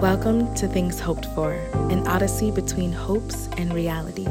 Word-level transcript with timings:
Welcome 0.00 0.54
to 0.56 0.68
Things 0.68 1.00
Hoped 1.00 1.24
For, 1.34 1.54
an 1.90 2.06
odyssey 2.06 2.50
between 2.50 2.92
hopes 2.92 3.48
and 3.56 3.72
realities. 3.72 4.26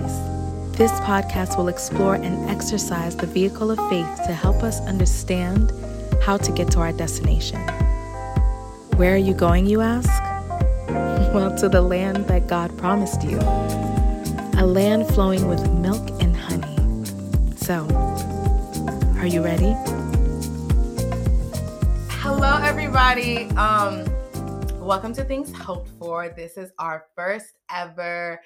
This 0.78 0.92
podcast 1.02 1.58
will 1.58 1.70
explore 1.70 2.14
and 2.14 2.48
exercise 2.52 3.16
the 3.16 3.26
vehicle 3.26 3.72
of 3.72 3.80
faith 3.90 4.16
to 4.28 4.34
help 4.34 4.62
us 4.62 4.80
understand 4.82 5.72
how 6.22 6.38
to 6.38 6.52
get 6.52 6.70
to 6.72 6.80
our 6.82 6.92
destination. 6.92 7.60
Where 8.98 9.16
are 9.16 9.18
you 9.18 9.34
going, 9.34 9.66
you 9.66 9.82
ask? 9.82 10.10
Well, 11.34 11.58
to 11.58 11.68
the 11.68 11.82
land 11.82 12.28
that 12.28 12.48
God 12.48 12.78
promised 12.78 13.24
you, 13.24 13.40
a 13.40 14.66
land 14.66 15.08
flowing 15.08 15.48
with 15.48 15.68
milk 15.72 16.08
and 16.22 16.36
honey. 16.36 16.78
So, 17.58 17.88
are 19.18 19.28
you 19.28 19.44
ready? 19.44 19.76
Hello, 22.22 22.60
everybody. 22.64 23.50
Um, 23.58 24.06
welcome 24.80 25.14
to 25.14 25.24
Things 25.24 25.45
Hoped 25.66 25.90
For. 25.98 26.30
This 26.30 26.58
is 26.58 26.72
our 26.78 27.06
first 27.16 27.48
ever 27.72 28.40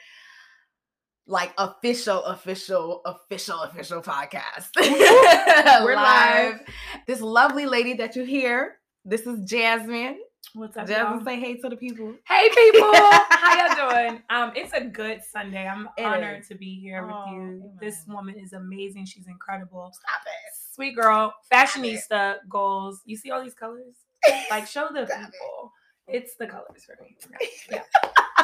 like 1.27 1.53
official, 1.57 2.23
official, 2.23 3.01
official, 3.05 3.59
official 3.61 4.01
podcast. 4.01 4.69
We're 5.83 5.95
live. 5.95 6.61
This 7.07 7.19
lovely 7.19 7.65
lady 7.65 7.93
that 7.95 8.15
you 8.15 8.23
hear, 8.23 8.77
this 9.03 9.27
is 9.27 9.39
Jasmine. 9.43 10.19
What's 10.53 10.77
up, 10.77 10.87
Jasmine, 10.87 11.17
y'all? 11.17 11.25
say 11.25 11.39
hey 11.41 11.57
to 11.57 11.67
the 11.67 11.75
people. 11.75 12.15
Hey, 12.25 12.47
people. 12.55 12.89
How 12.93 13.67
y'all 13.75 13.89
doing? 13.89 14.23
Um, 14.29 14.53
it's 14.55 14.71
a 14.71 14.81
good 14.85 15.19
Sunday. 15.29 15.67
I'm 15.67 15.89
It 15.97 16.03
honored 16.05 16.39
is. 16.43 16.47
to 16.47 16.55
be 16.55 16.79
here 16.79 17.05
with 17.05 17.13
Oh, 17.13 17.31
you. 17.33 17.71
This 17.81 18.05
woman 18.07 18.35
is 18.39 18.53
amazing. 18.53 19.05
She's 19.05 19.27
incredible. 19.27 19.91
Stop 19.93 20.21
it. 20.25 20.73
Sweet 20.73 20.95
girl, 20.95 21.33
fashionista 21.53 22.37
goals. 22.49 23.01
You 23.05 23.17
see 23.17 23.29
all 23.29 23.43
these 23.43 23.53
colors? 23.55 23.95
Like, 24.49 24.67
show 24.67 24.87
the 24.93 25.05
Stop 25.05 25.19
it. 25.29 25.69
It's 26.11 26.35
the 26.35 26.47
colors 26.47 26.85
for 26.85 26.97
me. 27.03 27.15
Yeah. 27.71 27.83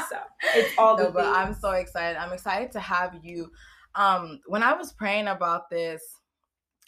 So 0.09 0.17
it's 0.55 0.73
all 0.77 0.97
no, 0.97 1.05
the. 1.05 1.11
but 1.11 1.25
I'm 1.25 1.53
so 1.53 1.71
excited. 1.71 2.17
I'm 2.17 2.31
excited 2.33 2.71
to 2.73 2.79
have 2.79 3.17
you. 3.23 3.51
Um, 3.95 4.39
when 4.45 4.61
I 4.61 4.73
was 4.73 4.91
praying 4.93 5.27
about 5.27 5.69
this, 5.69 6.03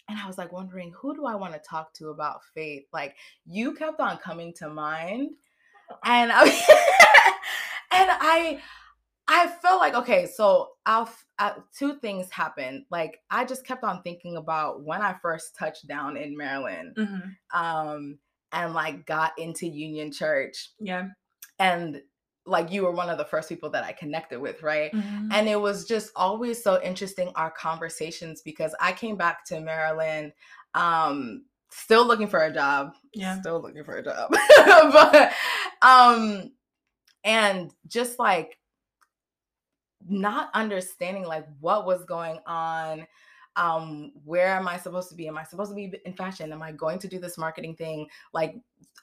and 0.08 0.18
I 0.18 0.26
was 0.26 0.38
like 0.38 0.52
wondering, 0.52 0.92
who 0.98 1.14
do 1.14 1.26
I 1.26 1.34
want 1.34 1.52
to 1.54 1.58
talk 1.58 1.92
to 1.94 2.08
about 2.10 2.40
faith? 2.54 2.84
Like 2.92 3.16
you 3.44 3.74
kept 3.74 3.98
on 4.00 4.18
coming 4.18 4.52
to 4.58 4.68
mind, 4.68 5.32
and 6.04 6.30
I, 6.32 6.44
and 7.92 8.10
I, 8.10 8.60
I 9.26 9.46
felt 9.60 9.80
like 9.80 9.94
okay, 9.94 10.26
so 10.26 10.70
I'll, 10.86 11.10
uh, 11.38 11.54
two 11.76 11.96
things 11.98 12.30
happened. 12.30 12.84
Like 12.90 13.18
I 13.30 13.44
just 13.44 13.66
kept 13.66 13.84
on 13.84 14.02
thinking 14.02 14.36
about 14.36 14.82
when 14.84 15.02
I 15.02 15.16
first 15.20 15.56
touched 15.58 15.86
down 15.88 16.16
in 16.16 16.36
Maryland, 16.36 16.94
Mhm. 16.96 17.36
um, 17.52 18.18
and 18.52 18.74
like 18.74 19.06
got 19.06 19.38
into 19.38 19.66
Union 19.66 20.12
Church, 20.12 20.70
Yeah. 20.78 21.08
and 21.58 22.02
like 22.46 22.72
you 22.72 22.82
were 22.82 22.92
one 22.92 23.10
of 23.10 23.18
the 23.18 23.24
first 23.26 23.48
people 23.50 23.68
that 23.70 23.84
I 23.84 23.92
connected 23.92 24.40
with, 24.40 24.62
right? 24.62 24.90
Mhm. 24.92 25.28
And 25.32 25.48
it 25.48 25.60
was 25.60 25.84
just 25.86 26.10
always 26.16 26.62
so 26.62 26.80
interesting 26.82 27.30
our 27.34 27.50
conversations 27.50 28.40
because 28.40 28.74
I 28.80 28.92
came 28.92 29.16
back 29.16 29.44
to 29.46 29.60
Maryland 29.60 30.32
um 30.74 31.44
still 31.70 32.06
looking 32.06 32.26
for 32.28 32.40
a 32.44 32.52
job. 32.52 32.94
Yeah. 33.12 33.38
Still 33.40 33.60
looking 33.60 33.84
for 33.84 33.96
a 33.96 34.02
job. 34.02 34.30
but 34.56 35.32
um 35.82 36.52
and 37.24 37.70
just 37.86 38.18
like 38.18 38.58
not 40.08 40.48
understanding 40.54 41.24
like 41.26 41.46
what 41.60 41.84
was 41.84 42.04
going 42.04 42.38
on 42.46 43.06
um 43.58 44.12
where 44.24 44.48
am 44.48 44.66
i 44.68 44.78
supposed 44.78 45.08
to 45.10 45.14
be? 45.14 45.28
Am 45.28 45.36
i 45.36 45.42
supposed 45.44 45.70
to 45.70 45.74
be 45.74 45.92
in 46.06 46.14
fashion? 46.14 46.52
Am 46.52 46.62
i 46.62 46.72
going 46.72 46.98
to 47.00 47.08
do 47.08 47.18
this 47.18 47.36
marketing 47.36 47.74
thing? 47.76 48.06
Like 48.32 48.54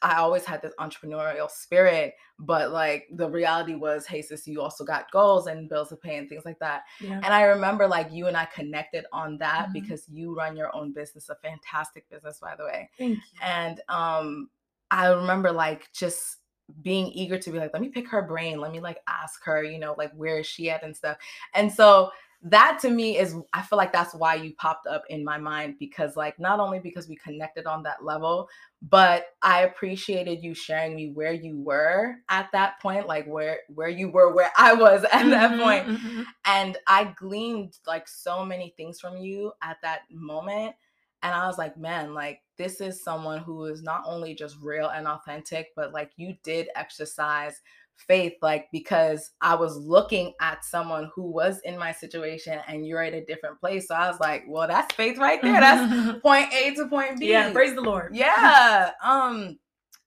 i 0.01 0.15
always 0.15 0.43
had 0.43 0.61
this 0.61 0.73
entrepreneurial 0.77 1.49
spirit 1.49 2.15
but 2.39 2.71
like 2.71 3.07
the 3.13 3.29
reality 3.29 3.75
was 3.75 4.05
hey 4.05 4.21
sis 4.21 4.45
you 4.45 4.61
also 4.61 4.83
got 4.83 5.09
goals 5.09 5.47
and 5.47 5.69
bills 5.69 5.87
to 5.87 5.95
pay 5.95 6.17
and 6.17 6.27
things 6.27 6.43
like 6.43 6.59
that. 6.59 6.83
Yeah. 6.99 7.15
and 7.23 7.27
i 7.27 7.43
remember 7.43 7.87
like 7.87 8.11
you 8.11 8.27
and 8.27 8.35
i 8.35 8.43
connected 8.45 9.05
on 9.13 9.37
that 9.37 9.67
Mhm. 9.69 9.73
because 9.73 10.03
you 10.09 10.35
run 10.35 10.57
your 10.57 10.75
own 10.75 10.91
business 10.91 11.29
a 11.29 11.35
fantastic 11.35 12.09
business 12.09 12.39
by 12.39 12.55
the 12.57 12.65
way. 12.65 12.89
Thank 12.97 13.15
you. 13.17 13.39
and 13.41 13.79
um 13.89 14.49
i 14.91 15.07
remember 15.07 15.51
like 15.51 15.89
just 15.93 16.37
being 16.81 17.07
eager 17.13 17.37
to 17.37 17.51
be 17.51 17.59
like 17.59 17.71
let 17.73 17.81
me 17.81 17.89
pick 17.89 18.09
her 18.09 18.23
brain. 18.23 18.59
Let 18.59 18.71
me 18.71 18.79
like 18.79 18.97
ask 19.07 19.43
her 19.45 19.63
you 19.63 19.77
know 19.79 19.93
like 19.97 20.11
where 20.13 20.39
is 20.39 20.47
she 20.47 20.69
at 20.71 20.83
and 20.83 20.95
stuff. 20.95 21.17
And 21.53 21.71
so 21.71 22.09
that 22.41 22.77
to 22.79 22.89
me 22.89 23.17
is 23.17 23.35
i 23.53 23.61
feel 23.61 23.77
like 23.77 23.91
that's 23.91 24.13
why 24.13 24.35
you 24.35 24.53
popped 24.55 24.87
up 24.87 25.03
in 25.09 25.23
my 25.23 25.37
mind 25.37 25.75
because 25.79 26.15
like 26.15 26.39
not 26.39 26.59
only 26.59 26.79
because 26.79 27.07
we 27.09 27.15
connected 27.15 27.65
on 27.65 27.83
that 27.83 28.03
level 28.03 28.47
but 28.81 29.27
i 29.41 29.61
appreciated 29.61 30.43
you 30.43 30.53
sharing 30.53 30.95
me 30.95 31.11
where 31.13 31.33
you 31.33 31.57
were 31.59 32.15
at 32.29 32.49
that 32.51 32.79
point 32.81 33.07
like 33.07 33.25
where 33.25 33.59
where 33.69 33.89
you 33.89 34.09
were 34.09 34.33
where 34.33 34.51
i 34.57 34.73
was 34.73 35.03
at 35.11 35.29
that 35.29 35.55
Mhm, 35.55 35.59
point 35.59 35.87
mhm. 35.87 36.25
and 36.45 36.77
I 36.87 37.05
gleaned 37.17 37.77
like 37.87 38.07
so 38.07 38.45
many 38.45 38.73
things 38.77 38.99
from 38.99 39.17
you 39.17 39.53
at 39.63 39.77
that 39.81 40.01
moment. 40.11 40.75
And 41.23 41.33
I 41.33 41.47
was 41.47 41.57
like, 41.57 41.75
man, 41.75 42.13
like 42.13 42.41
this 42.57 42.81
is 42.81 43.03
someone 43.03 43.39
who 43.41 43.65
is 43.65 43.81
not 43.81 44.03
only 44.05 44.35
just 44.35 44.57
real 44.61 44.89
and 44.89 45.07
authentic, 45.07 45.69
but 45.75 45.91
like 45.91 46.11
you 46.17 46.35
did 46.43 46.69
exercise 46.75 47.61
faith, 47.95 48.33
like 48.41 48.67
because 48.71 49.31
I 49.41 49.55
was 49.55 49.77
looking 49.77 50.33
at 50.41 50.63
someone 50.63 51.09
who 51.15 51.31
was 51.31 51.59
in 51.63 51.77
my 51.77 51.91
situation 51.91 52.59
and 52.67 52.85
you're 52.85 53.01
at 53.01 53.13
a 53.13 53.23
different 53.25 53.59
place. 53.59 53.87
So 53.87 53.95
I 53.95 54.09
was 54.09 54.19
like, 54.19 54.43
well, 54.47 54.67
that's 54.67 54.93
faith 54.95 55.17
right 55.17 55.41
there. 55.41 55.59
That's 55.59 56.19
point 56.21 56.53
A 56.53 56.73
to 56.75 56.87
point 56.87 57.19
B. 57.19 57.29
yeah. 57.29 57.51
Praise 57.51 57.75
the 57.75 57.81
Lord. 57.81 58.15
Yeah. 58.15 58.91
Um, 59.03 59.59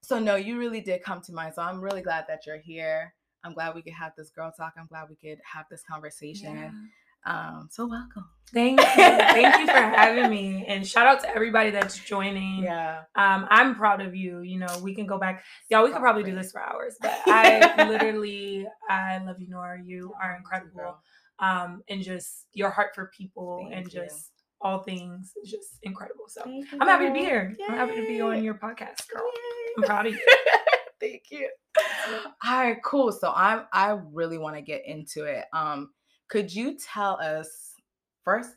so 0.03 0.19
no, 0.19 0.37
you 0.37 0.59
really 0.59 0.81
did 0.81 1.03
come 1.03 1.21
to 1.23 1.33
mind. 1.33 1.55
So 1.55 1.63
I'm 1.63 1.81
really 1.81 2.03
glad 2.03 2.25
that 2.29 2.47
you're 2.47 2.59
here. 2.59 3.15
I'm 3.45 3.55
glad 3.55 3.75
we 3.75 3.83
could 3.83 3.93
have 3.93 4.13
this 4.17 4.31
girl 4.31 4.53
talk. 4.57 4.75
I'm 4.79 4.87
glad 4.87 5.09
we 5.09 5.17
could 5.17 5.39
have 5.45 5.67
this 5.71 5.83
conversation. 5.89 6.57
Yeah. 6.57 6.71
Um, 7.27 7.69
so 7.71 7.87
welcome. 7.87 8.25
Thank 8.53 8.81
you. 8.81 8.87
Thank 8.87 9.59
you 9.59 9.67
for 9.67 9.73
having 9.73 10.31
me. 10.31 10.65
And 10.67 10.87
shout 10.87 11.07
out 11.07 11.21
to 11.21 11.35
everybody 11.35 11.71
that's 11.71 11.99
joining. 11.99 12.63
Yeah. 12.63 13.03
Um, 13.15 13.47
I'm 13.51 13.75
proud 13.75 14.01
of 14.01 14.17
you. 14.17 14.41
You 14.41 14.59
know, 14.59 14.79
we 14.83 14.95
can 14.95 15.07
go 15.07 15.19
back. 15.19 15.45
Y'all, 15.69 15.85
we 15.85 15.91
could 15.91 16.01
probably 16.01 16.23
do 16.23 16.35
this 16.35 16.53
for 16.53 16.63
hours, 16.63 16.97
but 17.01 17.13
I 17.27 17.85
literally, 17.89 18.67
I 18.89 19.19
love 19.19 19.41
you, 19.41 19.49
Nora. 19.49 19.83
You 19.85 20.15
are 20.23 20.37
incredible. 20.37 20.97
Um, 21.41 21.83
and 21.89 22.03
just 22.03 22.47
your 22.53 22.71
heart 22.71 22.95
for 22.95 23.11
people 23.17 23.59
Thank 23.63 23.75
and 23.75 23.93
you. 23.93 24.01
just 24.01 24.33
all 24.61 24.83
things 24.83 25.33
is 25.43 25.51
just 25.51 25.79
incredible. 25.83 26.25
So 26.29 26.43
you, 26.47 26.67
I'm 26.81 26.89
happy 26.89 27.07
to 27.07 27.13
be 27.13 27.21
here. 27.21 27.55
I'm 27.69 27.77
happy 27.77 27.97
to 27.97 28.07
be 28.07 28.21
on 28.21 28.43
your 28.43 28.55
podcast, 28.55 29.09
girl. 29.09 29.23
Yay. 29.25 29.75
I'm 29.77 29.83
proud 29.85 30.07
of 30.07 30.15
you. 30.15 30.21
Thank 31.01 31.25
you. 31.31 31.49
All 32.45 32.59
right, 32.59 32.83
cool. 32.83 33.13
So 33.13 33.33
I'm 33.35 33.67
I 33.73 33.99
really 34.13 34.39
want 34.39 34.57
to 34.57 34.63
get 34.63 34.83
into 34.85 35.25
it. 35.25 35.45
Um, 35.53 35.91
could 36.29 36.53
you 36.55 36.77
tell 36.79 37.19
us 37.21 37.73
first 38.25 38.51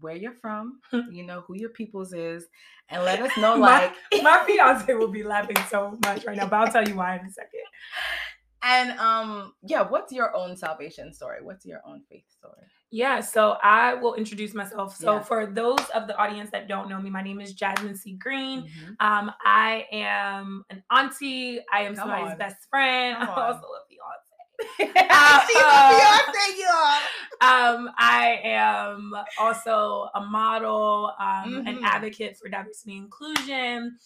where 0.00 0.14
you're 0.16 0.32
from, 0.32 0.80
you 1.10 1.24
know, 1.24 1.42
who 1.46 1.56
your 1.56 1.70
peoples 1.70 2.12
is, 2.12 2.46
and 2.88 3.02
let 3.04 3.20
us 3.20 3.36
know 3.38 3.56
like 3.56 3.92
My 4.22 4.42
fiance 4.46 4.92
will 4.94 5.08
be 5.08 5.22
laughing 5.24 5.56
so 5.68 5.98
much 6.04 6.24
right 6.24 6.36
now, 6.36 6.46
but 6.46 6.56
I'll 6.60 6.72
tell 6.72 6.86
you 6.88 6.94
why 6.96 7.16
in 7.16 7.26
a 7.26 7.30
second. 7.30 7.60
and 8.62 8.98
um 8.98 9.52
yeah, 9.62 9.82
what's 9.82 10.12
your 10.12 10.34
own 10.36 10.56
salvation 10.56 11.12
story? 11.12 11.38
What's 11.42 11.64
your 11.66 11.80
own 11.86 12.02
faith 12.10 12.24
story? 12.30 12.64
Yeah, 12.90 13.20
so 13.20 13.56
I 13.62 13.94
will 13.94 14.14
introduce 14.14 14.54
myself. 14.54 14.96
So, 14.96 15.16
Yeah. 15.16 15.22
for 15.22 15.44
those 15.46 15.84
of 15.94 16.06
the 16.06 16.16
audience 16.16 16.50
that 16.52 16.68
don't 16.68 16.88
know 16.88 16.98
me, 16.98 17.10
my 17.10 17.20
name 17.22 17.38
is 17.38 17.52
Jasmine 17.52 17.94
C. 17.94 18.14
Green. 18.14 18.62
Mhm. 18.62 18.96
Um, 18.98 19.30
I 19.44 19.86
am 19.92 20.64
an 20.70 20.82
auntie. 20.90 21.60
I 21.70 21.80
am 21.82 21.94
Come 21.94 22.08
somebody's 22.08 22.32
on. 22.32 22.38
best 22.38 22.56
friend. 22.70 23.16
Come 23.18 23.28
I 23.28 23.32
on. 23.32 23.38
also 23.54 23.60
love 23.74 23.82
Beyonce. 23.92 24.27
She's 24.58 24.88
a 24.88 25.88
Beyonce, 25.92 26.58
y'all. 26.58 26.98
Um, 27.40 27.90
I 27.96 28.40
am 28.42 29.14
also 29.38 30.08
a 30.14 30.20
model, 30.20 31.12
um, 31.20 31.62
an 31.66 31.76
Mhm. 31.78 31.84
advocate 31.84 32.36
for 32.36 32.48
diversity 32.48 32.96
and 32.96 33.04
inclusion, 33.04 33.98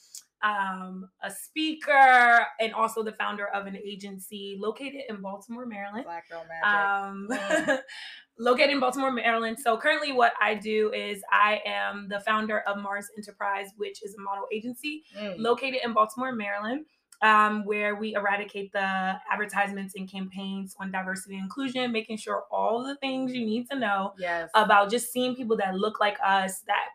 um, 0.43 1.09
a 1.23 1.31
speaker, 1.31 2.47
and 2.61 2.75
also 2.75 3.03
the 3.03 3.13
founder 3.13 3.47
of 3.49 3.67
an 3.67 3.77
agency 3.77 4.57
located 4.61 5.03
in 5.09 5.23
Baltimore, 5.23 5.65
Maryland 5.65 6.05
Black 6.05 6.29
girl 6.29 6.45
magic. 6.49 6.67
um, 6.67 7.29
Mm. 7.31 7.83
located 8.39 8.71
in 8.71 8.81
Baltimore, 8.81 9.11
Maryland. 9.13 9.59
So 9.59 9.77
currently, 9.79 10.13
what 10.13 10.35
I 10.41 10.55
do 10.55 10.93
is 10.93 11.23
I 11.31 11.63
am 11.65 12.09
the 12.09 12.21
founder 12.21 12.61
of 12.61 12.77
Mars 12.79 13.09
Enterprise, 13.17 13.71
which 13.77 14.03
is 14.03 14.15
a 14.19 14.21
model 14.21 14.47
agency 14.53 15.05
Mm. 15.17 15.37
located 15.39 15.81
in 15.85 15.93
Baltimore, 15.95 16.33
Maryland. 16.33 16.85
Um, 17.23 17.65
where 17.65 17.95
we 17.95 18.17
eradicate 18.17 18.73
the 18.73 19.15
advertisements 19.33 19.95
and 19.95 20.11
campaigns 20.11 20.75
on 20.81 20.91
diversity 20.91 21.37
and 21.37 21.45
inclusion, 21.45 21.93
making 21.93 22.17
sure 22.17 22.45
all 22.51 22.83
the 22.83 22.97
things 22.97 23.33
you 23.33 23.47
need 23.47 23.71
to 23.71 23.79
know 23.79 24.13
Yes. 24.19 24.51
about 24.55 24.91
just 24.91 25.13
seeing 25.13 25.37
people 25.37 25.57
that 25.59 25.77
look 25.77 26.01
like 26.01 26.19
us 26.25 26.61
that 26.67 26.87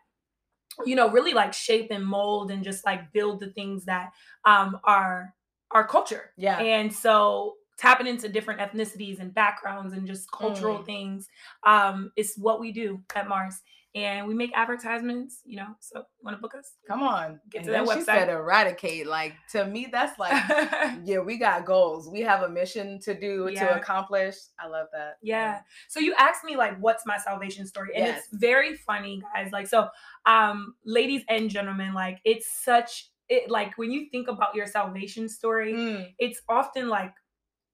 you 0.86 0.94
know 0.94 1.08
really 1.10 1.32
like 1.32 1.52
shape 1.52 1.88
and 1.90 2.04
mold 2.04 2.50
and 2.50 2.62
just 2.62 2.84
like 2.86 3.10
build 3.12 3.40
the 3.40 3.50
things 3.50 3.84
that 3.86 4.12
um 4.44 4.78
are 4.84 5.34
our 5.72 5.86
culture 5.86 6.30
yeah. 6.36 6.58
and 6.60 6.92
so 6.94 7.54
tapping 7.78 8.06
into 8.06 8.28
different 8.28 8.60
ethnicities 8.60 9.18
and 9.20 9.34
backgrounds 9.34 9.92
and 9.92 10.06
just 10.06 10.30
cultural 10.30 10.78
Mm. 10.78 10.86
things 10.86 11.28
um 11.66 12.12
is 12.16 12.34
what 12.36 12.60
we 12.60 12.70
do 12.70 13.02
at 13.16 13.28
mars 13.28 13.60
and 14.04 14.26
we 14.26 14.34
make 14.34 14.50
advertisements. 14.54 15.40
You 15.44 15.56
know, 15.56 15.66
so 15.80 16.04
want 16.22 16.36
to 16.36 16.40
book 16.40 16.54
us? 16.54 16.72
Come 16.86 17.02
on, 17.02 17.40
Get 17.50 17.58
And 17.58 17.66
to 17.66 17.70
that 17.72 17.86
then 17.86 17.96
She 17.98 18.02
website. 18.02 18.04
said 18.06 18.28
eradicate. 18.28 19.06
Like 19.06 19.34
to 19.52 19.64
me, 19.66 19.88
that's 19.90 20.18
like 20.18 20.32
yeah, 21.04 21.18
we 21.18 21.36
got 21.38 21.64
goals. 21.64 22.08
We 22.08 22.20
have 22.22 22.42
a 22.42 22.48
mission 22.48 22.98
to 23.00 23.18
do 23.18 23.50
to 23.50 23.76
accomplish. 23.76 24.36
I 24.58 24.66
love 24.68 24.88
that. 24.92 25.18
Yeah. 25.22 25.60
So 25.88 26.00
you 26.00 26.14
asked 26.18 26.44
me 26.44 26.56
like 26.56 26.78
what's 26.80 27.04
my 27.06 27.18
salvation 27.18 27.66
story? 27.66 27.90
And 27.94 28.06
Yes. 28.06 28.18
it's 28.18 28.28
very 28.40 28.76
funny, 28.76 29.22
guys. 29.34 29.52
Like 29.52 29.66
so 29.66 29.88
um 30.26 30.74
ladies 30.84 31.22
and 31.28 31.48
gentlemen, 31.50 31.94
like 31.94 32.18
it's 32.24 32.50
such 32.64 33.10
it 33.28 33.50
like 33.50 33.76
when 33.76 33.90
you 33.92 34.08
think 34.10 34.28
about 34.28 34.54
your 34.54 34.66
salvation 34.66 35.28
story, 35.28 35.74
Mm, 35.74 36.14
it's 36.18 36.40
often 36.48 36.88
like 36.88 37.12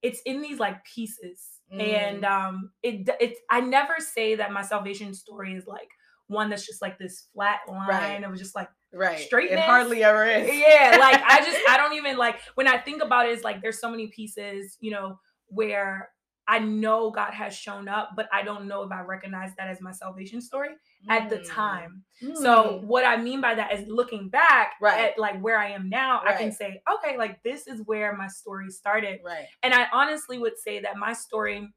it's 0.03 0.21
in 0.27 0.43
these 0.43 0.59
like 0.59 0.85
pieces. 0.85 1.41
Mm. 1.73 1.81
And 1.81 2.25
um 2.25 2.71
it 2.83 3.09
it's 3.21 3.41
I 3.51 3.61
never 3.61 3.95
say 3.99 4.35
that 4.35 4.53
my 4.53 4.63
salvation 4.63 5.15
story 5.15 5.55
is 5.55 5.67
like 5.67 5.89
one 6.29 6.51
that's 6.51 6.67
just 6.67 6.81
like 6.83 6.99
this 6.99 7.29
flat 7.35 7.61
line 7.69 7.89
Right. 7.89 8.25
of 8.25 8.37
just 8.37 8.55
like 8.55 8.69
right. 8.93 9.19
It 9.21 9.27
Straightness? 9.27 9.65
hardly 9.65 10.03
ever 10.05 10.25
is. 10.25 10.49
yeah 10.49 10.97
like 10.99 11.21
i 11.27 11.39
just 11.45 11.59
i 11.69 11.77
don't 11.77 11.95
even 11.95 12.17
like 12.17 12.39
when 12.55 12.67
i 12.69 12.79
think 12.79 13.03
about 13.03 13.27
it 13.27 13.33
it's 13.33 13.45
like 13.45 13.61
there's 13.61 13.81
so 13.81 13.91
many 13.91 14.07
pieces 14.09 14.77
you 14.81 14.91
know 14.91 15.19
where 15.49 16.09
i 16.49 16.59
know 16.59 17.11
god 17.11 17.33
has 17.33 17.55
shown 17.55 17.89
up 17.89 18.11
but 18.17 18.29
i 18.33 18.43
don't 18.43 18.67
know 18.67 18.83
if 18.83 18.91
i 18.93 19.01
recognize 19.01 19.51
that 19.59 19.69
as 19.69 19.81
my 19.81 19.93
salvation 19.93 20.41
story 20.41 20.71
at 21.11 21.29
the 21.29 21.37
Mm. 21.37 21.51
time 21.51 22.05
so 22.35 22.79
Mm. 22.81 22.85
what 22.85 23.05
i 23.05 23.17
mean 23.17 23.41
by 23.41 23.55
that 23.55 23.73
is 23.73 23.87
looking 23.89 24.29
back 24.31 24.75
Right. 24.81 25.11
at 25.11 25.19
like 25.19 25.39
where 25.41 25.59
i 25.59 25.69
am 25.71 25.89
now 25.91 26.23
i 26.25 26.33
can 26.33 26.51
say 26.53 26.81
okay 26.91 27.19
like 27.19 27.43
this 27.43 27.67
is 27.67 27.83
where 27.85 28.17
my 28.17 28.29
story 28.29 28.71
started 28.71 29.21
right. 29.25 29.47
and 29.63 29.75
i 29.75 29.87
honestly 29.93 30.39
would 30.39 30.57
say 30.59 30.81
that 30.81 30.97
my 30.97 31.13
story 31.13 31.69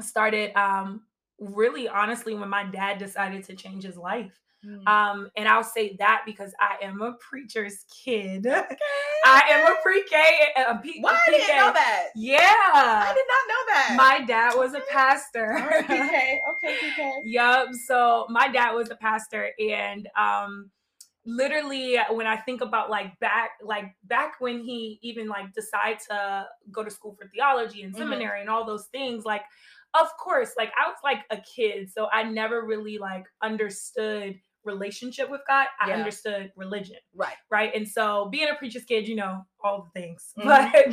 started 0.00 0.54
um 0.56 1.02
really 1.38 1.88
honestly 1.88 2.34
when 2.34 2.48
my 2.48 2.64
dad 2.64 2.98
decided 2.98 3.44
to 3.44 3.54
change 3.54 3.84
his 3.84 3.96
life 3.96 4.32
Mm. 4.66 4.88
um, 4.88 5.30
and 5.36 5.46
I'll 5.46 5.62
say 5.62 5.94
that 6.00 6.22
because 6.26 6.52
I 6.58 6.82
am 6.84 7.00
a 7.00 7.12
preacher's 7.20 7.84
kid. 8.04 8.46
I 9.24 9.42
am 9.50 9.70
a 9.70 9.76
pre-K. 9.80 10.16
A 10.56 10.78
P- 10.78 10.98
Why 11.02 11.12
PK. 11.12 11.30
didn't 11.30 11.56
know 11.56 11.72
that? 11.72 12.06
Yeah. 12.16 12.40
I 12.40 13.14
did 13.14 13.26
not 13.28 13.48
know 13.48 13.62
that. 13.68 13.94
My 13.96 14.24
dad 14.26 14.54
was 14.56 14.74
a 14.74 14.80
pastor. 14.90 15.46
Right, 15.70 15.86
PK. 15.86 16.38
Okay, 16.54 16.74
PK. 16.82 17.10
Yup. 17.24 17.68
So 17.86 18.26
my 18.28 18.48
dad 18.48 18.72
was 18.72 18.90
a 18.90 18.96
pastor, 18.96 19.50
and 19.60 20.08
um, 20.18 20.70
literally 21.24 21.98
when 22.10 22.26
I 22.26 22.36
think 22.36 22.60
about 22.60 22.88
like 22.90 23.16
back, 23.20 23.50
like 23.62 23.94
back 24.04 24.34
when 24.40 24.60
he 24.64 24.98
even 25.02 25.28
like 25.28 25.52
decided 25.54 25.98
to 26.08 26.46
go 26.72 26.82
to 26.82 26.90
school 26.90 27.14
for 27.14 27.28
theology 27.28 27.82
and 27.82 27.94
Mhm. 27.94 27.98
seminary 27.98 28.40
and 28.40 28.48
all 28.50 28.64
those 28.64 28.86
things, 28.86 29.24
like 29.24 29.42
of 30.00 30.08
course, 30.18 30.52
like 30.58 30.72
I 30.76 30.88
was 30.88 30.96
like 31.04 31.24
a 31.30 31.38
kid, 31.38 31.90
so 31.90 32.08
I 32.12 32.22
never 32.24 32.64
really 32.64 32.98
like 32.98 33.24
understood 33.42 34.38
relationship 34.64 35.30
with 35.30 35.42
God. 35.46 35.68
I 35.80 35.90
Yeah. 35.90 35.94
understood 35.98 36.52
religion 36.56 36.96
Right. 37.14 37.36
right? 37.50 37.72
And 37.72 37.86
so 37.86 38.26
being 38.30 38.48
a 38.48 38.54
preacher's 38.56 38.84
kid, 38.84 39.06
you 39.06 39.14
know, 39.14 39.46
all 39.62 39.82
the 39.94 40.00
things. 40.00 40.32
Mhm. 40.36 40.44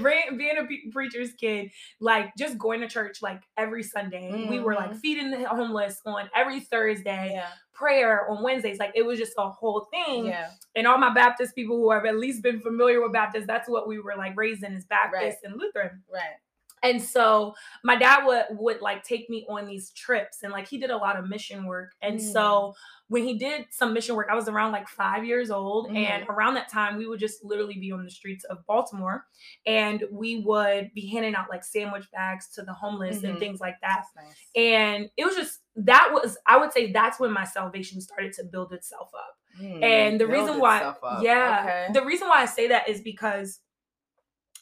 But 0.03 0.38
being 0.38 0.57
a 0.59 0.91
preacher's 0.91 1.33
kid, 1.33 1.71
like 2.00 2.35
just 2.38 2.59
going 2.59 2.81
to 2.81 2.88
church 2.88 3.23
like 3.23 3.41
every 3.57 3.81
Sunday, 3.81 4.45
we 4.47 4.59
were 4.59 4.75
like 4.75 4.91
Mhm. 4.91 5.00
feeding 5.00 5.31
the 5.31 5.47
homeless 5.49 5.99
on 6.06 6.29
every 6.35 6.59
Thursday, 6.59 7.31
Yeah. 7.33 7.49
prayer 7.73 8.29
on 8.29 8.44
Wednesdays. 8.44 8.77
Like 8.77 8.91
it 8.94 9.07
was 9.07 9.17
just 9.17 9.33
a 9.39 9.49
whole 9.49 9.88
thing. 9.91 10.27
Yeah. 10.27 10.51
And 10.75 10.85
all 10.85 10.99
my 10.99 11.11
Baptist 11.11 11.56
people 11.56 11.77
who 11.77 11.89
have 11.91 12.06
at 12.06 12.17
least 12.17 12.44
been 12.44 12.61
familiar 12.61 13.01
with 13.01 13.11
Baptist, 13.13 13.47
that's 13.47 13.67
what 13.67 13.88
we 13.88 13.97
were 13.99 14.15
like 14.15 14.38
raised 14.38 14.63
in 14.63 14.73
is 14.73 14.85
Baptist 14.85 15.39
and 15.44 15.56
Lutheran. 15.59 16.03
Right. 16.13 16.35
And 16.83 17.01
so 17.01 17.56
my 17.83 17.95
dad 17.95 18.25
would 18.25 18.45
would 18.51 18.81
like 18.81 19.03
take 19.03 19.30
me 19.30 19.45
on 19.50 19.65
these 19.65 19.91
trips 19.91 20.44
and 20.44 20.51
like 20.51 20.68
he 20.68 20.77
did 20.77 20.89
a 20.91 20.97
lot 20.97 21.18
of 21.18 21.27
mission 21.30 21.65
work. 21.65 21.94
And 22.01 22.18
Mm. 22.19 22.21
so 22.33 22.75
when 23.07 23.24
he 23.24 23.38
did 23.38 23.65
some 23.69 23.94
mission 23.94 24.15
work, 24.15 24.27
I 24.31 24.35
was 24.35 24.47
around 24.50 24.71
like 24.71 24.88
five 24.88 25.24
years 25.25 25.50
old. 25.51 25.88
And 25.95 26.25
around 26.30 26.56
that 26.56 26.69
time, 26.71 26.97
we 26.97 27.06
would 27.07 27.19
just 27.19 27.44
literally 27.44 27.75
be 27.80 27.91
on 27.91 28.03
the 28.03 28.09
streets 28.12 28.44
of 28.45 28.65
Baltimore 28.65 29.25
and 29.65 30.03
we 30.12 30.39
would 30.45 30.91
be 30.94 31.07
handing 31.07 31.35
out 31.35 31.50
like 31.50 31.63
sandwich 31.63 32.09
bags 32.12 32.50
to 32.56 32.63
the 32.63 32.74
homeless 32.74 33.24
and 33.24 33.35
Mhm. 33.35 33.39
things 33.39 33.59
like 33.59 33.80
that. 33.81 34.06
Nice. 34.15 34.35
And 34.56 35.09
it 35.18 35.25
was 35.25 35.35
just 35.35 35.59
that 35.75 36.09
was 36.12 36.38
I 36.45 36.57
would 36.57 36.71
say 36.74 36.91
that's 36.91 37.19
when 37.19 37.31
my 37.31 37.45
salvation 37.45 38.01
started 38.01 38.33
to 38.33 38.44
build 38.44 38.74
itself 38.74 39.09
up. 39.15 39.38
Mm, 39.62 39.83
And 39.83 40.19
the 40.19 40.25
build 40.27 40.39
reason 40.39 40.59
why, 40.59 40.95
yeah, 41.21 41.59
Okay. 41.62 41.88
the 41.94 42.03
reason 42.06 42.27
why 42.27 42.41
I 42.41 42.45
say 42.45 42.68
that 42.69 42.89
is 42.89 43.01
because 43.01 43.59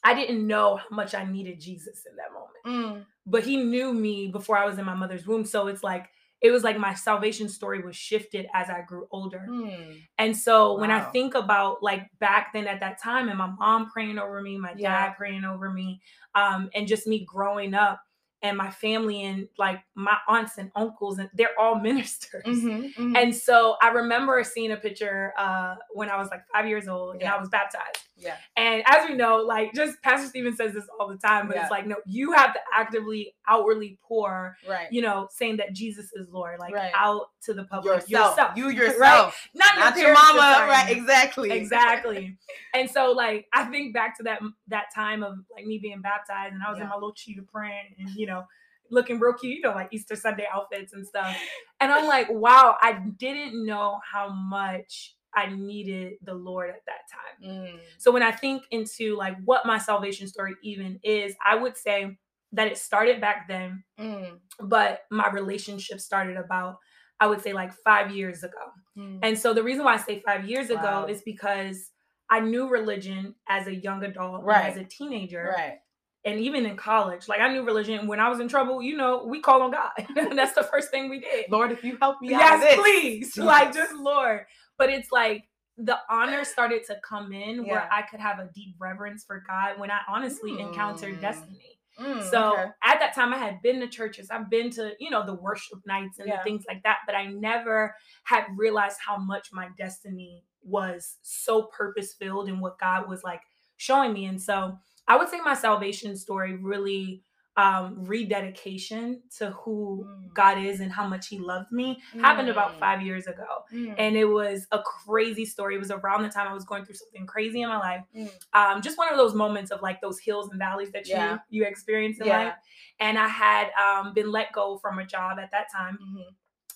I 0.03 0.13
didn't 0.13 0.45
know 0.48 0.77
how 0.77 0.95
much 0.95 1.13
I 1.15 1.24
needed 1.25 1.59
Jesus 1.59 2.06
in 2.09 2.15
that 2.18 2.31
moment 2.33 2.48
Mm, 2.65 3.06
but 3.25 3.44
he 3.44 3.57
knew 3.57 3.92
me 3.94 4.27
before 4.27 4.57
I 4.57 4.65
was 4.65 4.77
in 4.77 4.86
my 4.86 4.94
mother's 4.94 5.25
womb. 5.25 5.45
So 5.45 5.68
it's 5.68 5.83
like 5.83 6.09
it 6.42 6.50
was 6.51 6.63
like 6.63 6.77
my 6.77 6.94
salvation 6.94 7.48
story 7.50 7.81
was 7.83 7.95
shifted 7.95 8.48
as 8.53 8.69
I 8.69 8.81
grew 8.81 9.07
older. 9.12 9.45
mm. 9.48 10.00
And 10.18 10.36
so 10.36 10.77
when 10.80 10.89
I 10.92 11.01
think 11.12 11.36
about 11.36 11.81
like 11.83 12.09
back 12.19 12.51
then 12.53 12.68
at 12.68 12.80
that 12.80 13.00
time 13.01 13.30
and 13.30 13.38
my 13.38 13.48
mom 13.48 13.89
praying 13.92 14.18
over 14.19 14.42
me, 14.42 14.57
my 14.57 14.74
Yeah. 14.75 15.07
dad 15.07 15.18
praying 15.18 15.44
over 15.45 15.69
me, 15.71 16.01
um, 16.36 16.69
and 16.75 16.88
just 16.88 17.06
me 17.07 17.25
growing 17.25 17.74
up 17.75 18.01
and 18.44 18.57
my 18.57 18.71
family 18.71 19.24
and 19.24 19.47
like 19.59 19.81
my 19.94 20.18
aunts 20.27 20.57
and 20.57 20.71
uncles 20.75 21.19
and 21.19 21.30
they're 21.36 21.59
all 21.59 21.75
ministers. 21.89 22.44
Mhm, 22.45 22.94
mhm. 22.95 23.18
And 23.18 23.36
so 23.36 23.77
I 23.81 23.89
remember 23.89 24.44
seeing 24.44 24.71
a 24.71 24.77
picture 24.77 25.33
uh, 25.38 25.75
when 25.94 26.09
I 26.09 26.18
was 26.18 26.30
like 26.30 26.42
five 26.51 26.68
years 26.68 26.88
old 26.88 27.15
and 27.15 27.24
I 27.30 27.39
was 27.39 27.50
baptized. 27.50 28.00
Yeah. 28.21 28.35
And 28.56 28.83
as 28.85 29.07
we 29.09 29.15
know, 29.15 29.38
like 29.38 29.73
just 29.73 30.01
Pastor 30.03 30.27
Stephen 30.27 30.56
says 30.56 30.73
this 30.73 30.85
all 31.00 31.07
the 31.07 31.18
time, 31.18 31.47
but 31.47 31.56
Yeah. 31.56 31.63
it's 31.63 31.71
like, 31.71 31.88
no, 31.88 31.95
you 32.06 32.31
have 32.33 32.53
to 32.53 32.59
actively, 32.73 33.33
outwardly 33.47 33.97
pour, 34.07 34.56
Right. 34.69 34.88
you 34.91 35.01
know, 35.01 35.27
saying 35.31 35.57
that 35.57 35.73
Jesus 35.73 36.12
is 36.13 36.29
Lord, 36.29 36.59
like 36.59 36.73
Right. 36.73 36.91
out 36.95 37.29
to 37.45 37.53
the 37.53 37.63
public. 37.65 38.07
yourself. 38.09 38.56
You 38.56 38.65
Right? 38.68 38.75
yourself. 38.77 39.50
Not, 39.53 39.77
Not 39.77 39.95
your 39.97 40.07
your 40.07 40.13
mama. 40.13 40.68
Right. 40.69 40.91
Exactly. 40.95 41.51
Exactly. 41.51 42.38
and 42.73 42.89
so 42.89 43.12
like 43.12 43.47
I 43.53 43.65
think 43.65 43.94
back 43.94 44.15
to 44.18 44.23
that 44.23 44.41
that 44.68 44.85
time 44.94 45.23
of 45.23 45.35
like 45.53 45.65
me 45.65 45.79
being 45.79 46.01
baptized 46.01 46.53
and 46.53 46.62
I 46.63 46.69
was 46.71 46.79
in 46.79 46.88
my 46.88 46.94
little 46.95 47.13
cheetah 47.13 47.44
print 47.44 47.73
and 48.00 48.09
you 48.12 48.27
know 48.27 48.45
looking 48.94 49.19
real 49.19 49.33
cute, 49.33 49.56
you 49.56 49.62
know, 49.62 49.71
like 49.71 49.88
Easter 49.91 50.18
Sunday 50.18 50.45
outfits 50.53 50.91
and 50.91 51.07
stuff. 51.07 51.33
And 51.79 51.91
I'm 51.94 52.07
like, 52.07 52.27
wow, 52.29 52.75
I 52.81 52.91
didn't 53.18 53.65
know 53.65 54.00
how 54.03 54.27
much 54.29 55.15
I 55.36 55.48
needed 55.48 56.13
the 56.24 56.33
Lord 56.33 56.69
at 56.69 56.81
that 56.86 57.01
time. 57.12 57.50
Mm, 57.51 57.80
So 57.98 58.12
when 58.12 58.24
I 58.24 58.31
think 58.31 58.63
into 58.72 59.16
like 59.16 59.36
what 59.45 59.66
my 59.66 59.78
salvation 59.78 60.28
story 60.28 60.56
even 60.63 61.00
is, 61.04 61.33
I 61.45 61.56
would 61.56 61.78
say 61.78 62.18
that 62.54 62.68
it 62.68 62.78
started 62.78 63.22
back 63.22 63.48
then, 63.48 63.83
mm, 64.00 64.38
but 64.60 65.04
my 65.10 65.30
relationship 65.30 66.00
started 66.01 66.38
about 66.38 66.78
I 67.19 67.28
would 67.28 67.42
say 67.42 67.54
like 67.54 67.72
5 67.86 68.10
years 68.16 68.44
ago. 68.44 68.57
mm. 68.98 69.19
And 69.22 69.38
so 69.38 69.54
the 69.54 69.62
reason 69.62 69.86
why 69.86 69.94
I 69.94 69.98
say 69.98 70.22
5 70.25 70.50
years 70.50 70.72
ago 70.72 71.06
is 71.07 71.22
because 71.22 71.92
I 72.31 72.39
knew 72.39 72.68
religion 72.68 73.36
as 73.48 73.68
a 73.68 73.75
young 73.75 74.04
adult, 74.04 74.44
Right. 74.44 74.66
as 74.72 74.78
a 74.78 74.83
teenager, 74.86 75.54
Right. 75.56 75.78
and 76.25 76.39
even 76.39 76.66
in 76.66 76.75
college. 76.78 77.28
Like 77.28 77.39
I 77.39 77.54
knew 77.54 77.63
religion 77.63 78.07
when 78.07 78.19
I 78.19 78.28
was 78.28 78.39
in 78.39 78.48
trouble, 78.48 78.81
you 78.81 78.97
know, 78.97 79.23
we 79.23 79.40
call 79.40 79.61
on 79.61 79.69
God. 79.71 79.92
That's 80.35 80.54
the 80.54 80.64
first 80.64 80.90
thing 80.90 81.09
we 81.11 81.19
did 81.19 81.45
Lord, 81.52 81.71
if 81.71 81.83
you 81.83 81.95
help 82.02 82.19
me 82.21 82.33
out. 82.33 82.42
of 82.56 82.61
yes, 82.64 82.80
please. 82.80 83.38
Like 83.38 83.71
just 83.71 83.94
Lord. 83.94 84.45
But 84.78 84.90
it's 84.90 85.11
like 85.11 85.49
the 85.78 85.97
honor 86.09 86.44
started 86.45 86.83
to 86.85 86.99
come 87.04 87.31
in 87.33 87.68
where 87.68 87.87
I 87.92 88.01
could 88.04 88.19
have 88.19 88.40
a 88.40 88.49
deep 88.54 88.75
reverence 88.80 89.23
for 89.23 89.44
God 89.47 89.80
when 89.80 89.92
I 89.92 90.01
honestly 90.07 90.59
encountered 90.59 91.16
Mm. 91.16 91.21
destiny. 91.21 91.80
Mm, 91.99 92.19
So 92.31 92.54
okay. 92.54 92.71
at 92.83 92.99
that 92.99 93.13
time, 93.13 93.33
I 93.33 93.37
had 93.37 93.61
been 93.61 93.80
to 93.81 93.87
churches. 93.87 94.30
I've 94.31 94.49
been 94.49 94.69
to, 94.71 94.94
you 94.99 95.09
know, 95.09 95.25
the 95.25 95.33
worship 95.35 95.80
nights 95.85 96.19
and 96.19 96.28
Yeah. 96.28 96.44
things 96.44 96.66
like 96.68 96.83
that, 96.83 96.99
but 97.06 97.16
I 97.16 97.25
never 97.28 97.95
had 98.23 98.45
realized 98.56 98.97
how 99.06 99.18
much 99.18 99.49
my 99.51 99.69
destiny 99.78 100.44
was 100.63 101.18
so 101.21 101.63
purpose 101.63 102.13
filled 102.13 102.47
and 102.47 102.61
what 102.61 102.80
God 102.80 103.09
was 103.09 103.23
like 103.23 103.42
showing 103.78 104.13
me. 104.13 104.25
And 104.25 104.42
so 104.42 104.78
I 105.07 105.18
would 105.18 105.30
say 105.30 105.40
my 105.42 105.56
salvation 105.56 106.16
story 106.16 106.56
really 106.56 107.23
um 107.57 108.05
rededication 108.05 109.21
to 109.37 109.51
who 109.51 110.05
Mm. 110.07 110.33
God 110.33 110.57
is 110.57 110.79
and 110.79 110.89
how 110.91 111.05
much 111.05 111.27
he 111.27 111.37
loved 111.37 111.71
me 111.71 112.01
happened 112.21 112.47
about 112.49 112.75
Mm. 112.75 112.79
5 112.79 113.01
years 113.01 113.27
ago. 113.27 113.65
Mm, 113.73 113.95
And 113.97 114.15
it 114.15 114.23
was 114.25 114.67
a 114.71 114.79
crazy 114.81 115.45
story. 115.45 115.75
It 115.75 115.79
was 115.79 115.91
around 115.91 116.23
the 116.23 116.29
time 116.29 116.47
I 116.47 116.53
was 116.53 116.63
going 116.63 116.85
through 116.85 116.95
something 116.95 117.25
crazy 117.25 117.61
in 117.61 117.67
my 117.69 117.77
life. 117.77 118.03
mm. 118.15 118.29
Um, 118.53 118.81
just 118.81 118.97
one 118.97 119.09
of 119.09 119.17
those 119.17 119.33
moments 119.33 119.69
of 119.71 119.81
like 119.81 119.99
those 119.99 120.19
hills 120.19 120.49
and 120.49 120.57
valleys 120.59 120.91
that 120.93 121.07
you 121.07 121.15
Yeah. 121.15 121.39
you 121.49 121.65
experience 121.65 122.19
in 122.19 122.27
Yeah. 122.27 122.37
life. 122.45 122.55
And 123.01 123.19
I 123.19 123.27
had 123.27 123.71
um, 123.73 124.13
been 124.13 124.31
let 124.31 124.53
go 124.53 124.77
from 124.77 124.99
a 124.99 125.05
job 125.05 125.37
at 125.37 125.51
that 125.51 125.67
time. 125.71 125.97
Mhm. 126.01 126.25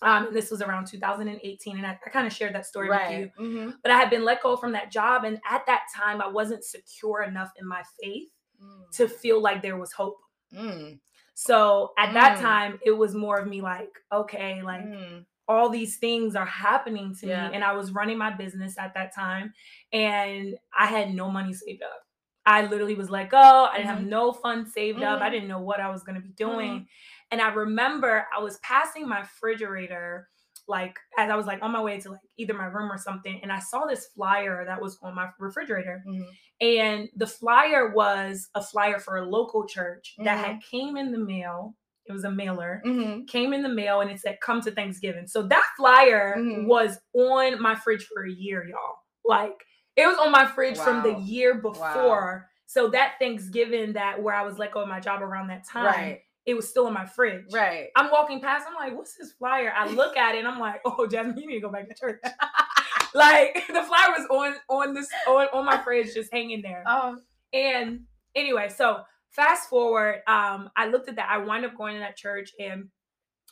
Um, 0.01 0.27
and 0.27 0.35
this 0.35 0.51
was 0.51 0.61
around 0.61 0.87
2018, 0.87 1.77
and 1.77 1.87
I, 1.87 1.97
I 2.05 2.09
kind 2.09 2.27
of 2.27 2.33
shared 2.33 2.53
that 2.53 2.65
story 2.65 2.89
with 2.89 2.99
you. 3.09 3.17
Right. 3.17 3.35
Mhm. 3.37 3.77
But 3.81 3.91
I 3.91 3.97
had 3.97 4.09
been 4.09 4.25
let 4.25 4.43
go 4.43 4.57
from 4.57 4.73
that 4.73 4.91
job, 4.91 5.23
and 5.23 5.39
at 5.49 5.65
that 5.67 5.83
time, 5.95 6.21
I 6.21 6.27
wasn't 6.27 6.65
secure 6.65 7.21
enough 7.23 7.51
in 7.57 7.65
my 7.65 7.81
faith 8.01 8.29
Mm. 8.61 8.89
to 8.97 9.07
feel 9.09 9.41
like 9.41 9.61
there 9.61 9.77
was 9.77 9.91
hope. 9.93 10.17
Mm. 10.55 10.99
So 11.33 11.93
at 11.97 12.13
that 12.13 12.37
Mm. 12.37 12.41
time, 12.41 12.79
it 12.85 12.91
was 12.91 13.13
more 13.13 13.37
of 13.37 13.47
me 13.47 13.61
like, 13.61 13.91
okay, 14.11 14.61
like 14.63 14.83
Mm. 14.85 15.25
all 15.47 15.69
these 15.69 15.97
things 15.97 16.35
are 16.35 16.45
happening 16.45 17.13
to 17.13 17.27
Yeah. 17.27 17.49
me 17.49 17.55
and 17.55 17.63
i 17.63 17.71
was 17.71 17.91
running 17.91 18.17
my 18.17 18.31
business 18.31 18.79
at 18.79 18.95
that 18.95 19.13
time 19.13 19.53
and 19.93 20.57
i 20.75 20.87
had 20.87 21.13
no 21.13 21.29
money 21.29 21.53
saved 21.53 21.83
up 21.83 22.01
i 22.47 22.65
literally 22.65 22.95
was 22.95 23.11
like 23.11 23.29
oh 23.31 23.65
i 23.71 23.77
didn't 23.77 23.89
have 23.89 23.99
Mhm. 23.99 24.07
no 24.07 24.33
funds 24.33 24.73
saved 24.73 25.03
up 25.03 25.21
i 25.21 25.27
Mhm. 25.27 25.31
didn't 25.31 25.47
know 25.47 25.59
what 25.59 25.79
i 25.79 25.87
was 25.87 26.01
going 26.01 26.15
to 26.15 26.21
be 26.29 26.33
doing 26.33 26.79
Mhm. 26.79 26.87
and 27.29 27.41
i 27.41 27.49
remember 27.49 28.27
i 28.35 28.39
was 28.41 28.57
passing 28.59 29.07
my 29.07 29.19
refrigerator 29.19 30.27
like 30.67 30.95
as 31.17 31.29
I 31.29 31.35
was 31.35 31.45
like 31.45 31.61
on 31.61 31.71
my 31.71 31.81
way 31.81 31.99
to 31.99 32.11
like 32.11 32.19
either 32.37 32.53
my 32.53 32.65
room 32.65 32.91
or 32.91 32.97
something, 32.97 33.39
and 33.43 33.51
I 33.51 33.59
saw 33.59 33.85
this 33.85 34.07
flyer 34.15 34.63
that 34.65 34.81
was 34.81 34.97
on 35.01 35.15
my 35.15 35.29
refrigerator, 35.39 36.03
Mhm. 36.07 36.27
and 36.61 37.09
the 37.15 37.27
flyer 37.27 37.89
was 37.93 38.49
a 38.55 38.61
flyer 38.63 38.99
for 38.99 39.17
a 39.17 39.25
local 39.25 39.67
church 39.67 40.15
that 40.19 40.37
Mm-hmm. 40.37 40.43
had 40.53 40.63
came 40.63 40.97
in 40.97 41.11
the 41.11 41.19
mail. 41.19 41.75
It 42.07 42.11
was 42.13 42.23
a 42.23 42.31
mailer. 42.31 42.81
Mhm. 42.85 43.27
Came 43.27 43.53
in 43.53 43.63
the 43.63 43.69
mail 43.69 44.01
and 44.01 44.11
it 44.11 44.19
said 44.19 44.39
"Come 44.41 44.61
to 44.61 44.71
Thanksgiving." 44.71 45.27
So 45.27 45.43
that 45.43 45.65
flyer 45.77 46.35
Mhm. 46.37 46.67
was 46.67 46.99
on 47.13 47.61
my 47.61 47.75
fridge 47.75 48.05
for 48.05 48.23
a 48.25 48.31
year, 48.31 48.63
y'all. 48.65 48.97
Like 49.23 49.65
it 49.95 50.05
was 50.07 50.17
on 50.17 50.31
my 50.31 50.45
fridge 50.45 50.77
from 50.77 51.03
the 51.03 51.13
year 51.19 51.55
before. 51.55 52.49
So 52.67 52.89
that 52.89 53.15
Thanksgiving 53.19 53.93
that 53.93 54.21
where 54.21 54.35
I 54.35 54.41
was 54.43 54.57
let 54.59 54.71
go 54.71 54.81
of 54.81 54.87
my 54.89 54.99
job 54.99 55.21
around 55.21 55.47
that 55.47 55.63
time, 55.67 55.85
Right. 55.85 56.21
It 56.45 56.53
was 56.53 56.69
still 56.69 56.87
in 56.87 56.93
my 56.93 57.05
fridge. 57.05 57.45
Right. 57.51 57.87
I'm 57.95 58.11
walking 58.11 58.39
past, 58.39 58.65
I'm 58.69 58.75
like, 58.75 58.95
what's 58.95 59.15
this 59.17 59.31
flyer? 59.33 59.73
I 59.75 59.87
look 59.89 60.15
at 60.17 60.35
it 60.35 60.39
and 60.39 60.47
I'm 60.47 60.59
like, 60.59 60.81
oh 60.85 61.07
Jasmine, 61.07 61.37
you 61.37 61.47
need 61.47 61.55
to 61.55 61.61
go 61.61 61.71
back 61.71 61.87
to 61.89 61.95
church. 61.95 62.21
like 63.13 63.63
the 63.67 63.83
flyer 63.83 64.13
was 64.17 64.27
on 64.29 64.55
on 64.69 64.93
this 64.93 65.09
on, 65.27 65.47
on 65.53 65.65
my 65.65 65.77
fridge 65.83 66.13
just 66.13 66.31
hanging 66.31 66.61
there. 66.61 66.83
Oh. 66.87 67.17
And 67.53 68.01
anyway, 68.35 68.69
so 68.69 69.01
fast 69.31 69.69
forward, 69.69 70.21
um, 70.27 70.69
I 70.75 70.87
looked 70.87 71.09
at 71.09 71.15
that. 71.15 71.29
I 71.29 71.37
wound 71.39 71.65
up 71.65 71.75
going 71.75 71.93
to 71.95 71.99
that 71.99 72.17
church 72.17 72.51
and 72.59 72.89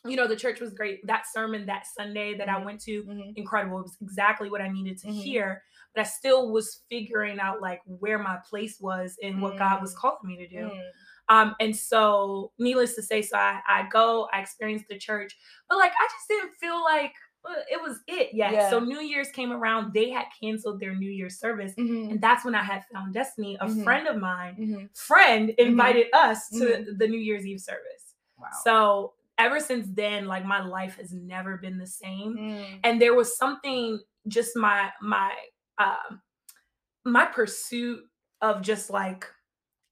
you 0.05 0.17
know, 0.17 0.27
the 0.27 0.35
church 0.35 0.59
was 0.59 0.73
great. 0.73 0.99
That 1.07 1.23
sermon 1.31 1.65
that 1.67 1.85
Sunday 1.87 2.35
that 2.37 2.49
I 2.49 2.55
Mhm. 2.59 2.65
went 2.65 2.81
to, 2.81 3.03
Mhm. 3.05 3.33
incredible. 3.37 3.79
It 3.79 3.83
was 3.83 3.97
exactly 4.01 4.49
what 4.49 4.59
I 4.59 4.67
needed 4.67 4.97
to 4.99 5.07
Mhm. 5.07 5.23
hear. 5.23 5.63
But 5.95 6.01
I 6.01 6.03
still 6.03 6.51
was 6.51 6.83
figuring 6.89 7.39
out 7.39 7.61
like 7.61 7.81
where 7.85 8.19
my 8.19 8.37
place 8.49 8.81
was 8.81 9.17
and 9.23 9.41
what 9.41 9.57
God 9.57 9.81
was 9.81 9.93
Mm. 9.95 9.97
calling 9.99 10.27
me 10.27 10.35
to 10.37 10.47
do. 10.47 10.69
Um, 11.29 11.55
and 11.59 11.75
so 11.75 12.51
needless 12.59 12.95
to 12.95 13.01
say, 13.01 13.21
so 13.21 13.37
I, 13.37 13.59
I 13.67 13.87
go, 13.91 14.27
I 14.33 14.41
experienced 14.41 14.85
the 14.89 14.97
church, 14.97 15.35
but 15.69 15.77
like 15.77 15.91
I 15.99 16.05
just 16.11 16.27
didn't 16.27 16.53
feel 16.59 16.83
like 16.83 17.13
uh, 17.45 17.61
it 17.71 17.81
was 17.81 17.99
it 18.07 18.29
yet. 18.33 18.53
Yeah. 18.53 18.69
So 18.69 18.79
New 18.79 18.99
Year's 19.01 19.29
came 19.31 19.51
around, 19.51 19.93
they 19.93 20.09
had 20.09 20.25
canceled 20.41 20.79
their 20.79 20.95
New 20.95 21.09
Year's 21.09 21.39
service. 21.39 21.73
Mhm. 21.77 22.11
And 22.11 22.21
that's 22.21 22.45
when 22.45 22.55
I 22.55 22.63
had 22.63 22.83
found 22.93 23.13
Destiny. 23.13 23.57
A 23.59 23.65
Mhm. 23.65 23.83
friend 23.83 24.07
of 24.07 24.17
mine, 24.17 24.55
Mhm. 24.57 24.97
friend 24.97 25.49
invited 25.57 26.07
us 26.13 26.47
to 26.49 26.55
Mhm. 26.65 26.97
the 26.99 27.07
New 27.07 27.19
Year's 27.19 27.45
Eve 27.45 27.59
service. 27.59 28.15
Wow. 28.37 28.47
So 28.63 29.13
ever 29.37 29.59
since 29.59 29.87
then, 29.89 30.25
like 30.25 30.45
my 30.45 30.63
life 30.63 30.95
has 30.97 31.11
never 31.13 31.57
been 31.57 31.77
the 31.77 31.87
same. 31.87 32.37
Mm. 32.37 32.79
And 32.83 33.01
there 33.01 33.13
was 33.15 33.35
something 33.37 33.99
just 34.27 34.55
my 34.55 34.91
my 35.01 35.33
um 35.79 36.21
my 37.05 37.25
pursuit 37.25 38.07
of 38.41 38.61
just 38.61 38.89
like 38.89 39.25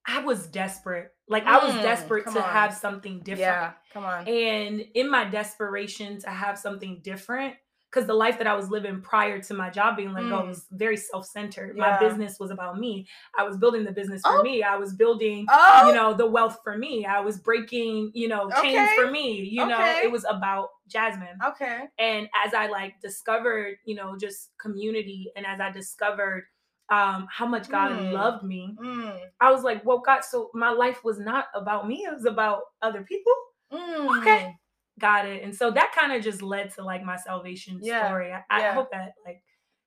I 0.05 0.19
was 0.21 0.47
desperate. 0.47 1.11
Like 1.27 1.45
I 1.45 1.63
was 1.63 1.73
Mm, 1.75 1.81
desperate 1.81 2.23
to 2.25 2.41
on. 2.43 2.49
have 2.49 2.73
something 2.73 3.19
different. 3.19 3.39
Yeah. 3.39 3.71
Come 3.93 4.03
on. 4.05 4.27
And 4.27 4.81
in 4.95 5.09
my 5.09 5.25
desperation 5.25 6.19
to 6.21 6.29
have 6.29 6.57
something 6.57 6.99
different, 7.03 7.55
because 7.89 8.07
the 8.07 8.13
life 8.13 8.37
that 8.37 8.47
I 8.47 8.55
was 8.55 8.69
living 8.69 9.01
prior 9.01 9.41
to 9.41 9.53
my 9.53 9.69
job 9.69 9.97
being 9.97 10.13
let 10.13 10.29
go 10.29 10.43
Mm. 10.43 10.47
was 10.47 10.65
very 10.71 10.95
self-centered. 10.95 11.75
My 11.75 11.99
business 11.99 12.39
was 12.39 12.49
about 12.49 12.79
me. 12.79 13.05
I 13.37 13.43
was 13.43 13.57
building 13.57 13.83
the 13.83 13.91
business 13.91 14.21
for 14.21 14.39
Oh. 14.39 14.43
me. 14.43 14.63
I 14.63 14.77
was 14.77 14.93
building, 14.93 15.45
Oh. 15.51 15.87
you 15.87 15.93
know, 15.93 16.13
the 16.13 16.25
wealth 16.25 16.59
for 16.63 16.77
me. 16.77 17.05
I 17.05 17.19
was 17.19 17.37
breaking, 17.37 18.11
you 18.13 18.29
know, 18.29 18.49
chains 18.61 18.77
Okay. 18.89 18.95
for 18.95 19.11
me. 19.11 19.41
You 19.41 19.65
know, 19.67 19.83
it 20.01 20.09
was 20.09 20.23
about 20.29 20.69
Jasmine. 20.87 21.37
Okay. 21.45 21.89
And 21.99 22.29
as 22.45 22.53
I 22.53 22.67
like 22.67 22.99
discovered, 23.01 23.77
you 23.85 23.95
know, 23.95 24.15
just 24.17 24.57
community 24.57 25.31
and 25.35 25.45
as 25.45 25.59
I 25.59 25.69
discovered 25.69 26.45
um 26.91 27.27
how 27.31 27.45
much 27.47 27.69
God 27.69 27.91
Mm. 27.91 28.11
loved 28.11 28.43
me, 28.43 28.75
Mm. 28.79 29.19
I 29.39 29.51
was 29.51 29.63
like, 29.63 29.83
well, 29.85 29.99
God, 29.99 30.23
so 30.23 30.51
my 30.53 30.69
life 30.69 31.03
was 31.03 31.17
not 31.19 31.45
about 31.55 31.87
me, 31.87 32.03
it 32.05 32.13
was 32.13 32.25
about 32.25 32.61
other 32.81 33.01
people. 33.03 33.33
Mm. 33.71 34.19
Okay. 34.19 34.55
Got 34.99 35.25
it. 35.25 35.41
And 35.43 35.55
so 35.55 35.71
that 35.71 35.93
kind 35.97 36.11
of 36.11 36.21
just 36.21 36.41
led 36.43 36.69
to 36.75 36.83
like 36.83 37.03
my 37.03 37.15
salvation 37.15 37.79
Yeah, 37.81 38.05
story. 38.07 38.31
I, 38.33 38.43
I 38.49 38.59
yeah. 38.59 38.73
hope 38.73 38.91
that 38.91 39.13
like 39.25 39.41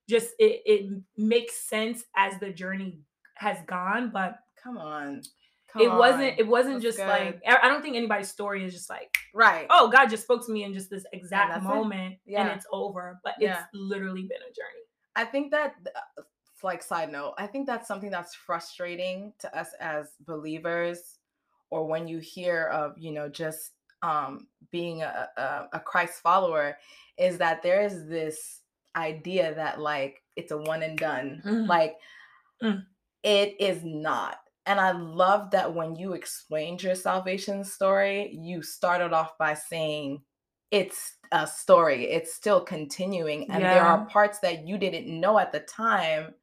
just 0.08 0.30
it, 0.38 0.62
it 0.64 0.90
makes 1.16 1.56
sense 1.68 2.02
as 2.16 2.38
the 2.40 2.50
journey 2.50 3.00
has 3.36 3.58
gone, 3.66 4.10
but 4.12 4.36
Come 4.62 4.78
on. 4.78 5.20
Come 5.68 5.82
it 5.82 5.92
wasn't 5.92 6.32
on. 6.32 6.38
it 6.38 6.46
wasn't 6.46 6.82
That's 6.82 6.96
just 6.96 6.98
like 7.06 7.42
good. 7.42 7.48
I 7.52 7.66
I 7.66 7.68
don't 7.68 7.82
think 7.82 7.96
anybody's 7.96 8.30
story 8.30 8.64
is 8.64 8.72
just 8.72 8.88
like, 8.88 9.14
right. 9.34 9.66
oh, 9.68 9.90
God 9.90 10.06
just 10.08 10.22
spoke 10.22 10.44
to 10.46 10.52
me 10.52 10.64
in 10.64 10.72
just 10.72 10.88
this 10.88 11.04
exact 11.12 11.52
that's 11.52 11.64
it. 11.64 11.68
moment 11.68 12.16
and 12.34 12.48
it's 12.48 12.66
over. 12.72 13.20
But 13.22 13.34
Yeah. 13.38 13.58
it's 13.58 13.68
literally 13.74 14.22
been 14.22 14.40
a 14.40 14.52
journey. 14.54 14.84
I 15.16 15.24
think 15.26 15.50
that 15.52 15.74
uh, 15.94 16.22
like 16.64 16.82
side 16.82 17.12
note, 17.12 17.34
I 17.38 17.46
think 17.46 17.66
that's 17.66 17.86
something 17.86 18.10
that's 18.10 18.34
frustrating 18.34 19.32
to 19.38 19.58
us 19.58 19.68
as 19.80 20.12
believers 20.26 21.18
or 21.70 21.86
when 21.86 22.08
you 22.08 22.18
hear 22.18 22.66
of, 22.72 22.94
you 22.98 23.12
know, 23.12 23.28
just 23.28 23.72
um 24.02 24.48
being 24.70 25.02
a, 25.02 25.28
a, 25.36 25.68
a 25.74 25.80
Christ 25.80 26.20
follower 26.20 26.76
is 27.16 27.38
that 27.38 27.62
there 27.62 27.82
is 27.82 28.08
this 28.08 28.60
idea 28.96 29.54
that 29.54 29.80
like 29.80 30.22
it's 30.36 30.52
a 30.52 30.58
one 30.58 30.82
and 30.82 30.98
done. 30.98 31.42
Mm. 31.44 31.68
Like 31.68 31.96
Mm. 32.62 32.86
it 33.22 33.56
is 33.60 33.84
not. 33.84 34.38
And 34.66 34.80
I 34.80 34.92
love 34.92 35.50
that 35.50 35.74
when 35.74 35.96
you 35.96 36.14
explained 36.14 36.82
your 36.82 36.94
salvation 36.94 37.64
story, 37.64 38.32
you 38.32 38.62
started 38.62 39.12
off 39.12 39.36
by 39.36 39.54
saying 39.54 40.22
it's 40.70 41.16
a 41.32 41.46
story, 41.46 42.04
it's 42.10 42.32
still 42.32 42.60
continuing. 42.60 43.50
And 43.50 43.62
there 43.62 43.82
are 43.82 44.06
parts 44.06 44.38
that 44.40 44.66
you 44.66 44.78
didn't 44.78 45.08
know 45.08 45.38
at 45.38 45.52
the 45.52 45.60
time 45.60 46.34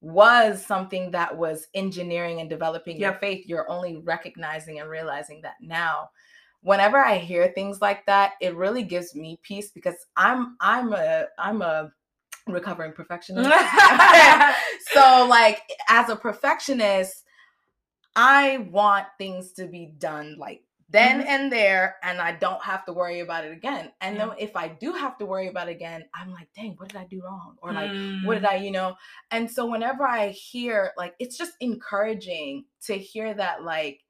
was 0.00 0.64
something 0.64 1.10
that 1.10 1.36
was 1.36 1.66
engineering 1.74 2.40
and 2.40 2.48
developing 2.48 2.98
your 2.98 3.14
faith. 3.14 3.46
You're 3.46 3.70
only 3.70 3.96
recognizing 3.96 4.80
and 4.80 4.88
realizing 4.88 5.40
that 5.42 5.54
now. 5.60 6.10
Whenever 6.60 6.98
I 6.98 7.18
hear 7.18 7.48
things 7.48 7.80
like 7.80 8.04
that, 8.06 8.32
it 8.40 8.56
really 8.56 8.82
gives 8.82 9.14
me 9.14 9.38
peace 9.42 9.70
because 9.70 9.94
I'm 10.16 10.56
I'm 10.60 10.92
a 10.92 11.26
I'm 11.38 11.62
a 11.62 11.92
recovering 12.46 12.92
perfectionist. 12.92 13.48
so 14.92 15.26
like 15.28 15.62
as 15.88 16.08
a 16.08 16.16
perfectionist 16.16 17.24
i 18.16 18.68
want 18.70 19.06
things 19.18 19.52
to 19.52 19.66
be 19.66 19.92
done 19.98 20.36
like 20.38 20.62
then 20.88 21.20
Mhm. 21.20 21.26
and 21.26 21.52
there 21.52 21.96
and 22.02 22.20
i 22.20 22.32
don't 22.32 22.62
have 22.62 22.84
to 22.86 22.92
worry 22.92 23.20
about 23.20 23.44
it 23.44 23.52
again 23.52 23.92
and 24.00 24.16
Yeah. 24.16 24.26
then 24.26 24.36
if 24.38 24.56
i 24.56 24.68
do 24.68 24.92
have 24.92 25.18
to 25.18 25.26
worry 25.26 25.48
about 25.48 25.68
it 25.68 25.72
again 25.72 26.04
i'm 26.14 26.30
like 26.32 26.48
dang 26.54 26.74
what 26.76 26.88
did 26.88 26.96
i 26.98 27.04
do 27.04 27.22
wrong 27.22 27.56
or 27.62 27.72
like 27.72 27.90
what 28.24 28.38
Mm. 28.38 28.40
did 28.40 28.44
i 28.46 28.56
you 28.56 28.70
know 28.70 28.96
and 29.30 29.50
so 29.50 29.66
whenever 29.66 30.06
i 30.06 30.28
hear 30.28 30.92
like 30.96 31.14
it's 31.18 31.36
just 31.36 31.52
encouraging 31.60 32.64
to 32.82 32.94
hear 32.96 33.34
that 33.34 33.62
like 33.64 34.02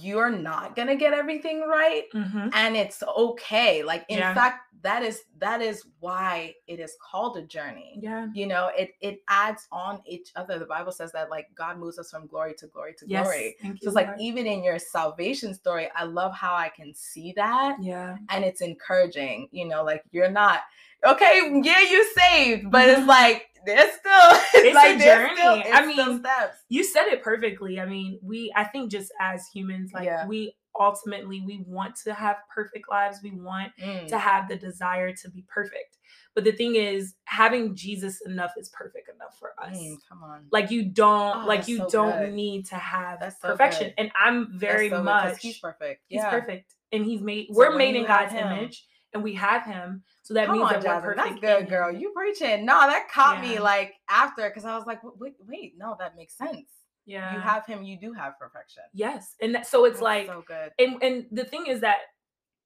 you're 0.00 0.30
not 0.30 0.74
gonna 0.74 0.96
get 0.96 1.12
everything 1.12 1.60
right 1.60 2.04
Mhm. 2.14 2.50
and 2.54 2.76
it's 2.76 3.02
okay 3.02 3.82
like 3.82 4.04
in 4.08 4.18
Yeah. 4.18 4.34
fact 4.34 4.66
that 4.82 5.02
is 5.02 5.24
that 5.38 5.60
is 5.60 5.84
why 6.00 6.54
it 6.66 6.80
is 6.80 6.96
called 7.02 7.36
a 7.36 7.42
journey 7.42 7.98
Yeah. 8.02 8.28
you 8.32 8.46
know 8.46 8.70
it 8.76 8.92
it 9.00 9.20
adds 9.28 9.68
on 9.70 10.00
each 10.06 10.30
other 10.36 10.58
the 10.58 10.64
bible 10.66 10.90
says 10.90 11.12
that 11.12 11.30
like 11.30 11.48
god 11.54 11.78
moves 11.78 11.98
us 11.98 12.10
from 12.10 12.26
glory 12.26 12.54
to 12.54 12.66
glory 12.66 12.94
to 12.94 13.04
Yes. 13.06 13.24
glory 13.24 13.56
Thank 13.60 13.78
so 13.78 13.82
you. 13.82 13.88
it's 13.88 13.94
like 13.94 14.08
even 14.18 14.46
in 14.46 14.64
your 14.64 14.78
salvation 14.78 15.54
story 15.54 15.90
i 15.94 16.04
love 16.04 16.32
how 16.34 16.54
i 16.54 16.68
can 16.70 16.94
see 16.94 17.32
that 17.36 17.76
yeah. 17.82 18.16
and 18.30 18.44
it's 18.44 18.62
encouraging 18.62 19.48
you 19.52 19.66
know 19.66 19.84
like 19.84 20.02
you're 20.10 20.30
not 20.30 20.60
okay 21.04 21.60
yeah 21.64 21.80
you 21.80 22.04
saved 22.16 22.70
but 22.70 22.88
it's 22.88 23.00
Mhm. 23.00 23.06
like 23.06 23.46
there's 23.66 23.92
still 23.94 24.12
it's, 24.54 24.54
It's 24.54 24.70
a 24.70 24.74
like 24.74 25.00
still, 25.00 25.16
journey. 25.16 25.62
I 25.70 25.82
it's 25.84 25.92
still 25.92 26.06
mean, 26.14 26.20
steps 26.20 26.58
you 26.70 26.82
said 26.82 27.08
it 27.08 27.22
perfectly. 27.22 27.78
I 27.78 27.84
mean, 27.84 28.18
we 28.22 28.50
I 28.56 28.64
think 28.64 28.90
just 28.90 29.12
as 29.20 29.46
humans, 29.54 29.92
like 29.92 30.04
Yeah. 30.06 30.26
we 30.26 30.56
ultimately 30.78 31.42
we 31.42 31.62
want 31.66 31.94
to 32.04 32.14
have 32.14 32.36
perfect 32.54 32.88
lives. 32.90 33.18
We 33.22 33.32
want 33.32 33.72
Mm, 33.78 34.08
to 34.08 34.18
have 34.18 34.48
the 34.48 34.56
desire 34.56 35.12
to 35.14 35.28
be 35.30 35.44
perfect. 35.46 35.98
But 36.34 36.44
the 36.44 36.52
thing 36.52 36.76
is, 36.76 37.14
having 37.24 37.74
Jesus 37.76 38.22
enough 38.24 38.52
is 38.56 38.70
perfect 38.70 39.10
enough 39.14 39.36
for 39.38 39.50
us. 39.62 39.76
mm, 39.76 39.96
come 40.08 40.22
on 40.24 40.46
Like 40.50 40.70
you 40.70 40.84
don't 40.86 41.44
Oh, 41.44 41.46
like 41.46 41.68
you 41.68 41.78
so 41.78 41.88
don't 41.90 42.18
good. 42.20 42.32
need 42.32 42.64
to 42.68 42.76
have 42.76 43.20
That's 43.20 43.38
perfection. 43.40 43.88
good. 43.88 43.94
And 43.98 44.10
I'm 44.18 44.58
very 44.58 44.88
so 44.88 45.02
much 45.02 45.38
he's 45.40 45.58
perfect 45.58 46.02
he's 46.08 46.20
yeah 46.22 46.30
perfect. 46.30 46.74
And 46.92 47.04
he's 47.04 47.20
made 47.20 47.48
So 47.48 47.56
we're 47.58 47.76
made 47.76 47.94
in 47.94 48.06
God's 48.06 48.32
him- 48.32 48.46
image 48.50 48.86
and 49.12 49.22
we 49.22 49.34
have 49.34 49.64
him. 49.64 50.02
So 50.22 50.34
that 50.34 50.46
Come 50.46 50.56
means 50.58 50.66
on, 50.68 50.72
that 50.74 50.82
Jasmine, 50.82 51.14
perfect. 51.14 51.40
that's 51.42 51.60
good, 51.60 51.68
girl. 51.68 51.92
You 51.92 52.10
preaching? 52.14 52.64
No, 52.64 52.80
that 52.86 53.08
caught 53.10 53.40
me 53.40 53.58
like 53.58 53.94
after 54.08 54.48
because 54.48 54.64
I 54.64 54.76
was 54.76 54.86
like, 54.86 55.00
wait, 55.02 55.34
wait, 55.46 55.74
no, 55.76 55.96
that 55.98 56.16
makes 56.16 56.36
sense. 56.36 56.68
yeah. 57.06 57.34
You 57.34 57.40
have 57.40 57.66
him, 57.66 57.82
you 57.82 57.98
do 57.98 58.12
have 58.12 58.38
perfection. 58.38 58.84
yes. 58.94 59.34
And 59.40 59.54
that, 59.54 59.66
so 59.66 59.84
it's 59.84 59.94
That's 59.94 60.02
like 60.02 60.26
so 60.26 60.44
good. 60.46 60.70
and 60.78 61.02
and 61.02 61.26
the 61.32 61.44
thing 61.44 61.66
is 61.66 61.80
that 61.80 61.98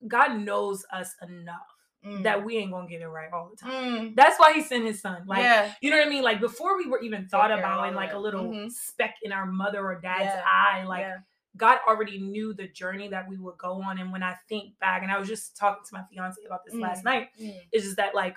God 0.06 0.38
knows 0.38 0.84
us 0.92 1.14
enough 1.22 1.60
Mm. 2.06 2.22
that 2.24 2.44
we 2.44 2.58
ain't 2.58 2.70
gonna 2.70 2.86
get 2.86 3.00
it 3.00 3.06
right 3.08 3.32
all 3.32 3.48
the 3.50 3.56
time. 3.56 3.72
Mm. 4.10 4.14
That's 4.14 4.38
why 4.38 4.52
he 4.52 4.60
sent 4.60 4.84
his 4.84 5.00
son. 5.00 5.22
Like 5.26 5.38
yeah, 5.38 5.72
you 5.80 5.88
know 5.90 5.96
what 5.96 6.06
I 6.06 6.10
mean? 6.10 6.22
Like 6.22 6.38
before 6.38 6.76
we 6.76 6.86
were 6.86 7.00
even 7.00 7.26
thought 7.28 7.50
of 7.50 7.60
about 7.60 7.88
in 7.88 7.94
like 7.94 8.12
a 8.12 8.16
it. 8.16 8.18
little 8.18 8.44
Mhm. 8.44 8.70
speck 8.70 9.14
in 9.22 9.32
our 9.32 9.46
mother 9.46 9.78
or 9.82 9.98
dad's 10.02 10.24
Yeah. 10.26 10.42
eye, 10.44 10.84
like 10.84 11.00
yeah. 11.00 11.16
God 11.56 11.78
already 11.88 12.18
knew 12.18 12.52
the 12.52 12.68
journey 12.68 13.08
that 13.08 13.28
we 13.28 13.36
would 13.38 13.58
go 13.58 13.80
on. 13.82 13.98
And 13.98 14.10
when 14.12 14.22
I 14.22 14.36
think 14.48 14.78
back, 14.80 15.02
and 15.02 15.10
I 15.12 15.18
was 15.18 15.28
just 15.28 15.56
talking 15.56 15.84
to 15.84 15.94
my 15.94 16.02
fiance 16.10 16.40
about 16.44 16.64
this 16.64 16.74
last 16.74 17.02
Mm. 17.02 17.04
night, 17.04 17.28
Mm. 17.40 17.60
is 17.72 17.84
just 17.84 17.96
that 17.96 18.14
like 18.14 18.36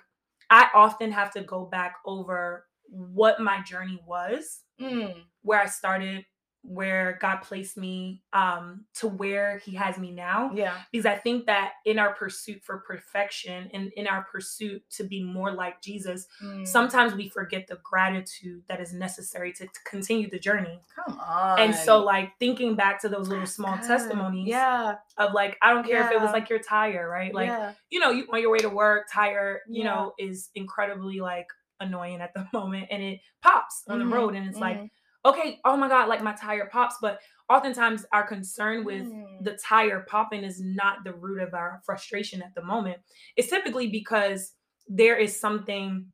I 0.50 0.70
often 0.74 1.12
have 1.12 1.32
to 1.32 1.42
go 1.44 1.66
back 1.66 1.96
over 2.06 2.68
what 2.90 3.40
my 3.42 3.62
journey 3.64 4.00
was, 4.06 4.64
Mm. 4.80 5.26
where 5.42 5.60
I 5.60 5.66
started, 5.66 6.26
where 6.70 7.18
God 7.22 7.38
placed 7.38 7.78
me 7.78 8.22
um 8.34 8.84
to 8.96 9.08
where 9.08 9.60
he 9.60 9.74
has 9.76 9.98
me 9.98 10.12
now 10.12 10.52
Yeah. 10.54 10.76
because 10.92 11.06
I 11.06 11.16
think 11.16 11.46
that 11.46 11.72
in 11.86 11.98
our 11.98 12.14
pursuit 12.14 12.62
for 12.62 12.80
perfection 12.80 13.70
and 13.74 13.90
in 13.96 14.06
our 14.06 14.24
pursuit 14.30 14.84
to 14.98 15.06
be 15.06 15.24
more 15.24 15.52
like 15.52 15.82
Jesus 15.82 16.28
Mm. 16.44 16.68
sometimes 16.68 17.16
we 17.16 17.30
forget 17.30 17.68
the 17.68 17.80
gratitude 17.84 18.64
that 18.68 18.82
is 18.82 18.92
necessary 18.94 19.54
to, 19.54 19.66
to 19.66 19.80
continue 19.90 20.30
the 20.30 20.40
journey 20.40 20.82
Come 20.94 21.18
on. 21.20 21.60
and 21.60 21.74
so 21.74 22.04
like 22.04 22.34
thinking 22.38 22.76
back 22.76 23.00
to 23.02 23.08
those 23.10 23.30
little 23.30 23.46
small 23.46 23.78
good. 23.78 23.88
testimonies 23.88 24.50
Yeah. 24.50 24.96
of 25.18 25.34
like 25.34 25.58
i 25.62 25.74
don't 25.74 25.86
care 25.88 26.04
if 26.06 26.12
it 26.12 26.20
was 26.20 26.32
like 26.34 26.50
your 26.50 26.60
tire 26.60 27.08
right 27.10 27.34
like 27.34 27.48
yeah. 27.48 27.74
you 27.90 28.00
know 28.02 28.12
you 28.12 28.28
on 28.34 28.42
your 28.42 28.52
way 28.52 28.60
to 28.60 28.70
work 28.70 29.08
tire 29.12 29.62
you 29.70 29.84
Yeah. 29.84 29.90
know 29.96 30.14
is 30.20 30.50
incredibly 30.54 31.22
like 31.22 31.48
annoying 31.80 32.20
at 32.22 32.34
the 32.34 32.46
moment 32.54 32.88
and 32.92 33.02
it 33.02 33.20
pops 33.42 33.84
on 33.88 34.00
Mhm, 34.00 34.04
the 34.04 34.16
road 34.16 34.36
and 34.36 34.48
it's 34.50 34.58
like 34.60 34.78
mhm. 34.78 34.90
Okay 35.26 35.60
oh 35.66 35.76
my 35.78 35.88
god 35.88 36.08
like 36.10 36.24
my 36.24 36.34
tire 36.34 36.70
pops 36.72 36.96
but 37.02 37.20
oftentimes 37.50 38.06
our 38.12 38.26
concern 38.28 38.84
with 38.86 39.08
Mm. 39.08 39.44
the 39.44 39.58
tire 39.64 40.02
popping 40.08 40.44
is 40.44 40.62
not 40.62 41.04
the 41.04 41.14
root 41.14 41.42
of 41.42 41.54
our 41.54 41.82
frustration 41.86 42.42
at 42.42 42.54
the 42.56 42.64
moment 42.64 42.98
it's 43.36 43.50
typically 43.50 43.88
because 43.88 44.54
there 44.88 45.18
is 45.18 45.40
something 45.40 46.06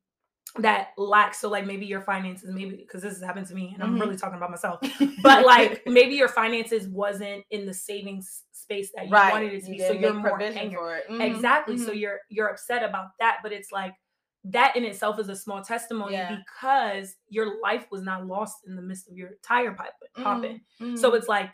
that 0.60 0.90
lacks 0.98 1.40
so 1.40 1.50
like 1.50 1.66
maybe 1.66 1.86
your 1.86 2.02
finances 2.02 2.50
maybe 2.54 2.76
because 2.76 3.02
this 3.02 3.14
has 3.14 3.24
happened 3.24 3.48
to 3.48 3.56
me 3.56 3.72
and 3.74 3.82
i'm 3.84 3.98
really 4.00 4.16
talking 4.18 4.38
about 4.38 4.52
myself 4.52 4.80
but 5.24 5.46
like 5.46 5.82
maybe 5.88 6.14
your 6.16 6.28
finances 6.28 6.88
wasn't 6.90 7.44
in 7.50 7.66
the 7.66 7.74
savings 7.74 8.44
space 8.52 8.92
that 8.96 9.06
you 9.08 9.12
right. 9.12 9.32
wanted 9.32 9.52
it 9.54 9.62
to 9.64 9.72
You 9.72 9.78
be 9.78 9.80
so 9.80 9.94
you're 9.94 10.14
more 10.14 10.42
angry 10.42 10.76
for 10.78 10.96
it. 10.98 11.06
Mhm, 11.10 11.22
exactly 11.36 11.78
so 11.78 11.92
mhm. 11.92 12.00
you're 12.00 12.20
you're 12.30 12.48
upset 12.50 12.84
about 12.84 13.08
that 13.20 13.38
but 13.42 13.52
it's 13.52 13.72
like 13.72 13.94
that 14.46 14.76
in 14.76 14.84
itself 14.84 15.20
is 15.20 15.30
a 15.30 15.36
small 15.36 15.62
testimony 15.64 16.14
Yeah. 16.16 16.38
because 16.38 17.16
your 17.30 17.62
life 17.62 17.86
was 17.92 18.02
not 18.02 18.26
lost 18.28 18.58
in 18.68 18.76
the 18.76 18.82
midst 18.82 19.08
of 19.10 19.16
your 19.18 19.32
tire 19.42 19.74
pipe 19.74 19.94
popping 20.22 20.62
Mhm, 20.82 20.98
so 20.98 21.12
mhm. 21.12 21.18
it's 21.18 21.28
like 21.28 21.50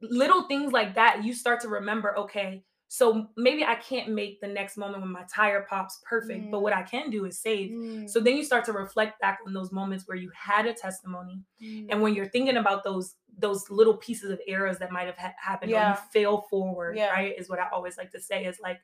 little 0.00 0.42
things 0.44 0.72
like 0.72 0.94
that 0.94 1.24
you 1.24 1.34
start 1.34 1.60
to 1.60 1.68
remember 1.68 2.16
okay 2.18 2.64
so 2.90 3.26
maybe 3.36 3.64
i 3.64 3.74
can't 3.74 4.10
make 4.10 4.40
the 4.40 4.46
next 4.46 4.76
moment 4.78 5.02
when 5.02 5.10
my 5.10 5.24
tire 5.34 5.66
pops 5.68 6.00
perfect 6.08 6.50
but 6.50 6.60
what 6.60 6.72
i 6.72 6.82
can 6.82 7.10
do 7.10 7.24
is 7.24 7.38
save 7.40 7.70
Mm, 7.70 8.08
so 8.08 8.20
then 8.20 8.36
you 8.36 8.44
start 8.44 8.64
to 8.66 8.72
reflect 8.72 9.20
back 9.20 9.40
on 9.46 9.52
those 9.52 9.72
moments 9.72 10.06
where 10.06 10.16
you 10.16 10.30
had 10.34 10.66
a 10.66 10.72
testimony 10.72 11.42
mm. 11.60 11.86
and 11.90 12.00
when 12.00 12.14
you're 12.14 12.28
thinking 12.28 12.56
about 12.58 12.84
those 12.84 13.16
those 13.38 13.68
little 13.70 13.96
pieces 13.96 14.30
of 14.30 14.40
errors 14.46 14.78
that 14.78 14.90
might 14.90 15.06
have 15.06 15.18
ha- 15.18 15.34
happened 15.38 15.72
or 15.72 15.74
you 15.90 15.96
fail 16.12 16.42
forward 16.48 16.96
Yeah. 16.96 17.10
right 17.10 17.34
is 17.38 17.48
what 17.50 17.58
i 17.58 17.68
always 17.70 17.98
like 17.98 18.10
to 18.12 18.20
say 18.20 18.44
is 18.44 18.58
like 18.60 18.80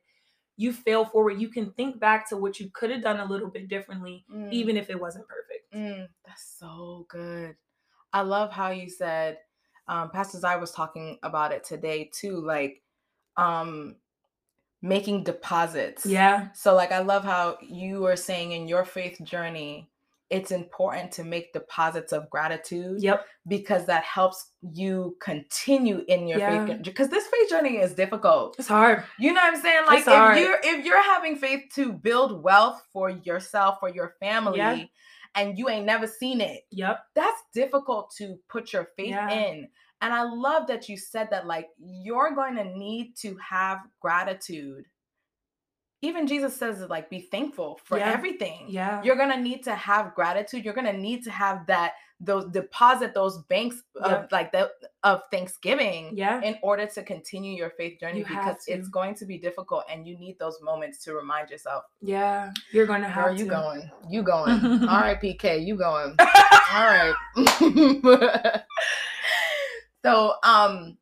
you 0.57 0.73
fail 0.73 1.05
forward 1.05 1.41
you 1.41 1.49
can 1.49 1.73
think 1.73 1.99
back 1.99 2.29
to 2.29 2.37
what 2.37 2.61
you 2.61 2.71
could 2.73 2.91
have 2.91 3.03
done 3.03 3.21
a 3.21 3.25
little 3.25 3.49
bit 3.51 3.69
differently 3.69 4.25
Mm. 4.33 4.53
even 4.53 4.77
if 4.77 4.91
it 4.91 5.01
wasn't 5.01 5.27
perfect 5.29 5.73
Mm, 5.75 6.07
that's 6.25 6.57
so 6.59 7.05
good. 7.09 7.57
I 8.13 8.21
love 8.21 8.53
how 8.53 8.71
you 8.71 8.89
said, 8.89 9.39
um, 9.89 10.11
Pastor 10.11 10.39
Zai 10.39 10.55
was 10.55 10.71
talking 10.71 11.19
about 11.25 11.51
it 11.51 11.65
today 11.65 12.11
too, 12.13 12.41
like 12.41 12.81
um 13.37 13.97
making 14.83 15.25
deposits. 15.25 16.07
yeah 16.07 16.49
So 16.55 16.75
like 16.75 16.93
I 16.93 17.01
love 17.01 17.25
how 17.25 17.59
you 17.61 18.01
were 18.03 18.17
saying 18.17 18.53
in 18.53 18.69
your 18.69 18.85
faith 18.85 19.19
journey, 19.25 19.91
it's 20.31 20.50
important 20.50 21.12
to 21.12 21.23
make 21.25 21.52
deposits 21.52 22.12
of 22.12 22.28
gratitude 22.31 23.02
yep 23.02 23.25
because 23.47 23.85
that 23.87 24.02
helps 24.04 24.52
you 24.73 25.16
continue 25.21 26.02
in 26.09 26.26
your 26.26 26.38
Yeah. 26.38 26.66
faith 26.66 26.83
because 26.83 27.09
this 27.11 27.26
faith 27.26 27.50
journey 27.50 27.76
is 27.76 27.93
difficult. 27.95 28.57
it's 28.59 28.69
hard 28.69 29.04
You 29.19 29.33
know 29.35 29.40
what 29.43 29.54
I'm 29.54 29.61
saying? 29.61 29.85
Like 29.87 29.99
It's 29.99 30.09
hard. 30.09 30.38
if 30.38 30.43
you're 30.45 30.59
if 30.62 30.85
you're 30.85 31.02
having 31.02 31.37
faith 31.37 31.64
to 31.75 31.93
build 31.93 32.43
wealth 32.43 32.81
for 32.93 33.11
yourself, 33.11 33.78
for 33.81 33.88
your 33.90 34.14
family, 34.21 34.59
Yeah. 34.59 34.85
and 35.35 35.59
you 35.59 35.69
ain't 35.69 35.85
never 35.87 36.07
seen 36.07 36.40
it, 36.40 36.62
yep 36.71 37.00
that's 37.14 37.43
difficult 37.52 38.11
to 38.19 38.38
put 38.49 38.73
your 38.73 38.88
faith 38.97 39.11
Yeah. 39.11 39.28
in. 39.31 39.69
And 40.00 40.12
I 40.12 40.23
love 40.25 40.66
that 40.66 40.88
you 40.88 40.97
said 40.99 41.28
that 41.31 41.47
like 41.47 41.69
you're 41.78 42.35
going 42.35 42.57
to 42.57 42.64
need 42.64 43.14
to 43.19 43.37
have 43.38 43.78
gratitude. 44.00 44.85
Even 46.05 46.27
Jesus 46.27 46.55
says 46.57 46.81
it 46.83 46.91
like 46.91 47.09
be 47.11 47.21
thankful 47.21 47.81
for 47.85 47.99
Yeah. 47.99 48.13
everything. 48.13 48.67
yeah 48.69 49.03
You're 49.03 49.17
going 49.17 49.31
to 49.31 49.41
need 49.41 49.63
to 49.65 49.75
have 49.75 50.15
gratitude. 50.15 50.65
You're 50.65 50.75
going 50.81 50.87
to 50.95 50.99
need 51.09 51.25
to 51.25 51.31
have 51.31 51.67
that 51.67 51.93
those 52.21 52.47
deposit 52.53 53.13
those 53.13 53.39
banks 53.55 53.83
of 53.97 54.11
Yep. 54.11 54.33
like 54.33 54.53
the 54.53 54.71
of 55.03 55.23
Thanksgiving 55.33 56.13
yeah 56.17 56.41
in 56.43 56.57
order 56.63 56.87
to 56.87 57.03
continue 57.03 57.53
your 57.63 57.71
faith 57.71 57.99
journey 58.01 58.21
You 58.21 58.25
because 58.27 58.59
it's 58.69 58.89
going 58.89 59.15
to 59.17 59.25
be 59.27 59.37
difficult 59.39 59.83
and 59.91 60.07
you 60.07 60.17
need 60.19 60.38
those 60.38 60.59
moments 60.62 60.97
to 61.05 61.14
remind 61.14 61.51
yourself. 61.51 61.83
yeah 62.01 62.53
you're 62.73 62.87
gonna 62.87 63.09
have 63.09 63.25
Girl, 63.27 63.35
you 63.40 63.45
to. 63.47 63.51
going. 63.51 63.90
You 64.09 64.23
going. 64.23 64.61
All 64.90 65.01
right, 65.07 65.21
PK, 65.21 65.67
you 65.67 65.75
going. 65.77 66.14
All 66.77 66.87
right. 67.01 67.14
so 70.05 70.35
um 70.45 70.97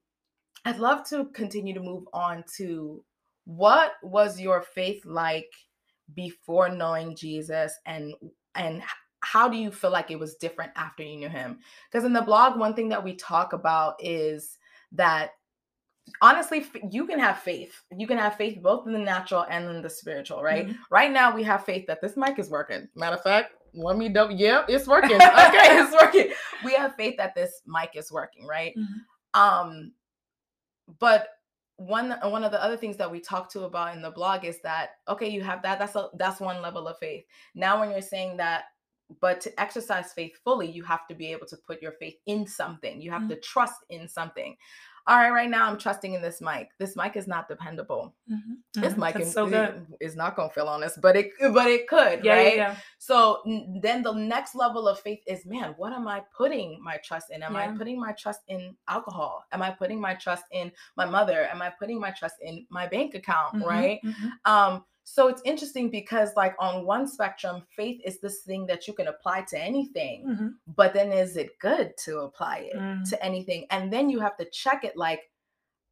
I'd 0.65 0.79
love 0.79 1.07
to 1.11 1.27
continue 1.27 1.75
to 1.75 1.81
move 1.81 2.05
on 2.13 2.45
to 2.57 3.05
what 3.45 3.93
was 4.03 4.41
your 4.41 4.63
faith 4.63 5.05
like 5.05 5.51
before 6.15 6.69
knowing 6.69 7.17
Jesus 7.17 7.73
and 7.87 8.15
and 8.55 8.83
how 9.21 9.49
do 9.49 9.57
you 9.57 9.71
feel 9.71 9.91
like 9.91 10.11
it 10.11 10.19
was 10.19 10.35
different 10.35 10.73
after 10.77 11.03
you 11.03 11.17
knew 11.17 11.29
him? 11.29 11.59
Because 11.91 12.05
in 12.05 12.13
the 12.13 12.23
blog, 12.23 12.59
one 12.59 12.75
thing 12.75 12.89
that 12.89 13.03
we 13.05 13.15
talk 13.15 13.53
about 13.53 13.95
is 14.01 14.59
that 14.93 15.31
honestly, 16.21 16.67
you 16.91 17.07
can 17.07 17.19
have 17.19 17.39
faith. 17.39 17.81
You 17.97 18.07
can 18.09 18.19
have 18.19 18.37
faith 18.37 18.61
both 18.61 18.87
in 18.87 18.93
the 18.93 18.99
natural 18.99 19.47
and 19.49 19.69
in 19.71 19.81
the 19.81 19.89
spiritual, 19.89 20.43
right? 20.43 20.67
Mhm. 20.67 20.77
Right 20.91 21.11
now, 21.13 21.35
we 21.35 21.45
have 21.45 21.65
faith 21.65 21.87
that 21.87 22.01
this 22.01 22.17
mic 22.17 22.39
is 22.41 22.51
working. 22.51 22.89
Matter 22.97 23.17
of 23.17 23.23
fact, 23.23 23.55
let 23.75 23.97
me 23.97 24.09
double. 24.09 24.35
Yeah, 24.35 24.65
it's 24.69 24.87
working. 24.89 25.17
Okay, 25.17 25.79
it's 25.79 25.93
working. 25.93 26.33
We 26.65 26.75
have 26.75 26.95
faith 26.97 27.17
that 27.19 27.35
this 27.35 27.63
mic 27.67 27.91
is 27.95 28.11
working, 28.11 28.47
right? 28.47 28.75
Mhm. 28.77 29.41
Um, 29.41 29.93
but 30.99 31.29
one 31.87 32.13
one 32.23 32.45
of 32.45 32.53
the 32.53 32.63
other 32.63 32.77
things 32.77 32.97
that 32.97 33.11
we 33.11 33.21
talk 33.21 33.51
to 33.53 33.65
about 33.65 33.95
in 33.97 34.03
the 34.03 34.11
blog 34.11 34.45
is 34.45 34.61
that 34.63 34.91
okay, 35.09 35.29
you 35.29 35.43
have 35.43 35.63
that. 35.63 35.79
That's 35.79 35.97
a 35.97 36.09
that's 36.15 36.41
one 36.41 36.63
level 36.63 36.89
of 36.89 36.99
faith. 36.99 37.25
Now, 37.55 37.81
when 37.81 37.91
you're 37.91 38.03
saying 38.03 38.37
that. 38.39 38.65
But 39.21 39.43
to 39.43 39.61
exercise 39.61 40.15
faith 40.15 40.33
fully, 40.43 40.71
you 40.71 40.83
have 40.85 41.07
to 41.09 41.15
be 41.15 41.33
able 41.33 41.47
to 41.49 41.57
put 41.67 41.83
your 41.83 41.93
faith 41.93 42.15
in 42.25 42.47
something. 42.47 42.99
You 43.03 43.11
have 43.11 43.25
Mhm. 43.25 43.29
to 43.29 43.41
trust 43.41 43.85
in 43.91 44.09
something. 44.09 44.57
All 45.07 45.17
right, 45.17 45.31
right 45.31 45.51
now 45.51 45.69
I'm 45.69 45.79
trusting 45.79 46.15
in 46.15 46.23
this 46.23 46.41
mic. 46.41 46.71
This 46.79 46.95
mic 46.95 47.17
is 47.17 47.27
not 47.27 47.49
dependable. 47.49 48.15
Mhm. 48.31 48.59
This 48.75 48.95
Mhm. 48.95 48.99
mic 48.99 49.21
is, 49.21 49.33
so 49.33 49.47
is 50.01 50.15
not 50.17 50.37
gonna 50.37 50.51
feel 50.51 50.69
honest, 50.69 51.01
but 51.01 51.17
it 51.17 51.33
but 51.53 51.67
it 51.67 51.89
could, 51.89 52.25
yeah, 52.25 52.35
right? 52.35 52.57
yeah 52.57 52.69
yeah 52.73 52.77
So 52.99 53.43
then 53.83 54.03
the 54.03 54.13
next 54.13 54.55
level 54.55 54.87
of 54.87 55.01
faith 55.01 55.23
is, 55.27 55.45
man, 55.45 55.75
what 55.77 55.93
am 55.93 56.07
I 56.07 56.21
putting 56.37 56.81
my 56.83 56.99
trust 56.99 57.31
in? 57.31 57.43
Am 57.43 57.57
I 57.57 57.69
putting 57.69 57.99
my 57.99 58.13
trust 58.13 58.43
in 58.47 58.77
alcohol? 58.87 59.45
Am 59.51 59.61
I 59.61 59.71
putting 59.73 60.01
my 60.01 60.15
trust 60.15 60.45
in 60.53 60.71
my 60.97 61.05
mother? 61.05 61.49
Am 61.49 61.61
I 61.63 61.71
putting 61.71 61.99
my 62.01 62.13
trust 62.13 62.37
in 62.41 62.65
my 62.71 62.87
bank 62.87 63.15
account? 63.15 63.55
Mhm, 63.55 63.67
Right. 63.67 64.01
mhm. 64.05 64.31
Um, 64.45 64.85
so 65.05 65.29
it's 65.29 65.43
interesting 65.45 65.91
because 65.91 66.31
like 66.37 66.55
on 66.59 66.87
one 66.87 67.07
spectrum, 67.09 67.63
faith 67.77 68.01
is 68.05 68.21
this 68.21 68.43
thing 68.43 68.67
that 68.67 68.87
you 68.87 68.95
can 68.95 69.09
apply 69.09 69.43
to 69.43 69.59
anything, 69.59 70.27
Mhm. 70.27 70.55
but 70.77 70.95
then 70.95 71.13
is 71.13 71.37
it 71.37 71.59
good 71.59 71.97
to 72.05 72.21
apply 72.21 72.59
it 72.73 72.77
Mm. 72.77 73.09
to 73.11 73.25
anything? 73.25 73.67
And 73.71 73.93
then 73.93 74.09
you 74.09 74.21
have 74.21 74.37
to 74.37 74.45
check 74.51 74.85
it 74.85 74.97
like, 74.97 75.31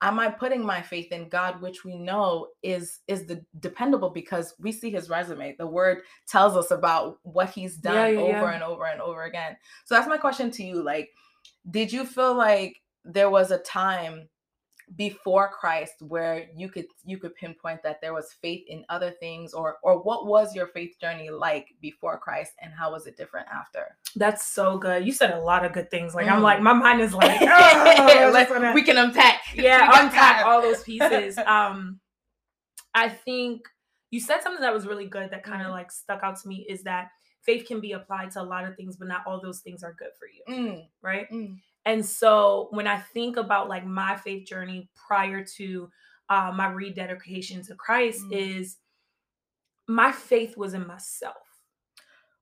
am 0.03 0.18
I 0.18 0.31
putting 0.31 0.64
my 0.64 0.81
faith 0.81 1.12
in 1.12 1.29
God, 1.29 1.61
which 1.61 1.85
we 1.85 1.94
know 1.96 2.49
is 2.62 3.01
is 3.07 3.27
the 3.27 3.44
dependable 3.59 4.11
because 4.11 4.55
we 4.59 4.73
see 4.73 4.90
his 4.90 5.11
resume. 5.11 5.57
The 5.57 5.66
word 5.66 6.03
tells 6.27 6.57
us 6.57 6.70
about 6.70 7.18
what 7.23 7.51
he's 7.51 7.77
done 7.77 7.94
Yeah, 7.94 8.07
yeah, 8.09 8.20
over 8.20 8.46
yeah. 8.49 8.55
and 8.55 8.62
over 8.62 8.87
and 8.87 9.01
over 9.03 9.25
again. 9.25 9.57
So 9.85 9.94
that's 9.94 10.09
my 10.09 10.16
question 10.16 10.51
to 10.53 10.62
you. 10.62 10.83
Like, 10.83 11.11
did 11.70 11.92
you 11.92 12.07
feel 12.07 12.35
like 12.35 12.81
there 13.05 13.29
was 13.31 13.51
a 13.51 13.59
time 13.59 14.29
before 14.96 15.48
Christ 15.50 16.03
where 16.03 16.48
you 16.55 16.68
could 16.68 16.87
you 17.05 17.16
could 17.16 17.35
pinpoint 17.37 17.81
that 17.85 18.00
there 18.00 18.12
was 18.12 18.33
faith 18.42 18.64
in 18.66 18.85
other 18.88 19.12
things 19.12 19.55
or 19.55 19.76
or 19.85 20.03
what 20.03 20.26
was 20.26 20.55
your 20.55 20.66
faith 20.68 20.96
journey 21.00 21.31
like 21.31 21.68
before 21.81 22.18
Christ 22.18 22.53
and 22.61 22.72
how 22.72 22.90
was 22.90 23.07
it 23.07 23.16
different 23.16 23.46
after? 23.55 23.96
That's 24.16 24.44
so 24.46 24.79
good. 24.79 25.07
You 25.07 25.12
said 25.12 25.31
a 25.31 25.38
lot 25.40 25.64
of 25.64 25.72
good 25.72 25.90
things. 25.90 26.14
Like 26.14 26.26
I'm 26.26 26.40
Mm. 26.40 26.42
like 26.42 26.61
my 26.61 26.72
mind 26.72 27.00
is 27.00 27.14
like, 27.14 27.40
oh, 27.40 27.46
I 27.46 28.31
Let's- 28.31 28.48
just 28.48 28.50
wanna- 28.50 28.74
we 28.74 28.83
can 28.83 28.98
unpack. 28.98 29.42
yeah, 29.55 29.88
unpack 30.03 30.44
all 30.44 30.61
those 30.61 30.83
pieces. 30.83 31.38
Um, 31.46 32.00
I 32.94 33.09
think 33.09 33.68
you 34.11 34.18
said 34.18 34.42
something 34.42 34.61
that 34.62 34.74
was 34.74 34.87
really 34.87 35.07
good 35.07 35.31
that 35.31 35.44
kind 35.44 35.62
of 35.62 35.68
Mhm. 35.68 35.72
like 35.72 35.92
stuck 35.92 36.24
out 36.24 36.40
to 36.40 36.48
me 36.48 36.66
is 36.68 36.83
that 36.83 37.11
faith 37.42 37.64
can 37.66 37.81
be 37.81 37.92
applied 37.92 38.33
to 38.33 38.42
a 38.42 38.42
lot 38.42 38.64
of 38.64 38.74
things, 38.76 38.96
but 38.96 39.07
not 39.07 39.22
all 39.26 39.40
those 39.40 39.61
things 39.61 39.85
are 39.85 39.92
good 39.94 40.11
for 40.18 40.26
you, 40.26 40.42
Mm, 40.53 40.88
right? 41.00 41.29
And 41.90 42.07
so 42.07 42.68
when 42.70 42.87
I 42.87 42.98
think 43.00 43.37
about 43.37 43.68
like 43.68 43.85
my 43.85 44.16
faith 44.16 44.46
journey 44.46 44.88
prior 44.94 45.44
to 45.57 45.90
uh, 46.29 46.53
my 46.55 46.68
rededication 46.68 47.62
to 47.64 47.74
Christ, 47.74 48.22
Mm. 48.26 48.33
is 48.33 48.76
my 49.88 50.12
faith 50.12 50.57
was 50.57 50.72
in 50.74 50.87
myself. 50.87 51.35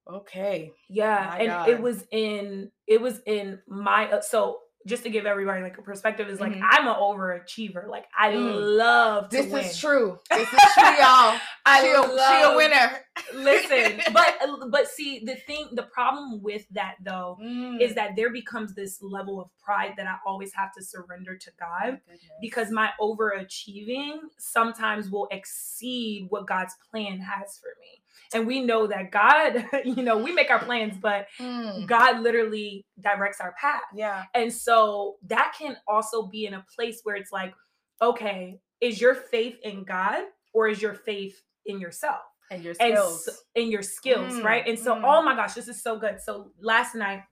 okay. 0.06 0.72
Yeah, 0.90 1.28
My 1.30 1.38
and 1.38 1.48
God. 1.48 1.68
it 1.70 1.80
was 1.80 2.04
in 2.10 2.70
it 2.86 3.00
was 3.00 3.20
in 3.26 3.58
my 3.66 4.10
uh, 4.10 4.20
so 4.20 4.60
just 4.86 5.02
to 5.02 5.10
give 5.10 5.26
everybody 5.26 5.62
like 5.62 5.76
a 5.76 5.82
perspective 5.82 6.28
is 6.28 6.40
like 6.40 6.52
Mhm. 6.52 6.62
I'm 6.70 6.86
an 6.88 6.94
overachiever. 6.94 7.88
Like 7.88 8.06
I 8.16 8.30
Mm. 8.32 8.76
love 8.76 9.28
to 9.30 9.36
This 9.36 9.52
win. 9.52 9.64
is 9.64 9.78
true. 9.78 10.18
This 10.30 10.48
is 10.52 10.60
true, 10.74 10.96
y'all. 10.96 11.38
I 11.66 11.82
she, 11.82 11.90
a, 11.90 12.02
she 12.02 12.42
a 12.42 12.56
winner. 12.56 13.04
Listen, 13.34 14.00
but 14.12 14.38
but 14.70 14.88
see 14.88 15.18
the 15.24 15.34
thing, 15.34 15.68
the 15.72 15.82
problem 15.82 16.42
with 16.42 16.64
that 16.70 16.94
though 17.02 17.36
Mm. 17.42 17.80
is 17.80 17.94
that 17.96 18.16
there 18.16 18.30
becomes 18.30 18.74
this 18.74 19.02
level 19.02 19.40
of 19.40 19.50
pride 19.62 19.94
that 19.98 20.06
I 20.06 20.16
always 20.24 20.54
have 20.54 20.72
to 20.74 20.82
surrender 20.82 21.36
to 21.36 21.50
God 21.58 22.00
because 22.40 22.70
my 22.70 22.90
overachieving 23.00 24.20
sometimes 24.38 25.10
will 25.10 25.28
exceed 25.30 26.26
what 26.30 26.46
God's 26.46 26.74
plan 26.90 27.18
has 27.20 27.58
for 27.58 27.68
me. 27.80 27.97
And 28.34 28.46
we 28.46 28.60
know 28.60 28.86
that 28.86 29.10
God, 29.10 29.64
you 29.84 30.02
know, 30.02 30.18
we 30.18 30.32
make 30.32 30.50
our 30.50 30.58
plans, 30.58 30.96
but 31.00 31.26
Mm. 31.40 31.86
God 31.86 32.20
literally 32.20 32.84
directs 33.00 33.40
our 33.40 33.54
path. 33.60 33.82
yeah. 33.94 34.24
And 34.34 34.52
so 34.52 35.16
that 35.28 35.54
can 35.58 35.76
also 35.86 36.26
be 36.26 36.46
in 36.46 36.54
a 36.54 36.64
place 36.74 37.00
where 37.04 37.16
it's 37.16 37.32
like, 37.32 37.54
okay, 38.02 38.60
is 38.80 39.00
your 39.00 39.14
faith 39.14 39.56
in 39.62 39.84
God 39.84 40.24
or 40.52 40.68
is 40.68 40.80
your 40.82 40.94
faith 40.94 41.40
in 41.66 41.80
yourself? 41.80 42.20
And 42.50 42.62
your 42.64 42.74
and 42.80 42.94
skills. 42.96 43.28
in 43.54 43.70
your 43.70 43.82
skills, 43.82 44.34
Mm, 44.34 44.44
right? 44.44 44.66
And 44.66 44.78
so, 44.78 44.94
mm. 44.94 45.02
oh 45.04 45.22
my 45.22 45.34
gosh, 45.34 45.54
this 45.54 45.68
is 45.68 45.82
so 45.82 45.98
good. 45.98 46.20
So 46.20 46.50
last 46.60 46.94
night, 46.94 47.22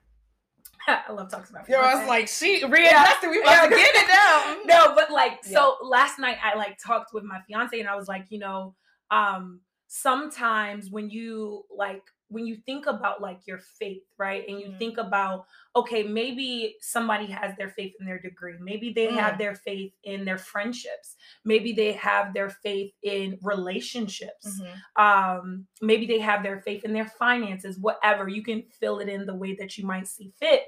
I 0.89 1.11
love 1.13 1.31
talking 1.31 1.47
about. 1.55 1.69
Yo, 1.69 1.79
I 1.81 1.95
was 1.95 2.07
like, 2.07 2.29
she 2.29 2.63
reinvested. 2.65 3.31
We 3.31 3.41
about 3.41 3.67
to 3.69 3.71
Yeah. 3.71 3.77
get 3.77 3.95
it 3.95 4.07
down. 4.09 4.57
no, 4.67 4.95
but 4.95 5.11
like, 5.11 5.43
so 5.45 5.77
last 5.83 6.19
night 6.19 6.37
I 6.45 6.55
like 6.57 6.79
talked 6.85 7.13
with 7.15 7.25
my 7.25 7.41
fiance, 7.47 7.79
and 7.81 7.89
I 7.89 7.97
was 7.97 8.09
like, 8.09 8.27
you 8.31 8.39
know, 8.39 8.75
um, 9.11 9.61
sometimes 9.89 10.91
when 10.91 11.11
you 11.11 11.65
like 11.71 12.03
when 12.29 12.45
you 12.45 12.57
think 12.57 12.87
about 12.87 13.23
like 13.23 13.39
your 13.47 13.59
faith, 13.59 14.03
right? 14.19 14.49
And 14.49 14.61
you 14.61 14.71
Mhm. 14.71 14.79
think 14.81 14.99
about, 14.99 15.47
okay, 15.77 16.03
maybe 16.03 16.75
somebody 16.81 17.27
has 17.27 17.57
their 17.57 17.69
faith 17.71 17.95
in 18.01 18.05
their 18.05 18.19
degree. 18.19 18.57
Maybe 18.59 18.93
they 18.93 19.13
have 19.15 19.35
Mm. 19.35 19.39
their 19.39 19.55
faith 19.55 19.95
in 20.03 20.25
their 20.25 20.37
friendships. 20.37 21.15
Maybe 21.45 21.73
they 21.73 21.93
have 21.93 22.35
their 22.35 22.51
faith 22.51 22.93
in 23.03 23.39
relationships. 23.43 24.61
Mhm. 24.61 24.83
Um, 25.01 25.69
maybe 25.81 26.05
they 26.05 26.19
have 26.19 26.43
their 26.43 26.61
faith 26.63 26.85
in 26.85 26.93
their 26.93 27.07
finances, 27.07 27.79
whatever. 27.79 28.29
You 28.29 28.43
can 28.43 28.65
fill 28.81 28.99
it 28.99 29.09
in 29.09 29.25
the 29.25 29.35
way 29.37 29.55
that 29.55 29.79
you 29.79 29.87
might 29.87 30.09
see 30.09 30.31
fit. 30.31 30.65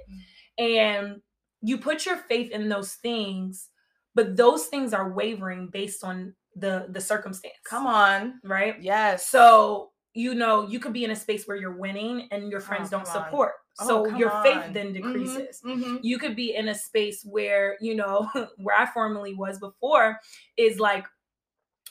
And 0.58 1.22
you 1.60 1.78
put 1.78 2.06
your 2.06 2.18
faith 2.18 2.52
in 2.52 2.68
those 2.68 2.94
things, 2.94 3.70
but 4.14 4.36
those 4.36 4.66
things 4.68 4.94
are 4.94 5.10
wavering 5.10 5.68
based 5.70 6.04
on 6.04 6.36
the 6.60 6.86
the 6.90 7.00
circumstance. 7.00 7.54
Come 7.68 7.86
on. 7.86 8.40
Right? 8.44 8.80
Yes. 8.80 9.26
So, 9.28 9.90
you 10.14 10.34
know, 10.34 10.66
you 10.68 10.80
could 10.80 10.92
be 10.92 11.04
in 11.04 11.10
a 11.10 11.16
space 11.16 11.44
where 11.46 11.56
you're 11.56 11.76
winning 11.78 12.28
and 12.30 12.50
your 12.50 12.60
friends 12.60 12.88
Oh, 12.92 12.98
don't 12.98 13.06
support. 13.06 13.52
Oh, 13.80 13.86
So 13.86 14.16
your 14.16 14.30
faith 14.42 14.64
on. 14.66 14.72
then 14.72 14.88
Mhm, 14.88 14.94
decreases. 14.94 15.60
mhm. 15.64 16.00
You 16.02 16.18
could 16.18 16.34
be 16.34 16.54
in 16.56 16.68
a 16.68 16.74
space 16.74 17.22
where, 17.24 17.76
you 17.80 17.94
know, 17.94 18.28
where 18.56 18.76
I 18.78 18.86
formerly 18.86 19.34
was 19.34 19.58
before 19.58 20.18
is 20.56 20.80
like 20.80 21.04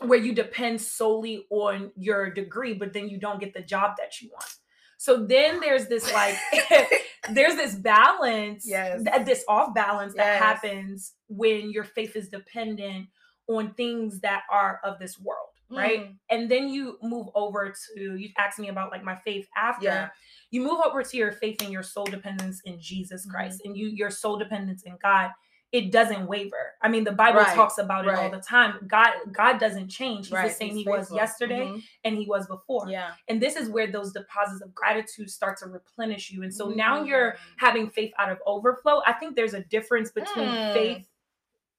where 0.02 0.20
you 0.20 0.34
depend 0.34 0.80
solely 0.82 1.46
on 1.50 1.92
your 1.96 2.30
degree, 2.30 2.74
but 2.74 2.94
then 2.94 3.10
you 3.10 3.18
don't 3.20 3.40
get 3.40 3.54
the 3.54 3.62
job 3.62 3.96
that 3.98 4.22
you 4.22 4.30
want. 4.32 4.50
So 5.00 5.26
then 5.26 5.60
there's 5.60 5.88
this 5.88 6.12
like 6.14 6.36
there's 7.32 7.56
this 7.56 7.76
balance, 7.76 8.66
Yes. 8.68 9.04
th- 9.04 9.26
this 9.26 9.44
off 9.48 9.74
balance 9.74 10.14
that 10.16 10.40
happens 10.42 11.14
when 11.28 11.72
your 11.72 11.84
faith 11.84 12.16
is 12.16 12.30
dependent 12.30 13.08
on 13.48 13.74
things 13.76 14.20
that 14.22 14.44
are 14.52 14.80
of 14.84 15.00
this 15.00 15.20
world, 15.20 15.50
right? 15.70 16.08
Mm. 16.10 16.16
And 16.30 16.52
then 16.52 16.70
you 16.70 16.98
move 17.02 17.28
over 17.36 17.74
to 17.96 18.16
you 18.18 18.30
asked 18.38 18.60
me 18.60 18.68
about 18.70 18.92
like 18.92 19.04
my 19.04 19.16
faith 19.16 19.48
after. 19.56 19.86
Yeah. 19.86 20.10
You 20.52 20.62
move 20.64 20.80
over 20.86 21.02
to 21.04 21.18
your 21.18 21.32
faith 21.32 21.62
and 21.62 21.72
your 21.72 21.84
soul 21.84 22.06
dependence 22.06 22.62
in 22.66 22.80
Jesus 22.80 23.26
Mhm. 23.26 23.32
Christ 23.32 23.62
and 23.66 23.76
you 23.78 23.88
your 23.88 24.10
soul 24.10 24.38
dependence 24.38 24.84
in 24.84 24.98
God. 25.02 25.32
It 25.74 25.92
doesn't 25.92 26.26
waver. 26.28 26.76
I 26.82 26.88
mean, 26.88 27.04
the 27.04 27.12
Bible 27.12 27.40
Right, 27.42 27.54
talks 27.54 27.78
about 27.78 28.08
it 28.08 28.14
all 28.16 28.30
the 28.30 28.40
time. 28.40 28.86
God, 28.88 29.12
God 29.34 29.60
doesn't 29.60 29.90
change. 29.90 30.30
He's 30.30 30.42
the 30.42 30.50
same 30.50 30.70
he's 30.76 30.86
he 30.86 30.90
was 30.90 31.00
faithful. 31.00 31.18
yesterday 31.18 31.66
Mhm. 31.68 31.84
and 32.06 32.16
he 32.18 32.26
was 32.26 32.48
before. 32.48 32.90
Yeah. 32.90 33.16
And 33.28 33.42
this 33.42 33.58
is 33.58 33.70
where 33.70 33.88
those 33.88 34.14
deposits 34.14 34.62
of 34.62 34.74
gratitude 34.74 35.30
start 35.30 35.58
to 35.58 35.66
replenish 35.68 36.32
you. 36.32 36.44
And 36.44 36.54
so 36.54 36.70
now 36.70 37.04
you're 37.04 37.34
Mm. 37.34 37.38
having 37.58 37.90
faith 37.90 38.14
out 38.18 38.30
of 38.32 38.40
overflow. 38.46 39.02
I 39.06 39.12
think 39.12 39.36
there's 39.36 39.54
a 39.54 39.64
difference 39.66 40.10
between 40.12 40.48
Mm. 40.48 40.74
faith 40.74 41.06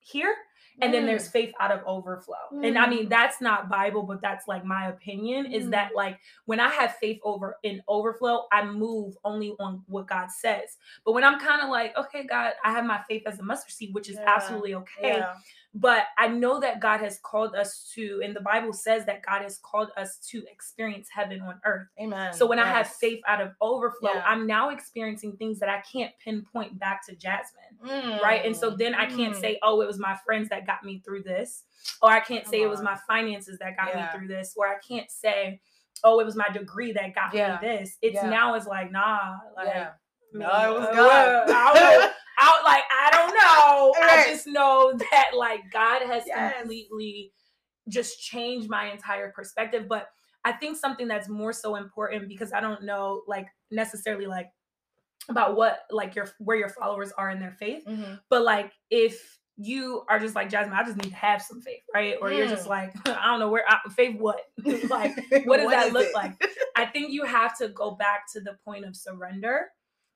here 0.00 0.36
and 0.80 0.94
then 0.94 1.02
Mm. 1.02 1.06
there's 1.06 1.28
faith 1.28 1.52
out 1.60 1.70
of 1.72 1.82
overflow. 1.86 2.36
And 2.62 2.78
I 2.78 2.88
mean, 2.88 3.06
Mm. 3.06 3.10
that's 3.10 3.40
not 3.40 3.68
Bible, 3.68 4.02
but 4.02 4.20
that's 4.20 4.46
like 4.46 4.64
my 4.64 4.88
opinion 4.88 5.46
is 5.46 5.66
Mm. 5.66 5.70
that 5.72 5.94
like 5.94 6.20
when 6.46 6.60
I 6.60 6.68
have 6.68 6.96
faith 6.96 7.20
over 7.24 7.58
in 7.62 7.82
overflow, 7.88 8.46
I 8.52 8.64
move 8.64 9.16
only 9.24 9.54
on 9.58 9.82
what 9.88 10.06
God 10.06 10.30
says. 10.30 10.78
But 11.04 11.12
when 11.12 11.24
I'm 11.24 11.38
kind 11.40 11.62
of 11.62 11.68
like, 11.68 11.96
okay, 11.96 12.24
God, 12.24 12.52
I 12.64 12.70
have 12.72 12.84
my 12.84 12.98
faith 13.08 13.24
as 13.26 13.38
a 13.38 13.42
mustard 13.42 13.72
seed, 13.72 13.92
which 13.94 14.08
is 14.08 14.16
Yeah. 14.16 14.24
absolutely 14.34 14.74
okay 14.74 15.18
Yeah. 15.18 15.34
But 15.80 16.04
I 16.16 16.28
know 16.28 16.58
that 16.60 16.80
God 16.80 16.98
has 17.00 17.18
called 17.22 17.54
us 17.54 17.90
to, 17.94 18.20
and 18.24 18.34
the 18.34 18.40
Bible 18.40 18.72
says 18.72 19.04
that 19.06 19.22
God 19.24 19.42
has 19.42 19.58
called 19.58 19.90
us 19.96 20.18
to 20.30 20.44
experience 20.50 21.08
heaven 21.14 21.40
on 21.40 21.60
earth. 21.64 21.86
Amen. 22.00 22.32
So 22.32 22.46
when 22.46 22.58
I 22.58 22.66
have 22.66 22.86
Yes. 22.86 22.98
faith 22.98 23.20
out 23.26 23.40
of 23.40 23.52
overflow, 23.60 24.14
Yeah. 24.14 24.24
I'm 24.26 24.46
now 24.46 24.70
experiencing 24.70 25.36
things 25.36 25.58
that 25.60 25.68
I 25.68 25.80
can't 25.80 26.12
pinpoint 26.18 26.78
back 26.78 27.04
to 27.06 27.14
Jasmine. 27.14 27.78
Mm. 27.84 28.20
Right. 28.20 28.44
And 28.44 28.56
so 28.56 28.70
then 28.70 28.94
I 28.94 29.06
can't 29.06 29.34
Mm. 29.34 29.40
say, 29.40 29.58
oh, 29.62 29.80
it 29.80 29.86
was 29.86 29.98
my 29.98 30.16
friends 30.26 30.48
that 30.48 30.66
got 30.66 30.82
me 30.84 31.00
through 31.04 31.22
this. 31.22 31.64
Or 32.02 32.10
I 32.10 32.20
can't 32.20 32.44
Come 32.44 32.50
say 32.52 32.62
it 32.62 32.68
was 32.68 32.82
my 32.82 32.96
finances 33.06 33.58
that 33.60 33.76
got 33.76 33.88
Yeah. 33.88 34.02
me 34.02 34.08
through 34.12 34.28
this. 34.28 34.54
Or 34.56 34.66
I 34.66 34.78
can't 34.80 35.10
say, 35.10 35.60
oh, 36.04 36.18
it 36.20 36.24
was 36.24 36.36
my 36.36 36.48
degree 36.48 36.92
that 36.92 37.14
got 37.14 37.32
Yeah. 37.32 37.58
me 37.60 37.68
this. 37.68 37.98
It's 38.02 38.14
Yeah. 38.14 38.28
now 38.28 38.54
it's 38.54 38.66
like, 38.66 38.90
nah, 38.90 39.36
like 39.56 39.68
Yeah. 39.68 39.92
No, 40.32 40.46
it 40.46 40.78
was 40.78 40.88
uh, 40.88 40.92
God. 40.94 41.50
I 41.50 42.12
I, 42.38 42.62
like 42.64 42.84
I 42.90 43.10
don't 43.16 43.34
know. 43.34 43.94
I 44.08 44.24
just 44.30 44.46
know 44.46 44.92
that 44.96 45.30
like 45.36 45.60
God 45.72 46.02
has 46.02 46.22
Yes. 46.26 46.54
completely 46.60 47.32
just 47.88 48.20
changed 48.20 48.68
my 48.68 48.90
entire 48.90 49.30
perspective. 49.32 49.86
But 49.88 50.08
I 50.44 50.52
think 50.52 50.76
something 50.76 51.08
that's 51.08 51.28
more 51.28 51.52
so 51.52 51.76
important 51.76 52.28
because 52.28 52.52
I 52.52 52.60
don't 52.60 52.84
know 52.84 53.22
like 53.26 53.48
necessarily 53.70 54.26
like 54.26 54.48
about 55.28 55.56
what 55.56 55.80
like 55.90 56.14
your 56.14 56.28
where 56.38 56.56
your 56.56 56.68
followers 56.70 57.12
are 57.12 57.30
in 57.30 57.38
their 57.40 57.52
faith, 57.52 57.84
Mhm. 57.86 58.20
but 58.30 58.42
like 58.42 58.72
if 58.90 59.38
you 59.60 60.04
are 60.08 60.20
just 60.20 60.34
like 60.36 60.48
Jasmine, 60.48 60.78
I 60.78 60.84
just 60.84 60.96
need 60.96 61.10
to 61.10 61.16
have 61.16 61.42
some 61.42 61.60
faith, 61.60 61.82
right? 61.92 62.16
Or 62.22 62.30
you're 62.32 62.46
just 62.46 62.66
Mm. 62.66 62.70
like 62.70 62.94
I 63.08 63.26
don't 63.26 63.40
know 63.40 63.48
where 63.50 63.64
I, 63.68 63.80
faith 63.90 64.16
what 64.18 64.40
like 64.88 65.16
what 65.44 65.56
does 65.58 65.70
that 65.70 65.92
look 65.92 66.06
it? 66.06 66.14
like? 66.14 66.32
I 66.76 66.86
think 66.86 67.10
you 67.10 67.24
have 67.24 67.58
to 67.58 67.68
go 67.68 67.90
back 67.92 68.22
to 68.34 68.40
the 68.40 68.56
point 68.64 68.84
of 68.84 68.94
surrender 68.96 69.66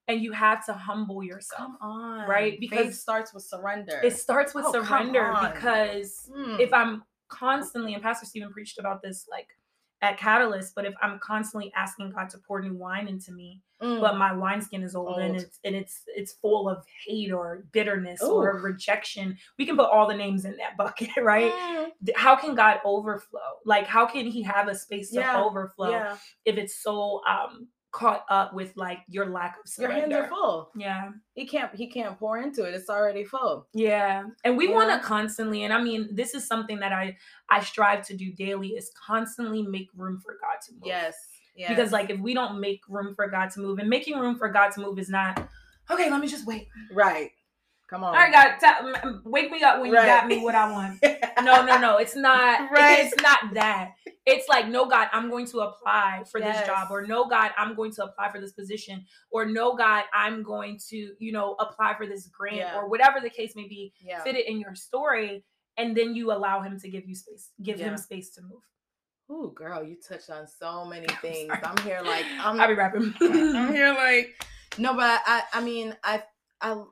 and 0.09 0.21
you 0.21 0.33
have 0.33 0.65
to 0.67 0.73
humble 0.73 1.23
yourself. 1.23 1.61
Come 1.61 1.79
on. 1.81 2.29
Right? 2.29 2.53
Faith 2.59 2.61
Because 2.71 3.01
starts 3.01 3.33
with 3.33 3.45
surrender. 3.45 4.01
It 4.03 4.17
starts 4.17 4.55
with 4.55 4.65
Oh, 4.67 4.73
surrender 4.73 5.37
because 5.53 6.31
Mm. 6.35 6.61
if 6.61 6.73
I'm 6.73 7.05
constantly, 7.29 7.95
and 7.95 8.03
Pastor 8.03 8.27
Stephen 8.27 8.53
preached 8.53 8.79
about 8.79 9.03
this 9.03 9.27
like 9.29 9.49
at 10.03 10.19
Catalyst, 10.19 10.75
but 10.75 10.85
if 10.85 10.95
I'm 11.01 11.21
constantly 11.21 11.73
asking 11.77 12.11
God 12.11 12.29
to 12.31 12.39
pour 12.39 12.61
new 12.61 12.75
wine 12.75 13.07
into 13.07 13.31
me, 13.33 13.63
Mm. 13.81 14.01
but 14.01 14.17
my 14.17 14.33
wineskin 14.33 14.83
is 14.83 14.95
old, 14.97 15.19
and 15.19 15.37
it's 15.37 15.61
and 15.65 15.75
it's 15.77 16.03
it's 16.09 16.33
full 16.33 16.69
of 16.69 16.85
hate 17.07 17.31
or 17.33 17.65
bitterness 17.73 18.21
or 18.21 18.59
rejection, 18.61 19.39
we 19.59 19.67
can 19.67 19.77
put 19.77 19.89
all 19.91 20.07
the 20.09 20.15
names 20.15 20.45
in 20.45 20.57
that 20.57 20.77
bucket, 20.83 21.11
right? 21.23 21.53
Mm. 21.53 21.93
How 22.17 22.35
can 22.37 22.55
God 22.57 22.81
overflow? 22.85 23.59
Like, 23.65 23.87
how 23.87 24.05
can 24.07 24.27
He 24.27 24.43
have 24.43 24.67
a 24.69 24.75
space 24.75 25.11
to 25.11 25.21
Yeah, 25.21 25.41
overflow 25.41 25.91
Yeah. 25.91 26.17
if 26.45 26.57
it's 26.59 26.75
so 26.83 27.23
um 27.25 27.69
caught 27.93 28.25
up 28.31 28.55
with 28.55 28.75
like 28.77 29.01
your 29.07 29.27
lack 29.27 29.59
of 29.59 29.71
Your 29.79 29.91
hands 29.91 30.13
are 30.15 30.27
full. 30.27 30.71
Yeah. 30.75 31.11
He 31.35 31.47
can't 31.47 31.75
he 31.75 31.87
can't 31.87 32.19
pour 32.19 32.39
into 32.39 32.65
it. 32.65 32.75
It's 32.75 32.89
already 32.89 33.25
full. 33.25 33.69
Yeah. 33.75 34.25
And 34.45 34.57
we 34.57 34.69
You 34.69 34.73
want 34.73 34.91
to 34.91 35.07
constantly, 35.07 35.63
and 35.65 35.73
I 35.73 35.81
mean, 35.81 36.09
this 36.11 36.35
is 36.35 36.47
something 36.47 36.81
that 36.81 36.93
I 36.93 37.17
I 37.51 37.61
strive 37.61 38.07
to 38.09 38.17
do 38.17 38.33
daily 38.33 38.69
is 38.69 38.91
constantly 39.07 39.63
make 39.63 39.89
room 39.95 40.21
for 40.25 40.33
God 40.41 40.59
to 40.67 40.73
move. 40.73 40.83
Yes. 40.87 41.15
Yes. 41.55 41.69
Because 41.69 41.93
like 41.93 42.09
if 42.11 42.19
we 42.19 42.33
don't 42.33 42.61
make 42.61 42.81
room 42.89 43.15
for 43.15 43.29
God 43.29 43.51
to 43.51 43.61
move, 43.61 43.79
and 43.79 43.89
making 43.89 44.19
room 44.19 44.37
for 44.37 44.49
God 44.49 44.71
to 44.73 44.81
move 44.81 44.99
is 44.99 45.11
not 45.11 45.47
okay, 45.91 46.11
let 46.11 46.21
me 46.21 46.27
just 46.27 46.47
wait. 46.47 46.69
right. 46.93 47.31
Come 47.93 48.05
on. 48.05 48.15
All 48.15 48.21
right, 48.23 48.33
God, 48.33 48.57
ta- 48.59 48.79
m- 48.87 48.97
m- 49.17 49.23
wake 49.27 49.51
me 49.51 49.63
up 49.63 49.79
when 49.79 49.91
you 49.91 49.97
got 49.97 50.27
me 50.27 50.39
what 50.43 50.55
I 50.55 50.73
want. 50.73 50.99
No, 51.43 51.63
no, 51.65 51.79
no. 51.79 51.99
It's 51.99 52.17
not. 52.17 52.71
Right. 52.73 53.01
It's 53.05 53.21
not 53.23 53.53
that. 53.55 53.93
It's 54.25 54.49
like, 54.49 54.67
no, 54.69 54.87
God, 54.87 55.09
I'm 55.13 55.29
going 55.29 55.47
to 55.49 55.59
apply 55.61 56.23
for 56.31 56.41
this 56.41 56.65
job, 56.67 56.89
or 56.91 57.07
no, 57.07 57.27
God, 57.29 57.51
I'm 57.59 57.75
going 57.75 57.93
to 57.95 58.05
apply 58.05 58.31
for 58.33 58.41
this 58.41 58.53
position, 58.53 59.05
or 59.31 59.45
no, 59.45 59.75
God, 59.77 60.05
I'm 60.15 60.43
going 60.43 60.79
to, 60.89 61.13
you 61.19 61.33
know, 61.33 61.55
apply 61.59 61.95
for 61.99 62.07
this 62.07 62.29
grant, 62.29 62.57
Yeah. 62.57 62.77
or 62.77 62.89
whatever 62.89 63.19
the 63.21 63.29
case 63.29 63.55
may 63.57 63.69
be. 63.69 63.93
Yeah. 64.01 64.23
Fit 64.23 64.37
it 64.37 64.47
in 64.49 64.59
your 64.61 64.75
story, 64.75 65.45
and 65.77 65.95
then 65.97 66.15
you 66.15 66.33
allow 66.33 66.63
Him 66.63 66.79
to 66.81 66.89
give 66.89 67.07
you 67.07 67.15
space, 67.15 67.51
give 67.63 67.79
Yeah. 67.79 67.89
Him 67.91 67.97
space 67.99 68.31
to 68.37 68.43
move. 68.43 68.63
Ooh, 69.31 69.53
girl, 69.55 69.83
you 69.83 69.97
touched 69.97 70.31
on 70.31 70.47
so 70.47 70.85
many 70.87 71.07
I'm 71.11 71.17
things. 71.17 71.53
I'm 71.63 71.77
here 71.79 72.01
like 72.03 72.25
I'm 72.41 72.59
I'll 72.61 72.69
be 72.69 72.75
rapping. 72.75 73.13
I'm 73.21 73.73
here 73.75 73.93
like 73.93 74.35
no, 74.79 74.95
but 74.95 75.21
I 75.27 75.43
I 75.53 75.61
mean 75.61 75.95
I 76.05 76.23
I 76.61 76.83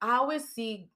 I 0.00 0.16
always 0.16 0.48
see 0.48 0.88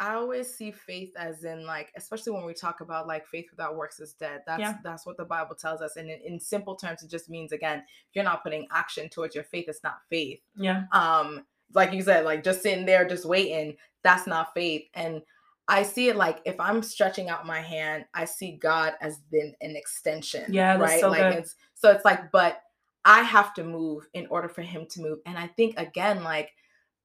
I 0.00 0.14
always 0.14 0.52
see 0.54 0.70
faith 0.70 1.12
as 1.16 1.42
in 1.42 1.66
like 1.66 1.90
especially 1.96 2.32
when 2.32 2.44
we 2.44 2.54
talk 2.54 2.80
about 2.80 3.08
like 3.08 3.26
faith 3.26 3.46
without 3.50 3.76
works 3.76 3.98
is 3.98 4.12
dead. 4.12 4.42
That's 4.46 4.60
Yeah. 4.60 4.74
that's 4.84 5.04
what 5.04 5.16
the 5.16 5.24
Bible 5.24 5.56
tells 5.56 5.80
us. 5.80 5.96
And 5.96 6.08
in, 6.08 6.20
in 6.20 6.38
simple 6.40 6.76
terms, 6.76 7.02
it 7.02 7.10
just 7.10 7.28
means 7.28 7.52
again, 7.52 7.78
if 7.80 8.14
you're 8.14 8.24
not 8.24 8.42
putting 8.44 8.68
action 8.70 9.08
towards 9.08 9.34
your 9.34 9.44
faith, 9.44 9.64
it's 9.68 9.82
not 9.82 9.98
faith. 10.08 10.40
yeah. 10.54 10.84
Um 10.92 11.44
like 11.74 11.92
you 11.92 12.02
said, 12.02 12.24
like 12.24 12.44
just 12.44 12.62
sitting 12.62 12.86
there, 12.86 13.06
just 13.06 13.26
waiting. 13.26 13.76
That's 14.02 14.26
not 14.26 14.54
faith. 14.54 14.84
And 14.94 15.20
I 15.66 15.82
see 15.82 16.08
it 16.08 16.16
like 16.16 16.38
if 16.46 16.58
I'm 16.60 16.82
stretching 16.82 17.28
out 17.28 17.44
my 17.44 17.60
hand, 17.60 18.06
I 18.14 18.24
see 18.24 18.52
God 18.52 18.94
as 19.00 19.18
been 19.30 19.54
an 19.60 19.76
extension. 19.76 20.44
Yeah, 20.48 20.78
right. 20.78 21.00
So 21.00 21.10
like 21.10 21.32
good. 21.32 21.40
it's 21.40 21.56
so 21.74 21.90
it's 21.90 22.04
like, 22.04 22.30
but 22.30 22.62
I 23.04 23.22
have 23.22 23.52
to 23.54 23.64
move 23.64 24.08
in 24.14 24.26
order 24.28 24.48
for 24.48 24.62
him 24.62 24.86
to 24.90 25.00
move. 25.02 25.18
And 25.26 25.36
I 25.36 25.48
think 25.48 25.74
again, 25.76 26.22
like 26.22 26.52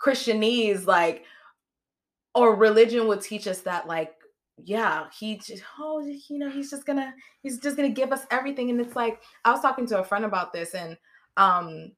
Christianese, 0.03 0.85
like 0.85 1.23
or 2.35 2.55
religion 2.55 3.07
would 3.07 3.21
teach 3.21 3.47
us 3.47 3.61
that 3.61 3.87
like 3.87 4.13
yeah 4.63 5.05
he 5.17 5.37
just 5.37 5.63
oh 5.79 5.99
you 6.29 6.37
know 6.37 6.49
he's 6.49 6.69
just 6.69 6.85
gonna 6.85 7.13
he's 7.41 7.59
just 7.59 7.75
gonna 7.75 7.89
give 7.89 8.11
us 8.11 8.25
everything 8.29 8.69
and 8.69 8.79
it's 8.79 8.95
like 8.95 9.19
i 9.45 9.51
was 9.51 9.61
talking 9.61 9.85
to 9.87 9.99
a 9.99 10.03
friend 10.03 10.25
about 10.25 10.53
this 10.53 10.75
and 10.75 10.95
um 11.37 11.91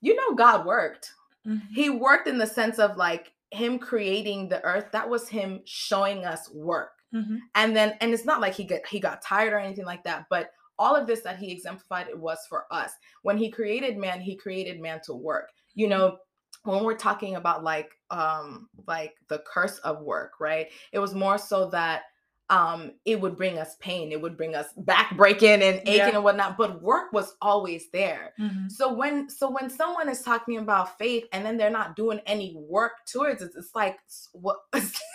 you 0.00 0.14
know 0.14 0.34
god 0.34 0.64
worked. 0.64 1.12
Mhm. 1.46 1.60
he 1.74 1.90
worked 1.90 2.28
in 2.28 2.38
the 2.38 2.46
sense 2.46 2.78
of 2.78 2.96
like 2.96 3.32
him 3.50 3.78
creating 3.78 4.48
the 4.48 4.62
earth 4.64 4.86
that 4.92 5.08
was 5.08 5.28
him 5.28 5.60
showing 5.64 6.24
us 6.24 6.50
work. 6.52 6.92
Mhm. 7.14 7.38
and 7.54 7.76
then 7.76 7.94
and 8.00 8.12
it's 8.12 8.24
not 8.24 8.40
like 8.40 8.54
he 8.54 8.64
got 8.64 8.86
he 8.86 8.98
got 8.98 9.20
tired 9.22 9.52
or 9.52 9.58
anything 9.58 9.84
like 9.84 10.02
that 10.04 10.26
but 10.30 10.50
all 10.78 10.94
of 10.96 11.06
this 11.06 11.20
that 11.22 11.38
he 11.38 11.50
exemplified 11.52 12.08
it 12.08 12.18
was 12.18 12.38
for 12.48 12.66
us. 12.70 12.92
When 13.22 13.38
he 13.38 13.50
created 13.50 13.96
man 13.96 14.20
he 14.20 14.34
created 14.34 14.80
man 14.80 15.00
to 15.04 15.14
work. 15.14 15.50
You 15.74 15.88
know 15.88 16.18
when 16.66 16.84
we're 16.84 16.96
talking 16.96 17.36
about 17.36 17.64
like 17.64 17.92
um 18.10 18.68
like 18.86 19.14
the 19.28 19.42
curse 19.52 19.78
of 19.78 20.00
work 20.02 20.32
right 20.40 20.68
it 20.92 20.98
was 20.98 21.14
more 21.14 21.38
so 21.38 21.68
that 21.70 22.02
um 22.48 22.92
it 23.04 23.20
would 23.20 23.36
bring 23.36 23.58
us 23.58 23.74
pain 23.80 24.12
it 24.12 24.20
would 24.22 24.36
bring 24.36 24.54
us 24.54 24.68
back 24.76 25.16
breaking 25.16 25.62
and 25.62 25.80
aching 25.80 25.94
Yeah. 25.96 26.08
and 26.14 26.22
whatnot 26.22 26.56
but 26.56 26.80
work 26.80 27.12
was 27.12 27.34
always 27.42 27.90
there 27.90 28.34
Mhm. 28.38 28.70
so 28.70 28.92
when 28.92 29.28
so 29.28 29.50
when 29.50 29.68
someone 29.68 30.08
is 30.08 30.22
talking 30.22 30.58
about 30.58 30.96
faith 30.96 31.24
and 31.32 31.44
then 31.44 31.56
they're 31.56 31.70
not 31.70 31.96
doing 31.96 32.20
any 32.26 32.54
work 32.56 32.92
towards 33.10 33.42
it, 33.42 33.50
it's 33.56 33.74
like 33.74 33.98
what 34.32 34.58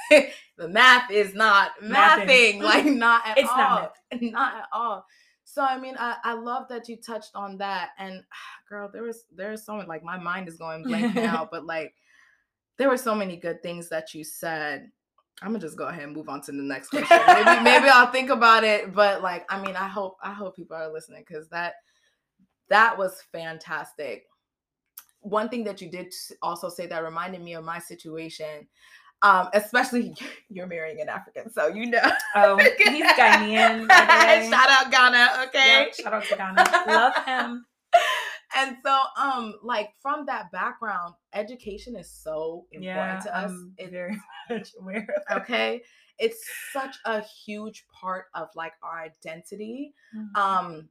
the 0.09 0.67
math 0.67 1.09
is 1.09 1.33
not 1.33 1.71
Mathing. 1.81 2.59
mathing, 2.59 2.61
like 2.63 2.85
not 2.85 3.21
at 3.25 3.37
all. 3.37 3.43
It's 3.43 3.49
all. 3.49 3.57
not 3.57 3.93
Not 4.21 4.53
at 4.55 4.67
all. 4.73 5.05
So 5.51 5.61
I 5.61 5.77
mean, 5.77 5.95
I, 5.99 6.15
I 6.23 6.33
love 6.33 6.69
that 6.69 6.87
you 6.87 6.95
touched 6.95 7.31
on 7.35 7.57
that. 7.57 7.89
And 7.99 8.23
girl, 8.69 8.89
there 8.91 9.03
was 9.03 9.25
there's 9.35 9.65
so 9.65 9.75
much 9.75 9.87
like 9.87 10.03
my 10.03 10.17
mind 10.17 10.47
is 10.47 10.55
going 10.55 10.83
blank 10.83 11.13
now, 11.13 11.47
but 11.51 11.65
like 11.65 11.93
there 12.77 12.87
were 12.87 12.97
so 12.97 13.13
many 13.13 13.35
good 13.35 13.61
things 13.61 13.89
that 13.89 14.13
you 14.13 14.23
said. 14.23 14.89
I'm 15.41 15.49
gonna 15.49 15.59
just 15.59 15.77
go 15.77 15.87
ahead 15.87 16.03
and 16.03 16.15
move 16.15 16.29
on 16.29 16.41
to 16.41 16.51
the 16.51 16.57
next 16.61 16.89
question. 16.89 17.19
Maybe 17.27 17.63
maybe 17.63 17.89
I'll 17.91 18.11
think 18.11 18.29
about 18.29 18.63
it. 18.63 18.93
But 18.93 19.21
like, 19.21 19.45
I 19.51 19.61
mean, 19.61 19.75
I 19.75 19.87
hope 19.87 20.17
I 20.23 20.31
hope 20.33 20.55
people 20.55 20.77
are 20.77 20.91
listening 20.91 21.25
because 21.27 21.49
that 21.49 21.75
that 22.69 22.97
was 22.97 23.21
fantastic. 23.31 24.27
One 25.19 25.49
thing 25.49 25.63
that 25.65 25.81
you 25.81 25.91
did 25.91 26.13
also 26.41 26.69
say 26.69 26.87
that 26.87 27.03
reminded 27.03 27.41
me 27.41 27.53
of 27.55 27.65
my 27.65 27.79
situation, 27.79 28.67
um, 29.23 29.49
especially 29.53 30.15
you're 30.49 30.67
marrying 30.67 31.01
an 31.01 31.09
African, 31.09 31.51
so 31.51 31.67
you 31.67 31.85
know. 31.87 32.11
Oh, 32.35 32.57
he's 32.77 33.03
Ghanaian. 33.13 33.89
Shout 34.49 34.69
out 34.69 34.91
Ghana, 34.91 35.45
okay? 35.47 35.87
Yeah, 35.87 36.03
shout 36.03 36.13
out 36.13 36.23
to 36.25 36.35
Ghana. 36.35 36.83
Love 36.87 37.25
him. 37.25 37.65
and 38.55 38.77
so 38.85 38.97
um 39.17 39.53
like 39.63 39.89
from 40.01 40.25
that 40.25 40.49
background 40.51 41.13
education 41.33 41.95
is 41.97 42.09
so 42.09 42.65
important 42.71 42.85
Yeah, 42.95 43.19
to 43.19 43.37
us 43.37 43.51
I'm 43.51 43.73
It- 43.77 43.91
very 43.91 44.15
much 44.49 44.69
aware. 44.79 45.07
okay 45.31 45.81
it's 46.19 46.41
such 46.71 46.95
a 47.05 47.21
huge 47.45 47.85
part 47.99 48.25
of 48.33 48.47
like 48.55 48.73
our 48.81 48.99
identity 49.01 49.93
Mhm. 50.15 50.37
um 50.37 50.89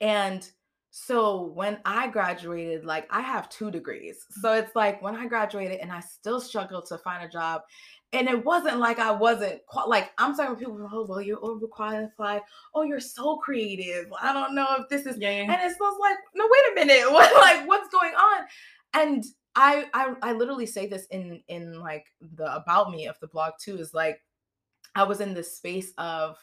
and 0.00 0.50
so 0.94 1.46
when 1.54 1.78
i 1.86 2.06
graduated 2.06 2.84
like 2.84 3.06
i 3.10 3.22
have 3.22 3.48
two 3.48 3.70
degrees. 3.70 4.26
Mm. 4.38 4.40
So 4.42 4.52
it's 4.52 4.76
like 4.76 5.00
when 5.00 5.16
i 5.16 5.26
graduated 5.26 5.80
and 5.80 5.90
i 5.90 6.00
still 6.00 6.38
struggled 6.38 6.84
to 6.86 6.98
find 6.98 7.24
a 7.24 7.28
job 7.28 7.62
and 8.12 8.28
it 8.28 8.44
wasn't 8.44 8.78
like 8.78 8.98
i 8.98 9.10
wasn't 9.10 9.58
like 9.86 10.12
i'm 10.18 10.36
talking 10.36 10.54
to 10.54 10.58
people 10.58 10.88
oh 10.92 11.06
well 11.08 11.22
you're 11.22 11.38
overqualified. 11.38 12.42
Oh 12.74 12.82
you're 12.82 13.00
so 13.00 13.38
creative. 13.38 14.12
I 14.20 14.34
don't 14.34 14.54
know 14.54 14.66
if 14.78 14.88
this 14.90 15.06
is 15.06 15.16
yeah, 15.18 15.30
yeah. 15.30 15.52
and 15.52 15.62
it's 15.62 15.78
just 15.78 16.00
like 16.00 16.18
no 16.34 16.44
wait 16.44 16.72
a 16.72 16.86
minute. 16.86 17.10
What 17.12 17.34
like 17.36 17.66
what's 17.66 17.88
going 17.88 18.12
on? 18.14 18.44
And 18.92 19.24
I, 19.54 19.86
I 19.92 20.14
i 20.22 20.32
literally 20.32 20.66
say 20.66 20.86
this 20.86 21.06
in 21.06 21.42
in 21.48 21.78
like 21.78 22.06
the 22.20 22.54
about 22.54 22.90
me 22.90 23.06
of 23.06 23.18
the 23.20 23.26
blog 23.28 23.52
too 23.60 23.76
is 23.78 23.92
like 23.92 24.20
i 24.94 25.02
was 25.02 25.20
in 25.20 25.34
this 25.34 25.56
space 25.56 25.92
of 25.98 26.38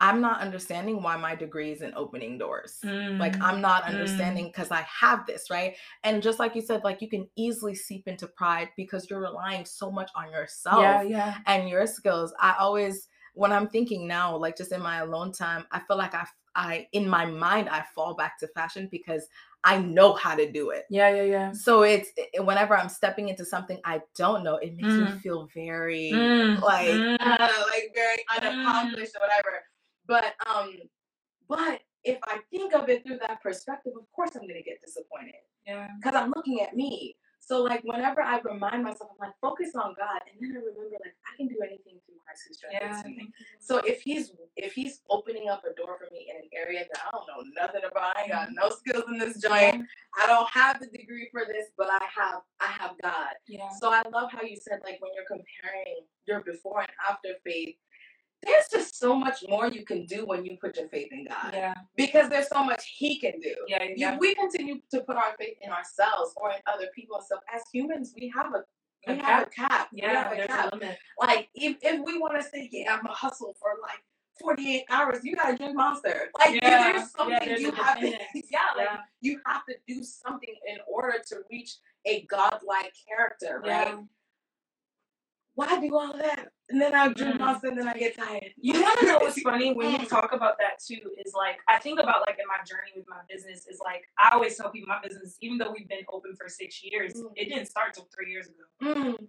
i'm 0.00 0.20
not 0.20 0.40
understanding 0.40 1.02
why 1.02 1.16
my 1.16 1.34
degree 1.34 1.72
isn't 1.72 1.94
opening 1.96 2.38
doors 2.38 2.80
like 3.18 3.38
Mm, 3.38 3.42
i'm 3.42 3.60
not 3.60 3.84
mm. 3.84 3.88
understanding 3.88 4.46
because 4.46 4.70
i 4.70 4.82
have 4.82 5.26
this 5.26 5.48
right 5.50 5.74
and 6.04 6.22
just 6.22 6.38
like 6.38 6.54
you 6.54 6.60
said 6.62 6.84
like 6.84 7.00
you 7.00 7.08
can 7.08 7.26
easily 7.36 7.74
seep 7.74 8.06
into 8.08 8.26
pride 8.26 8.68
because 8.76 9.08
you're 9.08 9.20
relying 9.20 9.64
so 9.64 9.90
much 9.90 10.10
on 10.14 10.30
yourself 10.30 10.82
yeah, 10.82 11.02
yeah. 11.02 11.34
and 11.46 11.68
your 11.68 11.86
skills 11.86 12.32
i 12.40 12.54
always 12.58 13.08
when 13.34 13.52
i'm 13.52 13.68
thinking 13.68 14.06
now 14.06 14.36
like 14.36 14.56
just 14.56 14.72
in 14.72 14.80
my 14.82 14.98
alone 14.98 15.32
time 15.32 15.64
i 15.72 15.80
feel 15.80 15.96
like 15.96 16.14
i 16.14 16.26
i 16.54 16.86
in 16.92 17.08
my 17.08 17.24
mind 17.26 17.68
i 17.68 17.82
fall 17.94 18.14
back 18.14 18.38
to 18.38 18.46
fashion 18.48 18.88
because 18.90 19.26
i 19.64 19.78
know 19.78 20.12
how 20.14 20.34
to 20.34 20.50
do 20.52 20.70
it 20.70 20.84
Yeah, 20.90 21.10
yeah, 21.14 21.22
yeah. 21.22 21.52
so 21.52 21.82
it's 21.82 22.10
it- 22.16 22.44
whenever 22.44 22.76
i'm 22.76 22.88
stepping 22.88 23.28
into 23.28 23.44
something 23.44 23.78
i 23.84 24.00
don't 24.14 24.42
know 24.44 24.56
it 24.56 24.74
makes 24.74 24.94
me 24.94 25.06
Mm. 25.06 25.20
feel 25.20 25.48
very 25.54 26.12
Mm, 26.12 26.62
like 26.62 26.86
mm. 26.86 27.16
uh, 27.20 27.48
like 27.72 27.92
very 27.94 28.24
unaccomplished 28.36 29.16
or 29.16 29.20
whatever 29.26 29.62
but 30.08 30.34
um 30.48 30.74
but 31.48 31.80
if 32.04 32.18
i 32.28 32.38
think 32.50 32.74
of 32.74 32.88
it 32.88 33.04
through 33.06 33.18
that 33.18 33.42
perspective 33.42 33.92
of 33.98 34.06
course 34.14 34.30
i'm 34.36 34.42
gonna 34.48 34.62
get 34.62 34.80
disappointed 34.84 35.34
Yeah. 35.66 35.88
because 36.00 36.16
I'm 36.16 36.32
looking 36.36 36.60
at 36.62 36.76
me. 36.76 37.16
So 37.40 37.62
like 37.62 37.82
whenever 37.84 38.22
I 38.22 38.40
remind 38.40 38.84
myself, 38.84 39.10
I'm 39.12 39.28
like 39.28 39.36
focus 39.40 39.72
on 39.76 39.94
God, 39.98 40.20
and 40.30 40.36
then 40.40 40.52
I 40.56 40.60
remember 40.60 40.96
like 41.04 41.16
I 41.30 41.36
can 41.36 41.48
do 41.48 41.56
anything 41.62 41.98
through 42.06 42.20
Christ 42.26 42.44
who 42.48 42.54
strengthens 42.54 43.02
Yeah. 43.06 43.10
me. 43.16 43.32
So 43.60 43.78
if 43.78 44.02
he's 44.02 44.32
if 44.56 44.74
he's 44.74 45.02
opening 45.10 45.48
up 45.48 45.62
a 45.64 45.74
door 45.74 45.98
for 45.98 46.08
me 46.12 46.28
in 46.30 46.36
an 46.42 46.50
area 46.54 46.84
that 46.90 47.00
I 47.06 47.10
don't 47.12 47.26
know 47.30 47.42
nothing 47.60 47.82
about, 47.90 48.16
I 48.18 48.22
ain't 48.22 48.32
got 48.32 48.50
no 48.52 48.70
skills 48.70 49.04
in 49.08 49.18
this 49.18 49.40
joint. 49.40 49.86
I 50.20 50.26
don't 50.26 50.50
have 50.50 50.80
the 50.80 50.88
degree 50.88 51.28
for 51.32 51.44
this, 51.46 51.68
but 51.78 51.88
I 51.90 52.02
have 52.18 52.42
I 52.60 52.68
have 52.80 52.92
God. 53.02 53.34
Yeah. 53.48 53.70
So 53.80 53.92
I 53.92 54.02
love 54.12 54.30
how 54.32 54.42
you 54.42 54.56
said 54.56 54.80
like 54.84 54.98
when 55.00 55.12
you're 55.14 55.30
comparing 55.30 56.06
your 56.26 56.42
before 56.42 56.80
and 56.82 56.92
after 57.10 57.30
faith, 57.44 57.76
there's 58.42 58.66
just 58.70 58.98
so 58.98 59.14
much 59.14 59.44
more 59.48 59.68
you 59.68 59.84
can 59.84 60.06
do 60.06 60.24
when 60.26 60.44
you 60.44 60.56
put 60.60 60.76
your 60.76 60.88
faith 60.88 61.08
in 61.10 61.26
God 61.26 61.52
Yeah. 61.52 61.74
because 61.96 62.28
there's 62.28 62.48
so 62.48 62.62
much 62.64 62.84
He 62.96 63.18
can 63.18 63.40
do 63.40 63.54
Yeah. 63.68 63.84
you, 64.12 64.18
we 64.18 64.34
continue 64.34 64.80
to 64.92 65.00
put 65.02 65.16
our 65.16 65.34
faith 65.38 65.56
in 65.60 65.70
ourselves 65.70 66.34
or 66.36 66.50
in 66.50 66.58
other 66.72 66.88
people 66.94 67.20
stuff. 67.20 67.40
As 67.54 67.62
humans, 67.72 68.14
we 68.18 68.28
have 68.34 68.54
a 68.54 68.64
we 69.06 69.14
A 69.14 69.16
have 69.22 69.46
a 69.46 69.50
cap. 69.50 69.88
We 69.92 70.02
Yeah. 70.02 70.22
have 70.24 70.32
a 70.32 70.46
cap. 70.46 70.72
a 70.72 70.76
limit. 70.76 70.98
Like 71.20 71.48
if, 71.54 71.76
if 71.82 72.00
we 72.04 72.18
want 72.18 72.36
to 72.36 72.42
say, 72.42 72.68
yeah, 72.72 72.94
I'm 72.94 73.02
gonna 73.02 73.14
hustle 73.14 73.54
for 73.60 73.70
like 73.82 74.00
48 74.40 74.84
hours, 74.90 75.20
you 75.24 75.34
gotta 75.36 75.56
drink 75.56 75.74
monster. 75.76 76.30
Like 76.38 76.60
Yeah, 76.62 76.92
there's 76.92 77.10
something 77.12 77.30
yeah, 77.40 77.44
there's 77.44 77.60
you 77.62 77.70
have 77.72 78.00
to 78.00 78.06
yeah, 78.50 78.60
like 78.76 78.86
Yeah. 78.90 78.98
you 79.20 79.40
have 79.46 79.64
to 79.66 79.74
do 79.88 80.02
something 80.02 80.54
in 80.68 80.78
order 80.88 81.18
to 81.28 81.36
reach 81.50 81.76
a 82.04 82.22
godlike 82.22 82.94
character, 83.08 83.60
right? 83.64 83.98
Why 85.56 85.80
do 85.80 85.96
all 85.96 86.12
that? 86.18 86.48
And 86.68 86.80
then 86.80 86.94
I 86.94 87.08
drink 87.14 87.40
Mm. 87.40 87.62
and 87.64 87.78
then 87.78 87.88
I 87.88 87.94
get 87.94 88.14
tired. 88.14 88.52
You 88.58 88.80
want 88.82 89.00
to 89.00 89.06
know 89.06 89.18
what's 89.20 89.40
funny 89.40 89.72
when 89.72 89.90
you 89.90 89.98
Mm. 90.00 90.08
talk 90.08 90.32
about 90.32 90.58
that 90.58 90.78
too? 90.86 91.00
Is 91.24 91.32
like 91.34 91.58
I 91.66 91.78
think 91.78 91.98
about 91.98 92.20
like 92.26 92.38
in 92.38 92.46
my 92.46 92.62
journey 92.64 92.92
with 92.94 93.08
my 93.08 93.22
business 93.28 93.66
is 93.66 93.80
like 93.82 94.04
I 94.18 94.30
always 94.34 94.54
tell 94.56 94.70
people 94.70 94.88
my 94.88 95.00
business, 95.00 95.38
even 95.40 95.56
though 95.56 95.70
we've 95.72 95.88
been 95.88 96.04
open 96.12 96.36
for 96.36 96.48
six 96.48 96.84
years, 96.84 97.14
Mm. 97.14 97.32
it 97.36 97.46
didn't 97.48 97.66
start 97.66 97.94
till 97.94 98.06
three 98.14 98.30
years 98.30 98.48
ago. 98.48 98.64
Mm, 98.82 99.28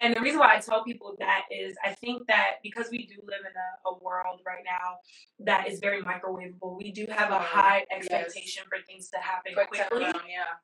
And 0.00 0.14
the 0.14 0.20
reason 0.20 0.38
why 0.40 0.54
I 0.56 0.60
tell 0.60 0.84
people 0.84 1.16
that 1.18 1.42
is 1.50 1.76
I 1.84 1.94
think 1.94 2.26
that 2.28 2.58
because 2.62 2.88
we 2.90 3.06
do 3.06 3.16
live 3.24 3.40
in 3.40 3.54
a, 3.56 3.88
a 3.90 3.98
world 3.98 4.40
right 4.46 4.64
now 4.64 4.98
that 5.40 5.66
is 5.68 5.80
very 5.80 6.02
microwavable, 6.02 6.76
we 6.78 6.92
do 6.92 7.06
have 7.10 7.30
a 7.30 7.36
Oh, 7.36 7.38
high 7.38 7.84
yes. 7.90 8.06
expectation 8.10 8.64
for 8.68 8.78
things 8.86 9.08
to 9.10 9.18
happen 9.18 9.54
quick 9.54 9.68
quickly 9.90 10.12
yeah. 10.28 10.54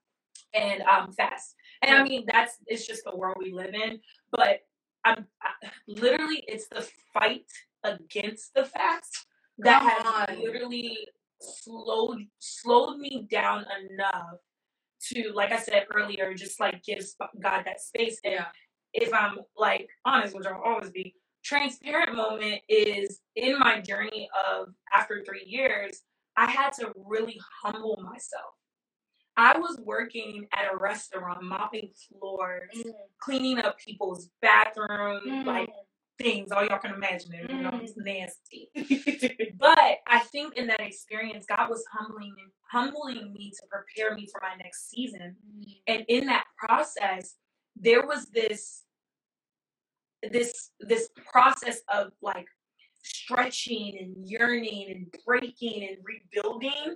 and 0.54 0.82
um 0.82 1.12
fast. 1.12 1.56
And 1.82 1.96
I 1.96 2.02
mean 2.04 2.26
that's 2.32 2.58
it's 2.66 2.86
just 2.86 3.02
the 3.04 3.16
world 3.16 3.38
we 3.40 3.52
live 3.52 3.74
in. 3.74 4.00
But 4.30 4.60
I'm 5.04 5.26
I, 5.42 5.70
literally 5.86 6.44
it's 6.46 6.68
the 6.68 6.86
fight 7.14 7.46
against 7.84 8.54
the 8.54 8.64
fast 8.64 9.26
that 9.58 9.82
has 9.82 10.38
literally 10.38 10.98
slowed 11.40 12.18
slowed 12.38 12.98
me 12.98 13.26
down 13.30 13.64
enough 13.90 14.38
to 15.08 15.32
like 15.34 15.52
I 15.52 15.58
said 15.58 15.86
earlier, 15.94 16.34
just 16.34 16.60
like 16.60 16.82
give 16.82 17.04
God 17.42 17.62
that 17.64 17.80
space. 17.80 18.20
And 18.24 18.34
Yeah. 18.34 18.46
if 18.92 19.12
I'm 19.14 19.38
like 19.56 19.88
honest, 20.04 20.34
which 20.36 20.46
I'll 20.46 20.62
always 20.62 20.90
be, 20.90 21.14
transparent 21.42 22.14
moment 22.14 22.60
is 22.68 23.20
in 23.34 23.58
my 23.58 23.80
journey 23.80 24.28
of 24.48 24.68
after 24.92 25.24
three 25.24 25.44
years, 25.46 26.02
I 26.36 26.50
had 26.50 26.72
to 26.74 26.92
really 26.96 27.40
humble 27.62 27.98
myself. 28.02 28.52
I 29.40 29.58
was 29.58 29.78
working 29.82 30.46
at 30.52 30.70
a 30.70 30.76
restaurant, 30.76 31.42
mopping 31.42 31.90
floors, 32.08 32.70
Mm, 32.76 32.92
cleaning 33.20 33.58
up 33.58 33.78
people's 33.78 34.28
bathrooms, 34.42 35.22
mm, 35.24 35.46
like 35.46 35.70
things, 36.18 36.52
all 36.52 36.62
y'all 36.64 36.78
can 36.78 36.92
imagine 36.92 37.32
it. 37.32 37.50
You 37.50 37.62
know, 37.62 37.70
Mm. 37.70 37.82
it's 37.82 37.96
nasty. 37.96 38.68
but 39.58 39.98
I 40.06 40.18
think 40.30 40.56
in 40.58 40.66
that 40.66 40.80
experience, 40.80 41.46
God 41.46 41.70
was 41.70 41.84
humbling 41.90 42.34
humbling 42.70 43.32
me 43.32 43.50
to 43.50 43.66
prepare 43.68 44.14
me 44.14 44.28
for 44.30 44.40
my 44.42 44.54
next 44.62 44.90
season. 44.90 45.34
And 45.88 46.04
in 46.06 46.26
that 46.26 46.44
process, 46.56 47.36
there 47.74 48.06
was 48.06 48.26
this 48.26 48.84
this 50.22 50.70
this 50.80 51.08
process 51.32 51.80
of 51.92 52.12
like 52.20 52.46
stretching 53.02 53.96
and 53.98 54.28
yearning 54.28 54.90
and 54.90 55.14
breaking 55.26 55.88
and 55.88 55.96
rebuilding 56.04 56.94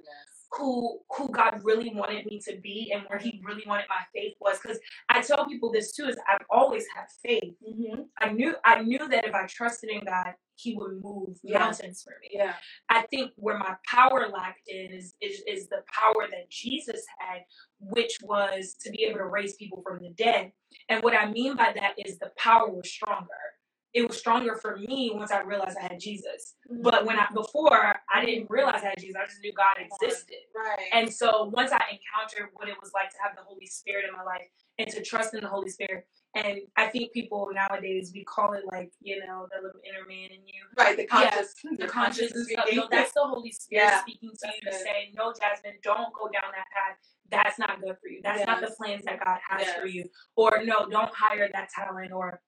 who 0.56 1.00
who 1.16 1.28
God 1.28 1.60
really 1.62 1.92
wanted 1.94 2.26
me 2.26 2.40
to 2.46 2.56
be 2.62 2.92
and 2.94 3.04
where 3.08 3.18
he 3.18 3.40
really 3.44 3.64
wanted 3.66 3.86
my 3.88 4.02
faith 4.14 4.34
was 4.40 4.58
because 4.62 4.78
I 5.08 5.20
tell 5.22 5.46
people 5.46 5.72
this 5.72 5.92
too 5.92 6.06
is 6.06 6.16
I've 6.28 6.46
always 6.50 6.84
had 6.94 7.06
faith. 7.24 7.54
Mm-hmm. 7.68 8.02
I 8.18 8.30
knew 8.32 8.54
I 8.64 8.82
knew 8.82 9.08
that 9.08 9.24
if 9.26 9.34
I 9.34 9.46
trusted 9.46 9.90
in 9.90 10.04
God, 10.04 10.34
he 10.56 10.74
would 10.76 11.02
move 11.02 11.36
Yeah. 11.42 11.58
mountains 11.60 12.02
for 12.02 12.14
me. 12.20 12.28
Yeah. 12.32 12.54
I 12.88 13.02
think 13.10 13.32
where 13.36 13.58
my 13.58 13.74
power 13.90 14.28
lacked 14.32 14.68
in 14.68 14.92
is, 14.92 15.14
is 15.20 15.42
is 15.46 15.68
the 15.68 15.82
power 15.92 16.26
that 16.30 16.50
Jesus 16.50 17.04
had, 17.18 17.42
which 17.80 18.18
was 18.22 18.76
to 18.82 18.90
be 18.90 19.04
able 19.04 19.18
to 19.18 19.26
raise 19.26 19.54
people 19.56 19.82
from 19.82 19.98
the 20.00 20.10
dead. 20.10 20.52
And 20.88 21.02
what 21.02 21.14
I 21.14 21.30
mean 21.30 21.56
by 21.56 21.72
that 21.74 21.94
is 21.98 22.18
the 22.18 22.30
power 22.38 22.70
was 22.70 22.88
stronger. 22.90 23.28
It 23.94 24.08
was 24.08 24.18
stronger 24.18 24.56
for 24.56 24.76
me 24.76 25.12
once 25.14 25.30
I 25.30 25.42
realized 25.42 25.78
I 25.78 25.84
had 25.84 26.00
Jesus. 26.00 26.54
But 26.82 27.06
when 27.06 27.16
I 27.16 27.28
before 27.32 27.94
I 28.12 28.24
didn't 28.24 28.50
realize 28.50 28.82
I 28.82 28.88
had 28.88 28.98
Jesus, 28.98 29.16
I 29.20 29.26
just 29.26 29.40
knew 29.40 29.52
God 29.52 29.76
existed. 29.78 30.36
right. 30.54 30.88
And 30.92 31.12
so 31.12 31.50
once 31.54 31.70
I 31.70 31.82
encountered 31.92 32.50
what 32.54 32.68
it 32.68 32.74
was 32.82 32.90
like 32.92 33.10
to 33.10 33.16
have 33.22 33.36
the 33.36 33.42
Holy 33.42 33.66
Spirit 33.66 34.04
in 34.08 34.12
my 34.16 34.24
life 34.24 34.48
and 34.78 34.88
to 34.88 35.00
trust 35.02 35.34
in 35.34 35.42
the 35.42 35.48
Holy 35.48 35.70
Spirit, 35.70 36.06
and 36.34 36.58
I 36.76 36.86
think 36.86 37.12
people 37.12 37.48
nowadays 37.54 38.10
we 38.12 38.24
call 38.24 38.54
it 38.54 38.64
like 38.70 38.90
you 39.00 39.20
know 39.24 39.46
the 39.54 39.62
little 39.62 39.80
inner 39.88 40.06
man 40.08 40.30
in 40.30 40.46
you, 40.46 40.64
right. 40.76 40.96
The 40.96 41.06
conscious. 41.06 41.54
the 41.78 41.86
conscious 41.86 42.30
speaking. 42.30 42.76
no, 42.76 42.88
that's 42.90 43.12
the 43.12 43.22
Holy 43.22 43.52
Spirit 43.52 43.84
Yeah, 43.84 44.00
speaking 44.00 44.30
to 44.42 44.48
you 44.48 44.70
to 44.70 44.76
say, 44.76 45.12
no, 45.14 45.32
Jasmine, 45.32 45.78
don't 45.82 46.12
go 46.12 46.24
down 46.24 46.50
that 46.50 46.66
path. 46.74 46.98
That's 47.30 47.58
not 47.58 47.80
good 47.80 47.96
for 48.00 48.08
you. 48.08 48.20
That's 48.22 48.44
not 48.46 48.60
the 48.60 48.74
plans 48.76 49.04
that 49.04 49.24
God 49.24 49.38
has 49.48 49.68
for 49.74 49.86
you. 49.86 50.04
Or 50.36 50.62
no, 50.64 50.86
don't 50.88 51.12
hire 51.14 51.48
that 51.52 51.68
talent. 51.70 52.12
Or 52.12 52.40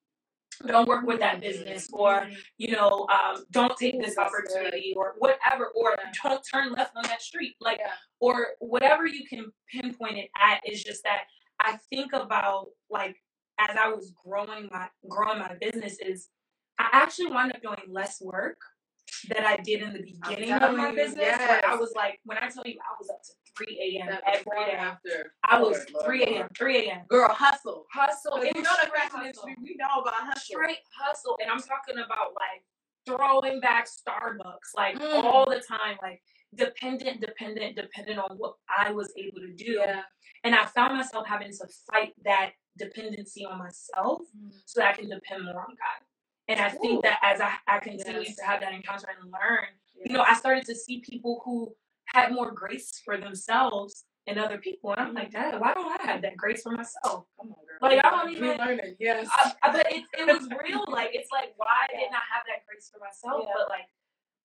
don't 0.66 0.88
work 0.88 1.06
with 1.06 1.20
that 1.20 1.40
business. 1.40 1.88
Or 1.92 2.28
you 2.58 2.72
know, 2.72 3.06
um, 3.10 3.44
don't 3.50 3.76
take 3.76 4.00
this 4.00 4.18
opportunity. 4.18 4.94
Or 4.96 5.14
whatever. 5.18 5.72
Or 5.74 5.96
don't 6.22 6.42
turn 6.52 6.72
left 6.72 6.96
on 6.96 7.02
that 7.04 7.22
street. 7.22 7.56
Like 7.60 7.80
or 8.20 8.48
whatever 8.60 9.06
you 9.06 9.26
can 9.26 9.46
pinpoint 9.72 10.18
it 10.18 10.30
at 10.40 10.60
is 10.70 10.82
just 10.82 11.02
that 11.04 11.24
I 11.60 11.78
think 11.90 12.12
about 12.12 12.68
like 12.90 13.16
as 13.58 13.76
I 13.80 13.88
was 13.88 14.12
growing 14.24 14.68
my 14.70 14.88
growing 15.08 15.38
my 15.38 15.54
business 15.60 15.98
is 15.98 16.28
I 16.78 16.88
actually 16.92 17.30
wound 17.30 17.52
up 17.52 17.62
doing 17.62 17.80
less 17.88 18.20
work 18.20 18.58
that 19.28 19.46
I 19.46 19.56
did 19.56 19.82
in 19.82 19.92
the 19.92 20.02
beginning 20.02 20.52
of 20.52 20.76
my 20.76 20.92
business. 20.94 21.38
Where 21.38 21.66
I 21.66 21.76
was 21.76 21.92
like, 21.96 22.20
when 22.24 22.38
I 22.38 22.48
tell 22.48 22.64
you 22.66 22.74
I 22.80 22.94
was 22.98 23.08
up 23.08 23.22
to 23.22 23.32
3 23.56 23.98
a.m. 23.98 24.08
That 24.10 24.22
every 24.26 24.44
before 24.44 24.64
and 24.68 24.72
after. 24.80 25.32
I 25.44 25.60
was 25.60 25.78
Lord, 25.78 25.92
Lord, 25.94 26.04
3 26.06 26.22
a.m. 26.24 26.34
Lord. 26.36 26.56
3 26.58 26.76
a.m. 26.88 27.00
Girl, 27.08 27.28
hustle. 27.32 27.84
Hustle. 27.92 28.36
It 28.36 28.54
you 28.56 28.62
was 28.62 28.64
know 28.64 28.70
the 28.82 28.86
straight 28.86 28.92
fashion 29.02 29.10
hustle. 29.26 29.48
industry, 29.48 29.56
we 29.62 29.76
know 29.78 30.00
about 30.00 30.14
hustle. 30.14 30.40
Straight 30.60 30.78
hustle. 30.98 31.38
And 31.42 31.50
I'm 31.50 31.58
talking 31.60 31.96
about 32.04 32.34
like 32.34 32.62
throwing 33.06 33.60
back 33.60 33.86
Starbucks, 33.86 34.74
like 34.76 34.98
Mm. 34.98 35.24
all 35.24 35.48
the 35.48 35.60
time, 35.60 35.96
like 36.02 36.22
dependent, 36.54 37.20
dependent, 37.20 37.76
dependent 37.76 38.18
on 38.18 38.36
what 38.38 38.54
I 38.76 38.90
was 38.92 39.12
able 39.16 39.40
to 39.40 39.52
do. 39.52 39.72
Yeah. 39.84 40.02
And 40.44 40.54
I 40.54 40.66
found 40.66 40.96
myself 40.96 41.26
having 41.26 41.50
to 41.52 41.66
fight 41.90 42.12
that 42.24 42.52
dependency 42.78 43.44
on 43.44 43.58
myself 43.58 44.22
so 44.64 44.80
that 44.80 44.88
I 44.90 44.92
can 44.96 45.08
depend 45.08 45.44
more 45.44 45.54
on 45.60 45.68
God. 45.68 46.02
And 46.48 46.60
I 46.60 46.68
think 46.68 46.98
Ooh. 46.98 47.02
that 47.02 47.18
as 47.22 47.40
I, 47.40 47.54
I 47.66 47.78
continue 47.80 48.22
Yes. 48.22 48.36
to 48.36 48.44
have 48.44 48.60
that 48.60 48.72
encounter 48.72 49.08
and 49.20 49.30
learn, 49.32 49.66
you 50.04 50.12
know, 50.12 50.22
I 50.26 50.34
started 50.34 50.64
to 50.66 50.74
see 50.74 51.00
people 51.00 51.42
who 51.44 51.74
had 52.06 52.32
more 52.32 52.50
grace 52.52 53.00
for 53.04 53.16
themselves 53.18 54.04
and 54.26 54.38
other 54.38 54.58
people. 54.58 54.92
And 54.92 55.00
I'm 55.00 55.14
like, 55.14 55.30
Dad, 55.32 55.60
why 55.60 55.74
don't 55.74 56.00
I 56.00 56.04
have 56.10 56.22
that 56.22 56.36
grace 56.36 56.62
for 56.62 56.72
myself? 56.72 57.26
Come 57.40 57.50
on, 57.50 57.56
girl. 57.66 57.78
Like, 57.80 58.04
I 58.04 58.10
don't 58.10 58.30
even- 58.30 58.56
learning, 58.58 58.96
yes. 58.98 59.28
I, 59.30 59.52
I, 59.62 59.72
but 59.72 59.92
it, 59.92 60.04
it 60.18 60.26
was 60.26 60.48
real. 60.62 60.84
Like, 60.88 61.10
it's 61.12 61.30
like, 61.32 61.52
why 61.56 61.86
Yeah. 61.92 62.00
didn't 62.00 62.14
I 62.14 62.24
have 62.34 62.44
that 62.48 62.66
grace 62.66 62.90
for 62.92 62.98
myself? 63.00 63.44
Yeah. 63.46 63.52
But 63.56 63.68
like, 63.68 63.86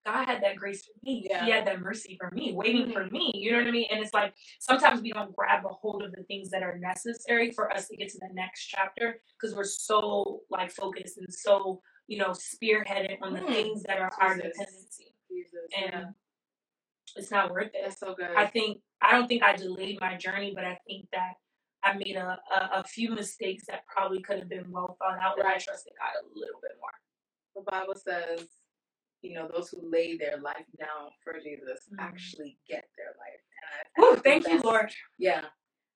God 0.06 0.26
had 0.26 0.44
that 0.44 0.56
grace 0.56 0.84
for 0.84 0.94
me. 1.04 1.28
Yeah. 1.30 1.46
He 1.46 1.52
had 1.52 1.66
that 1.68 1.80
mercy 1.82 2.18
for 2.20 2.32
me, 2.32 2.54
waiting 2.54 2.92
for 2.92 3.06
me. 3.06 3.32
You 3.36 3.52
know 3.52 3.60
what 3.60 3.68
I 3.68 3.72
mean? 3.72 3.88
And 3.92 4.02
it's 4.04 4.14
like 4.14 4.34
sometimes 4.60 5.02
we 5.02 5.12
don't 5.12 5.36
grab 5.36 5.64
a 5.66 5.70
hold 5.70 6.02
of 6.04 6.12
the 6.14 6.24
things 6.24 6.50
that 6.50 6.64
are 6.64 6.78
necessary 6.80 7.52
for 7.52 7.72
us 7.72 7.88
to 7.88 7.96
get 7.96 8.10
to 8.10 8.18
the 8.20 8.30
next 8.34 8.66
chapter 8.68 9.22
because 9.40 9.56
we're 9.56 9.64
so 9.64 10.42
like 10.50 10.72
focused 10.72 11.18
and 11.20 11.32
so 11.32 11.82
you 12.08 12.18
know 12.18 12.32
spearheaded 12.32 13.18
on 13.22 13.34
the 13.34 13.42
Mm. 13.42 13.48
things 13.54 13.84
that 13.84 14.00
are 14.00 14.12
our 14.20 14.36
Jesus. 14.36 14.52
dependency, 14.58 15.14
Jesus. 15.30 15.60
and. 15.94 16.06
It's 17.16 17.32
not 17.32 17.52
worth 17.52 17.68
it. 17.74 17.82
That's 17.84 18.00
so 18.00 18.14
good. 18.16 18.30
I 18.36 18.46
think 18.48 18.80
I 19.02 19.12
don't 19.12 19.28
think 19.28 19.44
I 19.44 19.56
delayed 19.56 20.00
my 20.00 20.16
journey, 20.18 20.54
but 20.56 20.64
I 20.66 20.78
think 20.88 21.08
that 21.12 21.34
I 21.84 21.94
made 21.98 22.16
a, 22.16 22.40
a, 22.56 22.80
a 22.80 22.84
few 22.84 23.12
mistakes 23.14 23.64
that 23.68 23.86
probably 23.88 24.22
could 24.22 24.40
have 24.40 24.50
been 24.50 24.70
well 24.72 24.96
thought 25.00 25.20
out 25.22 25.40
if 25.40 25.46
I 25.46 25.58
trusted 25.58 25.94
God 25.98 26.14
a 26.22 26.40
little 26.40 26.60
bit 26.62 26.74
more. 26.80 26.92
the 27.56 27.70
Bible 27.72 27.96
says, 27.96 28.48
you 29.22 29.34
know, 29.34 29.50
those 29.54 29.70
who 29.70 29.80
lay 29.92 30.18
their 30.18 30.38
life 30.38 30.66
down 30.80 31.12
for 31.24 31.34
Jesus 31.40 31.82
Mhm. 31.92 32.00
actually 32.00 32.58
get 32.68 32.86
their 32.98 33.16
life. 33.20 33.42
And 33.98 34.06
I, 34.06 34.14
I 34.14 34.16
thank 34.22 34.48
you, 34.48 34.60
Lord. 34.62 34.92
Yeah, 35.18 35.46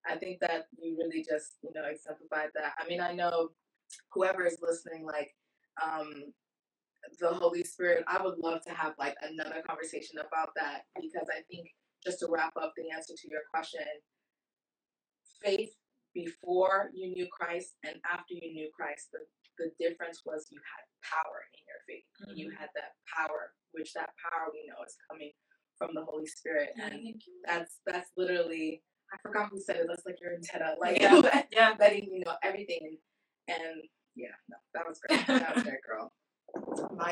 I 0.05 0.15
think 0.17 0.39
that 0.41 0.67
you 0.77 0.97
really 0.97 1.23
just, 1.23 1.53
you 1.63 1.71
know, 1.73 1.85
exemplified 1.85 2.49
that. 2.55 2.73
I 2.79 2.87
mean, 2.87 3.01
I 3.01 3.13
know 3.13 3.49
whoever 4.11 4.45
is 4.45 4.59
listening, 4.61 5.05
like, 5.05 5.33
um, 5.83 6.33
the 7.19 7.29
Holy 7.33 7.63
Spirit, 7.63 8.03
I 8.07 8.21
would 8.23 8.39
love 8.39 8.61
to 8.63 8.71
have 8.73 8.93
like 8.99 9.15
another 9.23 9.63
conversation 9.67 10.19
about 10.19 10.51
that 10.57 10.83
because 10.95 11.27
I 11.31 11.41
think 11.51 11.69
just 12.05 12.19
to 12.19 12.27
wrap 12.29 12.53
up 12.61 12.73
the 12.77 12.91
answer 12.95 13.13
to 13.15 13.29
your 13.31 13.41
question, 13.53 13.85
faith 15.43 15.71
before 16.13 16.91
you 16.93 17.11
knew 17.13 17.27
Christ 17.31 17.75
and 17.85 17.95
after 18.11 18.33
you 18.35 18.53
knew 18.53 18.69
Christ, 18.75 19.09
the, 19.13 19.19
the 19.59 19.71
difference 19.79 20.21
was 20.25 20.47
you 20.51 20.59
had 20.59 20.85
power 21.03 21.39
in 21.53 21.61
your 21.67 21.81
faith. 21.87 22.05
You 22.37 22.49
Mhm. 22.49 22.57
had 22.59 22.69
that 22.75 22.93
power, 23.15 23.53
which 23.73 23.93
that 23.93 24.11
power 24.21 24.49
we 24.53 24.67
know 24.67 24.83
is 24.85 24.97
coming 25.09 25.31
from 25.77 25.95
the 25.95 26.03
Holy 26.05 26.27
Spirit. 26.27 26.71
And 26.81 27.03
you. 27.05 27.15
that's 27.45 27.79
that's 27.85 28.11
literally 28.17 28.83
I 29.13 29.17
forgot 29.19 29.49
who 29.51 29.59
said 29.61 29.77
it. 29.77 29.87
That's 29.89 30.05
like 30.05 30.19
your 30.21 30.33
antenna, 30.35 30.75
like 30.81 31.01
Yeah. 31.01 31.21
Yeah. 31.51 31.75
letting 31.79 32.05
you 32.11 32.21
know 32.25 32.35
everything. 32.43 32.97
And, 33.49 33.61
and 33.63 33.83
yeah, 34.15 34.35
no, 34.49 34.57
that 34.73 34.87
was 34.87 34.99
great. 34.99 35.25
That 35.27 35.55
was 35.55 35.63
great, 35.65 35.83
girl. 35.87 36.13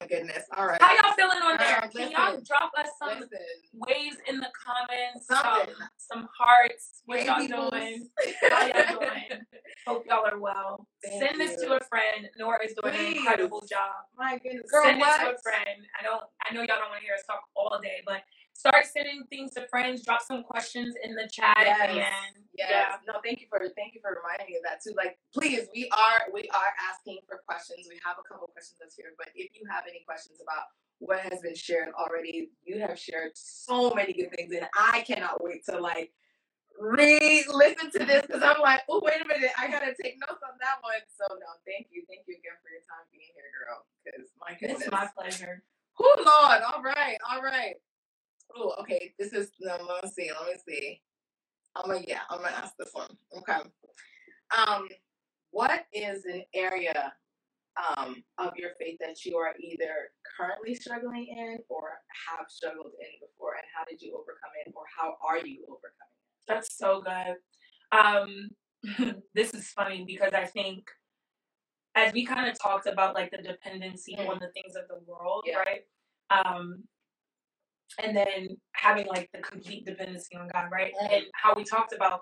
My 0.04 0.08
goodness. 0.10 0.44
All 0.58 0.68
right. 0.68 0.82
How 0.82 0.94
y'all 0.96 1.14
feeling 1.16 1.38
on 1.42 1.56
there? 1.58 1.90
Can 1.96 2.12
y'all 2.12 2.42
drop 2.46 2.74
us 2.78 2.90
some 3.00 3.22
Listen. 3.22 3.40
waves 3.88 4.18
in 4.28 4.42
the 4.42 4.50
comments? 4.52 5.32
Um, 5.32 5.38
Something. 5.40 5.76
Some, 5.80 6.20
some 6.20 6.30
hearts. 6.38 7.04
What 7.06 7.24
y'all 7.24 7.72
doing? 7.72 8.10
How 8.52 8.68
y'all 8.68 9.00
doing? 9.00 9.48
Hope 9.88 10.04
y'all 10.10 10.26
are 10.30 10.38
well. 10.38 10.88
Thank 11.06 11.24
Send 11.24 11.40
this 11.40 11.56
to 11.62 11.80
a 11.80 11.80
friend. 11.86 12.28
Nora 12.38 12.66
is 12.66 12.74
doing 12.74 12.94
an 12.94 13.16
incredible 13.16 13.62
job. 13.62 14.04
My 14.18 14.40
goodness. 14.44 14.70
Girl, 14.70 14.84
Send 14.84 15.00
what? 15.00 15.22
it 15.22 15.24
to 15.24 15.36
a 15.36 15.42
friend. 15.42 15.88
I 15.98 16.04
don't. 16.04 16.24
I 16.44 16.54
know 16.54 16.60
y'all 16.68 16.84
don't 16.84 16.92
want 16.92 17.00
to 17.00 17.06
hear 17.06 17.16
us 17.16 17.24
talk 17.26 17.40
all 17.56 17.80
day, 17.82 18.04
but 18.06 18.24
start 18.54 18.86
sending 18.86 19.24
things 19.30 19.54
to 19.54 19.68
friends. 19.68 20.04
Drop 20.06 20.22
some 20.22 20.44
questions 20.44 20.96
in 21.04 21.16
the 21.16 21.28
chat 21.28 21.58
at 21.58 21.66
Yes. 21.94 22.14
end. 22.36 22.46
Yes. 22.56 22.70
Yeah. 22.70 23.14
No, 23.14 23.20
thank 23.24 23.42
you 23.42 23.48
for 23.50 23.60
thank 23.76 23.94
you 23.96 24.02
for 24.02 24.16
reminding 24.22 24.48
me 24.54 24.58
of 24.58 24.64
that 24.64 24.82
too. 24.84 24.94
Like, 24.96 25.18
please, 25.34 25.68
we 25.74 25.90
are 25.92 26.30
we 26.34 26.50
are 26.54 26.74
asking 26.92 27.20
for 27.28 27.42
questions. 27.48 27.88
We 27.90 28.00
have 28.06 28.18
a 28.20 28.24
couple 28.28 28.48
questions 28.48 28.78
that's 28.80 28.96
here, 28.96 29.14
but 29.18 29.30
if 29.36 29.52
you 29.56 29.66
have 29.70 29.84
any 29.90 30.04
questions 30.06 30.40
about 30.42 30.66
what 31.00 31.20
has 31.20 31.42
been 31.42 31.56
shared 31.56 31.90
already, 32.00 32.52
you 32.64 32.80
have 32.80 32.98
shared 32.98 33.32
so 33.36 33.94
many 33.94 34.14
good 34.14 34.32
things, 34.36 34.54
and 34.54 34.68
I 34.78 35.02
cannot 35.02 35.44
wait 35.44 35.66
to 35.66 35.80
like 35.80 36.14
re-listen 36.80 37.92
to 37.92 38.00
this 38.06 38.26
because 38.26 38.42
I'm 38.44 38.62
like, 38.62 38.82
oh 38.90 39.02
wait 39.04 39.22
a 39.22 39.28
minute, 39.28 39.52
I 39.60 39.68
gotta 39.70 39.94
take 40.02 40.18
notes 40.20 40.42
on 40.44 40.58
that 40.62 40.78
one. 40.82 41.02
So 41.18 41.26
no, 41.30 41.48
thank 41.66 41.88
you, 41.92 42.04
thank 42.08 42.22
you 42.28 42.36
again 42.38 42.58
for 42.62 42.70
your 42.70 42.82
time 42.90 43.06
being 43.12 43.30
here, 43.36 43.50
girl. 43.54 43.86
Because 44.04 44.30
my 44.40 44.56
goodness, 44.60 44.82
It's 44.84 44.92
my 44.92 45.08
pleasure. 45.18 45.64
Oh 46.00 46.16
Lord, 46.18 46.62
all 46.64 46.82
right, 46.82 47.18
all 47.30 47.42
right. 47.42 47.76
Oh, 48.56 48.74
okay. 48.82 49.14
This 49.20 49.34
is 49.34 49.52
no. 49.60 49.78
Let 49.88 50.04
me 50.04 50.10
see. 50.10 50.30
Let 50.32 50.48
me 50.52 50.60
see. 50.68 51.02
I'm 51.76 51.90
gonna 51.90 52.06
yeah. 52.08 52.22
I'm 52.30 52.40
gonna 52.40 52.56
ask 52.56 52.76
this 52.78 52.90
one. 52.94 53.10
Okay. 53.38 53.60
Um, 54.58 54.88
what 55.52 55.86
is 55.94 56.26
an 56.26 56.44
area 56.54 57.14
um 57.98 58.24
of 58.38 58.56
your 58.56 58.72
faith 58.80 58.98
that 59.00 59.26
you 59.26 59.36
are 59.38 59.54
either 59.60 60.12
currently 60.38 60.76
struggling 60.76 61.28
in 61.28 61.58
or 61.70 61.90
have 62.30 62.46
struggled 62.50 62.92
in 63.00 63.28
before, 63.28 63.54
and 63.56 63.66
how 63.76 63.84
did 63.90 64.02
you 64.02 64.14
overcome 64.14 64.52
it, 64.66 64.72
or 64.76 64.84
how 64.96 65.16
are 65.28 65.38
you 65.46 65.64
overcoming 65.64 66.14
it? 66.14 66.48
That's 66.48 66.78
so 66.78 67.02
good. 67.02 67.38
Um, 67.98 68.50
this 69.34 69.54
is 69.54 69.68
funny 69.70 70.04
because 70.06 70.34
I 70.34 70.46
think 70.46 70.88
as 71.96 72.12
we 72.14 72.26
kind 72.26 72.50
of 72.50 72.60
talked 72.60 72.88
about 72.88 73.16
like 73.16 73.32
the 73.32 73.38
dependency 73.38 74.16
Mm. 74.20 74.30
on 74.30 74.40
the 74.40 74.50
things 74.50 74.76
of 74.76 74.88
the 74.88 75.00
world, 75.06 75.44
Yeah. 75.48 75.58
right? 75.58 75.82
Um, 76.30 76.84
and 78.02 78.16
then 78.16 78.50
having 78.74 79.08
like 79.08 79.30
the 79.34 79.40
complete 79.40 79.86
dependency 79.86 80.36
on 80.36 80.48
God, 80.54 80.70
right? 80.72 80.94
Mm. 81.04 81.14
And 81.18 81.26
how 81.34 81.54
we 81.56 81.64
talked 81.64 81.94
about 81.94 82.22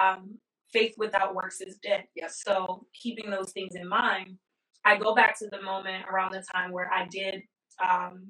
um, 0.00 0.38
faith 0.72 0.94
without 0.98 1.34
works 1.34 1.60
is 1.60 1.76
dead. 1.82 2.04
Yep. 2.16 2.30
So 2.30 2.86
keeping 2.94 3.30
those 3.30 3.52
things 3.52 3.74
in 3.74 3.88
mind, 3.88 4.36
I 4.84 4.96
go 4.96 5.14
back 5.14 5.38
to 5.40 5.48
the 5.50 5.60
moment 5.62 6.04
around 6.10 6.32
the 6.32 6.44
time 6.52 6.72
where 6.72 6.90
I 6.92 7.06
did 7.06 7.42
um 7.84 8.28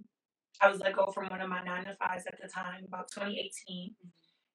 I 0.61 0.69
was 0.69 0.81
let 0.81 0.95
go 0.95 1.07
from 1.07 1.29
one 1.29 1.41
of 1.41 1.49
my 1.49 1.63
nine 1.63 1.85
to 1.85 1.95
fives 1.97 2.27
at 2.27 2.39
the 2.41 2.49
time, 2.49 2.85
about 2.87 3.11
2018. 3.15 3.95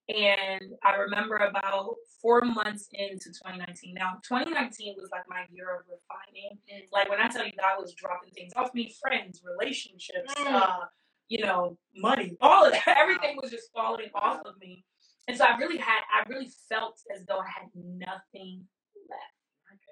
And 0.07 0.61
I 0.83 0.95
remember 0.97 1.37
about 1.37 1.95
four 2.21 2.41
months 2.41 2.87
into 2.93 3.29
2019. 3.29 3.95
Now, 3.95 4.19
2019 4.27 4.95
was 4.99 5.09
like 5.11 5.23
my 5.27 5.45
year 5.51 5.65
of 5.75 5.85
refining. 5.89 6.59
Mm. 6.71 6.85
Like 6.93 7.09
when 7.09 7.19
I 7.19 7.27
tell 7.27 7.43
you 7.43 7.53
God 7.59 7.81
was 7.81 7.95
dropping 7.95 8.29
things 8.33 8.53
off 8.55 8.71
me, 8.75 8.93
friends, 9.01 9.41
relationships, 9.43 10.31
Mm. 10.37 10.53
uh, 10.53 10.85
you 11.27 11.43
know, 11.43 11.77
money, 11.95 12.37
all 12.41 12.65
of 12.65 12.73
that, 12.73 12.87
everything 12.97 13.37
was 13.41 13.51
just 13.51 13.71
falling 13.73 14.09
off 14.13 14.41
of 14.45 14.55
me. 14.59 14.83
And 15.27 15.37
so 15.37 15.43
I 15.43 15.57
really 15.57 15.77
had, 15.77 16.01
I 16.13 16.27
really 16.29 16.51
felt 16.69 16.99
as 17.15 17.25
though 17.25 17.39
I 17.39 17.47
had 17.47 17.69
nothing 17.73 18.63
left 19.09 19.35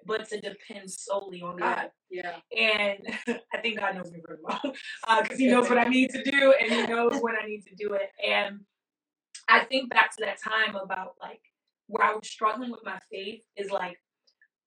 but 0.05 0.27
to 0.29 0.39
depend 0.39 0.91
solely 0.91 1.41
on 1.41 1.59
ah, 1.61 1.75
God. 1.75 1.91
Yeah. 2.09 2.36
And 2.57 2.99
I 3.53 3.57
think 3.57 3.79
God 3.79 3.95
knows 3.95 4.11
me 4.11 4.21
very 4.25 4.39
well 4.43 4.61
uh, 5.07 5.21
because 5.21 5.39
He 5.39 5.47
knows 5.47 5.69
what 5.69 5.77
I 5.77 5.86
need 5.86 6.09
to 6.11 6.23
do 6.23 6.53
and 6.59 6.71
He 6.71 6.86
knows 6.88 7.19
when 7.21 7.36
I 7.41 7.47
need 7.47 7.63
to 7.67 7.75
do 7.75 7.93
it. 7.93 8.09
And 8.25 8.59
I 9.49 9.61
think 9.65 9.89
back 9.89 10.15
to 10.17 10.25
that 10.25 10.41
time 10.41 10.75
about 10.75 11.13
like 11.21 11.41
where 11.88 12.07
I 12.07 12.13
was 12.13 12.27
struggling 12.27 12.71
with 12.71 12.81
my 12.84 12.99
faith 13.11 13.41
is 13.57 13.71
like 13.71 13.97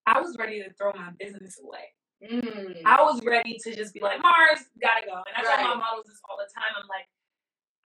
I 0.06 0.20
was 0.20 0.36
ready 0.38 0.62
to 0.62 0.72
throw 0.74 0.92
my 0.92 1.10
business 1.18 1.58
away. 1.62 1.92
Mm. 2.22 2.82
I 2.84 3.02
was 3.02 3.22
ready 3.24 3.58
to 3.62 3.74
just 3.76 3.92
be 3.94 4.00
like, 4.00 4.20
Mars, 4.22 4.60
gotta 4.80 5.06
go. 5.06 5.14
And 5.14 5.36
I 5.36 5.42
tell 5.42 5.56
my 5.64 5.70
Right. 5.70 5.78
models 5.78 6.06
this 6.06 6.20
all 6.28 6.36
the 6.38 6.48
time. 6.54 6.74
I'm 6.80 6.88
like, 6.88 7.06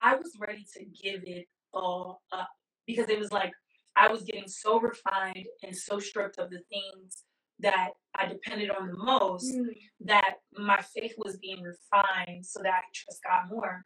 I 0.01 0.15
was 0.15 0.35
ready 0.39 0.65
to 0.73 0.85
give 0.85 1.23
it 1.25 1.47
all 1.73 2.21
up 2.31 2.49
because 2.87 3.09
it 3.09 3.19
was 3.19 3.31
like 3.31 3.51
I 3.95 4.07
was 4.07 4.23
getting 4.23 4.47
so 4.47 4.79
refined 4.79 5.47
and 5.63 5.75
so 5.75 5.99
stripped 5.99 6.37
of 6.37 6.49
the 6.49 6.61
things 6.69 7.23
that 7.59 7.91
I 8.15 8.25
depended 8.27 8.69
on 8.71 8.87
the 8.87 8.97
most 8.97 9.53
Mm. 9.53 9.75
that 10.01 10.35
my 10.57 10.81
faith 10.81 11.13
was 11.17 11.37
being 11.37 11.61
refined 11.61 12.45
so 12.45 12.61
that 12.63 12.73
I 12.73 12.81
could 12.81 12.93
trust 12.93 13.21
God 13.23 13.49
more. 13.49 13.85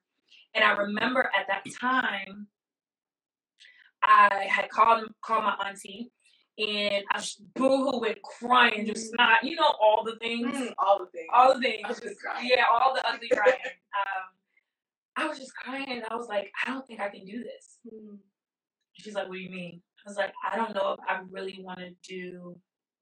And 0.54 0.64
I 0.64 0.72
remember 0.74 1.30
at 1.38 1.48
that 1.48 1.66
time, 1.82 2.48
I 4.04 4.46
had 4.50 4.70
called 4.70 5.08
called 5.22 5.43
my 5.43 5.56
auntie, 5.68 6.12
and 6.58 7.03
I 7.12 7.18
was 7.18 7.41
boohooing, 7.58 8.22
crying, 8.22 8.86
just 8.86 9.14
not, 9.18 9.43
you 9.43 9.56
know, 9.56 9.74
all 9.82 10.03
the 10.06 10.16
things, 10.18 10.47
Mm, 10.56 10.74
all 10.78 10.99
the 10.99 11.08
things. 11.08 11.28
all 11.34 11.53
the 11.56 11.60
things, 11.62 11.82
Ugly 11.86 12.10
just- 12.10 12.22
crying. 12.22 12.47
yeah, 12.49 12.66
all 12.72 12.93
the 12.93 13.06
ugly 13.08 13.28
crying. 13.34 13.53
um, 13.99 14.24
I 15.18 15.28
was 15.28 15.38
just 15.39 15.56
crying, 15.56 15.86
and 15.89 16.03
I 16.10 16.16
was 16.16 16.28
like, 16.28 16.51
I 16.66 16.72
don't 16.72 16.86
think 16.88 16.99
I 16.99 17.10
can 17.10 17.26
do 17.26 17.43
this. 17.43 17.80
Mm. 17.93 18.18
She's 18.93 19.14
like, 19.16 19.28
What 19.28 19.36
do 19.36 19.39
you 19.39 19.49
mean? 19.49 19.82
I 20.06 20.10
was 20.10 20.18
like, 20.18 20.34
I 20.49 20.56
don't 20.56 20.74
know 20.76 20.93
if 20.93 20.99
I 21.08 21.22
really 21.30 21.58
want 21.62 21.80
to 21.80 21.91
do 22.08 22.56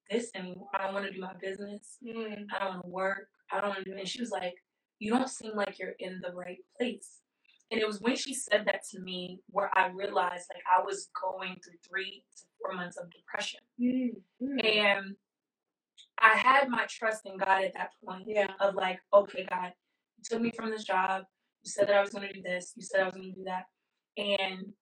this 0.09 0.29
anymore. 0.35 0.67
I 0.73 0.85
don't 0.85 0.93
want 0.93 1.05
to 1.05 1.11
do 1.11 1.19
my 1.21 1.33
business. 1.41 1.97
Mm. 2.05 2.45
I 2.53 2.59
don't 2.59 2.69
want 2.75 2.83
to 2.83 2.89
work. 2.89 3.27
I 3.51 3.61
don't 3.61 3.69
want 3.69 3.83
to 3.83 3.89
do 3.89 3.95
it. 3.95 3.99
And 3.99 4.07
she 4.07 4.19
was 4.21 4.31
like, 4.31 4.55
You 4.99 5.11
don't 5.11 5.29
seem 5.29 5.51
like 5.55 5.77
you're 5.79 5.95
in 5.99 6.21
the 6.21 6.31
right 6.33 6.59
place. 6.79 7.19
And 7.71 7.81
it 7.81 7.87
was 7.87 8.01
when 8.01 8.15
she 8.15 8.33
said 8.33 8.65
that 8.65 8.83
to 8.91 8.99
me 8.99 9.39
where 9.49 9.75
I 9.77 9.87
realized 9.87 10.47
like 10.53 10.63
I 10.71 10.83
was 10.83 11.09
going 11.19 11.55
through 11.63 11.79
three 11.87 12.23
to 12.37 12.43
four 12.61 12.73
months 12.73 12.97
of 12.97 13.09
depression. 13.11 13.61
Mm. 13.81 14.11
Mm. 14.41 14.65
And 14.65 15.15
I 16.19 16.37
had 16.37 16.69
my 16.69 16.85
trust 16.87 17.25
in 17.25 17.37
God 17.37 17.63
at 17.63 17.73
that 17.73 17.91
point 18.05 18.25
Yeah. 18.27 18.51
of 18.59 18.75
like, 18.75 18.99
okay, 19.13 19.45
God, 19.49 19.73
you 20.17 20.23
took 20.23 20.41
me 20.41 20.51
from 20.55 20.69
this 20.69 20.83
job. 20.83 21.23
You 21.63 21.71
said 21.71 21.87
that 21.87 21.95
I 21.95 22.01
was 22.01 22.11
going 22.11 22.27
to 22.27 22.33
do 22.33 22.41
this. 22.41 22.73
You 22.75 22.83
said 22.83 23.01
I 23.01 23.05
was 23.05 23.15
going 23.15 23.33
to 23.33 23.39
do 23.39 23.45
that. 23.45 23.65
And 24.17 24.73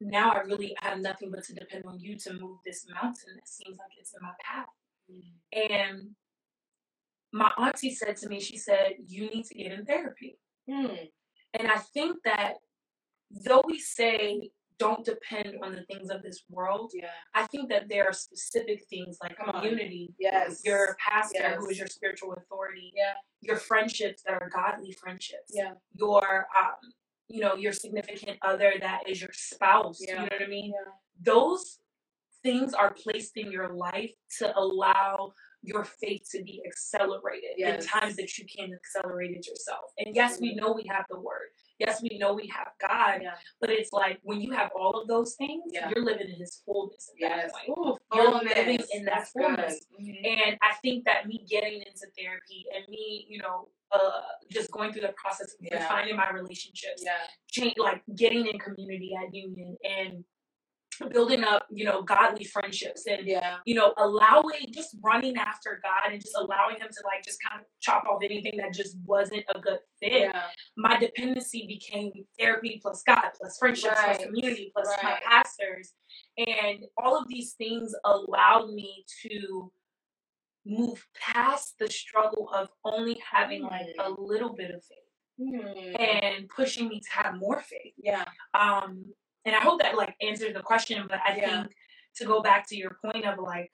now 0.00 0.32
I 0.32 0.40
really 0.40 0.76
have 0.80 0.98
nothing 1.00 1.30
but 1.30 1.44
to 1.44 1.54
depend 1.54 1.84
on 1.86 1.98
you 1.98 2.18
to 2.18 2.34
move 2.34 2.58
this 2.66 2.86
mountain 2.92 3.36
that 3.36 3.48
seems 3.48 3.78
like 3.78 3.90
it's 3.98 4.12
in 4.12 4.20
my 4.22 4.32
path. 4.44 4.66
And 5.52 6.10
my 7.32 7.50
auntie 7.58 7.94
said 7.94 8.16
to 8.18 8.28
me, 8.28 8.40
she 8.40 8.58
said, 8.58 8.94
You 9.06 9.30
need 9.30 9.44
to 9.46 9.54
get 9.54 9.72
in 9.72 9.84
therapy. 9.86 10.38
Mm. 10.68 11.10
And 11.54 11.68
I 11.68 11.78
think 11.78 12.18
that 12.24 12.54
though 13.30 13.62
we 13.66 13.78
say 13.78 14.50
don't 14.78 15.04
depend 15.04 15.56
on 15.62 15.72
the 15.72 15.82
things 15.82 16.10
of 16.10 16.22
this 16.22 16.42
world, 16.50 16.90
Yeah. 16.94 17.10
I 17.34 17.46
think 17.46 17.68
that 17.70 17.88
there 17.88 18.04
are 18.08 18.12
specific 18.12 18.84
things 18.88 19.18
like 19.22 19.36
Come 19.36 19.50
on. 19.50 19.60
community, 19.62 20.12
Yes. 20.18 20.62
your 20.64 20.96
pastor 20.98 21.56
who 21.56 21.64
Yes. 21.66 21.72
is 21.72 21.78
your 21.78 21.86
spiritual 21.86 22.32
authority, 22.32 22.92
Yeah. 22.96 23.14
your 23.40 23.56
friendships 23.58 24.22
that 24.24 24.42
are 24.42 24.48
godly 24.48 24.92
friendships, 24.92 25.52
Yeah. 25.54 25.74
your 25.94 26.48
um, 26.56 26.92
you 27.28 27.40
know, 27.40 27.54
your 27.54 27.72
significant 27.72 28.38
other 28.42 28.74
that 28.80 29.08
is 29.08 29.20
your 29.20 29.32
spouse. 29.32 30.00
You 30.00 30.08
Yeah. 30.08 30.14
know 30.16 30.22
what 30.24 30.42
I 30.42 30.46
mean? 30.46 30.72
Yeah. 30.72 30.92
those 31.20 31.78
things 32.42 32.74
are 32.74 32.92
placed 32.92 33.36
in 33.36 33.52
your 33.52 33.68
life 33.68 34.12
to 34.38 34.58
allow 34.58 35.32
your 35.62 35.84
faith 35.84 36.28
to 36.32 36.42
be 36.42 36.62
accelerated 36.66 37.50
Yes. 37.56 37.84
in 37.84 37.88
times 37.88 38.16
that 38.16 38.36
you 38.36 38.44
can't 38.46 38.72
accelerate 38.72 39.30
it 39.30 39.46
yourself. 39.46 39.92
And 39.98 40.14
yes, 40.14 40.40
we 40.40 40.54
know 40.54 40.72
we 40.72 40.84
have 40.88 41.04
the 41.08 41.20
word. 41.20 41.50
Yes, 41.78 42.02
we 42.02 42.18
know 42.18 42.34
we 42.34 42.46
have 42.48 42.68
God, 42.80 43.22
Yeah. 43.22 43.34
but 43.60 43.70
it's 43.70 43.92
like 43.92 44.18
when 44.22 44.40
you 44.40 44.52
have 44.52 44.70
all 44.74 45.00
of 45.00 45.08
those 45.08 45.34
things, 45.36 45.64
Yeah. 45.72 45.90
you're 45.94 46.04
living 46.04 46.28
in 46.28 46.36
his 46.36 46.62
fullness 46.64 47.10
at 47.14 47.20
Yes. 47.20 47.52
that 47.52 47.66
point. 47.66 47.78
Ooh, 47.78 47.96
You're 48.14 48.30
living 48.42 48.80
in 48.92 49.04
that 49.04 49.14
That's 49.14 49.30
fullness. 49.30 49.86
Mhm. 49.98 50.26
And 50.26 50.58
I 50.62 50.74
think 50.82 51.04
that 51.04 51.26
me 51.26 51.44
getting 51.48 51.80
into 51.82 52.06
therapy 52.18 52.66
and 52.74 52.86
me, 52.88 53.26
you 53.28 53.38
know, 53.38 53.68
uh, 53.92 54.22
just 54.50 54.70
going 54.70 54.90
through 54.92 55.02
the 55.02 55.12
process 55.12 55.54
of 55.54 55.60
Yeah. 55.60 55.76
refining 55.82 56.16
my 56.16 56.30
relationships, 56.30 57.02
Yeah. 57.04 57.26
change, 57.48 57.76
like 57.78 58.02
getting 58.16 58.46
in 58.46 58.58
community 58.58 59.14
at 59.14 59.34
Union 59.34 59.76
and 59.84 60.24
building 61.10 61.44
up, 61.44 61.66
you 61.70 61.84
know, 61.84 62.02
godly 62.02 62.44
friendships 62.44 63.06
and 63.06 63.26
Yeah. 63.26 63.58
you 63.64 63.74
know, 63.74 63.94
allowing 63.96 64.66
just 64.70 64.96
running 65.02 65.36
after 65.36 65.80
God 65.82 66.12
and 66.12 66.20
just 66.20 66.36
allowing 66.36 66.76
him 66.76 66.88
to 66.88 67.02
like 67.04 67.24
just 67.24 67.38
kind 67.42 67.60
of 67.60 67.66
chop 67.80 68.04
off 68.06 68.22
anything 68.22 68.56
that 68.58 68.72
just 68.72 68.96
wasn't 69.04 69.44
a 69.54 69.58
good 69.60 69.78
fit. 70.00 70.22
Yeah. 70.22 70.42
My 70.76 70.98
dependency 70.98 71.66
became 71.66 72.12
therapy 72.38 72.78
plus 72.82 73.02
God 73.02 73.30
plus 73.36 73.56
friendships 73.58 73.94
plus 74.02 74.18
community 74.24 74.70
plus 74.74 74.88
my 75.02 75.18
pastors. 75.28 75.92
And 76.38 76.80
all 76.96 77.16
of 77.16 77.28
these 77.28 77.54
things 77.54 77.94
allowed 78.04 78.70
me 78.72 79.04
to 79.22 79.72
move 80.64 81.04
past 81.18 81.74
the 81.78 81.90
struggle 81.90 82.48
of 82.54 82.68
only 82.84 83.20
having 83.30 83.62
like 83.62 83.86
a 83.98 84.10
little 84.10 84.54
bit 84.54 84.70
of 84.70 84.82
faith 84.84 84.98
Mm. 85.40 85.98
and 85.98 86.48
pushing 86.50 86.88
me 86.88 87.00
to 87.00 87.10
have 87.22 87.36
more 87.36 87.60
faith. 87.60 87.94
Yeah. 87.96 88.26
Um, 88.52 89.14
and 89.44 89.54
I 89.54 89.60
hope 89.60 89.80
that 89.82 89.96
like 89.96 90.14
answered 90.20 90.54
the 90.54 90.60
question, 90.62 91.06
but 91.08 91.20
I 91.26 91.36
Yeah. 91.36 91.62
think 91.62 91.74
to 92.16 92.24
go 92.26 92.42
back 92.42 92.68
to 92.68 92.76
your 92.76 92.98
point 93.04 93.24
of 93.24 93.38
like, 93.38 93.72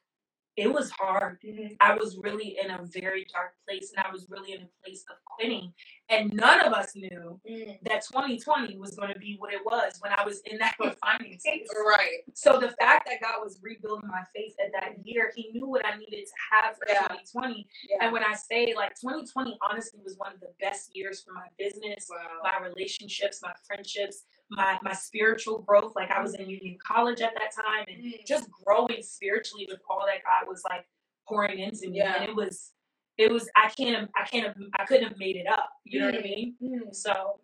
it 0.57 0.73
was 0.73 0.91
hard. 0.91 1.41
Mhm. 1.43 1.77
I 1.79 1.95
was 1.95 2.17
really 2.19 2.59
in 2.59 2.69
a 2.73 2.83
very 2.83 3.25
dark 3.27 3.55
place 3.65 3.93
and 3.97 4.05
I 4.05 4.11
was 4.11 4.27
really 4.29 4.55
in 4.55 4.63
a 4.63 4.69
place 4.83 5.05
of 5.09 5.17
quitting. 5.25 5.73
And 6.09 6.33
none 6.33 6.59
of 6.67 6.73
us 6.73 6.97
knew 6.97 7.41
Mm. 7.49 7.81
that 7.85 8.03
2020 8.03 8.77
was 8.77 8.97
going 8.97 9.13
to 9.13 9.19
be 9.21 9.37
what 9.39 9.55
it 9.55 9.65
was 9.65 10.01
when 10.01 10.13
I 10.13 10.25
was 10.25 10.41
in 10.41 10.59
that 10.59 10.75
refining 10.81 11.39
stage. 11.39 11.65
Right. 11.87 12.25
So 12.35 12.59
the 12.59 12.73
fact 12.73 13.07
that 13.09 13.21
God 13.21 13.41
was 13.45 13.61
rebuilding 13.63 14.09
my 14.09 14.25
faith 14.35 14.57
at 14.59 14.73
that 14.73 15.07
year, 15.07 15.31
He 15.37 15.53
knew 15.53 15.67
what 15.69 15.87
I 15.87 15.97
needed 15.97 16.27
to 16.27 16.35
have 16.51 16.77
for 16.77 16.87
Yeah. 16.89 17.07
2020. 17.07 17.69
Yeah. 17.89 17.99
And 18.01 18.13
when 18.13 18.25
I 18.25 18.35
say 18.35 18.75
like 18.75 18.99
2020 18.99 19.57
honestly 19.63 20.01
was 20.03 20.17
one 20.17 20.33
of 20.33 20.41
the 20.41 20.53
best 20.59 20.91
years 20.97 21.23
for 21.23 21.35
my 21.35 21.47
business, 21.57 22.09
wow. 22.11 22.41
my 22.43 22.59
relationships, 22.67 23.41
my 23.43 23.55
friendships, 23.65 24.25
my 24.51 24.79
my 24.83 24.93
spiritual 24.95 25.61
growth. 25.61 25.93
Like 25.97 26.11
I 26.11 26.23
was 26.23 26.35
in 26.35 26.49
Union 26.49 26.79
College 26.87 27.21
at 27.23 27.35
that 27.35 27.55
time 27.55 27.87
and 27.89 28.05
Mm. 28.05 28.27
just 28.27 28.49
growing 28.65 29.03
spiritually 29.03 29.67
with 29.71 29.81
all 29.91 30.05
that 30.07 30.23
God 30.25 30.49
was 30.49 30.63
like 30.71 30.87
pouring 31.29 31.59
into 31.61 31.91
me. 31.91 31.99
Yeah. 31.99 32.17
And 32.21 32.29
it 32.31 32.37
was 32.37 32.73
it 33.19 33.31
was 33.33 33.49
I 33.57 33.71
can't 33.71 34.11
I 34.17 34.25
can't 34.27 34.47
have 34.49 34.57
I 34.79 34.85
couldn't 34.87 35.09
have 35.09 35.19
made 35.19 35.37
it 35.37 35.47
up. 35.49 35.71
You 35.85 36.01
know 36.01 36.07
what 36.07 36.17
I 36.17 36.19
Mm. 36.19 36.25
mean? 36.25 36.57
Mm. 36.63 36.95
So 36.95 37.41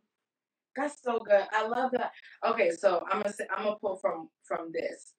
That's 0.77 1.03
so 1.03 1.19
good. 1.21 1.47
I 1.53 1.67
love 1.67 1.93
that. 1.93 2.13
Okay, 2.47 2.71
so 2.71 3.03
I'm 3.11 3.23
gonna 3.23 3.33
say, 3.33 3.47
I'm 3.57 3.65
gonna 3.65 3.77
pull 3.77 3.97
from 3.97 4.31
from 4.45 4.73
this. 4.73 5.15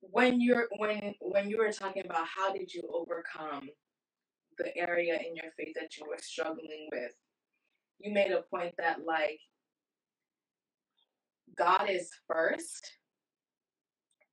When 0.00 0.40
you're 0.40 0.68
when 0.78 1.14
when 1.20 1.50
you 1.50 1.58
were 1.58 1.72
talking 1.72 2.04
about 2.06 2.26
how 2.28 2.52
did 2.52 2.72
you 2.74 2.82
overcome 2.92 3.68
the 4.58 4.76
area 4.76 5.16
in 5.18 5.36
your 5.36 5.52
faith 5.56 5.74
that 5.80 5.96
you 5.98 6.06
were 6.08 6.18
struggling 6.20 6.88
with, 6.92 7.12
you 7.98 8.12
made 8.12 8.32
a 8.32 8.42
point 8.42 8.74
that 8.78 9.04
like 9.06 9.40
God 11.56 11.88
is 11.90 12.10
first, 12.28 12.92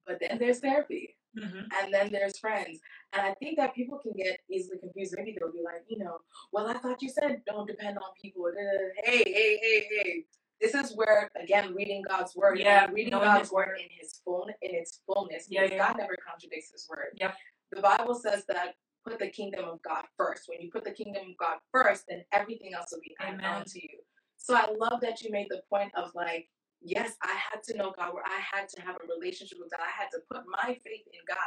but 0.08 0.20
then 0.22 0.40
there's 0.40 0.60
therapy. 0.60 1.16
mhm. 1.38 1.66
and 1.82 1.94
then 1.94 2.12
there's 2.12 2.38
friends. 2.40 2.80
And 3.14 3.26
I 3.26 3.34
think 3.36 3.58
that 3.58 3.74
people 3.76 4.00
can 4.00 4.14
get 4.14 4.40
easily 4.52 4.78
confused. 4.80 5.16
Maybe 5.18 5.36
they'll 5.40 5.52
be 5.52 5.64
like, 5.64 5.84
you 5.88 5.98
know, 6.00 6.20
well, 6.52 6.68
I 6.68 6.74
thought 6.80 7.02
you 7.02 7.10
said 7.10 7.42
don't 7.48 7.68
depend 7.68 7.98
on 7.98 8.04
people. 8.22 8.44
da, 8.46 8.62
da, 8.62 8.78
da." 8.80 8.90
Hey, 9.04 9.24
hey, 9.26 9.60
hey, 9.62 9.88
hey. 9.92 10.26
This 10.62 10.76
is 10.76 10.96
where 10.96 11.30
again 11.42 11.74
reading 11.76 12.04
God's 12.08 12.36
word. 12.36 12.60
Yeah, 12.60 12.88
reading 12.92 13.14
God's 13.14 13.52
word 13.52 13.78
in 13.80 13.88
His 14.00 14.22
full 14.26 14.48
in 14.62 14.76
its 14.76 15.02
fullness. 15.08 15.48
Yeah, 15.50 15.64
because 15.64 15.78
yeah. 15.78 15.88
God 15.90 15.98
never 15.98 16.18
contradicts 16.28 16.72
His 16.72 16.88
word. 16.90 17.18
Yep. 17.20 17.36
The 17.72 17.82
Bible 17.82 18.16
says 18.16 18.46
that 18.50 18.76
put 19.08 19.20
the 19.20 19.30
kingdom 19.30 19.66
of 19.66 19.82
God 19.84 20.06
first. 20.18 20.44
When 20.50 20.62
you 20.62 20.72
put 20.72 20.84
the 20.84 20.92
kingdom 20.92 21.24
of 21.32 21.38
God 21.38 21.58
first, 21.72 22.06
then 22.10 22.24
everything 22.34 22.74
else 22.76 22.90
will 22.92 23.02
be 23.02 23.16
added 23.20 23.44
on 23.44 23.66
to 23.66 23.82
you. 23.82 24.00
So 24.38 24.56
I 24.56 24.68
love 24.80 25.02
that 25.02 25.22
you 25.24 25.32
made 25.32 25.48
the 25.50 25.62
point 25.70 25.92
of 25.96 26.12
like, 26.16 26.50
yes, 26.84 27.14
I 27.24 27.36
had 27.52 27.64
to 27.66 27.78
know 27.78 27.94
God, 27.98 28.14
where 28.14 28.24
I 28.26 28.40
had 28.42 28.70
to 28.70 28.82
have 28.82 28.96
a 28.98 29.08
relationship 29.20 29.60
with 29.60 29.72
God. 29.72 29.82
I 29.82 29.92
had 30.02 30.10
to 30.12 30.20
put 30.32 30.44
my 30.48 30.76
faith 30.84 31.08
in 31.14 31.22
God 31.28 31.38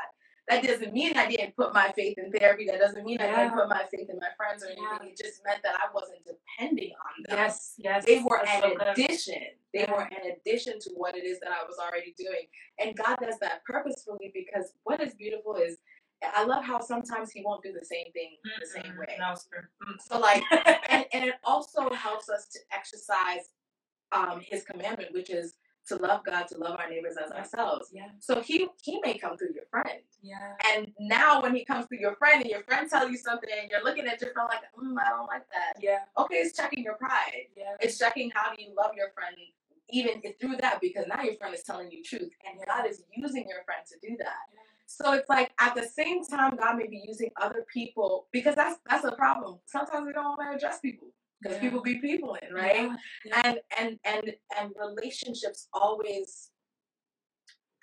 that 0.48 0.62
doesn't 0.62 0.92
mean 0.92 1.16
I 1.16 1.28
didn't 1.28 1.56
put 1.56 1.74
my 1.74 1.92
faith 1.96 2.18
in 2.18 2.30
therapy. 2.32 2.66
That 2.66 2.78
doesn't 2.80 3.04
mean 3.04 3.20
I 3.20 3.26
didn't 3.26 3.38
Yeah. 3.38 3.50
put 3.54 3.68
my 3.68 3.84
faith 3.90 4.10
in 4.10 4.18
my 4.18 4.30
friends 4.36 4.62
or 4.62 4.68
anything. 4.68 4.84
Yeah. 4.84 5.08
It 5.08 5.16
just 5.16 5.44
meant 5.44 5.62
that 5.64 5.74
I 5.76 5.92
wasn't 5.92 6.20
depending 6.24 6.92
on 6.92 7.22
them. 7.28 7.38
Yes, 7.38 7.74
yes. 7.78 8.04
They 8.04 8.20
were 8.20 8.42
that's 8.44 8.64
an 8.64 8.70
so 8.72 8.76
good. 8.76 8.88
addition. 8.88 9.42
They 9.72 9.80
Yeah. 9.80 9.92
were 9.92 10.02
an 10.02 10.32
addition 10.32 10.78
to 10.80 10.90
what 10.94 11.16
it 11.16 11.24
is 11.24 11.40
that 11.40 11.50
I 11.52 11.64
was 11.64 11.78
already 11.78 12.14
doing. 12.16 12.46
And 12.78 12.96
God 12.96 13.18
does 13.20 13.38
that 13.40 13.64
purposefully 13.64 14.30
because 14.34 14.72
what 14.84 15.00
is 15.00 15.14
beautiful 15.14 15.56
is 15.56 15.78
I 16.22 16.44
love 16.44 16.64
how 16.64 16.80
sometimes 16.80 17.32
He 17.32 17.42
won't 17.42 17.62
do 17.62 17.72
the 17.72 17.84
same 17.84 18.10
thing 18.12 18.36
the 18.60 18.66
same 18.66 18.84
Mm-mm, 18.92 18.98
way. 19.00 19.16
No, 19.18 19.32
it's 19.32 19.46
true. 19.48 19.60
Mm. 19.82 20.00
So 20.00 20.18
like 20.20 20.44
and, 20.90 21.06
and 21.12 21.24
it 21.24 21.34
also 21.44 21.90
helps 21.90 22.28
us 22.28 22.46
to 22.50 22.60
exercise 22.72 23.50
um 24.12 24.40
his 24.40 24.64
commandment, 24.64 25.12
which 25.12 25.30
is 25.30 25.54
to 25.88 25.96
love 25.96 26.24
God, 26.24 26.48
to 26.48 26.58
love 26.58 26.78
our 26.80 26.90
neighbors 26.90 27.16
as 27.24 27.30
ourselves. 27.32 27.90
Yeah, 27.92 28.08
So 28.20 28.40
he 28.40 28.68
he 28.82 29.00
may 29.04 29.18
come 29.18 29.36
through 29.36 29.54
your 29.54 29.66
friend. 29.70 30.00
yeah. 30.22 30.54
And 30.74 30.92
now 31.00 31.42
when 31.42 31.54
he 31.54 31.64
comes 31.64 31.86
through 31.86 31.98
your 32.00 32.16
friend 32.16 32.42
and 32.42 32.50
your 32.50 32.62
friend 32.64 32.88
tells 32.90 33.10
you 33.10 33.18
something 33.18 33.48
and 33.60 33.70
you're 33.70 33.84
looking 33.84 34.06
at 34.06 34.20
your 34.20 34.32
friend 34.32 34.48
like, 34.50 34.62
mm, 34.78 34.96
I 35.00 35.10
don't 35.10 35.26
like 35.28 35.46
that. 35.52 35.82
Yeah, 35.82 36.00
Okay, 36.18 36.36
it's 36.36 36.56
checking 36.56 36.84
your 36.84 36.94
pride. 36.96 37.46
yeah. 37.56 37.76
It's 37.80 37.98
checking 37.98 38.30
how 38.34 38.54
do 38.54 38.62
you 38.62 38.74
love 38.76 38.92
your 38.96 39.10
friend 39.14 39.36
even 39.90 40.22
through 40.40 40.56
that 40.58 40.80
because 40.80 41.06
now 41.08 41.22
your 41.22 41.34
friend 41.36 41.54
is 41.54 41.62
telling 41.62 41.90
you 41.92 42.02
truth 42.02 42.30
and 42.46 42.60
God 42.66 42.86
is 42.88 43.02
using 43.14 43.46
your 43.48 43.62
friend 43.64 43.82
to 43.88 44.08
do 44.08 44.16
that. 44.18 44.36
So 44.86 45.12
it's 45.14 45.28
like 45.28 45.52
at 45.60 45.74
the 45.74 45.84
same 45.84 46.24
time 46.24 46.56
God 46.56 46.76
may 46.76 46.88
be 46.88 47.02
using 47.06 47.30
other 47.40 47.64
people 47.72 48.26
because 48.32 48.54
that's 48.56 48.78
that's 48.88 49.04
a 49.04 49.12
problem. 49.12 49.58
Sometimes 49.66 50.06
we 50.06 50.12
don't 50.12 50.24
want 50.38 50.40
to 50.52 50.56
address 50.56 50.80
people 50.80 51.08
because 51.40 51.56
Yeah. 51.56 51.60
people 51.62 51.82
be 51.82 51.98
people 52.00 52.34
in, 52.36 52.52
right? 52.54 52.90
Yeah. 53.24 53.42
And 53.44 53.60
and 53.78 53.98
and 54.04 54.36
and 54.58 54.72
relationships 54.76 55.68
always 55.72 56.50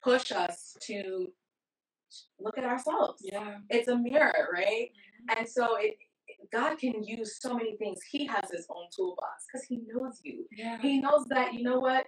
push 0.03 0.31
us 0.31 0.75
to 0.87 1.31
look 2.39 2.57
at 2.57 2.63
ourselves. 2.65 3.21
Yeah. 3.23 3.59
It's 3.69 3.87
a 3.87 3.97
mirror, 3.97 4.49
right? 4.53 4.91
Mhm. 4.91 5.37
And 5.37 5.47
so 5.49 5.75
it 5.77 5.97
God 6.51 6.77
can 6.77 7.03
use 7.03 7.39
so 7.39 7.53
many 7.55 7.75
things. 7.77 7.99
He 8.11 8.25
has 8.27 8.49
his 8.51 8.65
own 8.69 8.87
toolbox 8.95 9.45
because 9.47 9.65
he 9.65 9.77
knows 9.87 10.19
you. 10.23 10.47
Yeah. 10.51 10.79
He 10.81 10.99
knows 10.99 11.25
that 11.29 11.53
you 11.53 11.63
know 11.63 11.79
what? 11.79 12.05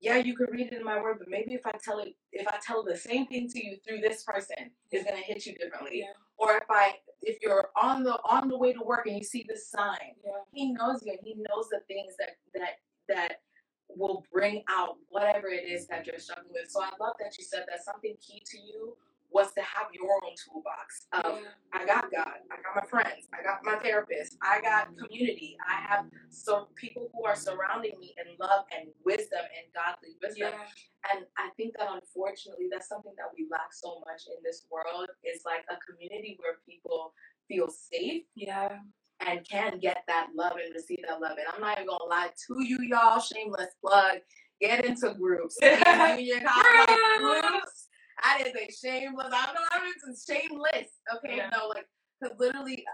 Yeah, 0.00 0.16
you 0.16 0.36
could 0.36 0.50
read 0.50 0.66
it 0.72 0.74
in 0.74 0.84
my 0.84 1.00
word, 1.00 1.18
but 1.18 1.28
maybe 1.28 1.54
if 1.54 1.66
I 1.66 1.72
tell 1.82 1.98
it, 2.00 2.14
if 2.32 2.46
I 2.46 2.58
tell 2.62 2.82
the 2.84 2.96
same 2.96 3.26
thing 3.26 3.48
to 3.48 3.64
you 3.64 3.78
through 3.86 4.00
this 4.00 4.22
person, 4.24 4.70
it's 4.90 5.04
gonna 5.04 5.16
hit 5.16 5.46
you 5.46 5.54
differently. 5.54 6.00
Yeah. 6.00 6.12
Or 6.38 6.56
if 6.56 6.64
I, 6.70 6.94
if 7.22 7.38
you're 7.42 7.68
on 7.80 8.02
the 8.04 8.18
on 8.28 8.48
the 8.48 8.58
way 8.58 8.72
to 8.72 8.80
work 8.82 9.06
and 9.06 9.16
you 9.16 9.24
see 9.24 9.44
this 9.48 9.70
sign, 9.70 10.14
Yeah. 10.24 10.32
he 10.52 10.72
knows 10.72 11.02
you 11.04 11.12
and 11.12 11.20
he 11.22 11.34
knows 11.36 11.68
the 11.70 11.80
things 11.88 12.14
that 12.18 12.30
that 12.54 12.74
that 13.08 13.40
will 13.88 14.24
bring 14.32 14.62
out 14.68 14.96
whatever 15.10 15.48
it 15.48 15.68
is 15.68 15.86
that 15.88 16.06
you're 16.06 16.18
struggling 16.18 16.52
with. 16.52 16.70
So 16.70 16.82
I 16.82 16.90
love 17.00 17.14
that 17.20 17.36
you 17.38 17.44
said 17.44 17.64
that 17.70 17.84
something 17.84 18.14
key 18.20 18.42
to 18.52 18.58
you 18.58 18.96
was 19.34 19.52
to 19.54 19.60
have 19.62 19.88
your 19.92 20.10
own 20.24 20.32
toolbox 20.38 21.06
of. 21.12 21.40
I 21.74 21.84
got 21.86 22.10
God, 22.12 22.38
I 22.52 22.56
got 22.62 22.76
my 22.76 22.88
friends, 22.88 23.26
I 23.34 23.42
got 23.42 23.60
my 23.64 23.76
therapist, 23.82 24.36
I 24.42 24.60
got 24.62 24.96
community, 24.96 25.56
I 25.68 25.82
have 25.88 26.06
so 26.30 26.68
people 26.76 27.10
who 27.12 27.26
are 27.26 27.36
surrounding 27.36 27.98
me 28.00 28.14
in 28.16 28.32
love 28.40 28.64
and 28.76 28.88
wisdom 29.04 29.42
and 29.42 29.66
godly 29.74 30.16
wisdom. 30.22 30.52
Yeah. 30.54 31.12
And 31.12 31.26
I 31.36 31.50
think 31.56 31.74
that 31.78 31.88
unfortunately 31.92 32.68
that's 32.70 32.88
something 32.88 33.12
that 33.18 33.26
we 33.36 33.48
lack 33.50 33.74
so 33.74 34.00
much 34.06 34.22
in 34.28 34.40
this 34.44 34.66
world 34.70 35.10
is 35.24 35.42
like 35.44 35.64
a 35.68 35.76
community 35.84 36.38
where 36.40 36.58
people 36.66 37.12
feel 37.48 37.68
safe 37.68 38.22
Yeah. 38.36 38.78
and 39.26 39.46
can 39.48 39.78
get 39.80 40.04
that 40.08 40.28
love 40.36 40.52
and 40.64 40.72
receive 40.74 41.00
that 41.08 41.20
love. 41.20 41.36
And 41.38 41.46
I'm 41.54 41.60
not 41.60 41.78
even 41.78 41.88
gonna 41.88 42.04
lie 42.08 42.30
to 42.48 42.64
you, 42.64 42.78
y'all. 42.82 43.20
Shameless 43.20 43.74
plug. 43.84 44.18
Get 44.60 44.84
into 44.84 45.14
groups. 45.14 45.58
Get 45.60 45.86
into 45.86 46.22
your 46.22 46.40
college 46.40 46.98
Groups. 47.18 47.83
That 48.24 48.46
is 48.46 48.54
a 48.54 48.72
shameless. 48.72 49.28
I 49.32 49.46
don't 49.46 49.54
know. 49.54 49.60
I 49.70 49.84
mean, 49.84 50.16
shameless. 50.16 50.88
Okay, 51.16 51.36
Yeah. 51.36 51.50
no, 51.52 51.68
like 51.68 51.86
because 52.20 52.38
literally, 52.38 52.84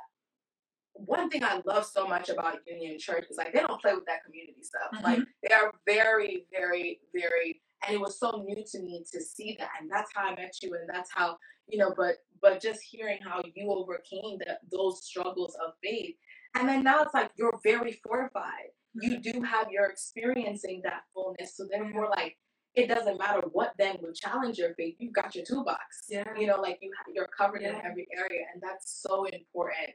one 0.94 1.30
thing 1.30 1.44
I 1.44 1.62
love 1.64 1.86
so 1.86 2.06
much 2.06 2.28
about 2.28 2.58
Union 2.66 2.98
Church 2.98 3.26
is 3.30 3.36
like 3.36 3.52
they 3.52 3.60
don't 3.60 3.80
play 3.80 3.94
with 3.94 4.06
that 4.06 4.24
community 4.24 4.62
stuff. 4.62 4.90
Mm-hmm. 4.94 5.04
Like 5.04 5.28
they 5.42 5.54
are 5.54 5.72
very, 5.86 6.46
very, 6.52 7.00
very. 7.14 7.62
And 7.86 7.94
it 7.94 8.00
was 8.00 8.18
so 8.18 8.44
new 8.46 8.62
to 8.72 8.80
me 8.80 9.04
to 9.12 9.20
see 9.22 9.56
that, 9.58 9.70
and 9.80 9.90
that's 9.90 10.10
how 10.14 10.28
I 10.28 10.34
met 10.34 10.54
you, 10.62 10.74
and 10.74 10.88
that's 10.92 11.10
how 11.14 11.38
you 11.68 11.78
know. 11.78 11.94
But 11.96 12.16
but 12.42 12.60
just 12.60 12.80
hearing 12.82 13.18
how 13.22 13.40
you 13.54 13.70
overcame 13.70 14.38
that 14.46 14.58
those 14.70 15.04
struggles 15.04 15.56
of 15.64 15.74
faith 15.82 16.16
and 16.54 16.68
then 16.68 16.82
now 16.82 17.02
it's 17.02 17.14
like 17.14 17.30
you're 17.36 17.58
very 17.62 18.00
fortified. 18.04 18.70
You 18.94 19.18
do 19.20 19.42
have 19.42 19.68
you're 19.70 19.86
experiencing 19.88 20.80
that 20.84 21.02
fullness. 21.14 21.56
So 21.56 21.66
therefore, 21.70 22.08
like 22.10 22.36
it 22.74 22.88
doesn't 22.88 23.18
matter 23.18 23.42
what 23.52 23.72
then 23.78 23.96
would 24.02 24.14
challenge 24.14 24.58
your 24.58 24.74
faith. 24.74 24.96
You've 24.98 25.12
got 25.12 25.34
your 25.34 25.44
toolbox. 25.44 26.06
Yeah. 26.08 26.24
You 26.38 26.46
know, 26.46 26.60
like 26.60 26.78
you 26.82 26.92
you're 27.14 27.28
covered 27.28 27.62
in 27.62 27.74
every 27.84 28.06
area, 28.16 28.46
and 28.52 28.62
that's 28.62 29.02
so 29.02 29.24
important. 29.26 29.90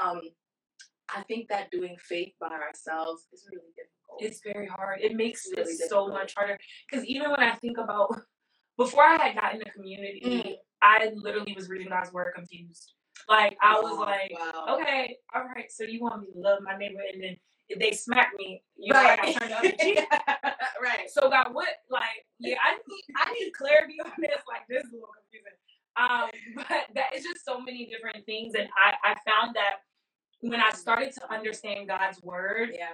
Um, 0.00 0.20
I 1.14 1.22
think 1.22 1.48
that 1.48 1.70
doing 1.70 1.96
faith 2.00 2.32
by 2.40 2.48
ourselves 2.48 3.26
is 3.32 3.46
really 3.50 3.70
difficult. 3.76 4.22
It's 4.22 4.40
very 4.42 4.66
hard. 4.66 5.00
It 5.02 5.14
makes 5.14 5.46
It's 5.46 5.56
really 5.56 5.72
it 5.74 5.88
so 5.90 6.08
much 6.08 6.34
harder. 6.36 6.58
Because 6.90 7.04
even 7.06 7.30
when 7.30 7.40
I 7.40 7.52
think 7.54 7.78
about 7.78 8.20
before 8.76 9.04
I 9.04 9.18
had 9.28 9.36
gotten 9.40 9.60
the 9.60 9.70
community, 9.70 10.20
Mm. 10.24 10.56
I 10.82 11.10
literally 11.14 11.54
was 11.54 11.68
reading 11.68 11.88
God's 11.88 12.12
word 12.12 12.32
confused. 12.34 12.92
Like 13.28 13.56
I 13.62 13.80
was 13.80 13.96
Wow, 13.98 14.04
like, 14.04 14.32
wow. 14.38 14.76
okay, 14.80 15.16
all 15.34 15.44
right, 15.44 15.70
so 15.72 15.84
you 15.84 16.00
want 16.00 16.20
me 16.22 16.28
to 16.32 16.38
love 16.38 16.58
my 16.62 16.76
neighbor, 16.76 17.00
and 17.12 17.22
then 17.22 17.36
they 17.78 17.92
smack 17.92 18.32
me, 18.38 18.62
you 18.76 18.92
know, 18.92 19.02
like 19.02 19.18
I 19.20 19.32
turned 19.32 19.50
the 19.50 19.58
other 19.58 19.72
cheek. 19.80 19.98
right. 20.82 21.10
So 21.10 21.28
God, 21.28 21.48
what 21.52 21.68
like 21.90 22.24
yeah, 22.38 22.56
I 22.62 22.74
need 22.74 23.04
I 23.16 23.32
need 23.32 23.50
clarity 23.52 23.96
on 24.04 24.12
this. 24.18 24.38
Like 24.48 24.66
this 24.68 24.84
is 24.84 24.92
a 24.92 24.94
little 24.94 25.08
confusing. 25.18 25.56
Um, 25.96 26.30
but 26.68 26.94
that 26.94 27.14
is 27.16 27.24
just 27.24 27.44
so 27.44 27.60
many 27.60 27.86
different 27.86 28.24
things, 28.26 28.54
and 28.54 28.68
I 28.76 28.94
I 29.02 29.16
found 29.28 29.56
that 29.56 29.76
when 30.40 30.60
I 30.60 30.70
started 30.70 31.12
to 31.14 31.32
understand 31.32 31.88
God's 31.88 32.22
word 32.22 32.70
Yeah. 32.74 32.90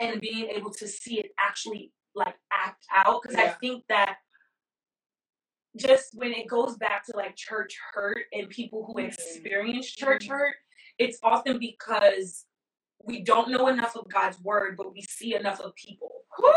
and 0.00 0.20
being 0.20 0.46
able 0.50 0.70
to 0.70 0.86
see 0.88 1.18
it 1.18 1.32
actually 1.38 1.92
like 2.14 2.36
act 2.52 2.86
out, 2.94 3.22
because 3.22 3.36
I 3.36 3.48
think 3.48 3.84
that 3.88 4.18
just 5.76 6.14
when 6.14 6.32
it 6.32 6.46
goes 6.46 6.76
back 6.76 7.04
to 7.06 7.16
like 7.16 7.34
church 7.34 7.76
hurt 7.92 8.26
and 8.32 8.48
people 8.48 8.84
who 8.86 8.94
Mhm. 8.94 9.08
experience 9.08 9.90
church 9.90 10.26
Mhm. 10.26 10.30
hurt, 10.30 10.56
it's 10.98 11.18
often 11.22 11.58
because 11.58 12.46
we 13.06 13.22
don't 13.22 13.50
know 13.50 13.68
enough 13.68 13.96
of 13.96 14.08
God's 14.12 14.40
word, 14.40 14.76
but 14.76 14.92
we 14.92 15.02
see 15.02 15.34
enough 15.34 15.60
of 15.60 15.74
people. 15.76 16.10
Woo! 16.38 16.50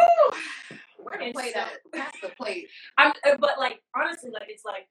Where 0.99 1.17
to 1.19 1.31
play 1.31 1.51
so- 1.53 1.59
that? 1.59 1.73
That's 1.93 2.21
the 2.21 2.29
plate. 2.29 2.67
I'm, 2.97 3.13
uh, 3.25 3.37
but 3.39 3.57
like 3.59 3.81
honestly, 3.95 4.31
like 4.31 4.47
it's 4.49 4.65
like 4.65 4.87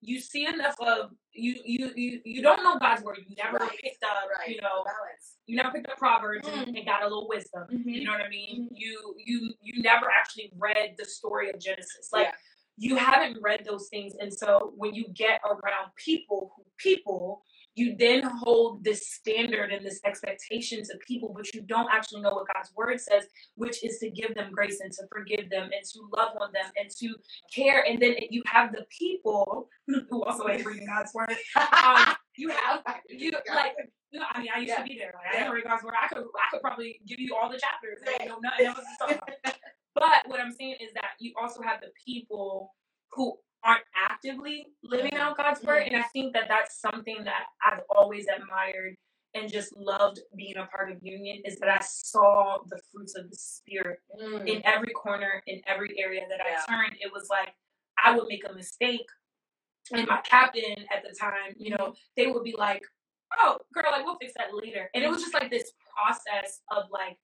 you 0.00 0.18
see 0.20 0.46
enough 0.46 0.74
of 0.80 1.10
you, 1.32 1.56
you, 1.64 1.92
you, 1.94 2.20
you 2.24 2.42
don't 2.42 2.62
know 2.64 2.78
God's 2.78 3.02
word. 3.04 3.18
You 3.28 3.36
never 3.36 3.58
Right, 3.58 3.70
picked 3.82 4.02
up, 4.02 4.16
Right. 4.38 4.48
you 4.54 4.60
know, 4.60 4.82
balance. 4.84 5.36
you 5.46 5.56
never 5.56 5.70
picked 5.70 5.88
up 5.90 5.96
Proverbs 5.98 6.48
and, 6.48 6.66
Mm. 6.68 6.76
and 6.78 6.86
got 6.86 7.02
a 7.02 7.04
little 7.04 7.28
wisdom. 7.28 7.66
Mhm. 7.72 7.82
You 7.86 8.04
know 8.04 8.12
what 8.12 8.20
I 8.22 8.28
mean? 8.28 8.64
Mhm. 8.64 8.68
You, 8.72 9.14
you, 9.24 9.54
you 9.60 9.82
never 9.82 10.06
actually 10.10 10.52
read 10.58 10.94
the 10.98 11.04
story 11.04 11.50
of 11.50 11.60
Genesis. 11.60 12.08
Like 12.12 12.26
Yeah. 12.26 12.32
you 12.78 12.96
haven't 12.96 13.38
read 13.42 13.64
those 13.64 13.88
things, 13.90 14.14
and 14.18 14.32
so 14.34 14.72
when 14.76 14.92
you 14.94 15.06
get 15.14 15.40
around 15.44 15.92
people 15.96 16.52
who 16.56 16.64
people. 16.78 17.44
You 17.74 17.96
then 17.98 18.22
hold 18.24 18.84
this 18.84 19.08
standard 19.12 19.72
and 19.72 19.86
this 19.86 20.00
expectation 20.04 20.82
to 20.84 20.94
people, 21.06 21.32
but 21.36 21.52
you 21.54 21.62
don't 21.62 21.88
actually 21.92 22.22
know 22.22 22.34
what 22.34 22.46
God's 22.54 22.72
word 22.76 23.00
says, 23.00 23.24
which 23.56 23.84
is 23.84 23.98
to 24.00 24.10
give 24.10 24.34
them 24.34 24.52
grace 24.52 24.80
and 24.80 24.92
to 24.92 25.04
forgive 25.12 25.50
them 25.50 25.64
and 25.64 25.84
to 25.92 26.00
love 26.16 26.32
on 26.40 26.52
them 26.52 26.66
and 26.78 26.90
to 27.00 27.14
care. 27.54 27.84
And 27.88 28.00
then 28.02 28.16
you 28.30 28.42
have 28.46 28.72
the 28.72 28.84
people 28.98 29.68
who 30.10 30.24
also 30.24 30.48
ain't 30.48 30.66
reading 30.66 30.86
God's 30.86 31.12
word. 31.14 31.34
Um, 31.56 32.14
you 32.36 32.50
have 32.50 32.82
you 33.08 33.32
like 33.54 33.74
you 34.12 34.20
know, 34.20 34.26
I 34.32 34.40
mean, 34.40 34.48
I 34.54 34.58
used 34.60 34.70
Yeah. 34.70 34.78
to 34.78 34.84
be 34.84 34.98
there. 34.98 35.12
Like, 35.14 35.34
I 35.34 35.38
didn't 35.40 35.54
read 35.54 35.64
God's 35.64 35.84
word. 35.84 35.94
I 36.02 36.08
could 36.08 36.24
I 36.24 36.50
could 36.52 36.62
probably 36.62 37.00
give 37.06 37.20
you 37.20 37.36
all 37.36 37.50
the 37.50 37.58
chapters. 37.60 38.00
I 38.06 38.18
didn't 38.18 38.28
know 38.28 38.40
nothing 38.42 38.66
else 38.66 38.78
to 38.78 39.06
talk 39.14 39.28
about. 39.44 39.56
But 39.94 40.28
what 40.28 40.40
I'm 40.40 40.52
saying 40.52 40.76
is 40.80 40.92
that 40.94 41.12
you 41.20 41.34
also 41.40 41.62
have 41.62 41.80
the 41.82 41.88
people 42.06 42.74
who 43.12 43.36
aren't 43.64 43.84
actively 44.10 44.66
living 44.82 45.12
mm-hmm. 45.12 45.22
out 45.22 45.36
God's 45.36 45.62
word, 45.62 45.84
mm-hmm. 45.84 45.94
and 45.94 46.04
I 46.04 46.06
think 46.12 46.32
that 46.34 46.48
that's 46.48 46.80
something 46.80 47.24
that 47.24 47.44
I've 47.64 47.82
always 47.94 48.26
admired 48.28 48.96
and 49.34 49.50
just 49.50 49.74
loved 49.76 50.20
being 50.36 50.56
a 50.56 50.66
part 50.66 50.92
of 50.92 50.98
Union 51.00 51.40
is 51.44 51.58
that 51.58 51.68
I 51.68 51.80
saw 51.82 52.58
the 52.68 52.78
fruits 52.92 53.16
of 53.16 53.30
the 53.30 53.36
spirit 53.36 53.98
Mm. 54.20 54.46
in 54.46 54.66
every 54.66 54.92
corner, 54.92 55.42
in 55.46 55.62
every 55.66 55.98
area 55.98 56.26
that 56.28 56.38
Yeah. 56.38 56.60
I 56.68 56.70
turned, 56.70 56.96
it 57.00 57.10
was 57.12 57.30
like 57.30 57.54
I 57.98 58.16
would 58.16 58.28
make 58.28 58.44
a 58.48 58.52
mistake. 58.52 59.08
And 59.90 60.06
my 60.06 60.16
mm-hmm. 60.16 60.22
captain 60.24 60.86
at 60.94 61.02
the 61.02 61.14
time, 61.18 61.54
you 61.56 61.70
know, 61.70 61.94
they 62.16 62.26
would 62.26 62.44
be 62.44 62.54
like, 62.56 62.82
oh, 63.38 63.58
girl, 63.72 63.90
like, 63.90 64.04
we'll 64.04 64.18
fix 64.18 64.32
that 64.36 64.54
later. 64.54 64.90
And 64.94 65.02
it 65.02 65.10
was 65.10 65.22
just 65.22 65.34
like 65.34 65.50
this 65.50 65.72
process 65.96 66.60
of 66.70 66.84
like 66.90 67.18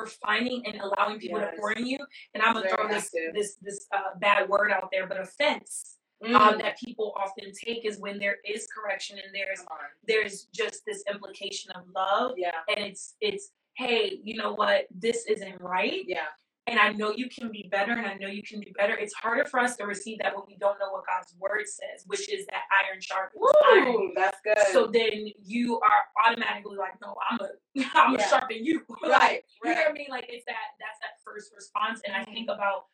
refining 0.00 0.64
and 0.66 0.80
allowing 0.80 1.18
people 1.18 1.38
Yes. 1.40 1.54
to 1.54 1.60
pour 1.60 1.72
in 1.72 1.86
you. 1.86 1.98
And 2.34 2.42
I'm 2.42 2.54
gonna 2.54 2.68
throw 2.68 2.88
this 2.88 3.10
this 3.34 3.56
this 3.60 3.86
uh, 3.92 4.14
bad 4.18 4.48
word 4.48 4.70
out 4.72 4.88
there, 4.92 5.06
but 5.06 5.20
offense 5.20 5.94
Mm. 6.20 6.34
um, 6.34 6.58
that 6.58 6.76
people 6.84 7.14
often 7.16 7.52
take 7.52 7.84
is 7.84 8.00
when 8.00 8.18
there 8.18 8.38
is 8.44 8.66
correction 8.74 9.18
and 9.24 9.32
there's 9.32 9.60
there's 10.08 10.46
just 10.52 10.84
this 10.84 11.04
implication 11.08 11.70
of 11.76 11.82
love 11.94 12.32
Yeah. 12.36 12.50
and 12.68 12.80
it's 12.86 13.14
it's 13.20 13.52
hey 13.74 14.18
you 14.24 14.34
know 14.36 14.52
what 14.52 14.88
this 14.90 15.26
isn't 15.26 15.60
right 15.60 16.02
Yeah. 16.08 16.26
And 16.68 16.78
I 16.78 16.92
know 16.92 17.12
you 17.12 17.28
can 17.30 17.50
be 17.50 17.66
better 17.70 17.92
and 17.92 18.06
I 18.06 18.14
know 18.14 18.28
you 18.28 18.42
can 18.42 18.60
do 18.60 18.70
better. 18.76 18.94
It's 18.94 19.14
harder 19.14 19.44
for 19.46 19.58
us 19.58 19.76
to 19.76 19.84
receive 19.84 20.18
that 20.18 20.34
when 20.36 20.44
we 20.46 20.56
don't 20.58 20.78
know 20.78 20.90
what 20.92 21.04
God's 21.06 21.34
word 21.38 21.62
says, 21.66 22.04
which 22.06 22.28
is 22.32 22.46
that 22.46 22.62
iron 22.84 23.00
sharpens 23.00 23.42
iron. 23.72 23.88
Ooh, 23.88 24.12
that's 24.14 24.38
good. 24.44 24.58
So 24.72 24.86
then 24.86 25.28
you 25.42 25.80
are 25.80 26.26
automatically 26.30 26.76
like, 26.76 26.92
no, 27.00 27.14
I'm 27.30 27.38
a 27.40 27.48
I'm 27.94 28.14
Yeah. 28.14 28.26
a 28.26 28.28
sharpen 28.28 28.64
you. 28.64 28.82
right, 29.02 29.10
Like, 29.10 29.44
you 29.64 29.74
know 29.74 29.80
what 29.80 29.90
I 29.90 29.92
mean? 29.92 30.06
Like 30.10 30.26
it's 30.28 30.44
that 30.46 30.56
that's 30.78 30.98
that 31.00 31.22
first 31.24 31.50
response. 31.56 32.00
And 32.06 32.14
I 32.14 32.24
think 32.24 32.50
about 32.50 32.84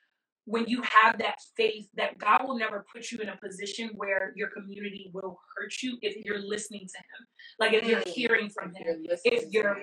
when 0.47 0.66
you 0.66 0.83
have 0.83 1.18
that 1.18 1.39
faith 1.57 1.89
that 1.95 2.18
God 2.18 2.47
will 2.47 2.59
never 2.59 2.85
put 2.95 3.11
you 3.11 3.18
in 3.18 3.29
a 3.31 3.37
position 3.37 3.91
where 3.97 4.33
your 4.37 4.49
community 4.51 5.11
will 5.14 5.39
hurt 5.57 5.72
you 5.83 5.99
if 6.03 6.22
you're 6.25 6.39
listening 6.47 6.87
to 6.87 6.99
him. 6.99 7.27
Like 7.59 7.72
if 7.72 7.89
you're 7.89 8.01
Mm. 8.01 8.09
hearing 8.09 8.49
from 8.51 8.72
If 8.77 8.77
him, 8.77 8.87
you're 8.87 9.11
listening 9.11 9.35
if 9.43 9.53
you're 9.53 9.79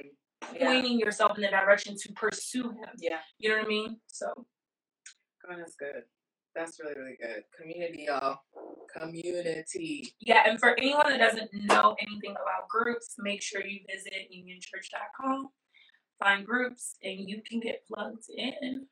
me. 0.53 0.59
yeah. 0.59 0.65
pointing 0.65 0.99
yourself 0.99 1.37
in 1.37 1.41
the 1.43 1.49
direction 1.49 1.95
to 1.97 2.11
pursue 2.13 2.69
him. 2.71 2.89
yeah. 2.99 3.19
You 3.37 3.49
know 3.49 3.57
what 3.57 3.65
I 3.65 3.69
mean? 3.69 3.97
So 4.07 4.33
Oh, 5.49 5.55
that's 5.57 5.75
good. 5.75 6.03
That's 6.55 6.79
really, 6.79 6.95
really 6.99 7.17
good. 7.19 7.43
Community, 7.57 8.05
y'all. 8.07 8.37
Community. 8.95 10.13
yeah, 10.19 10.43
and 10.45 10.59
for 10.59 10.77
anyone 10.77 11.09
that 11.09 11.17
doesn't 11.17 11.49
know 11.53 11.95
anything 11.99 12.31
about 12.31 12.67
groups, 12.69 13.15
make 13.17 13.41
sure 13.41 13.65
you 13.65 13.79
visit 13.89 14.29
unionchurch.com, 14.31 15.47
find 16.19 16.45
groups, 16.45 16.95
and 17.03 17.27
you 17.27 17.41
can 17.49 17.59
get 17.59 17.83
plugged 17.87 18.25
in. 18.35 18.85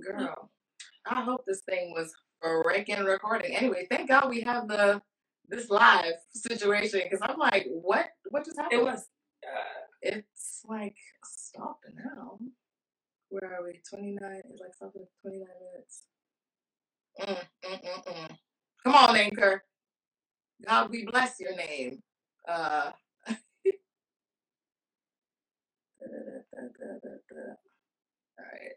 Girl, 0.00 0.50
I 1.06 1.20
hope 1.22 1.44
this 1.46 1.62
thing 1.62 1.92
was 1.94 2.12
freaking 2.42 3.04
recording. 3.04 3.56
Anyway, 3.56 3.86
thank 3.90 4.08
God 4.08 4.30
we 4.30 4.40
have 4.42 4.68
the 4.68 5.02
this 5.48 5.68
live 5.68 6.14
situation 6.32 7.00
because 7.02 7.20
I'm 7.22 7.38
like, 7.38 7.66
what? 7.68 8.06
What 8.30 8.44
just 8.44 8.56
happened? 8.56 8.80
It 8.80 8.84
was 8.84 9.04
It's 10.02 10.62
like 10.68 10.96
stopping 11.24 11.96
now. 11.96 12.38
Where 13.30 13.54
are 13.54 13.64
we? 13.64 13.80
29. 13.88 14.42
It's 14.50 14.60
like 14.60 14.74
stopping 14.74 15.06
29 15.22 15.48
minutes. 15.72 16.04
Mm, 17.20 17.70
mm, 17.70 17.84
mm, 17.84 18.04
mm. 18.14 18.36
Come 18.84 18.94
on, 18.94 19.16
Anchor. 19.16 19.64
God, 20.66 20.90
we 20.90 21.04
bless 21.06 21.40
your 21.40 21.56
name. 21.56 22.02
Uh. 22.48 22.92
All 23.28 23.32
right. 28.38 28.72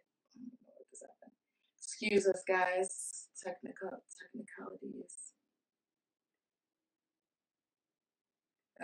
Excuse 1.79 2.27
us, 2.27 2.43
guys. 2.47 3.27
Technical 3.43 3.91
technicalities. 4.19 5.33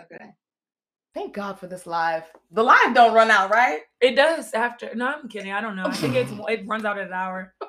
Okay. 0.00 0.30
Thank 1.12 1.34
God 1.34 1.58
for 1.58 1.66
this 1.66 1.86
live. 1.86 2.24
The 2.52 2.62
live 2.62 2.94
don't 2.94 3.14
run 3.14 3.30
out, 3.30 3.50
right? 3.50 3.80
it 4.00 4.14
does 4.14 4.52
after 4.52 4.94
no, 4.94 5.06
I'm 5.06 5.28
kidding. 5.28 5.52
I 5.52 5.60
don't 5.60 5.76
know. 5.76 5.86
I 5.86 5.92
think 5.92 6.14
it's 6.14 6.30
it 6.48 6.66
runs 6.66 6.84
out 6.84 6.98
at 6.98 7.08
an 7.08 7.12
hour. 7.12 7.54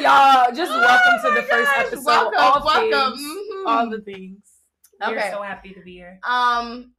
Y'all, 0.00 0.52
just 0.52 0.72
welcome 0.72 1.20
Oh 1.24 1.28
to 1.28 1.34
the 1.34 1.42
my 1.42 1.46
first 1.48 1.70
episode. 1.76 2.04
Welcome, 2.04 2.40
all 2.40 2.64
welcome. 2.64 3.18
things, 3.18 3.36
mhm. 3.54 3.66
all 3.66 3.90
the 3.90 4.00
things. 4.00 4.40
We're 5.00 5.30
so 5.30 5.42
happy 5.42 5.72
to 5.72 5.80
be 5.82 5.92
here. 5.92 6.18
Um, 6.24 6.92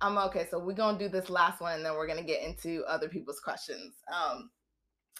I'm 0.00 0.18
okay. 0.18 0.46
So 0.50 0.58
we're 0.58 0.74
gonna 0.74 0.98
do 0.98 1.08
this 1.08 1.30
last 1.30 1.60
one, 1.60 1.74
and 1.74 1.84
then 1.84 1.94
we're 1.94 2.08
gonna 2.08 2.24
get 2.24 2.42
into 2.42 2.84
other 2.88 3.08
people's 3.08 3.40
questions. 3.40 3.94
Um, 4.12 4.50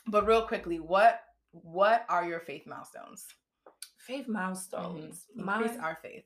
but 0.09 0.27
real 0.27 0.47
quickly, 0.47 0.81
what 0.81 1.21
what 1.53 2.05
are 2.09 2.25
your 2.25 2.41
faith 2.41 2.67
milestones? 2.67 3.27
Faith 3.99 4.27
milestones. 4.27 5.27
Mhm. 5.39 5.45
My 5.45 5.63
Increase 5.63 5.79
our 5.79 5.99
faith. 6.03 6.25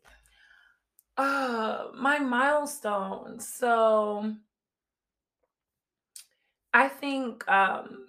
Uh 1.16 1.88
my 1.94 2.18
milestones. 2.18 3.48
So 3.48 4.34
I 6.72 6.88
think 6.88 7.46
um 7.48 8.06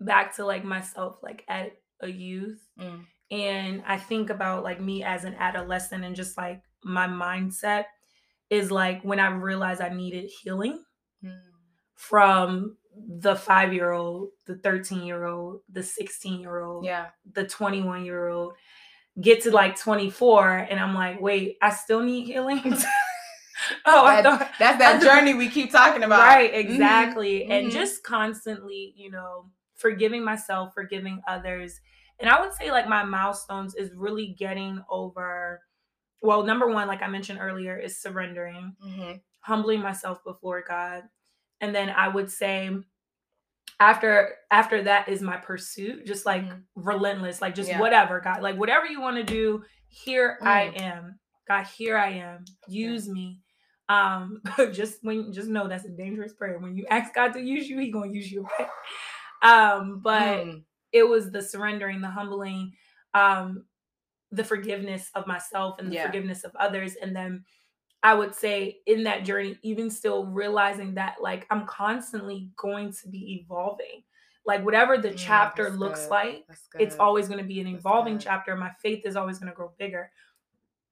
back 0.00 0.34
to 0.36 0.44
like 0.44 0.64
myself 0.64 1.18
like 1.22 1.44
at 1.48 1.72
a 2.00 2.08
youth 2.08 2.60
Mm. 2.78 3.06
and 3.30 3.82
I 3.86 3.98
think 3.98 4.30
about 4.30 4.64
like 4.64 4.80
me 4.80 5.04
as 5.04 5.24
an 5.24 5.34
adolescent 5.34 6.04
and 6.04 6.16
just 6.16 6.36
like 6.36 6.62
my 6.84 7.06
mindset 7.06 7.84
is 8.50 8.70
like 8.70 9.02
when 9.02 9.20
I 9.20 9.28
realized 9.28 9.80
I 9.80 9.90
needed 9.90 10.30
healing 10.42 10.84
Mm. 11.24 11.40
from 11.94 12.78
the 12.96 13.34
5-year-old, 13.36 14.30
the 14.46 14.56
13-year-old, 14.56 15.62
the 15.68 15.82
16-year-old, 15.82 16.84
Yeah. 16.84 17.10
the 17.32 17.46
21 17.46 18.04
year 18.04 18.28
old 18.28 18.54
get 19.20 19.42
to 19.42 19.50
like 19.50 19.78
24 19.78 20.66
and 20.70 20.80
i'm 20.80 20.94
like 20.94 21.20
wait 21.20 21.56
i 21.62 21.70
still 21.70 22.00
need 22.02 22.24
healing 22.26 22.60
oh 23.86 24.04
i 24.04 24.20
thought 24.22 24.50
That's 24.58 24.78
that 24.78 25.02
journey 25.02 25.34
we 25.34 25.48
keep 25.48 25.70
talking 25.70 26.02
about. 26.04 26.18
right 26.18 26.52
Mhm, 26.52 26.58
exactly 26.58 27.46
and 27.46 27.68
mhm. 27.68 27.72
just 27.72 28.02
constantly 28.02 28.92
you 28.96 29.10
know 29.10 29.50
forgiving 29.76 30.24
myself 30.24 30.74
forgiving 30.74 31.22
others 31.28 31.80
and 32.20 32.28
i 32.28 32.40
would 32.40 32.52
say 32.54 32.70
like 32.72 32.88
my 32.88 33.04
milestones 33.04 33.74
is 33.74 33.92
really 33.94 34.34
getting 34.38 34.82
over 34.90 35.60
well 36.22 36.42
number 36.44 36.68
one 36.68 36.88
like 36.88 37.02
i 37.02 37.06
mentioned 37.06 37.38
earlier 37.40 37.76
is 37.76 38.00
surrendering 38.00 38.74
Mhm. 38.84 39.20
humbling 39.40 39.80
myself 39.82 40.24
before 40.24 40.62
God. 40.66 41.04
And 41.60 41.74
then 41.74 41.90
I 41.90 42.08
would 42.08 42.30
say 42.30 42.70
after 43.80 44.34
after 44.50 44.82
that 44.84 45.08
is 45.08 45.20
my 45.22 45.36
pursuit, 45.36 46.06
just 46.06 46.26
like 46.26 46.44
Mhm. 46.44 46.62
relentless, 46.76 47.40
like 47.40 47.54
just 47.54 47.70
Yeah. 47.70 47.80
whatever, 47.80 48.20
God, 48.20 48.42
like 48.42 48.56
whatever 48.56 48.86
you 48.86 49.00
want 49.00 49.16
to 49.16 49.22
do, 49.24 49.64
here 49.88 50.38
I 50.42 50.68
Mm. 50.68 50.80
am. 50.80 51.20
God, 51.46 51.66
here 51.66 51.96
I 51.96 52.08
am. 52.10 52.44
Use 52.68 53.08
me. 53.08 53.40
Um, 53.88 54.40
just 54.72 55.02
when 55.04 55.32
just 55.32 55.48
know 55.48 55.68
that's 55.68 55.84
a 55.84 55.90
dangerous 55.90 56.32
prayer. 56.32 56.58
When 56.58 56.76
you 56.76 56.86
ask 56.90 57.12
God 57.14 57.32
to 57.34 57.40
use 57.40 57.68
you, 57.68 57.78
He 57.78 57.90
gonna 57.90 58.10
use 58.12 58.30
you. 58.32 58.48
right? 58.58 58.68
Um, 59.42 60.00
but 60.00 60.44
Mm. 60.44 60.64
it 60.92 61.02
was 61.02 61.30
the 61.30 61.42
surrendering, 61.42 62.00
the 62.00 62.08
humbling, 62.08 62.74
um, 63.12 63.66
the 64.30 64.44
forgiveness 64.44 65.10
of 65.14 65.26
myself 65.26 65.78
and 65.78 65.88
the 65.90 65.94
Yeah. 65.96 66.06
forgiveness 66.06 66.44
of 66.44 66.54
others. 66.56 66.96
And 66.96 67.14
then 67.14 67.44
I 68.04 68.14
would 68.14 68.34
say 68.34 68.78
in 68.86 69.02
that 69.04 69.24
journey, 69.24 69.58
even 69.62 69.90
still 69.90 70.26
realizing 70.26 70.94
that 70.94 71.16
like 71.20 71.46
I'm 71.50 71.66
constantly 71.66 72.50
going 72.56 72.92
to 72.92 73.08
be 73.08 73.40
evolving. 73.42 74.04
Like 74.46 74.64
whatever 74.64 74.98
the 74.98 75.10
Mm, 75.10 75.16
chapter 75.16 75.64
that's 75.64 75.76
looks 75.78 76.02
good. 76.02 76.10
like, 76.10 76.46
it's 76.78 76.96
always 77.00 77.28
going 77.28 77.40
to 77.40 77.44
be 77.46 77.60
an 77.60 77.66
That's 77.72 77.80
evolving 77.80 78.18
good. 78.18 78.24
chapter. 78.24 78.56
My 78.56 78.70
faith 78.82 79.06
is 79.06 79.16
always 79.16 79.38
going 79.38 79.50
to 79.50 79.56
grow 79.56 79.72
bigger. 79.78 80.10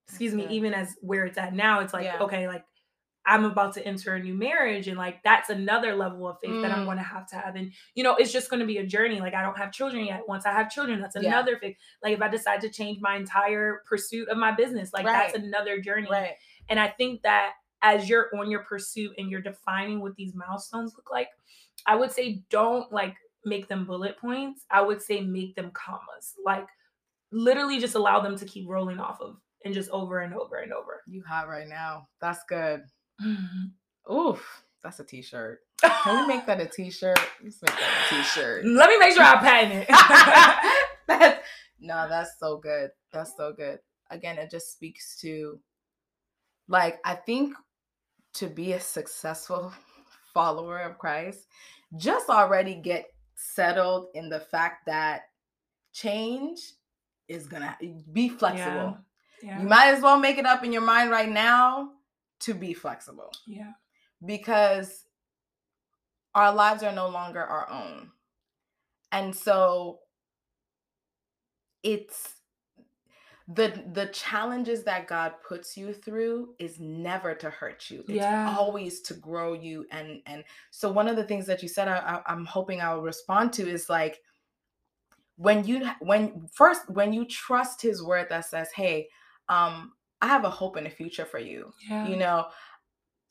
Excuse 0.08 0.34
me, 0.34 0.44
good. 0.44 0.52
even 0.52 0.74
as 0.74 0.96
where 1.02 1.26
it's 1.26 1.38
at 1.38 1.54
now, 1.54 1.80
it's 1.80 1.92
like, 1.94 2.04
Yeah. 2.06 2.18
okay, 2.20 2.48
like 2.48 2.64
I'm 3.26 3.44
about 3.44 3.74
to 3.74 3.86
enter 3.86 4.14
a 4.14 4.20
new 4.22 4.34
marriage 4.34 4.88
and 4.88 4.98
like 4.98 5.22
that's 5.22 5.50
another 5.50 5.94
level 5.94 6.28
of 6.28 6.38
faith 6.42 6.60
that 6.62 6.72
I'm 6.72 6.82
Mm. 6.82 6.86
going 6.86 6.96
to 6.98 7.04
have 7.04 7.26
to 7.28 7.36
have. 7.36 7.56
And 7.56 7.72
you 7.94 8.02
know, 8.04 8.16
it's 8.16 8.32
just 8.32 8.50
going 8.50 8.60
to 8.60 8.66
be 8.66 8.78
a 8.78 8.86
journey. 8.86 9.20
Like 9.20 9.34
I 9.34 9.42
don't 9.42 9.56
have 9.58 9.72
children 9.72 10.04
yet. 10.06 10.26
Once 10.28 10.44
I 10.46 10.52
have 10.52 10.70
children, 10.70 11.00
that's 11.00 11.16
Yeah. 11.16 11.28
another 11.28 11.56
faith. 11.58 11.76
Like 12.02 12.14
if 12.14 12.22
I 12.22 12.28
decide 12.28 12.60
to 12.62 12.70
change 12.70 13.00
my 13.00 13.16
entire 13.16 13.82
pursuit 13.86 14.28
of 14.28 14.38
my 14.38 14.52
business, 14.52 14.92
like 14.92 15.04
that's 15.06 15.34
another 15.34 15.80
journey. 15.80 16.08
Right. 16.10 16.34
And 16.68 16.78
I 16.78 16.88
think 16.88 17.22
that 17.22 17.52
as 17.82 18.08
you're 18.08 18.28
on 18.38 18.50
your 18.50 18.62
pursuit 18.64 19.12
and 19.18 19.30
you're 19.30 19.40
defining 19.40 20.00
what 20.00 20.14
these 20.16 20.34
milestones 20.34 20.94
look 20.96 21.10
like, 21.10 21.28
I 21.86 21.96
would 21.96 22.12
say 22.12 22.42
don't 22.50 22.90
like 22.92 23.16
make 23.44 23.68
them 23.68 23.84
bullet 23.84 24.18
points. 24.18 24.64
I 24.70 24.82
would 24.82 25.02
say 25.02 25.20
make 25.20 25.56
them 25.56 25.72
commas. 25.72 26.34
Like 26.44 26.66
literally 27.32 27.80
just 27.80 27.94
allow 27.94 28.20
them 28.20 28.36
to 28.38 28.44
keep 28.44 28.68
rolling 28.68 29.00
off 29.00 29.20
of 29.20 29.36
and 29.64 29.74
just 29.74 29.90
over 29.90 30.20
and 30.20 30.34
over 30.34 30.56
and 30.56 30.72
over. 30.72 31.02
You 31.06 31.22
hot 31.26 31.48
right 31.48 31.68
now. 31.68 32.08
That's 32.20 32.40
good. 32.48 32.82
Mm-hmm. 33.24 34.12
Oof. 34.12 34.62
That's 34.82 34.98
a 34.98 35.04
t-shirt. 35.04 35.60
Can 35.82 36.26
we 36.26 36.34
make 36.34 36.46
that 36.46 36.60
a 36.60 36.66
t-shirt? 36.66 37.18
Let's 37.42 37.62
make 37.62 37.76
that 37.76 38.06
a 38.10 38.14
t-shirt. 38.14 38.64
Let 38.64 38.88
me 38.88 38.98
make 38.98 39.12
sure 39.12 39.22
I 39.22 39.36
patent 39.36 39.86
it. 39.88 40.92
that's 41.06 41.40
no, 41.80 42.08
that's 42.08 42.38
so 42.38 42.58
good. 42.58 42.90
That's 43.12 43.36
so 43.36 43.52
good. 43.52 43.78
Again, 44.10 44.38
it 44.38 44.50
just 44.50 44.72
speaks 44.72 45.18
to 45.20 45.58
like 46.72 46.98
I 47.04 47.14
think 47.14 47.54
to 48.34 48.48
be 48.48 48.72
a 48.72 48.80
successful 48.80 49.72
follower 50.34 50.78
of 50.78 50.98
Christ, 50.98 51.46
just 51.96 52.30
already 52.30 52.74
get 52.74 53.06
settled 53.34 54.06
in 54.14 54.30
the 54.30 54.40
fact 54.40 54.86
that 54.86 55.24
change 55.92 56.58
is 57.28 57.46
gonna 57.46 57.76
be 58.12 58.30
flexible. 58.30 58.96
yeah. 59.42 59.60
You 59.60 59.68
might 59.68 59.88
as 59.88 60.02
well 60.02 60.18
make 60.18 60.38
it 60.38 60.46
up 60.46 60.64
in 60.64 60.72
your 60.72 60.82
mind 60.82 61.10
right 61.10 61.28
now 61.28 61.90
to 62.40 62.54
be 62.54 62.72
flexible 62.72 63.30
yeah. 63.46 63.72
because 64.24 65.04
our 66.34 66.54
lives 66.54 66.82
are 66.82 66.92
no 66.92 67.08
longer 67.08 67.42
our 67.42 67.68
own. 67.70 68.10
And 69.12 69.36
so 69.36 69.98
it's 71.82 72.41
the 73.48 73.84
the 73.92 74.06
challenges 74.06 74.84
that 74.84 75.06
God 75.08 75.34
puts 75.46 75.76
you 75.76 75.92
through 75.92 76.54
is 76.58 76.78
never 76.80 77.34
to 77.36 77.50
hurt 77.50 77.90
you. 77.90 78.04
It's 78.08 78.08
Yeah. 78.16 78.46
always 78.46 79.00
to 79.02 79.14
grow 79.14 79.52
you 79.54 79.86
and 79.90 80.22
and 80.26 80.44
so 80.70 80.90
one 80.92 81.08
of 81.08 81.16
the 81.16 81.24
things 81.24 81.46
that 81.46 81.62
you 81.62 81.68
said 81.68 81.88
I, 81.88 81.98
I, 81.98 82.22
I'm 82.32 82.44
hoping 82.46 82.80
I'll 82.80 83.02
respond 83.02 83.52
to 83.54 83.68
is 83.68 83.88
like 83.90 84.20
when 85.36 85.64
you 85.64 85.88
when 86.00 86.46
first 86.52 86.88
when 86.90 87.12
you 87.12 87.24
trust 87.26 87.80
his 87.82 88.02
word 88.02 88.28
that 88.28 88.44
says 88.46 88.70
hey 88.72 89.08
um 89.48 89.92
I 90.20 90.28
have 90.28 90.44
a 90.44 90.50
hope 90.50 90.76
and 90.76 90.86
a 90.86 90.90
future 90.90 91.24
for 91.24 91.38
you 91.38 91.72
Yeah. 91.88 92.02
you 92.02 92.16
know 92.16 92.46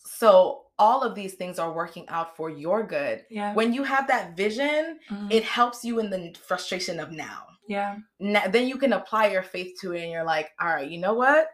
so 0.05 0.63
all 0.79 1.03
of 1.03 1.13
these 1.15 1.35
things 1.35 1.59
are 1.59 1.71
working 1.71 2.07
out 2.09 2.35
for 2.35 2.49
your 2.49 2.83
good. 2.83 3.23
Yeah. 3.29 3.53
When 3.53 3.71
you 3.73 3.83
have 3.83 4.07
that 4.07 4.35
vision, 4.35 4.99
Mhm. 5.09 5.31
it 5.31 5.43
helps 5.43 5.85
you 5.85 5.99
in 5.99 6.09
the 6.09 6.33
frustration 6.47 6.99
of 6.99 7.11
now. 7.11 7.47
yeah. 7.67 7.97
now, 8.19 8.47
then 8.47 8.67
you 8.67 8.77
can 8.77 8.91
apply 8.93 9.27
your 9.27 9.43
faith 9.43 9.79
to 9.79 9.93
it 9.93 10.01
and 10.01 10.11
you're 10.11 10.25
like 10.25 10.49
all 10.59 10.67
right 10.67 10.89
you 10.89 10.97
know 10.97 11.13
what 11.13 11.47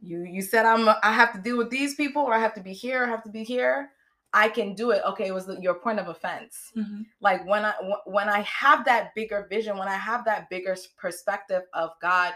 you 0.00 0.24
you 0.24 0.42
said 0.42 0.66
i'm 0.66 0.86
i 1.02 1.12
have 1.12 1.32
to 1.32 1.40
deal 1.40 1.56
with 1.56 1.70
these 1.70 1.94
people 1.94 2.20
or 2.20 2.34
i 2.34 2.38
have 2.38 2.52
to 2.52 2.60
be 2.60 2.72
here 2.74 3.04
i 3.04 3.08
have 3.08 3.22
to 3.22 3.30
be 3.30 3.44
here 3.44 3.90
i 4.34 4.48
can 4.48 4.74
do 4.74 4.90
it 4.90 5.00
okay 5.06 5.28
it 5.28 5.32
was 5.32 5.46
the, 5.46 5.56
your 5.62 5.74
point 5.74 5.98
of 6.00 6.08
offense 6.08 6.72
Mhm. 6.76 7.06
like 7.20 7.46
when 7.46 7.64
i 7.64 7.72
when 8.04 8.28
i 8.28 8.40
have 8.42 8.84
that 8.84 9.14
bigger 9.14 9.46
vision 9.48 9.78
when 9.78 9.88
i 9.88 9.94
have 10.10 10.24
that 10.26 10.50
bigger 10.50 10.76
perspective 10.98 11.62
of 11.72 11.90
god 12.02 12.34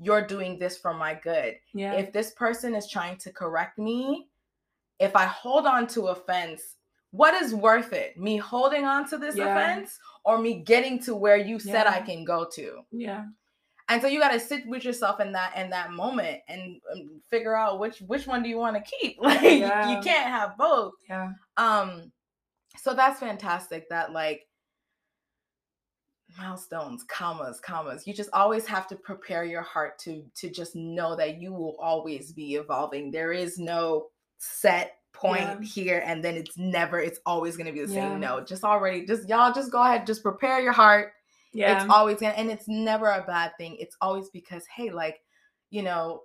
you're 0.00 0.26
doing 0.26 0.58
this 0.58 0.76
for 0.76 0.92
my 0.94 1.14
good 1.14 1.54
Yeah. 1.74 1.92
if 1.92 2.12
this 2.12 2.32
person 2.32 2.74
is 2.74 2.88
trying 2.88 3.18
to 3.18 3.30
correct 3.32 3.78
me 3.78 4.26
if 5.00 5.14
i 5.16 5.24
hold 5.24 5.66
on 5.66 5.86
to 5.88 6.08
offense 6.08 6.76
what 7.10 7.32
is 7.40 7.54
worth 7.54 7.92
it? 7.92 8.18
Me 8.18 8.36
holding 8.38 8.84
on 8.84 9.08
to 9.10 9.16
this 9.18 9.36
Yeah. 9.36 9.44
offense 9.56 10.00
or 10.24 10.36
me 10.38 10.62
getting 10.64 10.98
to 11.04 11.14
where 11.14 11.36
you 11.36 11.60
said 11.60 11.86
i 11.86 12.00
can 12.00 12.24
go 12.24 12.44
to? 12.54 12.80
Yeah. 12.90 13.26
and 13.88 14.02
so 14.02 14.08
you 14.08 14.18
got 14.18 14.32
to 14.32 14.40
sit 14.40 14.66
with 14.66 14.84
yourself 14.84 15.20
in 15.20 15.30
that 15.32 15.56
in 15.56 15.70
that 15.70 15.92
moment 15.92 16.40
and, 16.48 16.80
um, 16.92 17.20
figure 17.30 17.54
out 17.54 17.78
which 17.78 18.00
which 18.00 18.26
one 18.26 18.42
do 18.42 18.48
you 18.48 18.58
want 18.58 18.74
to 18.76 18.82
keep? 18.98 19.16
Like 19.20 19.42
you- 19.42 19.58
you 19.58 20.00
can't 20.02 20.28
have 20.28 20.56
both. 20.58 20.94
Yeah. 21.08 21.32
um 21.56 22.10
so 22.78 22.94
that's 22.94 23.20
fantastic 23.20 23.88
that 23.90 24.12
like 24.12 24.48
milestones 26.36 27.04
commas 27.04 27.60
commas 27.60 28.06
you 28.08 28.12
just 28.12 28.30
always 28.32 28.66
have 28.66 28.88
to 28.88 28.96
prepare 28.96 29.44
your 29.44 29.62
heart 29.62 29.98
to 30.00 30.24
to 30.34 30.50
just 30.50 30.74
know 30.74 31.14
that 31.14 31.40
you 31.40 31.52
will 31.52 31.76
always 31.78 32.32
be 32.32 32.56
evolving. 32.56 33.10
There 33.12 33.30
is 33.32 33.56
no 33.58 34.08
set 34.38 34.96
point 35.12 35.40
Yeah. 35.42 35.60
here 35.62 36.02
and 36.04 36.24
then 36.24 36.34
it's 36.34 36.58
never 36.58 37.00
it's 37.00 37.20
always 37.24 37.56
going 37.56 37.66
to 37.66 37.72
be 37.72 37.84
the 37.84 37.92
Yeah. 37.92 38.10
same 38.10 38.20
no 38.20 38.40
just 38.40 38.64
already 38.64 39.06
just 39.06 39.28
y'all 39.28 39.52
just 39.52 39.70
go 39.70 39.80
ahead 39.82 40.06
just 40.06 40.22
prepare 40.22 40.60
your 40.60 40.72
heart 40.72 41.12
Yeah. 41.52 41.80
it's 41.82 41.90
always 41.90 42.18
gonna 42.18 42.34
and 42.34 42.50
it's 42.50 42.66
never 42.68 43.06
a 43.08 43.22
bad 43.22 43.52
thing 43.56 43.76
it's 43.78 43.96
always 44.00 44.28
because 44.30 44.64
hey 44.66 44.90
like 44.90 45.20
you 45.70 45.82
know 45.82 46.22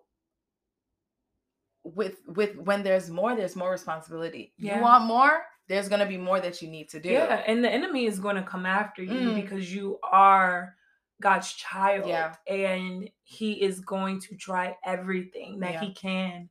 with 1.83 2.17
with 2.27 2.55
when 2.57 2.83
there's 2.83 3.09
more 3.09 3.35
there's 3.35 3.55
more 3.55 3.71
responsibility 3.71 4.53
Yeah. 4.57 4.77
you 4.77 4.81
want 4.81 5.05
more 5.05 5.43
there's 5.67 5.87
gonna 5.87 6.05
be 6.07 6.17
more 6.17 6.39
that 6.41 6.61
you 6.61 6.67
need 6.67 6.89
to 6.89 6.99
do 6.99 7.09
Yeah, 7.09 7.43
and 7.45 7.63
the 7.63 7.69
enemy 7.69 8.05
is 8.05 8.19
going 8.19 8.35
to 8.37 8.41
come 8.43 8.65
after 8.65 9.03
you 9.03 9.11
Mm. 9.29 9.35
because 9.35 9.71
you 9.73 9.99
are 10.03 10.75
God's 11.21 11.53
child. 11.53 12.07
Yeah. 12.07 12.33
And 12.47 13.07
he 13.23 13.61
is 13.61 13.81
going 13.81 14.19
to 14.21 14.35
try 14.35 14.75
everything 14.85 15.59
that 15.59 15.73
Yeah. 15.73 15.79
he 15.81 15.93
can 15.93 16.49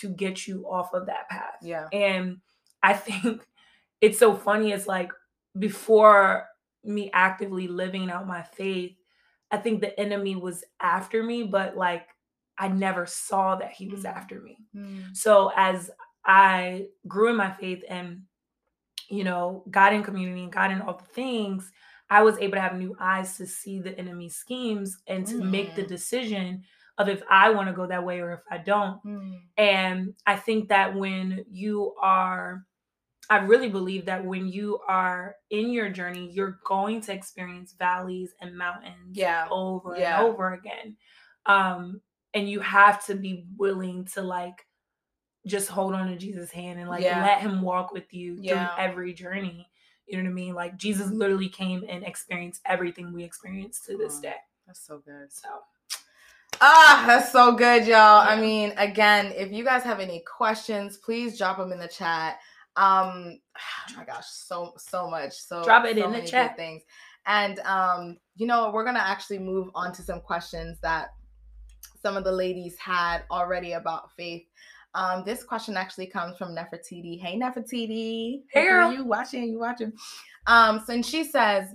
to 0.00 0.08
get 0.08 0.46
you 0.46 0.66
off 0.68 0.92
of 0.94 1.06
that 1.06 1.28
path. 1.28 1.56
yeah 1.62 1.86
And 1.92 2.38
I 2.82 2.94
think 2.94 3.46
it's 4.00 4.18
so 4.18 4.34
funny. 4.34 4.72
It's 4.72 4.86
like 4.86 5.10
before 5.58 6.46
me 6.84 7.10
actively 7.12 7.68
living 7.68 8.10
out 8.10 8.26
my 8.26 8.42
faith, 8.42 8.96
I 9.50 9.56
think 9.58 9.80
the 9.80 9.98
enemy 9.98 10.36
was 10.36 10.64
after 10.80 11.22
me, 11.22 11.44
but 11.44 11.76
like 11.76 12.06
I 12.58 12.68
never 12.68 13.06
saw 13.06 13.56
that 13.56 13.72
he 13.72 13.88
was 13.88 14.02
Mm. 14.04 14.16
after 14.16 14.40
me. 14.40 14.58
Mm. 14.76 15.16
So 15.16 15.50
as 15.56 15.90
I 16.24 16.88
grew 17.08 17.28
in 17.30 17.36
my 17.36 17.50
faith 17.52 17.82
and 17.88 18.22
you 19.10 19.24
know, 19.24 19.64
got 19.70 19.92
in 19.92 20.02
community 20.02 20.42
and 20.42 20.52
got 20.52 20.70
in 20.70 20.80
all 20.80 20.96
the 20.96 21.04
things, 21.04 21.70
I 22.10 22.22
was 22.22 22.38
able 22.38 22.54
to 22.54 22.60
have 22.60 22.76
new 22.76 22.96
eyes 23.00 23.36
to 23.36 23.46
see 23.46 23.80
the 23.80 23.98
enemy's 23.98 24.36
schemes 24.36 24.98
and 25.06 25.26
to 25.26 25.42
make 25.42 25.74
the 25.74 25.82
Mm. 25.82 25.88
decision 25.88 26.64
of 26.98 27.08
if 27.08 27.22
I 27.28 27.50
want 27.50 27.68
to 27.68 27.74
go 27.74 27.86
that 27.86 28.04
way 28.04 28.20
or 28.20 28.32
if 28.32 28.40
I 28.50 28.58
don't. 28.58 29.02
Mm. 29.04 29.40
And 29.56 30.14
I 30.26 30.36
think 30.36 30.68
that 30.68 30.94
when 30.94 31.44
you 31.50 31.94
are, 32.00 32.64
I 33.30 33.38
really 33.38 33.68
believe 33.68 34.06
that 34.06 34.24
when 34.24 34.46
you 34.48 34.78
are 34.86 35.34
in 35.50 35.70
your 35.70 35.88
journey, 35.90 36.30
you're 36.32 36.58
going 36.66 37.00
to 37.02 37.12
experience 37.12 37.74
valleys 37.78 38.34
and 38.40 38.56
mountains 38.56 39.16
Yeah. 39.16 39.48
over 39.50 39.96
Yeah. 39.96 40.18
and 40.18 40.28
over 40.28 40.52
again. 40.52 40.96
Um, 41.46 42.00
and 42.32 42.48
you 42.48 42.60
have 42.60 43.04
to 43.06 43.14
be 43.14 43.46
willing 43.56 44.04
to 44.14 44.22
like 44.22 44.66
just 45.46 45.68
hold 45.68 45.94
on 45.94 46.08
to 46.08 46.16
Jesus' 46.16 46.50
hand 46.50 46.78
and 46.80 46.88
like 46.88 47.02
Yeah. 47.02 47.22
let 47.22 47.40
him 47.40 47.60
walk 47.62 47.92
with 47.92 48.12
you 48.14 48.36
Yeah. 48.40 48.74
through 48.76 48.84
every 48.84 49.12
journey. 49.12 49.70
You 50.06 50.16
know 50.18 50.24
what 50.24 50.30
I 50.30 50.34
mean? 50.34 50.54
Like 50.54 50.76
Jesus 50.76 51.10
literally 51.10 51.48
came 51.48 51.84
and 51.88 52.04
experienced 52.04 52.60
everything 52.66 53.12
we 53.12 53.24
experience 53.24 53.80
to 53.86 53.96
this 53.96 54.20
day. 54.20 54.36
that's 54.66 54.80
so 54.86 54.98
good 54.98 55.30
So 55.32 55.48
Ah, 56.60 57.04
that's 57.06 57.32
so 57.32 57.52
good, 57.52 57.86
y'all. 57.86 58.20
I 58.20 58.40
mean, 58.40 58.72
again, 58.76 59.32
if 59.36 59.52
you 59.52 59.64
guys 59.64 59.82
have 59.82 60.00
any 60.00 60.22
questions, 60.26 60.96
please 60.96 61.38
drop 61.38 61.58
them 61.58 61.72
in 61.72 61.78
the 61.78 61.88
chat. 61.88 62.38
Um, 62.76 63.38
oh 63.56 63.96
my 63.96 64.04
gosh, 64.04 64.26
so 64.28 64.72
so 64.76 65.08
much. 65.08 65.32
So 65.32 65.64
Drop 65.64 65.84
it 65.86 65.96
so 65.96 66.04
in 66.04 66.12
the 66.12 66.22
chat. 66.26 66.56
Things, 66.56 66.82
and 67.26 67.58
um, 67.60 68.18
you 68.36 68.46
know, 68.46 68.70
we're 68.72 68.84
gonna 68.84 68.98
actually 68.98 69.38
move 69.38 69.68
on 69.74 69.92
to 69.94 70.02
some 70.02 70.20
questions 70.20 70.78
that 70.82 71.08
some 72.02 72.16
of 72.16 72.24
the 72.24 72.32
ladies 72.32 72.76
had 72.78 73.22
already 73.30 73.72
about 73.72 74.12
faith. 74.16 74.44
Um, 74.94 75.24
this 75.24 75.42
question 75.42 75.76
actually 75.76 76.06
comes 76.06 76.36
from 76.36 76.54
Nefertiti. 76.54 77.20
Hey, 77.20 77.38
Nefertiti. 77.38 78.42
Hey, 78.50 78.64
girl. 78.64 78.92
You 78.92 79.04
watching? 79.04 79.48
You 79.48 79.58
watching? 79.58 79.92
Um, 80.46 80.82
so 80.86 80.92
and 80.92 81.04
she 81.04 81.24
says, 81.24 81.74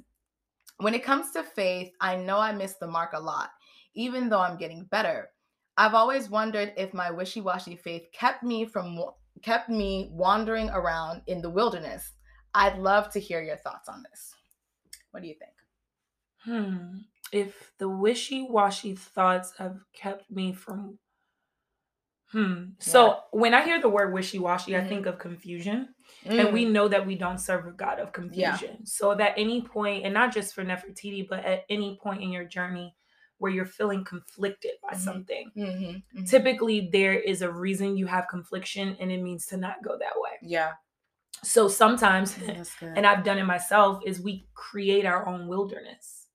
when 0.77 0.93
it 0.93 1.03
comes 1.03 1.31
to 1.31 1.43
faith, 1.43 1.91
I 1.99 2.15
know 2.15 2.37
I 2.37 2.53
miss 2.53 2.75
the 2.75 2.87
mark 2.87 3.11
a 3.13 3.19
lot 3.19 3.49
even 3.95 4.29
though 4.29 4.39
I'm 4.39 4.57
getting 4.57 4.85
better. 4.85 5.31
I've 5.77 5.93
always 5.93 6.29
wondered 6.29 6.73
if 6.77 6.93
my 6.93 7.09
wishy-washy 7.11 7.77
faith 7.77 8.07
kept 8.11 8.43
me 8.43 8.65
from 8.65 8.99
kept 9.41 9.69
me 9.69 10.09
wandering 10.11 10.69
around 10.69 11.21
in 11.27 11.41
the 11.41 11.49
wilderness. 11.49 12.13
I'd 12.53 12.77
love 12.77 13.09
to 13.11 13.19
hear 13.19 13.41
your 13.41 13.57
thoughts 13.57 13.87
on 13.87 14.03
this. 14.09 14.33
What 15.11 15.23
do 15.23 15.29
you 15.29 15.35
think? 15.35 15.53
Hmm. 16.43 16.97
If 17.31 17.71
the 17.77 17.87
wishy-washy 17.87 18.95
thoughts 18.95 19.53
have 19.57 19.79
kept 19.93 20.29
me 20.29 20.53
from 20.53 20.99
Hmm. 22.31 22.65
So 22.79 23.23
when 23.31 23.55
I 23.55 23.63
hear 23.63 23.81
the 23.81 23.89
word 23.89 24.13
wishy-washy, 24.13 24.77
I 24.77 24.81
Mhm. 24.81 24.87
think 24.87 25.05
of 25.07 25.17
confusion. 25.17 25.95
And 26.25 26.53
we 26.53 26.65
Mm, 26.65 26.71
know 26.71 26.87
that 26.87 27.07
we 27.07 27.15
don't 27.15 27.39
serve 27.39 27.65
a 27.65 27.71
God 27.71 27.99
of 27.99 28.13
confusion. 28.13 28.85
So 28.85 29.11
if 29.11 29.19
at 29.19 29.37
any 29.37 29.63
point, 29.63 30.05
and 30.05 30.13
not 30.13 30.31
just 30.31 30.53
for 30.53 30.63
Nefertiti, 30.63 31.27
but 31.27 31.43
at 31.43 31.65
any 31.69 31.97
point 31.97 32.21
in 32.21 32.31
your 32.31 32.45
journey 32.45 32.95
where 33.39 33.51
you're 33.51 33.65
feeling 33.65 34.03
conflicted 34.03 34.71
by 34.83 34.93
Mhm. 34.93 34.99
something, 34.99 35.51
mhm, 35.55 36.03
mhm. 36.15 36.29
typically 36.29 36.89
there 36.91 37.13
is 37.13 37.41
a 37.41 37.51
reason 37.51 37.97
you 37.97 38.05
have 38.05 38.27
confliction 38.29 38.95
and 38.99 39.11
it 39.11 39.21
means 39.21 39.45
to 39.47 39.57
not 39.57 39.81
go 39.83 39.97
that 39.97 40.13
way. 40.19 40.37
yeah, 40.41 40.73
So 41.41 41.67
sometimes 41.67 42.37
and 42.81 43.05
I've 43.07 43.23
done 43.23 43.37
it 43.37 43.45
myself, 43.45 44.03
is 44.05 44.21
we 44.21 44.47
create 44.53 45.05
our 45.05 45.25
own 45.27 45.47
wilderness. 45.47 46.27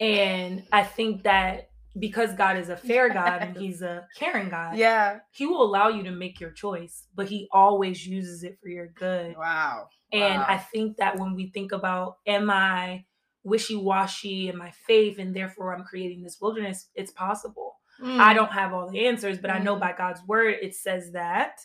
And 0.00 0.66
I 0.72 0.82
think 0.82 1.22
that 1.22 1.70
because 1.98 2.34
God 2.34 2.58
is 2.58 2.68
a 2.68 2.76
fair 2.76 3.08
God 3.08 3.40
and 3.42 3.56
He's 3.56 3.80
a 3.82 4.06
caring 4.16 4.50
God, 4.50 4.76
yeah. 4.76 5.20
He 5.30 5.46
will 5.46 5.62
allow 5.62 5.88
you 5.88 6.02
to 6.02 6.10
make 6.10 6.38
your 6.40 6.50
choice, 6.50 7.06
but 7.14 7.28
He 7.28 7.48
always 7.52 8.06
uses 8.06 8.42
it 8.42 8.58
for 8.60 8.68
your 8.68 8.88
good. 8.88 9.36
Wow. 9.36 9.88
And 10.12 10.42
I 10.42 10.58
think 10.58 10.98
that 10.98 11.18
when 11.18 11.34
we 11.34 11.50
think 11.50 11.72
about, 11.72 12.18
am 12.26 12.50
I 12.50 13.06
wishy 13.46 13.76
washy 13.76 14.48
in 14.48 14.56
my 14.58 14.70
faith 14.86 15.18
and 15.18 15.34
therefore 15.34 15.74
I'm 15.74 15.84
creating 15.84 16.22
this 16.22 16.38
wilderness, 16.40 16.88
it's 16.94 17.12
possible. 17.12 17.76
I 18.00 18.32
Mm, 18.32 18.34
don't 18.34 18.52
have 18.52 18.74
all 18.74 18.90
the 18.90 19.06
answers, 19.06 19.38
but 19.38 19.50
I 19.50 19.58
know 19.58 19.76
Mm. 19.76 19.80
by 19.80 19.92
God's 19.92 20.20
word, 20.26 20.56
it 20.60 20.74
says 20.74 21.12
that 21.12 21.60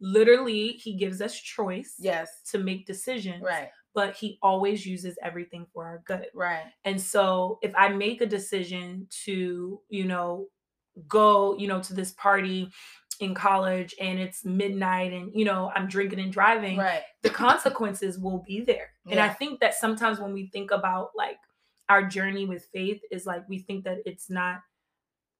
literally 0.00 0.72
He 0.72 0.96
gives 0.96 1.20
us 1.20 1.38
choice 1.40 1.94
Yes. 1.98 2.28
to 2.50 2.58
make 2.58 2.86
decisions 2.86 3.42
Right. 3.42 3.70
but 3.94 4.14
he 4.14 4.38
always 4.42 4.84
uses 4.84 5.16
everything 5.22 5.66
for 5.72 5.86
our 5.86 6.02
good. 6.06 6.26
Right. 6.34 6.66
And 6.84 7.00
so 7.00 7.58
if 7.62 7.72
I 7.74 7.88
make 7.88 8.20
a 8.20 8.26
decision 8.26 9.08
to, 9.24 9.80
you 9.88 10.04
know, 10.04 10.48
go, 11.08 11.56
you 11.56 11.66
know, 11.68 11.80
to 11.82 11.94
this 11.94 12.12
party 12.12 12.70
in 13.20 13.34
college 13.34 13.94
and 14.00 14.18
it's 14.18 14.44
midnight 14.44 15.12
and, 15.12 15.32
you 15.34 15.44
know, 15.44 15.70
I'm 15.74 15.86
drinking 15.88 16.20
and 16.20 16.32
driving, 16.32 16.76
Right. 16.78 17.02
the 17.22 17.30
consequences 17.30 18.18
will 18.18 18.38
be 18.46 18.60
there. 18.60 18.90
And 19.10 19.20
I 19.20 19.28
think 19.28 19.60
that 19.60 19.74
sometimes 19.74 20.18
when 20.18 20.32
we 20.32 20.46
think 20.48 20.70
about 20.70 21.10
like 21.16 21.38
our 21.88 22.02
journey 22.02 22.44
with 22.46 22.64
faith 22.72 23.00
is 23.10 23.26
like 23.26 23.48
we 23.48 23.58
think 23.60 23.84
that 23.84 23.98
it's 24.04 24.28
not 24.28 24.60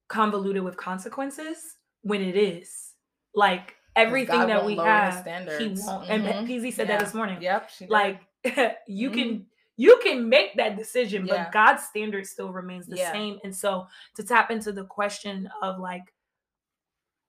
convoluted 0.09 0.63
with 0.63 0.77
consequences 0.77 1.77
when 2.03 2.23
it 2.23 2.37
is. 2.37 2.93
Like 3.35 3.75
everything 3.97 4.41
God 4.41 4.49
that 4.49 4.65
we 4.65 4.77
have, 4.77 5.27
he 5.59 5.69
won't. 5.69 6.09
And 6.11 6.25
Mhm. 6.25 6.47
PZ 6.47 6.71
said 6.73 6.89
Yeah. 6.89 6.97
that 6.99 7.05
this 7.05 7.15
morning 7.15 7.43
Yep. 7.43 7.71
like 7.89 8.21
you 8.87 9.11
can 9.11 9.47
you 9.79 9.99
can 10.03 10.27
make 10.29 10.55
that 10.57 10.77
decision 10.77 11.27
but 11.27 11.35
Yeah. 11.35 11.51
god's 11.51 11.83
standard 11.83 12.27
still 12.27 12.51
remains 12.51 12.87
the 12.87 12.97
Yeah. 12.97 13.13
same 13.13 13.39
and 13.45 13.55
so 13.55 13.87
to 14.15 14.23
tap 14.23 14.51
into 14.51 14.73
the 14.73 14.85
question 14.85 15.51
of 15.61 15.79
like 15.79 16.15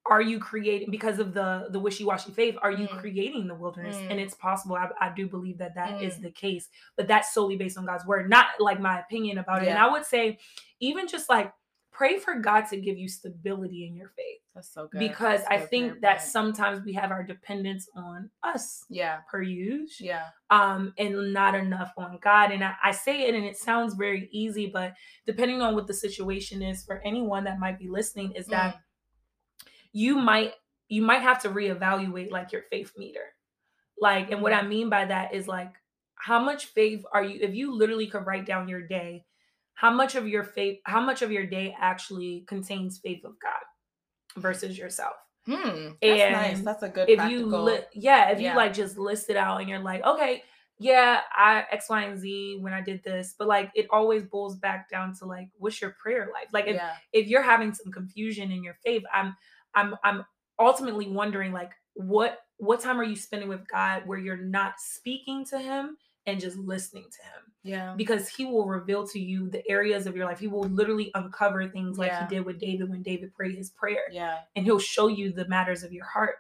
are 0.10 0.22
you 0.22 0.39
creating 0.39 0.89
because 0.91 1.20
of 1.20 1.34
the 1.34 1.68
the 1.72 1.80
wishy-washy 1.80 2.32
faith 2.32 2.55
are 2.62 2.72
you 2.72 2.88
Mm. 2.88 2.97
creating 2.99 3.47
the 3.47 3.55
wilderness 3.55 3.97
Mm. 3.97 4.12
and 4.12 4.20
it's 4.20 4.34
possible 4.36 4.76
I, 4.76 4.89
I 5.01 5.14
do 5.14 5.28
believe 5.28 5.58
that 5.58 5.76
that 5.76 6.01
is 6.01 6.16
Mm. 6.16 6.22
the 6.24 6.32
case 6.32 6.70
but 6.95 7.08
that's 7.08 7.34
solely 7.34 7.58
based 7.58 7.78
on 7.78 7.86
god's 7.86 8.05
word 8.05 8.30
not 8.30 8.47
like 8.60 8.80
my 8.80 8.99
opinion 8.99 9.38
about 9.38 9.64
it 9.64 9.68
and 9.70 9.78
i 9.78 9.89
would 9.91 10.05
say 10.05 10.39
even 10.80 11.08
just 11.08 11.30
like 11.30 11.53
pray 11.91 12.20
for 12.20 12.36
God 12.36 12.62
to 12.70 12.78
give 12.78 12.95
you 12.95 13.10
stability 13.10 13.88
in 13.88 13.95
your 13.95 14.10
faith. 14.10 14.38
That's 14.53 14.72
so 14.72 14.88
good. 14.88 14.99
Because 14.99 15.41
I 15.49 15.58
think 15.58 15.99
that 16.01 16.22
sometimes 16.22 16.86
we 16.86 16.93
have 16.93 17.10
our 17.10 17.24
dependence 17.24 17.89
on 17.95 18.30
us 18.43 18.86
yeah, 18.88 19.22
per 19.32 19.41
use, 19.41 19.99
yeah, 19.99 20.26
um, 20.51 20.93
and 20.99 21.34
not 21.34 21.55
enough 21.55 21.93
on 21.97 22.20
God. 22.22 22.51
And 22.51 22.64
I, 22.64 22.76
I 22.84 22.91
say 22.91 23.28
it 23.28 23.34
and 23.34 23.43
it 23.43 23.58
sounds 23.58 23.95
very 23.95 24.30
easy, 24.32 24.68
but 24.68 24.93
depending 25.26 25.64
on 25.64 25.74
what 25.74 25.88
the 25.88 25.93
situation 25.95 26.62
is 26.62 26.84
for 26.84 27.01
anyone 27.03 27.43
that 27.45 27.58
might 27.58 27.80
be 27.80 27.89
listening, 27.89 28.32
is 28.34 28.45
that 28.47 28.76
Mm. 28.76 28.80
You 30.01 30.15
might 30.15 30.53
you 30.89 31.01
might 31.01 31.23
have 31.29 31.41
to 31.41 31.49
reevaluate 31.49 32.31
like 32.31 32.51
your 32.51 32.61
faith 32.71 32.91
meter. 32.97 33.25
Like, 33.99 34.31
and 34.31 34.41
what 34.43 34.53
I 34.53 34.61
mean 34.61 34.89
by 34.89 35.05
that 35.05 35.33
is 35.33 35.47
like 35.47 35.73
how 36.15 36.39
much 36.49 36.65
faith 36.67 37.03
are 37.13 37.23
you 37.23 37.39
if 37.41 37.55
you 37.55 37.73
literally 37.73 38.07
could 38.07 38.25
write 38.27 38.45
down 38.45 38.67
your 38.67 38.81
day, 38.81 39.25
how 39.73 39.91
much 39.91 40.13
of 40.15 40.27
your 40.27 40.43
faith, 40.43 40.79
how 40.83 41.01
much 41.01 41.21
of 41.23 41.31
your 41.31 41.47
day 41.47 41.75
actually 41.79 42.43
contains 42.47 42.99
faith 42.99 43.23
of 43.25 43.33
God 43.41 43.63
versus 44.41 44.77
yourself? 44.77 45.15
Hmm, 45.47 45.89
that's 46.01 46.31
nice. 46.31 46.61
That's 46.61 46.83
a 46.83 46.89
good. 46.89 47.09
if 47.09 47.19
you 47.31 47.45
li- 47.45 47.85
yeah 47.93 48.29
if 48.31 48.39
Yeah. 48.39 48.51
you 48.51 48.57
like 48.57 48.73
just 48.73 48.97
list 48.97 49.29
it 49.29 49.37
out 49.37 49.61
and 49.61 49.69
you're 49.69 49.79
like 49.91 50.03
okay 50.05 50.43
yeah 50.79 51.21
i 51.35 51.63
x 51.71 51.89
y 51.89 52.03
and 52.03 52.19
z 52.19 52.57
when 52.59 52.73
i 52.73 52.81
did 52.81 53.01
this 53.03 53.33
but 53.39 53.47
like 53.47 53.71
it 53.73 53.87
always 53.89 54.23
boils 54.25 54.57
back 54.57 54.89
down 54.91 55.13
to 55.19 55.25
like 55.25 55.47
what's 55.57 55.81
your 55.81 55.95
prayer 56.01 56.25
life 56.33 56.49
like 56.53 56.67
if, 56.67 56.75
yeah, 56.75 56.91
if 57.13 57.27
you're 57.27 57.41
having 57.41 57.73
some 57.73 57.91
confusion 57.91 58.51
in 58.51 58.61
your 58.63 58.75
faith 58.85 59.03
i'm 59.13 59.35
i'm 59.76 59.95
i'm 60.03 60.24
ultimately 60.59 61.07
wondering 61.07 61.51
like 61.51 61.72
what 61.93 62.39
what 62.57 62.80
time 62.80 62.99
are 62.99 63.03
you 63.03 63.15
spending 63.15 63.49
with 63.49 63.68
god 63.68 64.03
where 64.05 64.18
you're 64.18 64.38
not 64.38 64.74
speaking 64.80 65.45
to 65.45 65.59
him 65.59 65.97
and 66.26 66.39
just 66.39 66.57
listening 66.57 67.03
to 67.03 67.24
him 67.24 67.43
yeah, 67.63 67.93
because 67.97 68.30
he 68.30 68.45
will 68.45 68.65
reveal 68.65 69.05
to 69.07 69.20
you 69.20 69.49
the 69.49 69.61
areas 69.70 70.07
of 70.07 70.15
your 70.15 70.26
life 70.26 70.39
he 70.39 70.47
will 70.47 70.63
literally 70.63 71.11
uncover 71.15 71.68
things 71.68 71.97
like 71.97 72.11
Yeah. 72.11 72.28
he 72.30 72.36
did 72.36 72.45
with 72.45 72.59
david 72.59 72.89
when 72.89 73.01
david 73.03 73.34
prayed 73.34 73.55
his 73.55 73.70
prayer 73.72 74.03
yeah, 74.11 74.39
and 74.55 74.65
he'll 74.65 74.80
show 74.80 75.07
you 75.07 75.32
the 75.32 75.47
matters 75.47 75.84
of 75.84 75.91
your 75.93 76.05
heart. 76.05 76.36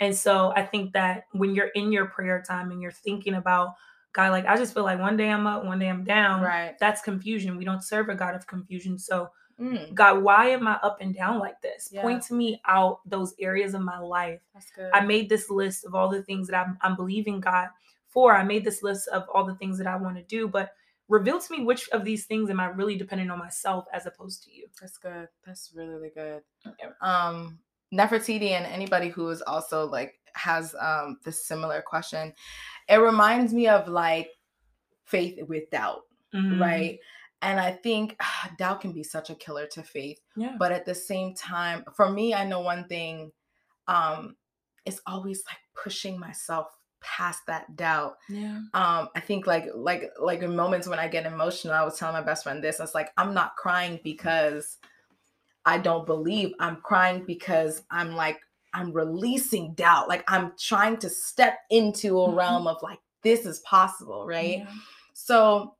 And 0.00 0.14
so 0.14 0.52
I 0.54 0.64
think 0.64 0.92
that 0.92 1.24
when 1.32 1.54
you're 1.56 1.72
in 1.74 1.90
your 1.90 2.06
prayer 2.06 2.40
time 2.46 2.70
and 2.70 2.80
you're 2.80 2.92
thinking 2.92 3.34
about 3.34 3.74
God, 4.12 4.30
like 4.30 4.46
I 4.46 4.56
just 4.56 4.72
feel 4.72 4.84
like 4.84 5.00
one 5.00 5.16
day 5.16 5.28
I'm 5.28 5.44
up, 5.46 5.64
one 5.64 5.80
day 5.80 5.88
I'm 5.88 6.04
down. 6.04 6.42
right. 6.42 6.76
That's 6.78 7.00
confusion. 7.02 7.56
We 7.56 7.64
don't 7.64 7.82
serve 7.82 8.08
a 8.08 8.14
God 8.14 8.36
of 8.36 8.46
confusion. 8.46 8.96
So 8.98 9.28
Mm, 9.60 9.92
God, 9.94 10.22
why 10.22 10.50
am 10.50 10.68
I 10.68 10.74
up 10.82 10.98
and 11.00 11.14
down 11.14 11.38
like 11.38 11.60
this? 11.60 11.88
Yeah. 11.90 12.02
Point 12.02 12.22
to 12.24 12.34
me 12.34 12.60
out 12.66 13.00
those 13.06 13.34
areas 13.40 13.74
of 13.74 13.80
my 13.82 13.98
life. 13.98 14.40
that's 14.54 14.70
good. 14.70 14.90
I 14.92 15.00
made 15.00 15.28
this 15.28 15.50
list 15.50 15.84
of 15.84 15.94
all 15.94 16.08
the 16.08 16.22
things 16.22 16.46
that 16.48 16.56
I'm, 16.66 16.78
I'm 16.80 16.94
believing 16.96 17.40
God 17.40 17.68
for. 18.06 18.36
I 18.36 18.44
made 18.44 18.64
this 18.64 18.82
list 18.82 19.08
of 19.08 19.24
all 19.34 19.44
the 19.44 19.56
things 19.56 19.76
that 19.78 19.86
I 19.86 19.96
want 19.96 20.16
to 20.16 20.22
do, 20.22 20.46
but 20.48 20.70
reveal 21.08 21.40
to 21.40 21.52
me 21.52 21.64
which 21.64 21.88
of 21.90 22.04
these 22.04 22.26
things 22.26 22.50
am 22.50 22.60
I 22.60 22.66
really 22.66 22.96
depending 22.96 23.30
on 23.30 23.38
myself 23.38 23.86
as 23.92 24.06
opposed 24.06 24.44
to 24.44 24.52
you. 24.54 24.66
That's 24.80 24.98
good. 24.98 25.26
That's 25.44 25.72
really, 25.74 25.90
really 25.94 26.10
good. 26.14 26.42
Yeah. 26.78 26.90
Um, 27.00 27.58
Nefertiti 27.92 28.50
and 28.50 28.66
anybody 28.66 29.08
who 29.08 29.28
is 29.30 29.40
also 29.42 29.86
like 29.88 30.14
has 30.34 30.76
um 30.78 31.18
this 31.24 31.46
similar 31.46 31.82
question, 31.82 32.32
it 32.88 32.96
reminds 32.96 33.52
me 33.54 33.66
of 33.66 33.88
like 33.88 34.28
faith 35.04 35.42
with 35.48 35.70
doubt, 35.70 36.02
Mhm. 36.34 36.60
right? 36.60 36.98
And 37.42 37.60
I 37.60 37.72
think 37.72 38.16
ah, 38.20 38.50
doubt 38.58 38.80
can 38.80 38.92
be 38.92 39.02
such 39.02 39.30
a 39.30 39.34
killer 39.34 39.66
to 39.68 39.82
faith. 39.82 40.18
Yeah. 40.36 40.56
But 40.58 40.72
at 40.72 40.84
the 40.84 40.94
same 40.94 41.34
time, 41.34 41.84
for 41.94 42.10
me, 42.10 42.34
I 42.34 42.44
know 42.44 42.60
one 42.60 42.86
thing, 42.88 43.30
um, 43.86 44.36
is 44.84 45.00
always 45.06 45.42
like 45.46 45.58
pushing 45.74 46.18
myself 46.18 46.66
past 47.00 47.42
that 47.46 47.76
doubt 47.76 48.16
yeah. 48.28 48.58
um 48.74 49.08
i 49.14 49.20
think 49.20 49.46
like 49.46 49.66
like 49.72 50.10
like 50.20 50.42
in 50.42 50.56
moments 50.56 50.88
when 50.88 50.98
i 50.98 51.06
get 51.06 51.26
emotional 51.26 51.72
i 51.72 51.84
was 51.84 51.96
telling 51.96 52.12
my 52.12 52.20
best 52.20 52.42
friend 52.42 52.62
this 52.64 52.80
it's 52.80 52.92
like 52.92 53.10
i'm 53.16 53.32
not 53.32 53.54
crying 53.54 54.00
because 54.02 54.78
i 55.64 55.78
don't 55.78 56.06
believe 56.06 56.52
i'm 56.58 56.74
crying 56.82 57.22
because 57.24 57.82
i'm 57.92 58.16
like 58.16 58.40
i'm 58.74 58.90
releasing 58.92 59.74
doubt 59.74 60.08
like 60.08 60.24
i'm 60.26 60.52
trying 60.58 60.96
to 60.96 61.08
step 61.08 61.58
into 61.70 62.20
a 62.20 62.28
Mhm. 62.28 62.34
realm 62.36 62.66
of 62.66 62.82
like 62.82 62.98
this 63.22 63.46
is 63.46 63.60
possible 63.60 64.26
right 64.26 64.58
Yeah. 64.58 64.70
so 65.14 65.76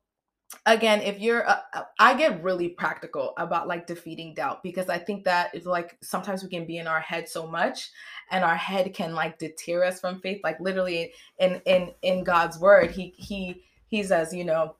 again 0.65 0.99
if 1.01 1.19
you're 1.19 1.47
uh, 1.47 1.59
uh, 1.73 1.83
i 1.99 2.13
get 2.15 2.41
really 2.43 2.69
practical 2.69 3.33
about 3.37 3.67
like 3.67 3.85
defeating 3.85 4.33
doubt 4.33 4.63
because 4.63 4.89
i 4.89 4.97
think 4.97 5.23
that 5.23 5.51
it's 5.53 5.67
like 5.67 5.95
sometimes 6.01 6.41
we 6.41 6.49
can 6.49 6.65
be 6.65 6.79
in 6.79 6.87
our 6.87 6.99
head 6.99 7.29
so 7.29 7.45
much 7.45 7.91
and 8.31 8.43
our 8.43 8.55
head 8.55 8.91
can 8.93 9.13
like 9.13 9.37
deter 9.37 9.83
us 9.83 9.99
from 9.99 10.19
faith 10.21 10.41
like 10.43 10.59
literally 10.59 11.13
in 11.37 11.61
in 11.65 11.91
in 12.01 12.23
god's 12.23 12.57
word 12.57 12.89
he 12.89 13.13
he 13.15 13.63
he 13.89 14.01
says 14.01 14.33
you 14.33 14.43
know 14.43 14.75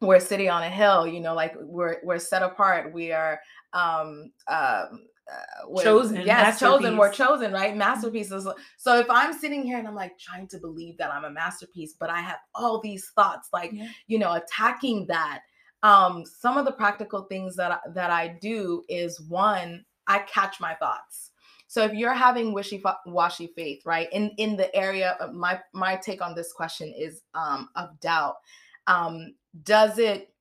we're 0.00 0.20
sitting 0.20 0.48
on 0.48 0.62
a 0.62 0.70
hill 0.70 1.06
you 1.06 1.20
know 1.20 1.34
like 1.34 1.54
we're 1.60 1.96
we're 2.02 2.18
set 2.18 2.42
apart. 2.42 2.92
We 2.92 3.12
are 3.12 3.40
um 3.72 4.30
um 4.48 5.06
uh, 5.30 5.82
Chosen, 5.82 6.22
yes 6.24 6.58
chosen 6.58 6.96
we're 6.96 7.12
chosen 7.12 7.52
right? 7.52 7.76
Masterpieces 7.76 8.46
so 8.76 8.98
if 8.98 9.06
i'm 9.10 9.32
sitting 9.32 9.62
here 9.62 9.78
and 9.78 9.86
i'm 9.86 9.94
like 9.94 10.18
trying 10.18 10.46
to 10.48 10.58
believe 10.58 10.96
that 10.98 11.12
i'm 11.12 11.24
a 11.24 11.30
masterpiece 11.30 11.94
but 11.98 12.08
i 12.10 12.20
have 12.20 12.38
all 12.54 12.80
these 12.80 13.10
thoughts 13.14 13.50
like 13.52 13.70
Yeah. 13.72 13.88
you 14.06 14.18
know 14.18 14.32
attacking 14.34 15.06
that 15.08 15.42
um 15.82 16.24
some 16.24 16.56
of 16.56 16.64
the 16.64 16.72
practical 16.72 17.22
things 17.22 17.54
that 17.56 17.70
I, 17.70 17.78
that 17.94 18.10
i 18.10 18.28
do 18.40 18.84
is 18.88 19.20
one 19.20 19.84
i 20.06 20.20
catch 20.20 20.60
my 20.60 20.74
thoughts. 20.74 21.30
So 21.70 21.84
if 21.84 21.92
you're 21.92 22.14
having 22.14 22.54
wishy-washy 22.54 23.48
faith 23.54 23.82
right 23.84 24.08
in 24.10 24.30
in 24.38 24.56
the 24.56 24.74
area 24.74 25.18
of 25.20 25.34
my 25.34 25.60
my 25.74 25.96
take 25.96 26.22
on 26.22 26.34
this 26.34 26.50
question 26.52 26.94
is 26.96 27.20
um 27.34 27.68
of 27.76 28.00
doubt 28.00 28.36
um 28.86 29.34
does 29.64 29.98
it 29.98 30.32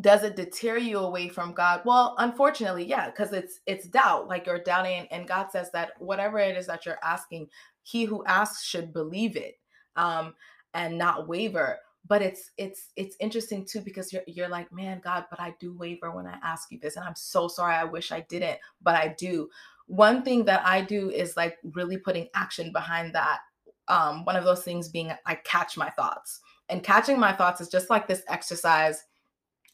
does 0.00 0.22
it 0.22 0.36
deter 0.36 0.76
you 0.78 0.98
away 0.98 1.28
from 1.28 1.52
god? 1.52 1.82
Well 1.84 2.14
unfortunately 2.18 2.84
yeah 2.84 3.06
because 3.06 3.32
it's 3.32 3.60
it's 3.66 3.88
doubt 3.88 4.28
like 4.28 4.46
you're 4.46 4.62
doubting 4.62 5.06
and 5.10 5.26
god 5.28 5.50
says 5.50 5.70
that 5.72 5.92
whatever 5.98 6.38
it 6.38 6.56
is 6.56 6.66
that 6.66 6.86
you're 6.86 6.98
asking 7.02 7.48
he 7.82 8.04
who 8.04 8.24
asks 8.24 8.64
should 8.64 8.92
believe 8.92 9.36
it 9.36 9.56
um 9.96 10.34
and 10.74 10.96
not 10.96 11.28
waver. 11.28 11.78
But 12.06 12.22
it's 12.22 12.50
it's 12.56 12.88
it's 12.96 13.16
interesting 13.20 13.64
too 13.64 13.80
because 13.80 14.12
you're 14.12 14.22
you're 14.26 14.48
like 14.48 14.72
man 14.72 15.00
god 15.04 15.26
but 15.28 15.38
i 15.38 15.54
do 15.60 15.76
waver 15.76 16.10
when 16.10 16.26
i 16.26 16.38
ask 16.42 16.70
you 16.70 16.78
this 16.80 16.96
and 16.96 17.04
i'm 17.04 17.14
so 17.14 17.46
sorry 17.46 17.74
i 17.74 17.84
wish 17.84 18.10
i 18.10 18.20
didn't 18.28 18.58
but 18.82 18.94
i 18.94 19.14
do. 19.18 19.48
One 19.86 20.22
thing 20.22 20.44
that 20.46 20.64
i 20.64 20.80
do 20.80 21.10
is 21.10 21.36
like 21.36 21.58
really 21.74 21.98
putting 21.98 22.28
action 22.34 22.72
behind 22.72 23.14
that 23.14 23.40
um 23.88 24.24
one 24.24 24.36
of 24.36 24.44
those 24.44 24.62
things 24.62 24.88
being 24.88 25.12
i 25.26 25.34
catch 25.34 25.76
my 25.76 25.90
thoughts 25.90 26.40
and 26.70 26.82
catching 26.82 27.18
my 27.18 27.32
thoughts 27.32 27.60
is 27.60 27.68
just 27.68 27.90
like 27.90 28.08
this 28.08 28.22
exercise 28.28 29.04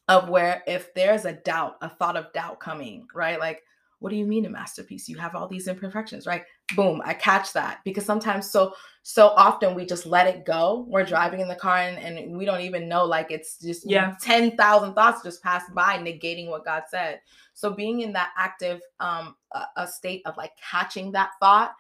of 0.08 0.28
where 0.28 0.62
if 0.66 0.92
there's 0.94 1.24
a 1.24 1.32
doubt 1.32 1.76
a 1.82 1.88
thought 1.88 2.16
of 2.16 2.32
doubt 2.32 2.60
coming 2.60 3.06
right? 3.14 3.38
Like 3.40 3.62
what 3.98 4.10
do 4.10 4.16
you 4.16 4.26
mean 4.26 4.44
a 4.44 4.50
masterpiece? 4.50 5.08
You 5.08 5.16
have 5.16 5.34
all 5.34 5.48
these 5.48 5.68
imperfections 5.68 6.26
right? 6.26 6.44
Boom 6.74 7.00
i 7.04 7.14
catch 7.14 7.52
that 7.52 7.78
because 7.84 8.04
sometimes 8.04 8.50
so 8.50 8.74
so 9.04 9.28
often 9.28 9.74
we 9.76 9.86
just 9.86 10.04
let 10.04 10.26
it 10.26 10.44
go. 10.44 10.84
We're 10.88 11.04
driving 11.04 11.38
in 11.40 11.46
the 11.46 11.54
car 11.54 11.76
and, 11.78 11.96
and 11.96 12.36
we 12.36 12.44
don't 12.44 12.60
even 12.62 12.88
know 12.88 13.04
like 13.04 13.30
it's 13.30 13.58
just 13.58 13.88
Yeah. 13.88 14.16
10,000 14.20 14.94
thoughts 14.94 15.22
just 15.22 15.42
passed 15.44 15.72
by 15.74 15.96
negating 15.98 16.48
what 16.50 16.64
god 16.64 16.82
said. 16.90 17.20
So 17.54 17.70
being 17.72 18.00
in 18.00 18.12
that 18.14 18.30
active 18.36 18.80
um 19.00 19.36
a, 19.52 19.62
a 19.76 19.86
state 19.86 20.22
of 20.26 20.36
like 20.36 20.52
catching 20.56 21.12
that 21.12 21.30
thought 21.40 21.74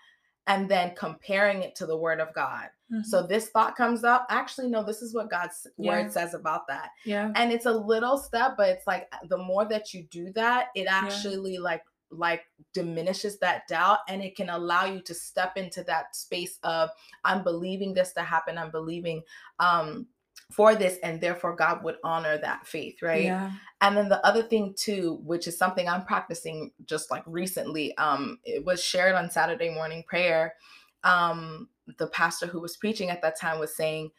and 0.46 0.68
then 0.68 0.94
comparing 0.96 1.62
it 1.62 1.74
to 1.74 1.86
the 1.86 1.96
word 1.96 2.20
of 2.20 2.32
god 2.34 2.68
Mhm. 2.92 3.04
so 3.04 3.26
this 3.26 3.48
thought 3.50 3.74
comes 3.76 4.04
up 4.04 4.26
actually 4.30 4.68
no 4.68 4.82
this 4.84 5.02
is 5.02 5.12
what 5.14 5.28
god's 5.28 5.66
Yeah. 5.76 5.90
word 6.02 6.12
says 6.12 6.34
about 6.34 6.66
that 6.68 6.90
yeah. 7.04 7.32
and 7.34 7.52
it's 7.52 7.66
a 7.66 7.72
little 7.72 8.16
step 8.16 8.54
but 8.56 8.68
it's 8.68 8.86
like 8.86 9.12
the 9.28 9.38
more 9.38 9.64
that 9.64 9.92
you 9.92 10.04
do 10.04 10.32
that 10.34 10.68
it 10.76 10.86
actually 10.88 11.58
like 11.58 11.82
like 12.12 12.44
diminishes 12.72 13.38
that 13.40 13.66
doubt 13.66 13.98
and 14.08 14.22
it 14.22 14.36
can 14.36 14.48
allow 14.50 14.84
you 14.84 15.00
to 15.02 15.12
step 15.12 15.56
into 15.56 15.82
that 15.84 16.14
space 16.14 16.58
of 16.62 16.88
i'm 17.24 17.42
believing 17.42 17.92
this 17.92 18.12
to 18.12 18.22
happen 18.22 18.56
i'm 18.56 18.70
believing 18.70 19.20
um 19.58 20.06
for 20.52 20.74
this 20.74 20.98
and 21.02 21.20
therefore 21.20 21.54
god 21.56 21.82
would 21.82 21.96
honor 22.04 22.38
that 22.38 22.66
faith 22.66 23.02
right 23.02 23.24
Yeah. 23.24 23.52
and 23.80 23.96
then 23.96 24.08
the 24.08 24.24
other 24.26 24.42
thing 24.42 24.74
too 24.76 25.18
which 25.24 25.46
is 25.48 25.58
something 25.58 25.88
i'm 25.88 26.04
practicing 26.04 26.72
just 26.84 27.10
like 27.10 27.24
recently 27.26 27.96
um 27.98 28.38
it 28.44 28.64
was 28.64 28.82
shared 28.82 29.14
on 29.14 29.30
saturday 29.30 29.70
morning 29.74 30.04
prayer 30.08 30.54
um 31.04 31.68
the 31.98 32.06
pastor 32.08 32.46
who 32.46 32.60
was 32.60 32.76
preaching 32.76 33.10
at 33.10 33.22
that 33.22 33.38
time 33.38 33.58
was 33.58 33.74
saying 33.76 34.10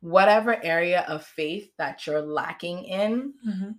whatever 0.00 0.62
area 0.64 1.04
of 1.08 1.24
faith 1.24 1.70
that 1.78 2.06
you're 2.06 2.22
lacking 2.22 2.84
in 2.84 3.34
Mhm. 3.46 3.74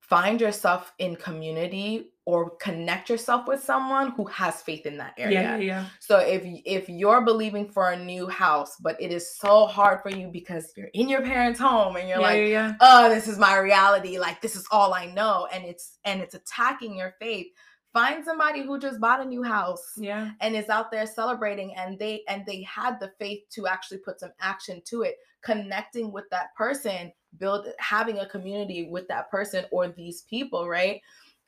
find 0.00 0.40
yourself 0.40 0.92
in 0.98 1.16
community 1.16 2.11
or 2.24 2.50
connect 2.56 3.10
yourself 3.10 3.48
with 3.48 3.62
someone 3.62 4.12
who 4.12 4.24
has 4.26 4.62
faith 4.62 4.86
in 4.86 4.96
that 4.96 5.14
area 5.18 5.42
Yeah. 5.42 5.56
Yeah. 5.56 5.86
so 5.98 6.18
if 6.18 6.42
if 6.64 6.88
you're 6.88 7.22
believing 7.22 7.68
for 7.68 7.90
a 7.90 7.96
new 8.04 8.28
house 8.28 8.76
but 8.80 9.00
it 9.00 9.10
is 9.12 9.36
so 9.36 9.66
hard 9.66 10.00
for 10.02 10.10
you 10.10 10.28
because 10.28 10.72
you're 10.76 10.90
in 10.94 11.08
your 11.08 11.22
parents 11.22 11.58
home 11.58 11.96
and 11.96 12.08
you're 12.08 12.20
yeah, 12.20 12.26
like 12.26 12.38
yeah, 12.38 12.44
yeah. 12.44 12.72
oh 12.80 13.08
this 13.08 13.26
is 13.26 13.38
my 13.38 13.58
reality 13.58 14.18
like 14.18 14.40
this 14.40 14.54
is 14.54 14.66
all 14.70 14.94
i 14.94 15.06
know 15.06 15.48
and 15.52 15.64
it's 15.64 15.98
and 16.04 16.20
it's 16.20 16.34
attacking 16.34 16.96
your 16.96 17.14
faith 17.20 17.48
find 17.92 18.24
somebody 18.24 18.62
who 18.62 18.78
just 18.78 19.00
bought 19.00 19.20
a 19.20 19.24
new 19.24 19.42
house 19.42 19.92
Yeah. 19.98 20.30
and 20.40 20.56
is 20.56 20.68
out 20.70 20.90
there 20.90 21.06
celebrating 21.06 21.74
and 21.76 21.98
they 21.98 22.22
and 22.28 22.44
they 22.46 22.62
had 22.62 22.98
the 23.00 23.12
faith 23.18 23.42
to 23.50 23.66
actually 23.66 23.98
put 23.98 24.20
some 24.20 24.32
action 24.40 24.80
to 24.86 25.02
it 25.02 25.16
connecting 25.42 26.12
with 26.12 26.24
that 26.30 26.54
person 26.56 27.12
build 27.38 27.66
having 27.78 28.18
a 28.18 28.26
community 28.26 28.88
with 28.90 29.08
that 29.08 29.30
person 29.30 29.64
or 29.72 29.88
these 29.88 30.22
people 30.22 30.68
right 30.68 31.00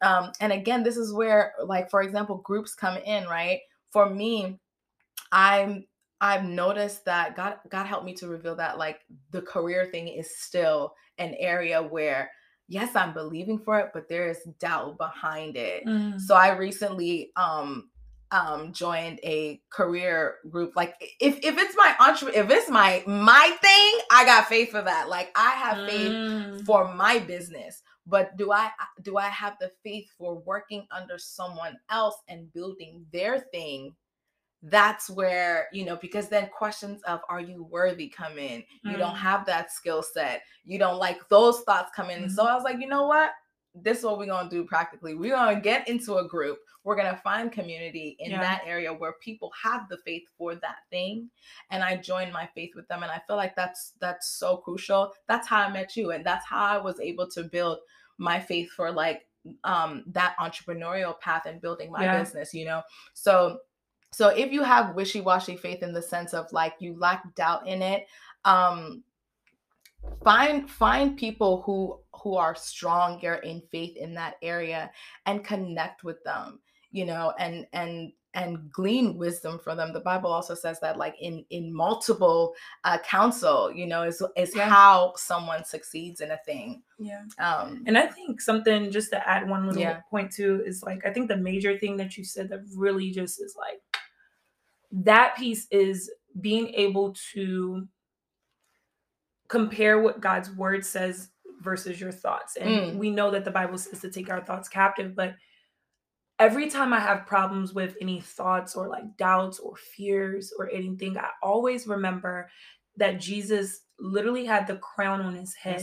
um 0.05 0.33
and 0.41 0.53
again 0.53 0.83
this 0.85 0.97
is 0.97 1.13
where 1.15 1.55
like 1.67 1.91
for 1.91 2.03
example 2.03 2.37
groups 2.39 2.75
come 2.75 2.97
in 2.99 3.25
right 3.27 3.61
for 3.93 4.11
me 4.11 4.59
i'm 5.33 5.85
i've 6.21 6.45
noticed 6.45 7.05
that 7.05 7.37
god 7.37 7.57
god 7.71 7.87
helped 7.87 8.05
me 8.07 8.15
to 8.15 8.29
reveal 8.29 8.57
that 8.57 8.79
like 8.79 9.01
the 9.33 9.43
career 9.43 9.87
thing 9.91 10.09
is 10.09 10.39
still 10.39 10.95
an 11.19 11.35
area 11.39 11.83
where 11.83 12.31
yes 12.69 12.95
i'm 12.97 13.13
believing 13.15 13.59
for 13.59 13.79
it 13.81 13.91
but 13.95 14.09
there 14.09 14.29
is 14.31 14.39
doubt 14.61 14.97
behind 14.99 15.57
it 15.57 15.85
Mm. 15.87 16.21
so 16.21 16.35
I 16.35 16.57
recently 16.57 17.33
um 17.37 17.91
um 18.31 18.73
joined 18.73 19.21
a 19.23 19.61
career 19.71 20.37
group. 20.51 20.73
Like 20.75 20.95
if 21.21 21.39
if 21.45 21.59
it's 21.59 21.77
my 21.77 21.95
entre 22.01 22.31
if 22.35 22.51
it's 22.51 22.71
my 22.71 23.03
my 23.07 23.57
thing, 23.63 24.01
I 24.11 24.25
got 24.25 24.49
faith 24.49 24.71
for 24.71 24.83
that. 24.83 25.09
Like 25.09 25.31
I 25.37 25.51
have 25.51 25.79
faith 25.87 26.15
Mm. 26.15 26.65
for 26.67 26.95
my 26.95 27.19
business. 27.21 27.83
But 28.07 28.37
do 28.37 28.53
I 28.53 28.71
do 29.03 29.17
I 29.17 29.29
have 29.29 29.57
the 29.61 29.71
faith 29.83 30.11
for 30.19 30.37
working 30.41 30.87
under 30.91 31.19
someone 31.19 31.79
else 31.91 32.17
and 32.29 32.53
building 32.53 33.07
their 33.13 33.41
thing? 33.41 33.95
That's 34.63 35.11
where, 35.11 35.69
you 35.73 35.85
know, 35.85 35.97
because 35.97 36.29
then 36.29 36.49
questions 36.49 37.03
of 37.03 37.21
are 37.29 37.41
you 37.41 37.65
worthy 37.65 38.09
come 38.09 38.39
in. 38.39 38.65
You 38.83 38.97
don't 38.97 39.15
Mm. 39.15 39.19
have 39.19 39.45
that 39.47 39.71
skill 39.73 40.03
set. 40.03 40.43
You 40.65 40.79
don't 40.79 40.99
like 40.99 41.29
those 41.29 41.61
thoughts 41.63 41.93
come 41.95 42.09
in. 42.09 42.23
And 42.23 42.33
so 42.33 42.47
I 42.47 42.55
was 42.55 42.65
like, 42.65 42.81
you 42.81 42.87
know 42.89 43.07
what? 43.07 43.33
This 43.75 43.99
is 43.99 44.05
what 44.05 44.19
we're 44.19 44.27
going 44.27 44.49
to 44.49 44.55
do 44.57 44.65
practically. 44.65 45.15
We're 45.15 45.35
going 45.37 45.57
to 45.57 45.61
get 45.61 45.89
into 45.89 46.17
a 46.19 46.29
group. 46.29 46.59
We're 46.85 46.95
going 46.97 47.13
to 47.13 47.21
find 47.23 47.51
community 47.51 48.17
in 48.21 48.31
Yeah. 48.31 48.41
that 48.41 48.63
area 48.67 48.93
where 48.93 49.15
people 49.15 49.51
have 49.61 49.89
the 49.89 49.99
faith 49.99 50.23
for 50.39 50.55
that 50.55 50.77
thing. 50.91 51.29
And 51.71 51.83
I 51.83 51.97
joined 51.97 52.33
my 52.33 52.49
faith 52.55 52.73
with 52.77 52.87
them. 52.89 53.03
And 53.03 53.11
I 53.11 53.21
feel 53.27 53.37
like 53.37 53.57
that's 53.57 53.95
that's 53.99 54.29
so 54.29 54.59
crucial. 54.59 55.13
That's 55.27 55.49
how 55.49 55.63
I 55.63 55.73
met 55.73 55.97
you. 55.97 56.13
And 56.13 56.25
that's 56.25 56.47
how 56.47 56.65
I 56.65 56.79
was 56.79 57.01
able 57.01 57.29
to 57.31 57.43
build 57.45 57.79
my 58.19 58.39
faith 58.39 58.71
for 58.71 58.93
like 58.93 59.27
um 59.65 60.05
that 60.07 60.37
entrepreneurial 60.39 61.19
path 61.21 61.47
and 61.47 61.61
building 61.61 61.91
my 61.91 62.05
Yeah. 62.05 62.21
business, 62.21 62.55
you 62.55 62.65
know. 62.67 62.83
So 63.15 63.59
so 64.13 64.29
if 64.29 64.53
you 64.53 64.63
have 64.63 64.95
wishy-washy 64.95 65.57
faith 65.57 65.83
in 65.83 65.93
the 65.93 66.01
sense 66.03 66.33
of 66.33 66.53
like 66.53 66.75
you 66.79 66.97
lack 66.97 67.35
doubt 67.35 67.67
in 67.67 67.83
it, 67.83 68.07
um 68.45 69.03
find 70.23 70.71
find 70.71 71.17
people 71.17 71.63
who 71.63 71.99
who 72.25 72.35
are 72.37 72.57
stronger 72.57 73.35
in 73.37 73.63
faith 73.71 73.97
in 73.99 74.15
that 74.15 74.37
area 74.43 74.91
and 75.27 75.45
connect 75.45 76.03
with 76.03 76.25
them 76.25 76.59
you 76.91 77.05
know 77.05 77.33
and 77.39 77.67
and 77.75 78.13
and 78.33 78.73
glean 78.73 79.17
wisdom 79.17 79.61
from 79.63 79.77
them 79.77 79.93
the 79.93 80.01
bible 80.01 80.33
also 80.33 80.55
says 80.55 80.81
that 80.81 80.97
like 80.97 81.15
in 81.21 81.45
in 81.51 81.73
multiple 81.73 82.55
uh 82.85 82.99
counsel 83.09 83.71
you 83.73 83.87
know 83.87 84.03
is 84.03 84.23
is 84.37 84.55
Yeah. 84.57 84.69
how 84.69 85.13
someone 85.17 85.65
succeeds 85.65 86.21
in 86.21 86.31
a 86.33 86.39
thing 86.47 86.83
Yeah. 86.99 87.23
um 87.39 87.85
And 87.87 87.97
I 87.99 88.07
think 88.07 88.41
something 88.41 88.91
just 88.91 89.11
to 89.11 89.29
add 89.29 89.49
one 89.49 89.67
little 89.67 89.83
Yeah. 89.83 90.01
point 90.11 90.33
to 90.33 90.63
is 90.65 90.83
like 90.83 91.07
I 91.07 91.13
think 91.13 91.29
the 91.29 91.37
major 91.37 91.79
thing 91.79 91.97
that 91.99 92.17
you 92.17 92.25
said 92.25 92.49
that 92.49 92.61
really 92.75 93.11
just 93.11 93.41
is 93.41 93.55
like 93.57 93.83
that 94.93 95.37
piece 95.37 95.67
is 95.71 96.11
being 96.41 96.69
able 96.75 97.15
to 97.35 97.87
compare 99.49 100.01
what 100.01 100.21
God's 100.21 100.51
word 100.51 100.85
says 100.85 101.31
versus 101.65 102.01
your 102.01 102.13
thoughts. 102.13 102.57
And 102.57 102.71
Mm. 102.71 102.95
we 102.97 103.11
know 103.11 103.31
that 103.33 103.45
the 103.45 103.51
Bible 103.51 103.79
says 103.79 104.01
to 104.03 104.11
take 104.11 104.31
our 104.31 104.45
thoughts 104.45 104.69
captive, 104.69 105.17
but 105.17 105.35
every 106.39 106.69
time 106.69 106.93
I 106.93 107.01
have 107.01 107.27
problems 107.27 107.73
with 107.73 107.97
any 108.01 108.21
thoughts 108.21 108.77
or 108.77 108.89
like 108.89 109.17
doubts 109.17 109.59
or 109.59 109.77
fears 109.77 110.53
or 110.59 110.71
anything, 110.71 111.17
I 111.19 111.31
always 111.43 111.87
remember 111.87 112.51
that 112.97 113.21
Jesus 113.21 113.81
literally 113.99 114.45
had 114.45 114.67
the 114.67 114.77
crown 114.77 115.21
on 115.21 115.35
his 115.35 115.55
head 115.55 115.83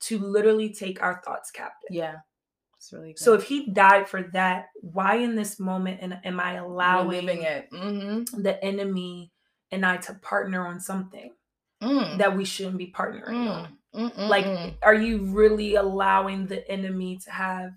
to 0.00 0.18
literally 0.18 0.72
take 0.72 1.02
our 1.02 1.20
thoughts 1.24 1.50
captive. 1.50 1.90
yeah 1.90 2.16
it's 2.76 2.92
really 2.92 3.08
good 3.08 3.18
So 3.18 3.34
if 3.34 3.42
he 3.42 3.70
died 3.70 4.08
for 4.08 4.22
that, 4.34 4.66
why 4.80 5.16
in 5.16 5.34
this 5.34 5.58
moment 5.58 6.02
am, 6.02 6.14
am 6.24 6.38
I 6.40 6.54
allowing 6.54 7.28
it 7.28 7.68
mm-hmm. 7.72 8.40
the 8.42 8.62
enemy 8.64 9.32
and 9.72 9.84
I 9.84 9.96
to 9.98 10.14
partner 10.14 10.66
on 10.66 10.78
something 10.80 11.32
mm. 11.82 12.18
that 12.18 12.36
we 12.36 12.44
shouldn't 12.44 12.78
be 12.78 12.92
partnering 12.92 13.50
on? 13.50 13.77
Mm. 13.94 14.12
Mm, 14.14 14.28
Like, 14.28 14.74
are 14.82 14.94
you 14.94 15.24
really 15.26 15.74
allowing 15.76 16.46
the 16.46 16.68
enemy 16.70 17.18
to 17.24 17.30
have 17.30 17.72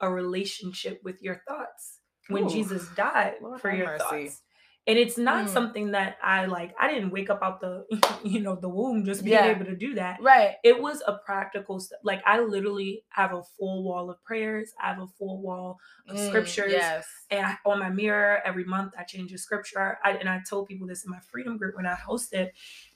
a 0.00 0.10
relationship 0.10 1.00
with 1.04 1.22
your 1.22 1.42
thoughts 1.46 1.98
when 2.28 2.44
Ooh, 2.44 2.50
Jesus 2.50 2.88
died 2.96 3.34
Lord 3.42 3.60
for 3.60 3.70
your 3.74 3.86
mercy. 3.86 4.04
thoughts? 4.04 4.42
And 4.86 4.98
it's 4.98 5.18
not 5.18 5.44
Mm. 5.46 5.50
something 5.50 5.90
that 5.92 6.16
I 6.22 6.46
like. 6.46 6.74
I 6.80 6.88
didn't 6.92 7.10
wake 7.10 7.28
up 7.30 7.40
out 7.42 7.60
the, 7.60 7.84
you 8.24 8.40
know, 8.40 8.56
the 8.56 8.68
womb 8.68 9.04
just 9.04 9.22
being 9.24 9.36
Yeah. 9.36 9.50
able 9.50 9.66
to 9.66 9.76
do 9.76 9.94
that. 9.94 10.20
right 10.22 10.56
it 10.64 10.80
was 10.80 11.02
a 11.06 11.18
practical 11.24 11.78
step. 11.78 12.00
Like 12.02 12.22
I 12.26 12.40
literally 12.40 13.04
have 13.10 13.32
a 13.34 13.42
full 13.42 13.84
wall 13.84 14.10
of 14.10 14.22
prayers. 14.24 14.72
I 14.82 14.88
have 14.88 14.98
a 15.00 15.06
full 15.06 15.40
wall 15.42 15.78
of 16.08 16.16
Mm, 16.16 16.26
scriptures. 16.28 16.72
yes 16.72 17.06
And 17.30 17.46
I, 17.46 17.58
on 17.66 17.78
my 17.78 17.90
mirror 17.90 18.40
every 18.44 18.64
month, 18.64 18.94
I 18.98 19.04
change 19.04 19.32
a 19.32 19.38
scripture. 19.38 19.98
I, 20.02 20.12
and 20.12 20.28
I 20.28 20.40
told 20.48 20.66
people 20.66 20.86
this 20.88 21.04
in 21.04 21.10
my 21.10 21.20
freedom 21.30 21.58
group 21.58 21.76
when 21.76 21.86
I 21.86 21.94
hosted, 21.94 22.50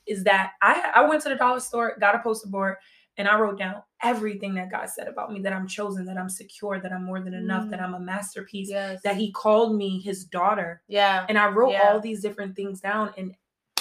is 0.07 0.23
that 0.25 0.53
I 0.61 0.91
I 0.95 1.07
went 1.07 1.21
to 1.23 1.29
the 1.29 1.35
dollar 1.35 1.59
store, 1.59 1.95
got 1.99 2.15
a 2.15 2.19
poster 2.19 2.47
board, 2.49 2.75
and 3.17 3.27
I 3.27 3.39
wrote 3.39 3.57
down 3.57 3.81
everything 4.03 4.53
that 4.55 4.69
God 4.71 4.89
said 4.89 5.07
about 5.07 5.31
me: 5.31 5.41
that 5.41 5.53
I'm 5.53 5.67
chosen, 5.67 6.05
that 6.05 6.17
I'm 6.17 6.29
secure, 6.29 6.79
that 6.79 6.91
I'm 6.91 7.03
more 7.05 7.19
than 7.21 7.33
enough, 7.33 7.69
that 7.69 7.79
Mm. 7.79 7.83
I'm 7.83 7.93
a 7.95 7.99
masterpiece, 7.99 8.69
yes 8.69 9.01
that 9.03 9.15
He 9.15 9.31
called 9.31 9.75
me 9.75 9.99
His 9.99 10.25
daughter. 10.25 10.81
yeah 10.87 11.25
And 11.29 11.37
I 11.37 11.47
wrote 11.47 11.71
Yeah. 11.71 11.83
all 11.89 11.99
these 11.99 12.21
different 12.21 12.55
things 12.55 12.81
down 12.81 13.13
and 13.17 13.33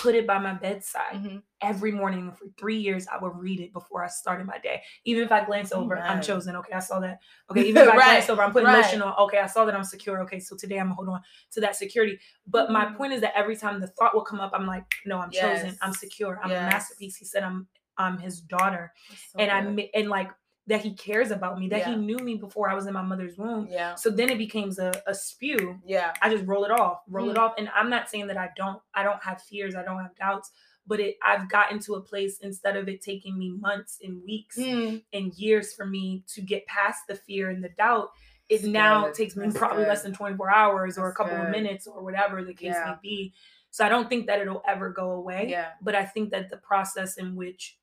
put 0.04 0.14
it 0.14 0.26
by 0.26 0.38
my 0.38 0.52
bedside. 0.52 1.14
Mhm. 1.14 1.42
every 1.62 1.90
morning 1.90 2.30
for 2.30 2.44
three 2.58 2.76
years 2.76 3.06
i 3.08 3.16
would 3.16 3.34
read 3.46 3.58
it 3.58 3.72
before 3.72 4.04
i 4.04 4.08
started 4.08 4.46
my 4.46 4.58
day. 4.58 4.82
Even 5.06 5.22
if 5.24 5.32
i 5.32 5.42
glance 5.42 5.72
over 5.72 5.96
i'm 5.96 6.20
chosen. 6.20 6.54
Okay 6.56 6.74
i 6.74 6.78
saw 6.78 7.00
that. 7.00 7.16
Okay 7.50 7.62
even 7.68 7.82
if 7.84 7.88
i 7.88 7.96
Right, 7.96 8.04
glance 8.04 8.28
over 8.28 8.42
i'm 8.42 8.52
putting 8.52 8.66
right. 8.68 8.84
lotion 8.84 9.00
on. 9.00 9.14
Okay 9.24 9.38
i 9.38 9.46
saw 9.46 9.64
that 9.64 9.74
i'm 9.74 9.82
secure. 9.96 10.20
Okay 10.24 10.40
so 10.40 10.56
today 10.56 10.78
i'm 10.78 10.88
gonna 10.88 10.94
hold 10.96 11.08
on 11.08 11.22
to 11.52 11.60
that 11.62 11.74
security. 11.76 12.18
But 12.46 12.70
my 12.70 12.84
Mhm. 12.84 12.96
point 12.98 13.12
is 13.14 13.20
that 13.22 13.32
every 13.34 13.56
time 13.56 13.80
the 13.80 13.86
thought 13.96 14.14
will 14.14 14.24
come 14.30 14.40
up 14.40 14.52
i'm 14.54 14.66
like 14.66 14.84
no 15.06 15.16
i'm 15.20 15.30
chosen. 15.30 15.74
I'm 15.80 15.94
secure. 15.94 16.38
I'm 16.42 16.50
Yes. 16.50 16.60
a 16.60 16.70
masterpiece. 16.74 17.16
He 17.16 17.24
said 17.24 17.42
i'm 17.42 17.66
i'm 17.96 18.18
his 18.18 18.40
daughter. 18.42 18.92
So 19.30 19.38
and 19.38 19.50
i 19.50 19.62
good. 19.62 19.76
ma- 19.76 19.92
and 19.98 20.08
like 20.10 20.30
that 20.66 20.80
he 20.80 20.94
cares 20.94 21.30
about 21.30 21.58
me 21.58 21.68
that 21.68 21.84
he 21.84 21.94
knew 21.96 22.16
me 22.18 22.36
before 22.36 22.70
i 22.70 22.74
was 22.74 22.86
in 22.86 22.94
my 22.94 23.02
mother's 23.02 23.36
womb 23.36 23.66
yeah 23.70 23.94
so 23.94 24.08
then 24.10 24.30
it 24.30 24.38
becomes 24.38 24.78
a, 24.78 24.92
a 25.06 25.14
spew 25.14 25.78
yeah 25.86 26.12
I 26.22 26.30
just 26.30 26.46
roll 26.46 26.64
it 26.64 26.70
off, 26.70 27.00
roll 27.08 27.30
it 27.30 27.36
Mm. 27.36 27.38
off. 27.38 27.54
And 27.58 27.68
I'm 27.74 27.90
not 27.90 28.08
saying 28.08 28.28
that 28.28 28.38
I 28.38 28.48
don't, 28.56 28.80
I 28.94 29.02
don't 29.02 29.22
have 29.22 29.42
fears, 29.42 29.74
I 29.74 29.82
don't 29.82 30.00
have 30.00 30.14
doubts, 30.16 30.50
but 30.86 31.00
it 31.00 31.16
I've 31.22 31.48
gotten 31.50 31.78
to 31.80 31.94
a 31.96 32.00
place 32.00 32.38
instead 32.40 32.76
of 32.76 32.88
it 32.88 33.02
taking 33.02 33.38
me 33.38 33.50
months 33.50 33.98
and 34.02 34.22
weeks 34.24 34.56
Mm. 34.58 35.02
and 35.12 35.34
years 35.34 35.74
for 35.74 35.84
me 35.84 36.24
to 36.28 36.40
get 36.40 36.66
past 36.66 37.00
the 37.08 37.14
fear 37.14 37.50
and 37.50 37.62
the 37.62 37.68
doubt. 37.70 38.08
It 38.48 38.58
That's 38.62 38.64
now 38.68 39.04
good. 39.06 39.14
takes 39.14 39.36
me 39.36 39.44
That's 39.46 39.58
probably 39.58 39.84
less 39.84 40.02
than 40.02 40.12
24 40.14 40.50
hours 40.54 40.96
or 40.98 41.08
a 41.10 41.14
couple 41.14 41.36
of 41.42 41.48
minutes 41.50 41.86
or 41.86 42.02
whatever 42.02 42.42
the 42.42 42.54
case 42.54 42.74
Yeah. 42.74 42.84
may 43.02 43.08
be. 43.08 43.34
So 43.70 43.84
I 43.84 43.88
don't 43.90 44.08
think 44.08 44.26
that 44.28 44.40
it'll 44.40 44.62
ever 44.66 44.88
go 44.90 45.10
away. 45.12 45.48
yeah 45.50 45.72
But 45.82 45.94
I 45.94 46.04
think 46.06 46.30
that 46.30 46.48
the 46.50 46.56
process 46.58 47.16
in 47.18 47.34
which 47.36 47.78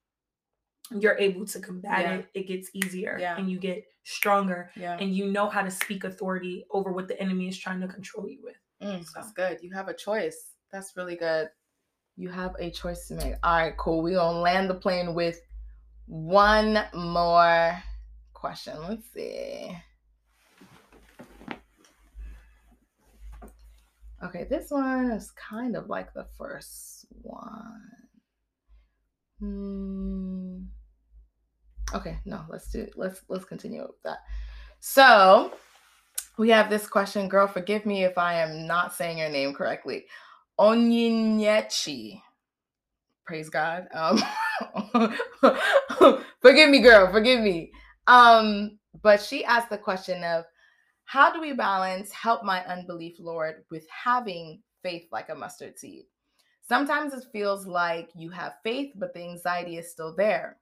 you're 1.00 1.18
able 1.18 1.46
to 1.46 1.60
combat 1.60 2.02
Yeah. 2.02 2.14
it, 2.16 2.28
it 2.34 2.48
gets 2.48 2.70
easier 2.74 3.18
Yeah. 3.20 3.38
and 3.38 3.50
you 3.50 3.60
get 3.60 3.86
stronger 4.04 4.72
yeah 4.76 4.98
and 5.00 5.16
you 5.16 5.32
know 5.32 5.48
how 5.48 5.62
to 5.62 5.70
speak 5.72 6.04
authority 6.04 6.66
over 6.72 6.92
what 6.92 7.08
the 7.08 7.20
enemy 7.22 7.48
is 7.48 7.58
trying 7.58 7.80
to 7.82 7.88
control 7.88 8.28
you 8.28 8.40
with. 8.44 8.56
Mm, 8.82 9.04
So. 9.06 9.12
that's 9.16 9.32
good. 9.34 9.60
You 9.62 9.72
have 9.74 9.88
a 9.90 9.94
choice. 9.94 10.54
That's 10.72 10.98
really 10.98 11.16
good. 11.16 11.50
You 12.18 12.30
have 12.30 12.56
a 12.60 12.72
choice 12.72 13.08
to 13.08 13.14
make. 13.16 13.36
All 13.44 13.56
right, 13.58 13.78
cool. 13.78 14.02
We're 14.02 14.16
gonna 14.16 14.40
land 14.40 14.70
the 14.70 14.74
plane 14.76 15.14
with 15.14 15.40
one 16.08 16.80
more 16.96 17.78
question. 18.34 18.76
Let's 18.82 19.06
see. 19.14 19.78
Okay, 24.24 24.46
this 24.50 24.70
one 24.70 25.12
is 25.12 25.32
kind 25.32 25.76
of 25.76 25.90
like 25.90 26.14
the 26.14 26.26
first 26.38 27.06
one. 27.22 27.82
Hmm. 29.40 30.58
Okay, 31.94 32.18
no, 32.26 32.42
let's 32.50 32.72
do 32.72 32.88
let's 32.96 33.22
let's 33.28 33.46
continue 33.46 33.82
with 33.82 34.02
that. 34.04 34.20
So 34.80 35.54
we 36.38 36.50
have 36.50 36.70
this 36.70 36.88
question, 36.88 37.28
girl. 37.28 37.48
Forgive 37.48 37.86
me 37.86 38.04
if 38.04 38.18
I 38.18 38.36
am 38.36 38.66
not 38.66 38.94
saying 38.94 39.18
your 39.18 39.30
name 39.30 39.54
correctly. 39.54 40.06
Onyinyechi. 40.60 42.22
Praise 43.26 43.50
God. 43.50 43.88
Um, 43.94 44.22
forgive 46.42 46.70
me, 46.70 46.80
girl. 46.80 47.12
Forgive 47.12 47.42
me. 47.42 47.72
Um, 48.08 48.80
but 49.02 49.22
she 49.22 49.46
asked 49.46 49.70
the 49.70 49.78
question 49.78 50.24
of 50.24 50.46
how 51.06 51.32
do 51.32 51.42
we 51.42 51.54
balance 51.54 52.12
help 52.12 52.44
my 52.44 52.64
unbelief, 52.66 53.18
Lord, 53.20 53.64
with 53.70 53.86
having 53.90 54.62
faith 54.82 55.08
like 55.12 55.30
a 55.30 55.36
mustard 55.36 55.78
seed? 55.78 56.04
Sometimes 56.68 57.14
it 57.14 57.26
feels 57.34 57.68
like 57.68 58.10
you 58.16 58.30
have 58.30 58.54
faith, 58.64 58.94
but 58.96 59.14
the 59.14 59.22
anxiety 59.22 59.78
is 59.78 59.92
still 59.92 60.16
there. 60.16 60.58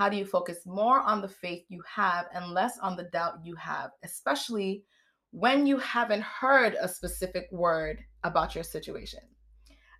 How 0.00 0.08
do 0.08 0.16
you 0.16 0.24
focus 0.24 0.64
more 0.64 1.00
on 1.00 1.20
the 1.20 1.28
faith 1.28 1.66
you 1.68 1.82
have 1.86 2.24
and 2.32 2.54
less 2.54 2.78
on 2.78 2.96
the 2.96 3.02
doubt 3.02 3.44
you 3.44 3.54
have, 3.56 3.90
especially 4.02 4.82
when 5.30 5.66
you 5.66 5.76
haven't 5.76 6.22
heard 6.22 6.74
a 6.80 6.88
specific 6.88 7.48
word 7.52 8.02
about 8.24 8.54
your 8.54 8.64
situation. 8.64 9.20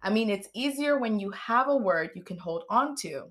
I 0.02 0.08
mean, 0.08 0.30
it's 0.30 0.48
easier 0.54 0.98
when 0.98 1.20
you 1.20 1.30
have 1.32 1.68
a 1.68 1.76
word 1.76 2.12
you 2.14 2.24
can 2.24 2.38
hold 2.38 2.64
on 2.70 2.94
to 3.00 3.30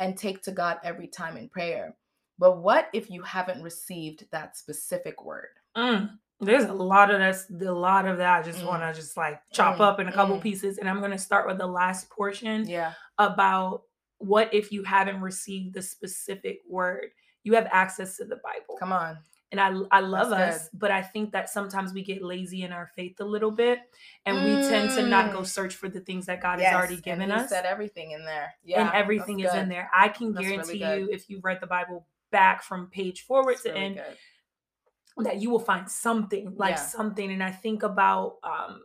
and 0.00 0.14
take 0.14 0.42
to 0.42 0.52
God 0.52 0.80
every 0.84 1.08
time 1.08 1.38
in 1.38 1.48
prayer. 1.48 1.96
But 2.38 2.58
what 2.58 2.90
if 2.92 3.08
you 3.08 3.22
haven't 3.22 3.62
received 3.62 4.26
that 4.32 4.54
specific 4.58 5.24
word? 5.24 5.48
Mm, 5.78 6.10
there's 6.40 6.64
a 6.64 6.74
lot 6.74 7.10
of 7.10 7.20
this, 7.20 7.46
a 7.66 7.72
lot 7.72 8.06
of 8.06 8.18
that. 8.18 8.40
I 8.40 8.42
just 8.42 8.60
Mm. 8.60 8.66
want 8.66 8.82
to 8.82 8.92
just 8.92 9.16
like 9.16 9.40
chop 9.50 9.78
Mm, 9.78 9.80
up 9.80 9.98
in 9.98 10.08
a 10.08 10.12
couple 10.12 10.36
mm. 10.36 10.42
pieces, 10.42 10.76
and 10.76 10.90
I'm 10.90 10.98
going 10.98 11.12
to 11.12 11.16
start 11.16 11.46
with 11.46 11.56
the 11.56 11.66
last 11.66 12.10
portion 12.10 12.68
Yeah. 12.68 12.92
about 13.16 13.84
what 14.22 14.52
if 14.54 14.70
you 14.72 14.82
haven't 14.84 15.20
received 15.20 15.74
the 15.74 15.82
specific 15.82 16.60
word. 16.68 17.06
You 17.44 17.54
have 17.54 17.66
access 17.72 18.16
to 18.18 18.24
the 18.24 18.36
Bible. 18.36 18.76
Come 18.78 18.92
on. 18.92 19.18
and 19.50 19.60
I 19.60 19.70
I 19.90 20.00
love 20.00 20.30
That's 20.30 20.62
us, 20.64 20.70
but 20.72 20.90
I 20.90 21.02
think 21.02 21.32
that 21.32 21.50
sometimes 21.50 21.92
we 21.92 22.02
get 22.02 22.22
lazy 22.22 22.62
in 22.62 22.72
our 22.72 22.86
faith 22.96 23.20
a 23.20 23.24
little 23.24 23.50
bit, 23.50 23.80
and 24.24 24.36
we 24.44 24.66
tend 24.68 24.90
to 24.96 25.02
not 25.06 25.32
go 25.32 25.40
Mm. 25.40 25.46
search 25.46 25.74
for 25.74 25.88
the 25.90 26.00
things 26.00 26.24
that 26.26 26.40
God 26.40 26.58
Yes, 26.60 26.72
has 26.72 26.76
already 26.78 26.96
given 27.02 27.28
he 27.28 27.36
us, 27.36 27.50
said 27.50 27.66
everything 27.66 28.12
in 28.12 28.24
there. 28.24 28.54
Yeah. 28.64 28.78
and 28.80 28.88
that's 28.88 28.96
everything 28.96 29.40
is 29.40 29.52
in 29.52 29.68
there. 29.68 29.90
I 29.92 30.08
can 30.08 30.32
That's 30.32 30.46
guarantee 30.46 30.78
good. 30.78 31.00
you, 31.00 31.08
if 31.12 31.28
you 31.28 31.40
read 31.42 31.60
the 31.60 31.66
Bible 31.66 32.06
back 32.30 32.62
from 32.62 32.86
page 32.88 33.22
forward 33.26 33.52
It's 33.52 33.62
to 33.64 33.70
really 33.70 33.80
end, 33.84 33.96
good. 33.96 35.24
that 35.26 35.40
you 35.42 35.50
will 35.50 35.58
find 35.58 35.90
something 35.90 36.54
like 36.56 36.76
Yeah. 36.76 36.86
something. 36.96 37.30
And 37.30 37.42
I 37.42 37.50
think 37.50 37.82
about 37.82 38.38
um 38.44 38.84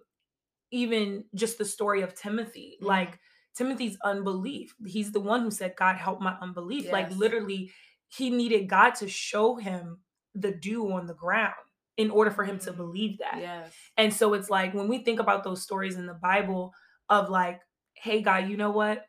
even 0.72 1.24
just 1.34 1.58
the 1.58 1.64
story 1.64 2.02
of 2.02 2.14
Timothy, 2.14 2.78
Mhm. 2.82 2.88
like 2.88 3.20
Timothy's 3.58 3.97
unbelief. 4.03 4.74
He's 4.86 5.12
the 5.12 5.20
one 5.20 5.41
who 5.41 5.51
said, 5.51 5.74
God 5.78 5.95
help 5.97 6.22
my 6.22 6.36
unbelief. 6.41 6.91
Like 6.91 7.12
literally, 7.16 7.72
he 8.10 8.30
needed 8.30 8.70
God 8.70 8.91
to 8.95 9.08
show 9.10 9.55
him 9.55 9.99
the 10.36 10.51
dew 10.51 10.91
on 10.91 11.08
the 11.08 11.14
ground 11.16 11.53
in 11.97 12.12
order 12.12 12.30
for 12.30 12.43
him 12.43 12.60
to 12.60 12.72
Mm. 12.72 12.78
believe 12.78 13.18
that. 13.20 13.39
Yes. 13.39 13.74
And 13.97 14.14
so 14.14 14.34
it's 14.36 14.49
like 14.49 14.74
when 14.74 14.88
we 14.88 14.99
think 15.03 15.20
about 15.20 15.43
those 15.43 15.64
stories 15.64 15.95
in 15.95 16.05
the 16.05 16.14
Bible 16.14 16.72
of 17.10 17.30
like, 17.30 17.60
hey 17.95 18.22
God, 18.22 18.47
you 18.49 18.55
know 18.58 18.70
what? 18.72 19.03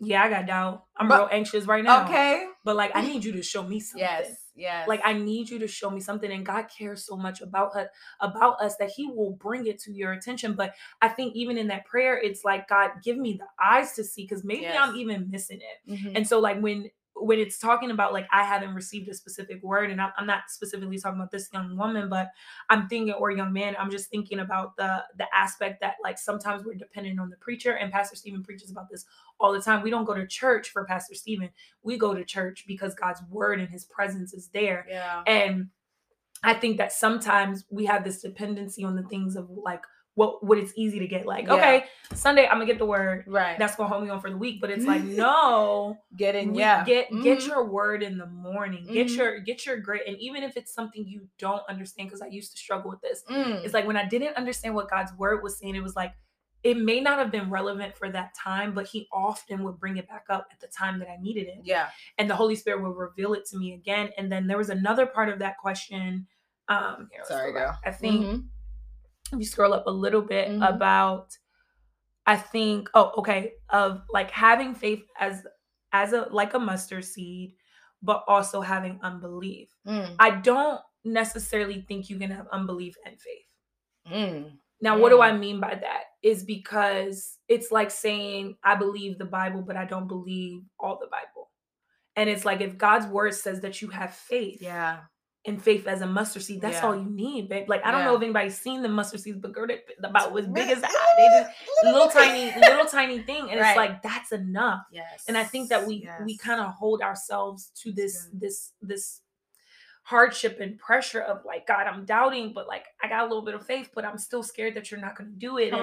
Yeah, 0.00 0.24
I 0.24 0.28
got 0.28 0.46
doubt. 0.46 0.82
I'm 0.96 1.06
But- 1.06 1.18
real 1.20 1.28
anxious 1.30 1.64
right 1.66 1.84
now. 1.84 2.04
Okay. 2.06 2.44
But 2.64 2.74
like 2.74 2.90
I 2.96 3.02
need 3.06 3.24
you 3.24 3.32
to 3.32 3.42
show 3.42 3.62
me 3.62 3.78
something. 3.78 4.00
Yes. 4.00 4.34
Yes. 4.54 4.86
Like 4.88 5.00
I 5.04 5.12
need 5.14 5.48
you 5.48 5.58
to 5.60 5.68
show 5.68 5.90
me 5.90 6.00
something, 6.00 6.30
and 6.30 6.44
God 6.44 6.66
cares 6.76 7.04
so 7.04 7.16
much 7.16 7.40
about 7.40 7.74
us, 7.76 7.88
about 8.20 8.60
us 8.60 8.76
that 8.76 8.90
He 8.90 9.06
will 9.08 9.32
bring 9.32 9.66
it 9.66 9.78
to 9.80 9.92
your 9.92 10.12
attention. 10.12 10.54
But 10.54 10.74
I 11.00 11.08
think 11.08 11.34
even 11.34 11.56
in 11.56 11.68
that 11.68 11.86
prayer, 11.86 12.18
it's 12.18 12.44
like 12.44 12.68
God, 12.68 12.90
give 13.02 13.16
me 13.16 13.38
the 13.38 13.46
eyes 13.62 13.94
to 13.94 14.04
see, 14.04 14.22
because 14.24 14.44
maybe 14.44 14.66
I'm 14.66 14.96
even 14.96 15.30
missing 15.30 15.60
it. 15.60 15.90
Mhm. 15.90 16.12
And 16.16 16.26
so, 16.28 16.38
like 16.40 16.60
when 16.60 16.90
when 17.22 17.38
it's 17.38 17.58
talking 17.58 17.90
about 17.90 18.12
like 18.12 18.26
I 18.32 18.42
haven't 18.44 18.74
received 18.74 19.08
a 19.08 19.14
specific 19.14 19.62
word, 19.62 19.90
and 19.90 20.00
I'm, 20.00 20.10
I'm 20.16 20.26
not 20.26 20.44
specifically 20.48 20.98
talking 20.98 21.18
about 21.18 21.30
this 21.30 21.48
young 21.52 21.76
woman, 21.76 22.08
but 22.08 22.28
I'm 22.68 22.88
thinking 22.88 23.14
or 23.14 23.30
young 23.30 23.52
man, 23.52 23.76
I'm 23.78 23.90
just 23.90 24.10
thinking 24.10 24.40
about 24.40 24.76
the 24.76 25.04
the 25.16 25.26
aspect 25.34 25.80
that 25.80 25.96
like 26.02 26.18
sometimes 26.18 26.64
we're 26.64 26.74
dependent 26.74 27.20
on 27.20 27.30
the 27.30 27.36
preacher, 27.36 27.72
and 27.72 27.92
Pastor 27.92 28.16
Stephen 28.16 28.42
preaches 28.42 28.70
about 28.70 28.90
this 28.90 29.04
all 29.38 29.52
the 29.52 29.60
time. 29.60 29.82
We 29.82 29.90
don't 29.90 30.04
go 30.04 30.14
to 30.14 30.26
church 30.26 30.70
for 30.70 30.84
Pastor 30.84 31.14
Stephen. 31.14 31.50
We 31.82 31.96
go 31.96 32.14
to 32.14 32.24
church 32.24 32.64
because 32.66 32.94
God's 32.94 33.22
word 33.30 33.60
and 33.60 33.68
His 33.68 33.84
presence 33.84 34.34
is 34.34 34.48
there. 34.48 34.86
yeah. 34.88 35.22
And 35.26 35.68
I 36.44 36.54
think 36.54 36.78
that 36.78 36.92
sometimes 36.92 37.64
we 37.70 37.84
have 37.86 38.02
this 38.04 38.20
dependency 38.20 38.82
on 38.84 38.96
the 38.96 39.04
things 39.04 39.36
of 39.36 39.48
like 39.50 39.82
what 40.14 40.44
what 40.44 40.58
it's 40.58 40.72
easy 40.76 40.98
to 40.98 41.06
get. 41.06 41.24
Like, 41.26 41.46
Yeah. 41.46 41.54
okay, 41.54 41.84
Sunday 42.14 42.46
I'm 42.46 42.54
gonna 42.54 42.66
get 42.66 42.78
the 42.78 42.86
word. 42.86 43.24
Right. 43.26 43.58
That's 43.58 43.76
gonna 43.76 43.88
hold 43.88 44.04
me 44.04 44.10
on 44.10 44.20
for 44.20 44.28
the 44.30 44.36
week. 44.36 44.60
But 44.60 44.70
it's 44.70 44.84
like, 44.84 45.02
no, 45.04 45.96
Get 46.16 46.34
in. 46.34 46.54
Yeah. 46.54 46.84
get 46.84 47.08
get 47.22 47.38
Mhm. 47.38 47.46
your 47.46 47.64
word 47.64 48.02
in 48.02 48.18
the 48.18 48.26
morning. 48.26 48.84
Get 48.92 49.06
Mhm. 49.08 49.16
your 49.16 49.38
get 49.40 49.64
your 49.64 49.78
grit. 49.78 50.02
And 50.06 50.16
even 50.18 50.42
if 50.42 50.56
it's 50.56 50.72
something 50.74 51.06
you 51.06 51.26
don't 51.38 51.62
understand, 51.68 52.08
because 52.08 52.20
I 52.20 52.26
used 52.26 52.52
to 52.52 52.58
struggle 52.58 52.90
with 52.90 53.00
this. 53.00 53.24
Mm. 53.30 53.64
It's 53.64 53.72
like 53.74 53.86
when 53.86 53.96
I 53.96 54.04
didn't 54.04 54.36
understand 54.36 54.74
what 54.74 54.90
God's 54.90 55.12
word 55.14 55.42
was 55.42 55.58
saying, 55.58 55.74
it 55.74 55.82
was 55.82 55.96
like 55.96 56.12
it 56.62 56.76
may 56.76 57.00
not 57.00 57.18
have 57.18 57.32
been 57.32 57.50
relevant 57.50 57.96
for 57.96 58.08
that 58.10 58.34
time, 58.36 58.72
but 58.72 58.86
he 58.86 59.08
often 59.12 59.64
would 59.64 59.80
bring 59.80 59.96
it 59.96 60.06
back 60.08 60.26
up 60.30 60.46
at 60.52 60.60
the 60.60 60.68
time 60.68 61.00
that 61.00 61.08
I 61.10 61.16
needed 61.20 61.48
it 61.48 61.58
Yeah. 61.64 61.88
and 62.18 62.30
the 62.30 62.36
Holy 62.36 62.54
Spirit 62.54 62.82
would 62.82 62.96
reveal 62.96 63.34
it 63.34 63.44
to 63.46 63.56
me 63.58 63.72
again. 63.74 64.10
And 64.16 64.30
then 64.30 64.46
there 64.46 64.58
was 64.58 64.70
another 64.70 65.04
part 65.06 65.28
of 65.28 65.40
that 65.40 65.58
question. 65.58 66.28
Um, 66.68 67.08
here, 67.10 67.24
Sorry, 67.24 67.50
go 67.52 67.58
girl. 67.58 67.78
I 67.84 67.90
think 67.90 68.26
Mhm. 68.26 68.44
If 69.32 69.38
you 69.38 69.44
scroll 69.46 69.72
up 69.74 69.86
a 69.86 69.90
little 69.90 70.22
bit 70.22 70.48
Mhm. 70.48 70.68
about, 70.68 71.36
I 72.26 72.36
think, 72.36 72.88
oh, 72.94 73.12
okay, 73.18 73.54
of 73.70 74.02
like 74.10 74.30
having 74.30 74.74
faith 74.74 75.02
as 75.18 75.44
as 75.92 76.12
a 76.14 76.22
like 76.30 76.54
a 76.54 76.58
mustard 76.58 77.04
seed, 77.04 77.54
but 78.02 78.24
also 78.26 78.60
having 78.60 78.98
unbelief. 79.02 79.68
Mm. 79.86 80.16
I 80.18 80.30
don't 80.30 80.80
necessarily 81.04 81.82
think 81.82 82.08
you 82.08 82.18
can 82.18 82.30
have 82.30 82.46
unbelief 82.48 82.96
and 83.04 83.20
faith. 83.20 84.12
Mm. 84.12 84.58
Now, 84.80 84.98
what 84.98 85.10
do 85.10 85.16
Mm. 85.18 85.24
I 85.24 85.32
mean 85.36 85.60
by 85.60 85.74
that? 85.74 86.04
Is 86.22 86.44
because 86.44 87.38
it's 87.48 87.70
like 87.70 87.90
saying, 87.90 88.56
I 88.64 88.74
believe 88.76 89.18
the 89.18 89.24
Bible, 89.26 89.62
but 89.62 89.76
I 89.76 89.84
don't 89.84 90.08
believe 90.08 90.62
all 90.78 90.98
the 90.98 91.08
Bible. 91.08 91.50
And 92.16 92.30
it's 92.30 92.44
like 92.44 92.60
if 92.60 92.78
God's 92.78 93.06
word 93.06 93.34
says 93.34 93.60
that 93.62 93.82
you 93.82 93.88
have 93.88 94.14
faith 94.14 94.60
Yeah. 94.62 95.00
And 95.44 95.60
faith 95.60 95.88
as 95.88 96.02
a 96.02 96.06
mustard 96.06 96.42
seed, 96.42 96.60
that's 96.60 96.76
Yeah. 96.76 96.86
all 96.86 96.94
you 96.94 97.10
need, 97.10 97.48
babe. 97.48 97.68
Like, 97.68 97.84
I 97.84 97.90
don't 97.90 98.04
know 98.04 98.14
if 98.14 98.22
anybody's 98.22 98.56
seen 98.56 98.80
the 98.82 98.88
mustard 98.88 99.20
seeds, 99.20 99.38
but 99.38 99.52
girl, 99.52 99.66
they 99.66 99.82
about 100.02 100.38
as 100.38 100.46
big 100.46 100.68
as 100.70 100.80
that. 100.80 100.92
They 101.16 101.26
just 101.26 101.50
little 101.84 102.08
tiny, 102.08 102.54
little 102.60 102.84
tiny 102.86 103.18
thing. 103.22 103.50
And 103.50 103.60
Right. 103.60 103.70
it's 103.70 103.76
like 103.76 104.02
that's 104.02 104.30
enough. 104.32 104.86
Yes. 104.92 105.24
And 105.26 105.36
I 105.36 105.42
think 105.44 105.68
that 105.70 105.84
we 105.86 106.08
we 106.24 106.36
kind 106.36 106.60
of 106.60 106.72
hold 106.74 107.02
ourselves 107.02 107.70
to 107.82 107.92
this 107.92 108.28
this 108.32 108.72
this 108.80 109.20
hardship 110.04 110.58
and 110.60 110.76
pressure 110.78 111.20
of 111.20 111.44
like 111.44 111.66
God, 111.66 111.86
I'm 111.86 112.04
doubting, 112.04 112.52
but 112.52 112.66
like 112.66 112.86
I 113.02 113.08
got 113.08 113.20
a 113.20 113.28
little 113.28 113.44
bit 113.44 113.54
of 113.54 113.64
faith, 113.64 113.90
but 113.94 114.04
I'm 114.04 114.18
still 114.18 114.42
scared 114.42 114.74
that 114.74 114.90
you're 114.90 115.00
not 115.00 115.16
going 115.16 115.30
to 115.30 115.36
do 115.36 115.58
it. 115.58 115.72
And 115.72 115.80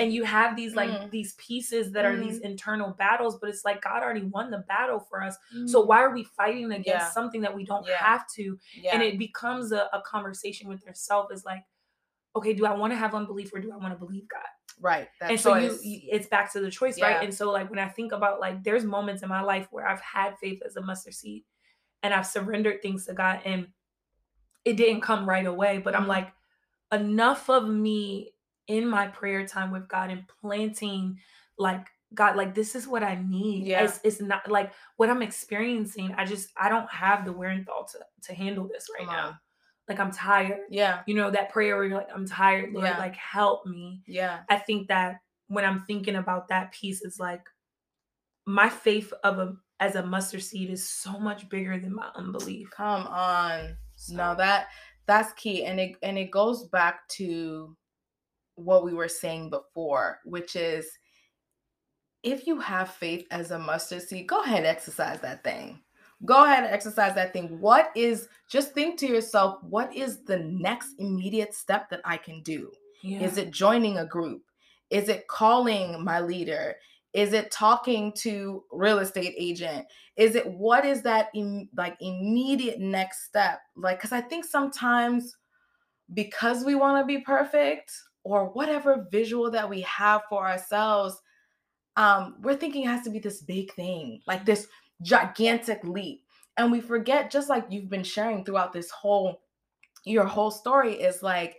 and 0.00 0.12
you 0.12 0.24
have 0.24 0.56
these 0.56 0.74
like 0.74 0.90
Mm. 0.90 1.10
these 1.10 1.32
pieces 1.34 1.90
that 1.92 2.04
are 2.04 2.16
these 2.18 2.38
Mhm. 2.40 2.44
internal 2.50 2.90
battles, 2.92 3.38
but 3.38 3.48
it's 3.48 3.64
like 3.64 3.82
God 3.82 4.02
already 4.02 4.24
won 4.24 4.50
the 4.50 4.58
battle 4.68 5.00
for 5.00 5.22
us. 5.22 5.36
So 5.66 5.82
Mm. 5.82 5.86
why 5.86 6.02
are 6.02 6.10
we 6.10 6.24
fighting 6.24 6.66
against 6.72 6.86
Yeah. 6.86 7.10
something 7.10 7.40
that 7.42 7.54
we 7.54 7.64
don't 7.64 7.86
Yeah. 7.86 7.96
have 7.96 8.26
to? 8.36 8.58
yeah. 8.74 8.90
And 8.94 9.02
it 9.02 9.18
becomes 9.18 9.72
a, 9.72 9.88
a 9.94 10.02
conversation 10.02 10.68
with 10.68 10.84
yourself 10.84 11.32
is 11.32 11.44
like, 11.44 11.64
okay, 12.36 12.52
do 12.52 12.66
I 12.66 12.74
want 12.74 12.92
to 12.92 12.96
have 12.96 13.14
unbelief 13.14 13.52
or 13.54 13.60
do 13.60 13.72
I 13.72 13.76
want 13.76 13.92
to 13.94 13.98
believe 13.98 14.28
God? 14.28 14.40
right. 14.80 15.08
And 15.20 15.38
choice. 15.38 15.42
so 15.42 15.54
you, 15.56 15.78
you 15.82 16.00
it's 16.10 16.26
back 16.26 16.52
to 16.52 16.60
the 16.60 16.70
choice 16.70 17.00
right 17.00 17.22
and 17.22 17.32
so 17.32 17.50
like 17.52 17.70
when 17.70 17.78
i 17.78 17.88
think 17.88 18.10
about 18.10 18.40
like 18.40 18.64
there's 18.64 18.84
moments 18.84 19.22
in 19.22 19.28
my 19.28 19.40
life 19.42 19.68
where 19.70 19.86
i've 19.86 20.00
had 20.00 20.36
faith 20.38 20.60
as 20.66 20.74
a 20.76 20.80
mustard 20.80 21.14
seed 21.14 21.44
and 22.02 22.12
i've 22.14 22.26
surrendered 22.26 22.80
things 22.82 23.06
to 23.06 23.12
god 23.12 23.40
and 23.44 23.66
it 24.64 24.76
didn't 24.76 25.00
come 25.00 25.28
right 25.28 25.46
away 25.46 25.78
but 25.78 25.94
i'm 25.94 26.06
like 26.06 26.32
enough 26.92 27.48
of 27.50 27.68
me 27.68 28.32
in 28.68 28.86
my 28.88 29.06
prayer 29.08 29.46
time 29.46 29.70
with 29.70 29.88
god 29.88 30.10
and 30.10 30.24
planting 30.40 31.18
like 31.58 31.86
god 32.14 32.36
like 32.36 32.54
this 32.54 32.74
is 32.74 32.86
what 32.86 33.02
i 33.02 33.14
need 33.26 33.66
Yeah. 33.66 33.84
it's, 33.84 34.00
it's 34.04 34.20
not 34.20 34.50
like 34.50 34.72
what 34.96 35.08
i'm 35.10 35.22
experiencing 35.22 36.14
i 36.16 36.24
just 36.24 36.50
i 36.56 36.68
don't 36.68 36.90
have 36.90 37.24
the 37.24 37.32
wherewithal 37.32 37.86
to 37.92 37.98
to 38.28 38.34
handle 38.34 38.68
this 38.68 38.86
right 38.96 39.06
Come 39.06 39.16
now 39.16 39.26
on. 39.28 39.38
like 39.88 39.98
i'm 39.98 40.12
tired 40.12 40.60
Yeah. 40.68 41.00
you 41.06 41.14
know 41.14 41.30
that 41.30 41.50
prayer 41.50 41.76
where 41.76 41.84
you're 41.86 41.96
like 41.98 42.08
i'm 42.14 42.26
tired 42.26 42.72
lord 42.72 42.86
Yeah. 42.86 42.98
like 42.98 43.16
help 43.16 43.66
me 43.66 44.02
Yeah. 44.06 44.40
I 44.48 44.56
think 44.58 44.88
that 44.88 45.20
when 45.48 45.64
I'm 45.66 45.80
thinking 45.80 46.14
about 46.16 46.48
that 46.48 46.72
piece, 46.72 47.02
it's 47.02 47.18
like 47.20 47.42
my 48.46 48.70
faith 48.70 49.12
of 49.22 49.38
a 49.38 49.54
as 49.82 49.96
a 49.96 50.06
mustard 50.06 50.42
seed 50.44 50.70
is 50.70 50.88
so 50.88 51.18
much 51.18 51.48
bigger 51.48 51.76
than 51.76 51.92
my 51.92 52.08
unbelief. 52.14 52.70
Come 52.70 53.04
on. 53.08 53.76
So- 53.96 54.14
that 54.38 54.68
that's 55.06 55.32
key. 55.32 55.64
And 55.64 55.80
it 55.80 55.96
and 56.02 56.16
it 56.16 56.30
goes 56.30 56.68
back 56.68 57.08
to 57.18 57.76
what 58.54 58.84
we 58.84 58.94
were 58.94 59.08
saying 59.08 59.50
before, 59.50 60.20
which 60.24 60.54
is 60.54 60.86
if 62.22 62.46
you 62.46 62.60
have 62.60 62.90
faith 62.90 63.26
as 63.32 63.50
a 63.50 63.58
mustard 63.58 64.02
seed, 64.02 64.28
go 64.28 64.42
ahead 64.42 64.58
and 64.58 64.66
exercise 64.66 65.20
that 65.20 65.42
thing. 65.42 65.80
Go 66.24 66.44
ahead 66.44 66.62
and 66.62 66.72
exercise 66.72 67.16
that 67.16 67.32
thing. 67.32 67.58
What 67.58 67.90
is 67.96 68.28
just 68.48 68.74
think 68.74 68.96
to 69.00 69.08
yourself, 69.08 69.58
what 69.64 69.92
is 69.92 70.22
the 70.22 70.38
next 70.38 70.94
immediate 71.00 71.52
step 71.52 71.90
that 71.90 72.00
I 72.04 72.16
can 72.16 72.40
do? 72.42 72.70
yeah. 73.02 73.22
Is 73.22 73.36
it 73.36 73.50
joining 73.50 73.98
a 73.98 74.06
group? 74.06 74.42
Is 74.90 75.08
it 75.08 75.26
calling 75.26 76.04
my 76.04 76.20
leader? 76.20 76.76
Is 77.14 77.32
it 77.32 77.50
talking 77.50 78.12
to 78.18 78.64
real 78.72 78.98
estate 79.00 79.34
agent? 79.38 79.86
Is 80.16 80.34
it 80.34 80.46
what 80.46 80.84
is 80.84 81.02
that 81.02 81.28
Im- 81.34 81.68
like 81.76 81.96
immediate 82.00 82.80
next 82.80 83.24
step? 83.26 83.60
Like 83.76 84.00
cuz 84.00 84.12
I 84.12 84.20
think 84.20 84.44
sometimes 84.44 85.36
because 86.14 86.64
we 86.64 86.74
want 86.74 87.02
to 87.02 87.06
be 87.06 87.22
perfect 87.22 87.92
or 88.24 88.50
whatever 88.50 89.06
visual 89.10 89.50
that 89.50 89.68
we 89.68 89.80
have 89.82 90.22
for 90.28 90.46
ourselves 90.46 91.20
um 91.96 92.36
we're 92.42 92.56
thinking 92.56 92.84
it 92.84 92.88
has 92.88 93.04
to 93.04 93.10
be 93.10 93.18
this 93.18 93.42
big 93.42 93.72
thing, 93.74 94.20
like 94.26 94.44
this 94.46 94.66
gigantic 95.02 95.82
leap. 95.84 96.24
And 96.56 96.70
we 96.72 96.80
forget 96.80 97.30
just 97.30 97.48
like 97.48 97.66
you've 97.70 97.90
been 97.90 98.04
sharing 98.04 98.44
throughout 98.44 98.72
this 98.72 98.90
whole 98.90 99.42
your 100.04 100.26
whole 100.26 100.50
story 100.50 100.94
is 100.94 101.22
like 101.22 101.56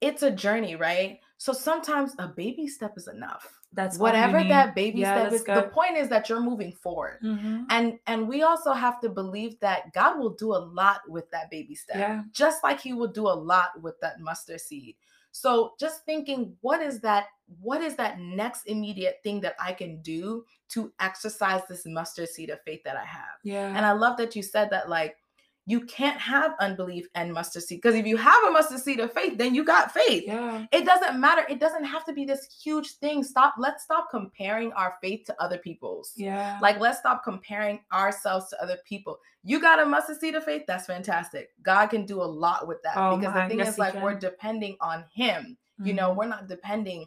it's 0.00 0.22
a 0.22 0.30
journey, 0.30 0.76
right? 0.76 1.20
So 1.38 1.52
sometimes 1.52 2.14
a 2.18 2.28
baby 2.28 2.68
step 2.68 2.94
is 2.96 3.08
enough. 3.08 3.61
That's 3.74 3.98
whatever 3.98 4.44
that 4.44 4.74
baby 4.74 5.00
Yeah, 5.00 5.14
step 5.28 5.32
is 5.32 5.44
the 5.44 5.70
point 5.72 5.96
is 5.96 6.08
that 6.10 6.28
you're 6.28 6.40
moving 6.40 6.72
forward 6.72 7.18
Mhm. 7.22 7.66
and 7.70 7.98
and 8.06 8.28
we 8.28 8.42
also 8.42 8.72
have 8.72 9.00
to 9.00 9.08
believe 9.08 9.58
that 9.60 9.92
god 9.94 10.18
will 10.18 10.34
do 10.34 10.52
a 10.54 10.62
lot 10.80 11.00
with 11.08 11.30
that 11.30 11.50
baby 11.50 11.74
step 11.74 11.96
Yeah. 11.96 12.22
just 12.32 12.62
like 12.62 12.80
he 12.80 12.92
will 12.92 13.08
do 13.08 13.26
a 13.26 13.32
lot 13.52 13.80
with 13.80 13.98
that 14.00 14.20
mustard 14.20 14.60
seed 14.60 14.96
so 15.30 15.72
just 15.80 16.04
thinking 16.04 16.54
what 16.60 16.82
is 16.82 17.00
that 17.00 17.28
what 17.60 17.80
is 17.80 17.96
that 17.96 18.18
next 18.18 18.64
immediate 18.66 19.20
thing 19.22 19.40
that 19.40 19.56
i 19.58 19.72
can 19.72 20.02
do 20.02 20.44
to 20.68 20.92
exercise 21.00 21.62
this 21.68 21.86
mustard 21.86 22.28
seed 22.28 22.50
of 22.50 22.60
faith 22.62 22.82
that 22.84 22.96
i 22.96 23.04
have 23.04 23.38
Yeah. 23.42 23.68
and 23.74 23.86
i 23.86 23.92
love 23.92 24.16
that 24.18 24.36
you 24.36 24.42
said 24.42 24.68
that 24.70 24.88
like 24.90 25.16
you 25.64 25.80
can't 25.82 26.18
have 26.18 26.54
unbelief 26.58 27.06
and 27.14 27.32
mustard 27.32 27.62
seed 27.62 27.80
because 27.80 27.94
if 27.94 28.04
you 28.04 28.16
have 28.16 28.42
a 28.44 28.50
mustard 28.50 28.80
seed 28.80 28.98
of 28.98 29.12
faith 29.12 29.38
then 29.38 29.54
you 29.54 29.64
got 29.64 29.92
faith. 29.92 30.24
Yeah. 30.26 30.66
it 30.72 30.84
doesn't 30.84 31.20
matter. 31.20 31.44
It 31.48 31.60
doesn't 31.60 31.84
have 31.84 32.04
to 32.06 32.12
be 32.12 32.24
this 32.24 32.48
huge 32.62 32.92
thing. 32.94 33.22
Stop 33.22 33.54
let's 33.58 33.84
stop 33.84 34.08
comparing 34.10 34.72
our 34.72 34.96
faith 35.00 35.24
to 35.26 35.42
other 35.42 35.58
people's. 35.58 36.12
Yeah. 36.16 36.58
like 36.60 36.80
let's 36.80 36.98
stop 36.98 37.22
comparing 37.22 37.80
ourselves 37.92 38.48
to 38.50 38.60
other 38.62 38.78
people. 38.84 39.20
You 39.44 39.60
got 39.60 39.78
a 39.80 39.86
mustard 39.86 40.18
seed 40.18 40.34
of 40.34 40.44
faith? 40.44 40.62
That's 40.66 40.86
fantastic. 40.86 41.50
God 41.62 41.86
can 41.88 42.06
do 42.06 42.20
a 42.22 42.24
lot 42.24 42.66
with 42.66 42.82
that 42.82 42.96
Oh 42.96 43.16
because 43.16 43.32
my, 43.34 43.42
the 43.44 43.48
thing 43.50 43.58
yes, 43.58 43.68
is 43.74 43.78
like 43.78 43.94
we're 44.02 44.18
depending 44.18 44.76
on 44.80 45.04
him. 45.14 45.56
You 45.82 45.94
know 45.94 46.10
Mhm. 46.10 46.16
we're 46.16 46.26
not 46.26 46.48
depending 46.48 47.06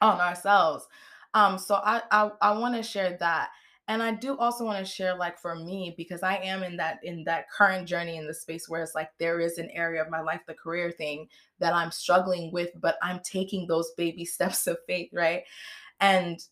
on 0.00 0.20
ourselves. 0.20 0.86
Um 1.34 1.58
so 1.58 1.76
i 1.76 2.02
i, 2.10 2.30
I 2.42 2.58
want 2.58 2.74
to 2.74 2.82
share 2.82 3.16
that 3.18 3.50
and 3.88 4.02
i 4.02 4.10
do 4.10 4.36
also 4.38 4.64
want 4.64 4.78
to 4.78 4.90
share 4.90 5.14
like 5.16 5.38
for 5.38 5.54
me 5.54 5.94
because 5.96 6.22
i 6.22 6.36
am 6.36 6.62
in 6.62 6.76
that 6.76 6.98
in 7.02 7.22
that 7.24 7.50
current 7.50 7.86
journey 7.86 8.16
in 8.16 8.26
the 8.26 8.34
space 8.34 8.68
where 8.68 8.82
it's 8.82 8.94
like 8.94 9.10
there 9.18 9.40
is 9.40 9.58
an 9.58 9.68
area 9.70 10.00
of 10.02 10.10
my 10.10 10.20
life 10.20 10.40
the 10.46 10.54
career 10.54 10.90
thing 10.90 11.28
that 11.58 11.72
i'm 11.74 11.90
struggling 11.90 12.50
with 12.52 12.70
but 12.80 12.96
i'm 13.02 13.20
taking 13.24 13.66
those 13.66 13.92
baby 13.96 14.24
steps 14.36 14.66
of 14.66 14.78
faith 14.86 15.10
right 15.12 15.42
and 16.00 16.46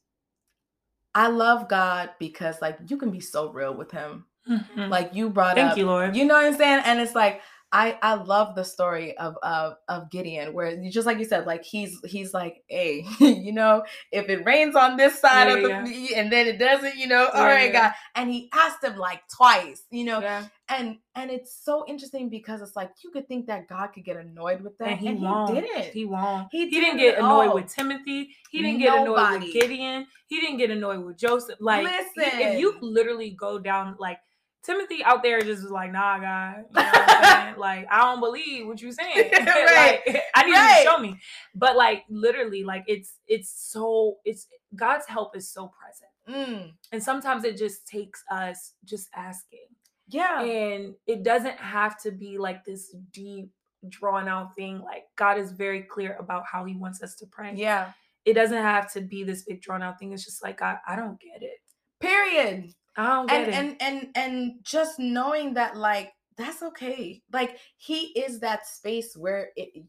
i 1.15 1.27
love 1.29 1.69
god 1.69 2.11
because 2.19 2.61
like 2.61 2.79
you 2.89 2.97
can 2.97 3.11
be 3.11 3.21
so 3.21 3.51
real 3.51 3.75
with 3.75 3.91
him 3.91 4.25
Mhm. 4.51 4.89
like 4.91 5.15
you 5.15 5.31
brought 5.31 5.55
Thank 5.55 5.71
up 5.73 5.79
you, 5.79 5.87
Lord. 5.87 6.17
you 6.17 6.25
know 6.25 6.35
what 6.35 6.47
I'm 6.47 6.57
saying? 6.57 6.83
And 6.85 6.99
it's 6.99 7.15
like 7.15 7.43
I 7.73 7.99
I 8.03 8.15
love 8.15 8.55
the 8.55 8.65
story 8.65 9.16
of 9.16 9.36
of 9.43 9.77
of 9.89 10.11
Gideon 10.11 10.53
where 10.53 10.70
you 10.70 10.90
just 10.90 11.07
like 11.07 11.19
you 11.19 11.24
said 11.24 11.47
like 11.47 11.65
he's 11.65 11.99
he's 12.05 12.35
like 12.35 12.62
hey 12.69 13.05
you 13.20 13.53
know 13.53 13.82
if 14.11 14.28
it 14.28 14.44
rains 14.44 14.77
on 14.77 14.97
this 14.99 15.19
side 15.19 15.49
of 15.49 15.62
the 15.62 15.69
Yeah, 15.69 16.19
and 16.20 16.31
then 16.31 16.47
it 16.47 16.59
doesn't 16.59 16.97
you 16.97 17.07
know 17.07 17.28
all 17.32 17.40
Yeah, 17.43 17.47
right 17.55 17.73
yeah. 17.73 17.81
God 17.82 17.93
and 18.15 18.31
he 18.31 18.51
asked 18.53 18.85
him 18.85 18.97
like 18.97 19.23
twice 19.35 19.85
you 19.90 20.05
know 20.05 20.20
yeah. 20.20 20.44
and 20.69 20.99
and 21.15 21.31
it's 21.31 21.65
so 21.65 21.85
interesting 21.89 22.28
because 22.28 22.61
it's 22.61 22.77
like 22.77 22.90
you 23.03 23.11
could 23.11 23.27
think 23.27 23.47
that 23.47 23.69
God 23.69 23.86
could 23.89 24.05
get 24.05 24.16
annoyed 24.16 24.61
with 24.61 24.77
that 24.78 24.89
And 24.89 25.01
he 25.01 25.15
won't. 25.15 25.55
didn't 25.55 25.93
He 25.93 26.05
won't. 26.05 26.49
He 26.51 26.65
He, 26.66 26.70
didn't 26.70 26.99
didn't 26.99 27.16
get 27.16 27.19
annoyed 27.19 27.49
all. 27.49 27.55
with 27.55 27.74
Timothy. 27.74 28.35
He 28.51 28.62
didn't 28.62 28.81
get 28.81 28.99
annoyed 29.01 29.40
with 29.40 29.53
Gideon. 29.53 30.07
He 30.27 30.40
didn't 30.40 30.59
get 30.59 30.70
annoyed 30.70 31.05
with 31.05 31.16
Joseph. 31.19 31.59
Like, 31.61 31.86
he- 31.86 32.20
if 32.23 32.59
you 32.59 32.77
literally 32.81 33.31
go 33.31 33.59
down, 33.59 33.97
like, 33.99 34.19
Timothy 34.64 35.02
out 35.02 35.22
there 35.22 35.40
just 35.40 35.62
was 35.62 35.72
like, 35.72 35.90
nah, 35.93 36.18
God. 36.20 36.64
You 36.70 36.82
know 36.82 36.93
saying? 37.20 37.55
like, 37.59 37.86
I 37.90 37.98
don't 38.02 38.20
believe 38.20 38.66
what 38.66 38.80
you're 38.80 38.93
saying. 38.93 39.30
Right. 39.32 40.01
like, 40.06 40.22
I 40.34 40.44
need 40.44 40.52
Right. 40.52 40.78
you 40.78 40.84
to 40.84 40.90
show 40.90 40.98
me. 40.98 41.18
But 41.55 41.76
like 41.76 42.05
literally, 42.09 42.62
like 42.64 42.84
it's 42.86 43.14
it's 43.26 43.51
so 43.51 44.18
it's 44.24 44.47
God's 44.76 45.06
help 45.06 45.36
is 45.36 45.48
so 45.51 45.70
present. 45.80 46.10
Mm, 46.28 46.72
And 46.93 47.02
sometimes 47.02 47.44
it 47.44 47.56
just 47.59 47.86
takes 47.89 48.22
us 48.30 48.74
just 48.84 49.09
asking. 49.14 49.66
yeah 50.09 50.43
And 50.43 50.94
it 51.06 51.24
doesn't 51.24 51.56
have 51.59 52.01
to 52.02 52.12
be 52.12 52.39
like 52.39 52.64
this 52.64 52.94
deep, 53.12 53.51
drawn 53.89 54.28
out 54.28 54.55
thing. 54.55 54.80
Like 54.80 55.05
God 55.16 55.39
is 55.39 55.51
very 55.51 55.82
clear 55.82 56.16
about 56.20 56.44
how 56.51 56.64
He 56.64 56.76
wants 56.76 57.02
us 57.02 57.16
to 57.16 57.26
pray. 57.26 57.55
yeah 57.56 57.90
It 58.24 58.34
doesn't 58.34 58.62
have 58.62 58.93
to 58.93 59.01
be 59.01 59.24
this 59.24 59.43
big, 59.43 59.60
drawn 59.60 59.82
out 59.82 59.98
thing. 59.98 60.12
It's 60.12 60.24
just 60.24 60.43
like, 60.44 60.59
God, 60.59 60.76
I 60.86 60.94
don't 60.94 61.18
get 61.20 61.43
it. 61.43 61.59
period 62.01 62.72
I 62.97 63.06
don't 63.14 63.27
get 63.28 63.48
and 63.48 63.48
it. 63.48 63.55
and 63.55 63.77
and 63.82 64.16
and 64.16 64.52
just 64.64 64.98
knowing 64.98 65.55
that 65.55 65.77
like 65.77 66.12
that's 66.36 66.62
okay 66.62 67.23
like 67.32 67.59
he 67.77 68.06
is 68.19 68.40
that 68.40 68.66
space 68.66 69.16
where 69.16 69.51
it 69.56 69.85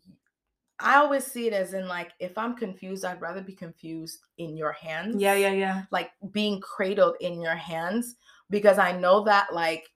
i 0.79 0.95
always 0.95 1.25
see 1.25 1.47
it 1.47 1.53
as 1.53 1.73
in 1.73 1.87
like 1.87 2.11
if 2.19 2.37
i'm 2.37 2.55
confused 2.55 3.05
i'd 3.05 3.21
rather 3.21 3.41
be 3.41 3.53
confused 3.55 4.19
in 4.37 4.57
your 4.57 4.71
hands 4.71 5.15
yeah, 5.21 5.35
yeah, 5.35 5.51
yeah. 5.51 5.85
like 5.91 6.11
being 6.31 6.59
cradled 6.61 7.15
in 7.21 7.41
your 7.41 7.55
hands 7.55 8.15
because 8.49 8.77
i 8.79 8.91
know 8.91 9.23
that 9.23 9.53
like 9.53 9.89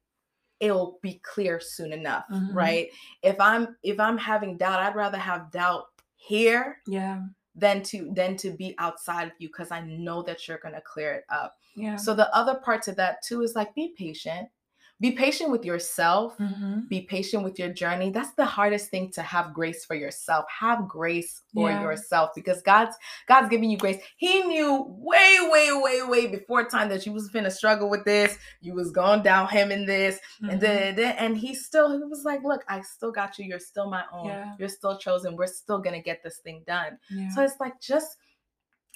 it'll 0.59 0.99
be 1.01 1.19
clear 1.19 1.59
soon 1.59 1.93
enough 1.93 2.25
Mhm. 2.31 2.55
right 2.55 2.89
if 3.23 3.39
i'm 3.39 3.77
if 3.83 3.99
i'm 3.99 4.17
having 4.17 4.57
doubt 4.57 4.79
i'd 4.81 4.95
rather 4.95 5.17
have 5.17 5.51
doubt 5.51 5.85
here 6.15 6.81
Yeah. 6.87 7.21
than 7.55 7.81
to 7.83 8.11
than 8.13 8.37
to 8.37 8.51
be 8.51 8.75
outside 8.79 9.27
of 9.27 9.33
you 9.39 9.49
because 9.49 9.71
i 9.71 9.81
know 9.81 10.21
that 10.23 10.47
you're 10.47 10.59
gonna 10.59 10.81
clear 10.81 11.13
it 11.15 11.25
up 11.29 11.55
Yeah. 11.77 11.95
so 11.95 12.13
the 12.13 12.33
other 12.35 12.55
part 12.55 12.81
to 12.83 12.91
that 12.93 13.21
too 13.23 13.41
is 13.43 13.55
like 13.55 13.73
be 13.75 13.93
patient. 13.97 14.49
Be 14.99 15.11
patient 15.11 15.51
with 15.51 15.63
yourself. 15.63 16.35
Mhm. 16.39 16.89
Be 16.89 17.01
patient 17.01 17.43
with 17.43 17.59
your 17.59 17.69
journey. 17.69 18.09
That's 18.09 18.33
the 18.33 18.45
hardest 18.45 18.89
thing 18.89 19.11
to 19.11 19.21
have 19.21 19.53
grace 19.53 19.85
for 19.85 19.93
yourself. 19.93 20.45
Have 20.49 20.87
grace 20.87 21.43
for 21.53 21.69
Yeah. 21.69 21.83
yourself 21.83 22.31
because 22.33 22.63
God's 22.63 22.95
God's 23.27 23.47
giving 23.47 23.69
you 23.69 23.77
grace. 23.77 24.01
He 24.17 24.41
knew 24.41 24.85
way, 24.87 25.37
way, 25.51 25.69
way, 25.71 26.01
way 26.01 26.25
before 26.25 26.63
time 26.67 26.89
that 26.89 27.05
you 27.05 27.13
was 27.13 27.29
gonna 27.29 27.51
struggle 27.51 27.91
with 27.91 28.05
this. 28.05 28.39
You 28.59 28.73
was 28.73 28.89
going 28.89 29.21
down 29.21 29.47
him 29.49 29.69
in 29.71 29.85
this, 29.85 30.19
and 30.41 30.53
Mhm. 30.53 30.59
then 30.61 30.95
then- 30.95 31.15
and 31.17 31.37
he 31.37 31.53
still 31.53 31.91
he 31.95 32.03
was 32.03 32.25
like, 32.25 32.41
look, 32.43 32.63
I 32.67 32.81
still 32.81 33.11
got 33.11 33.37
you. 33.37 33.45
You're 33.45 33.59
still 33.59 33.91
my 33.91 34.03
own. 34.11 34.25
Yeah. 34.29 34.55
You're 34.57 34.67
still 34.79 34.97
chosen. 34.97 35.35
We're 35.35 35.45
still 35.45 35.77
gonna 35.77 36.01
get 36.01 36.23
this 36.23 36.39
thing 36.39 36.63
done. 36.65 36.97
Yeah. 37.11 37.29
So 37.35 37.43
it's 37.43 37.59
like 37.59 37.79
just 37.79 38.17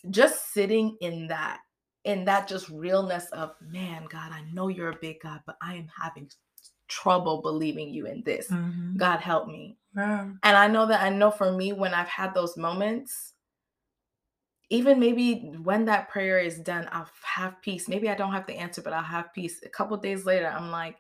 just 0.10 0.52
sitting 0.52 0.98
in 1.00 1.28
that, 1.28 1.60
in 2.04 2.26
that 2.26 2.48
just 2.48 2.70
realness 2.70 3.28
of, 3.28 3.56
man, 3.62 4.06
God, 4.10 4.32
I 4.32 4.44
know 4.52 4.68
you're 4.70 4.90
a 4.90 4.98
big 5.02 5.22
God, 5.22 5.42
but 5.46 5.58
I 5.62 5.76
am 5.76 5.88
having 6.02 6.30
trouble 6.88 7.42
believing 7.42 7.90
you 7.94 8.06
in 8.08 8.24
this. 8.24 8.50
Mhm. 8.50 8.98
God 8.98 9.20
help 9.20 9.48
me. 9.48 9.78
Yeah. 9.96 10.32
And 10.44 10.58
I 10.58 10.68
know 10.68 10.86
that 10.88 11.02
I 11.02 11.10
know 11.10 11.32
for 11.32 11.52
me 11.52 11.74
when 11.74 11.94
I've 11.94 12.08
had 12.08 12.34
those 12.34 12.58
moments, 12.58 13.34
even 14.70 15.00
maybe 15.00 15.52
when 15.64 15.86
that 15.86 16.10
prayer 16.10 16.40
is 16.40 16.58
done, 16.60 16.88
I'll 16.92 17.10
have 17.24 17.62
peace. 17.62 17.88
Maybe 17.88 18.10
I 18.10 18.16
don't 18.16 18.32
have 18.32 18.48
the 18.48 18.56
answer, 18.56 18.82
but 18.82 18.94
I'll 18.94 19.04
have 19.04 19.34
peace. 19.34 19.62
A 19.64 19.70
couple 19.70 19.98
days 19.98 20.26
later, 20.26 20.48
I'm 20.48 20.72
like, 20.72 20.98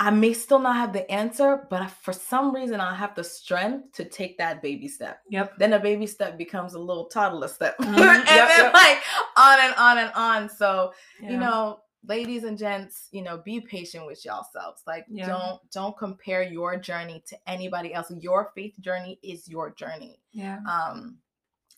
I 0.00 0.10
may 0.10 0.32
still 0.32 0.58
not 0.58 0.74
have 0.76 0.92
the 0.92 1.08
answer, 1.10 1.66
but 1.70 1.88
for 1.88 2.12
some 2.12 2.52
reason, 2.54 2.80
I'll 2.80 2.94
have 2.94 3.14
the 3.14 3.22
strength 3.22 3.92
to 3.92 4.04
take 4.04 4.36
that 4.38 4.60
baby 4.60 4.88
step 4.88 5.20
Yep. 5.30 5.58
then 5.58 5.72
a 5.74 5.78
baby 5.78 6.06
step 6.06 6.36
becomes 6.36 6.74
a 6.74 6.78
little 6.80 7.06
toddler 7.06 7.48
step 7.48 7.76
Mhm. 7.80 7.86
and 7.86 7.96
Yep, 7.96 8.26
then 8.26 8.58
yep. 8.58 8.74
like 8.74 8.98
on 9.36 9.60
and 9.60 9.74
on 9.76 9.98
and 9.98 10.12
on 10.14 10.48
so 10.48 10.92
Yeah. 11.20 11.30
you 11.30 11.36
know 11.38 11.80
ladies 12.06 12.44
and 12.44 12.58
gents 12.58 13.08
you 13.12 13.22
know 13.22 13.38
be 13.38 13.60
patient 13.60 14.04
with 14.04 14.24
yourselves 14.24 14.82
like 14.86 15.06
Yeah. 15.08 15.26
don't 15.28 15.60
don't 15.70 15.96
compare 15.96 16.42
your 16.42 16.76
journey 16.76 17.22
to 17.28 17.38
anybody 17.46 17.94
else 17.94 18.10
your 18.20 18.50
faith 18.54 18.74
journey 18.80 19.18
is 19.22 19.48
your 19.48 19.70
journey 19.70 20.20
Yeah. 20.32 20.58
um 20.68 21.18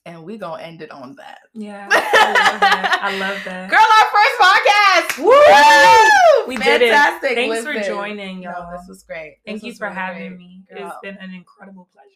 and 0.06 0.22
we 0.24 0.38
gonna 0.38 0.62
end 0.62 0.80
it 0.80 0.90
on 0.90 1.14
that 1.16 1.40
Yeah. 1.52 1.88
I 1.90 1.98
love 1.98 2.60
that. 2.60 2.98
I 3.02 3.18
love 3.18 3.38
that. 3.44 3.68
girl 3.70 3.78
our 3.98 4.08
first 4.16 4.36
podcast 4.40 5.24
Woo! 5.24 6.46
We 6.48 6.56
did 6.56 6.80
it. 6.82 6.90
Fantastic. 6.90 7.34
Thanks 7.34 7.62
for 7.64 7.74
joining, 7.82 8.42
y'all. 8.42 8.70
this 8.70 8.86
was 8.88 9.02
great 9.02 9.38
Thank 9.44 9.58
This 9.62 9.64
you 9.64 9.74
for 9.74 9.86
really 9.86 9.96
having 9.96 10.28
great. 10.28 10.38
me. 10.38 10.62
Girl. 10.72 10.86
It's 10.88 10.96
been 11.02 11.16
an 11.18 11.34
incredible 11.34 11.88
pleasure. 11.92 12.10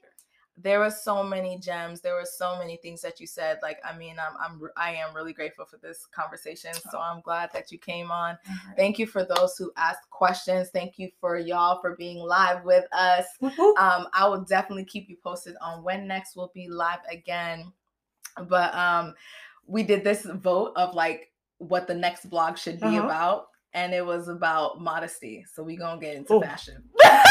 there 0.57 0.79
were 0.81 0.91
so 0.91 1.23
many 1.23 1.59
gems 1.59 2.01
there 2.03 2.15
were 2.15 2.25
so 2.27 2.59
many 2.59 2.77
things 2.77 3.01
that 3.01 3.19
you 3.19 3.27
said 3.27 3.59
like 3.63 3.79
i 3.85 3.97
mean 3.97 4.17
i'm, 4.21 4.35
I'm 4.45 4.61
i 4.77 4.91
am 4.93 5.15
really 5.17 5.33
grateful 5.33 5.65
for 5.65 5.79
this 5.79 6.07
conversation 6.13 6.75
so 6.91 6.99
i'm 7.01 7.23
glad 7.23 7.49
that 7.55 7.73
you 7.73 7.79
came 7.79 8.11
on 8.11 8.37
thank 8.77 8.99
you 8.99 9.07
for 9.07 9.25
those 9.25 9.57
who 9.57 9.73
asked 9.79 10.11
questions 10.11 10.69
thank 10.71 10.99
you 10.99 11.09
for 11.21 11.39
y'all 11.39 11.81
for 11.81 11.97
being 11.97 12.19
live 12.19 12.63
with 12.65 12.85
us 12.93 13.25
um 13.41 14.07
i 14.13 14.27
will 14.29 14.43
definitely 14.45 14.85
keep 14.85 15.09
you 15.09 15.17
posted 15.25 15.55
on 15.63 15.83
when 15.83 16.07
next 16.07 16.37
we'll 16.37 16.53
be 16.55 16.69
live 16.69 17.01
again 17.11 17.73
but 18.49 18.75
um 18.75 19.15
we 19.67 19.83
did 19.83 20.03
this 20.05 20.23
vote 20.25 20.73
of 20.77 20.95
like 20.95 21.31
what 21.59 21.87
the 21.87 21.95
next 21.95 22.29
blog 22.31 22.57
should 22.57 22.81
be 22.81 22.87
Uh-huh. 22.87 23.05
about 23.05 23.47
and 23.73 23.93
it 23.95 24.05
was 24.05 24.29
about 24.29 24.81
modesty 24.81 25.45
so 25.53 25.63
we 25.63 25.77
gonna 25.77 26.01
get 26.01 26.17
into 26.17 26.35
Ooh. 26.35 26.41
fashion 26.41 26.83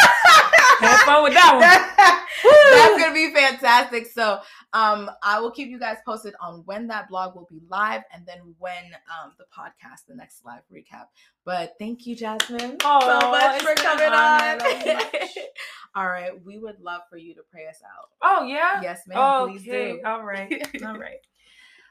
Have 0.80 1.00
fun 1.02 1.24
with 1.24 1.34
that 1.34 1.54
one. 1.54 2.26
That's 2.72 3.02
gonna 3.02 3.14
be 3.14 3.34
fantastic. 3.34 4.08
So 4.08 4.40
um 4.74 5.10
I 5.24 5.40
will 5.40 5.52
keep 5.52 5.70
you 5.70 5.80
guys 5.80 5.98
posted 6.06 6.34
on 6.42 6.64
when 6.66 6.88
that 6.88 7.10
blog 7.10 7.36
will 7.36 7.48
be 7.50 7.62
live 7.70 8.04
and 8.14 8.26
then 8.26 8.38
when 8.58 8.84
um 9.10 9.34
the 9.38 9.46
podcast, 9.46 10.06
the 10.08 10.16
next 10.16 10.46
live 10.46 10.62
recap. 10.72 11.06
But 11.46 11.74
thank 11.80 12.06
you, 12.06 12.16
Jasmine, 12.16 12.78
Oh, 12.84 13.20
so 13.22 13.32
much 13.32 13.62
for 13.62 13.76
coming 13.76 14.14
on. 14.14 14.60
All 15.96 16.08
right, 16.08 16.32
we 16.46 16.58
would 16.60 16.80
love 16.80 17.02
for 17.10 17.18
you 17.18 17.34
to 17.36 17.42
pray 17.52 17.68
us 17.68 17.82
out. 17.84 18.10
Oh 18.22 18.46
yeah. 18.46 18.82
Yes, 18.82 19.02
ma'am. 19.08 19.18
Oh, 19.20 19.48
please 19.50 19.68
okay. 19.68 19.94
do. 19.94 20.02
All 20.06 20.24
right. 20.24 20.52
All 20.86 20.98
right. 20.98 21.20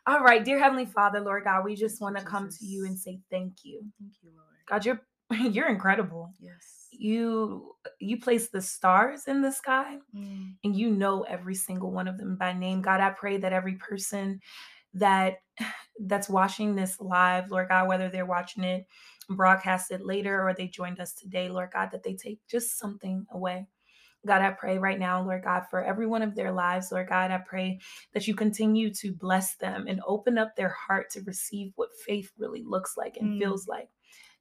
All 0.07 0.21
right, 0.21 0.43
dear 0.43 0.59
Heavenly 0.59 0.87
Father, 0.87 1.21
Lord 1.21 1.45
God, 1.45 1.65
we 1.65 1.75
just 1.75 2.01
want 2.01 2.17
to 2.17 2.25
come 2.25 2.49
to 2.49 2.65
you 2.65 2.87
and 2.87 2.99
say 2.99 3.21
thank 3.31 3.65
you. 3.65 3.83
Thank 4.01 4.13
you, 4.23 4.31
Lord. 4.35 4.47
God, 4.67 4.87
you're 4.87 5.03
you're 5.53 5.69
incredible. 5.69 6.33
Yes. 6.41 6.78
You 6.91 7.75
you 8.01 8.19
place 8.19 8.49
the 8.49 8.63
stars 8.63 9.27
in 9.27 9.43
the 9.43 9.53
sky 9.53 9.99
Mm. 10.15 10.55
and 10.65 10.77
you 10.77 10.91
know 10.91 11.23
every 11.23 11.55
single 11.55 11.91
one 11.93 12.09
of 12.09 12.19
them 12.19 12.37
by 12.37 12.53
name. 12.53 12.83
God, 12.83 13.01
I 13.01 13.11
pray 13.11 13.37
that 13.39 13.53
every 13.53 13.75
person 13.75 14.41
that 14.95 15.39
that's 16.01 16.29
watching 16.29 16.75
this 16.75 17.01
live, 17.01 17.51
Lord 17.51 17.69
God, 17.69 17.89
whether 17.89 18.09
they're 18.09 18.27
watching 18.27 18.65
it 18.65 18.87
broadcasted 19.29 20.01
later 20.01 20.47
or 20.47 20.55
they 20.55 20.69
joined 20.69 21.01
us 21.01 21.13
today, 21.13 21.49
Lord 21.49 21.71
God, 21.73 21.91
that 21.93 22.03
they 22.03 22.15
take 22.15 22.41
just 22.49 22.79
something 22.79 23.27
away. 23.33 23.67
God, 24.27 24.43
I 24.43 24.51
pray 24.51 24.79
right 24.79 24.99
now, 24.99 25.23
Lord 25.23 25.45
God, 25.45 25.65
for 25.71 25.83
every 25.83 26.07
one 26.07 26.23
of 26.23 26.35
their 26.35 26.53
lives, 26.53 26.91
Lord 26.91 27.09
God, 27.09 27.31
I 27.31 27.39
pray 27.39 27.79
that 28.13 28.27
you 28.27 28.35
continue 28.35 28.93
to 28.95 29.13
bless 29.13 29.55
them 29.57 29.87
and 29.87 30.01
open 30.07 30.39
up 30.39 30.57
their 30.57 30.71
heart 30.71 31.11
to 31.11 31.23
receive 31.23 31.73
what 31.77 31.91
faith 32.05 32.33
really 32.37 32.65
looks 32.65 32.97
like 32.97 33.17
and 33.17 33.35
mm. 33.35 33.39
feels 33.39 33.69
like. 33.69 33.89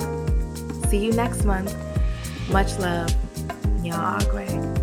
See 0.87 1.03
you 1.03 1.11
next 1.11 1.43
month. 1.43 1.75
Much 2.49 2.79
love. 2.79 3.13
Yagwe. 3.83 4.78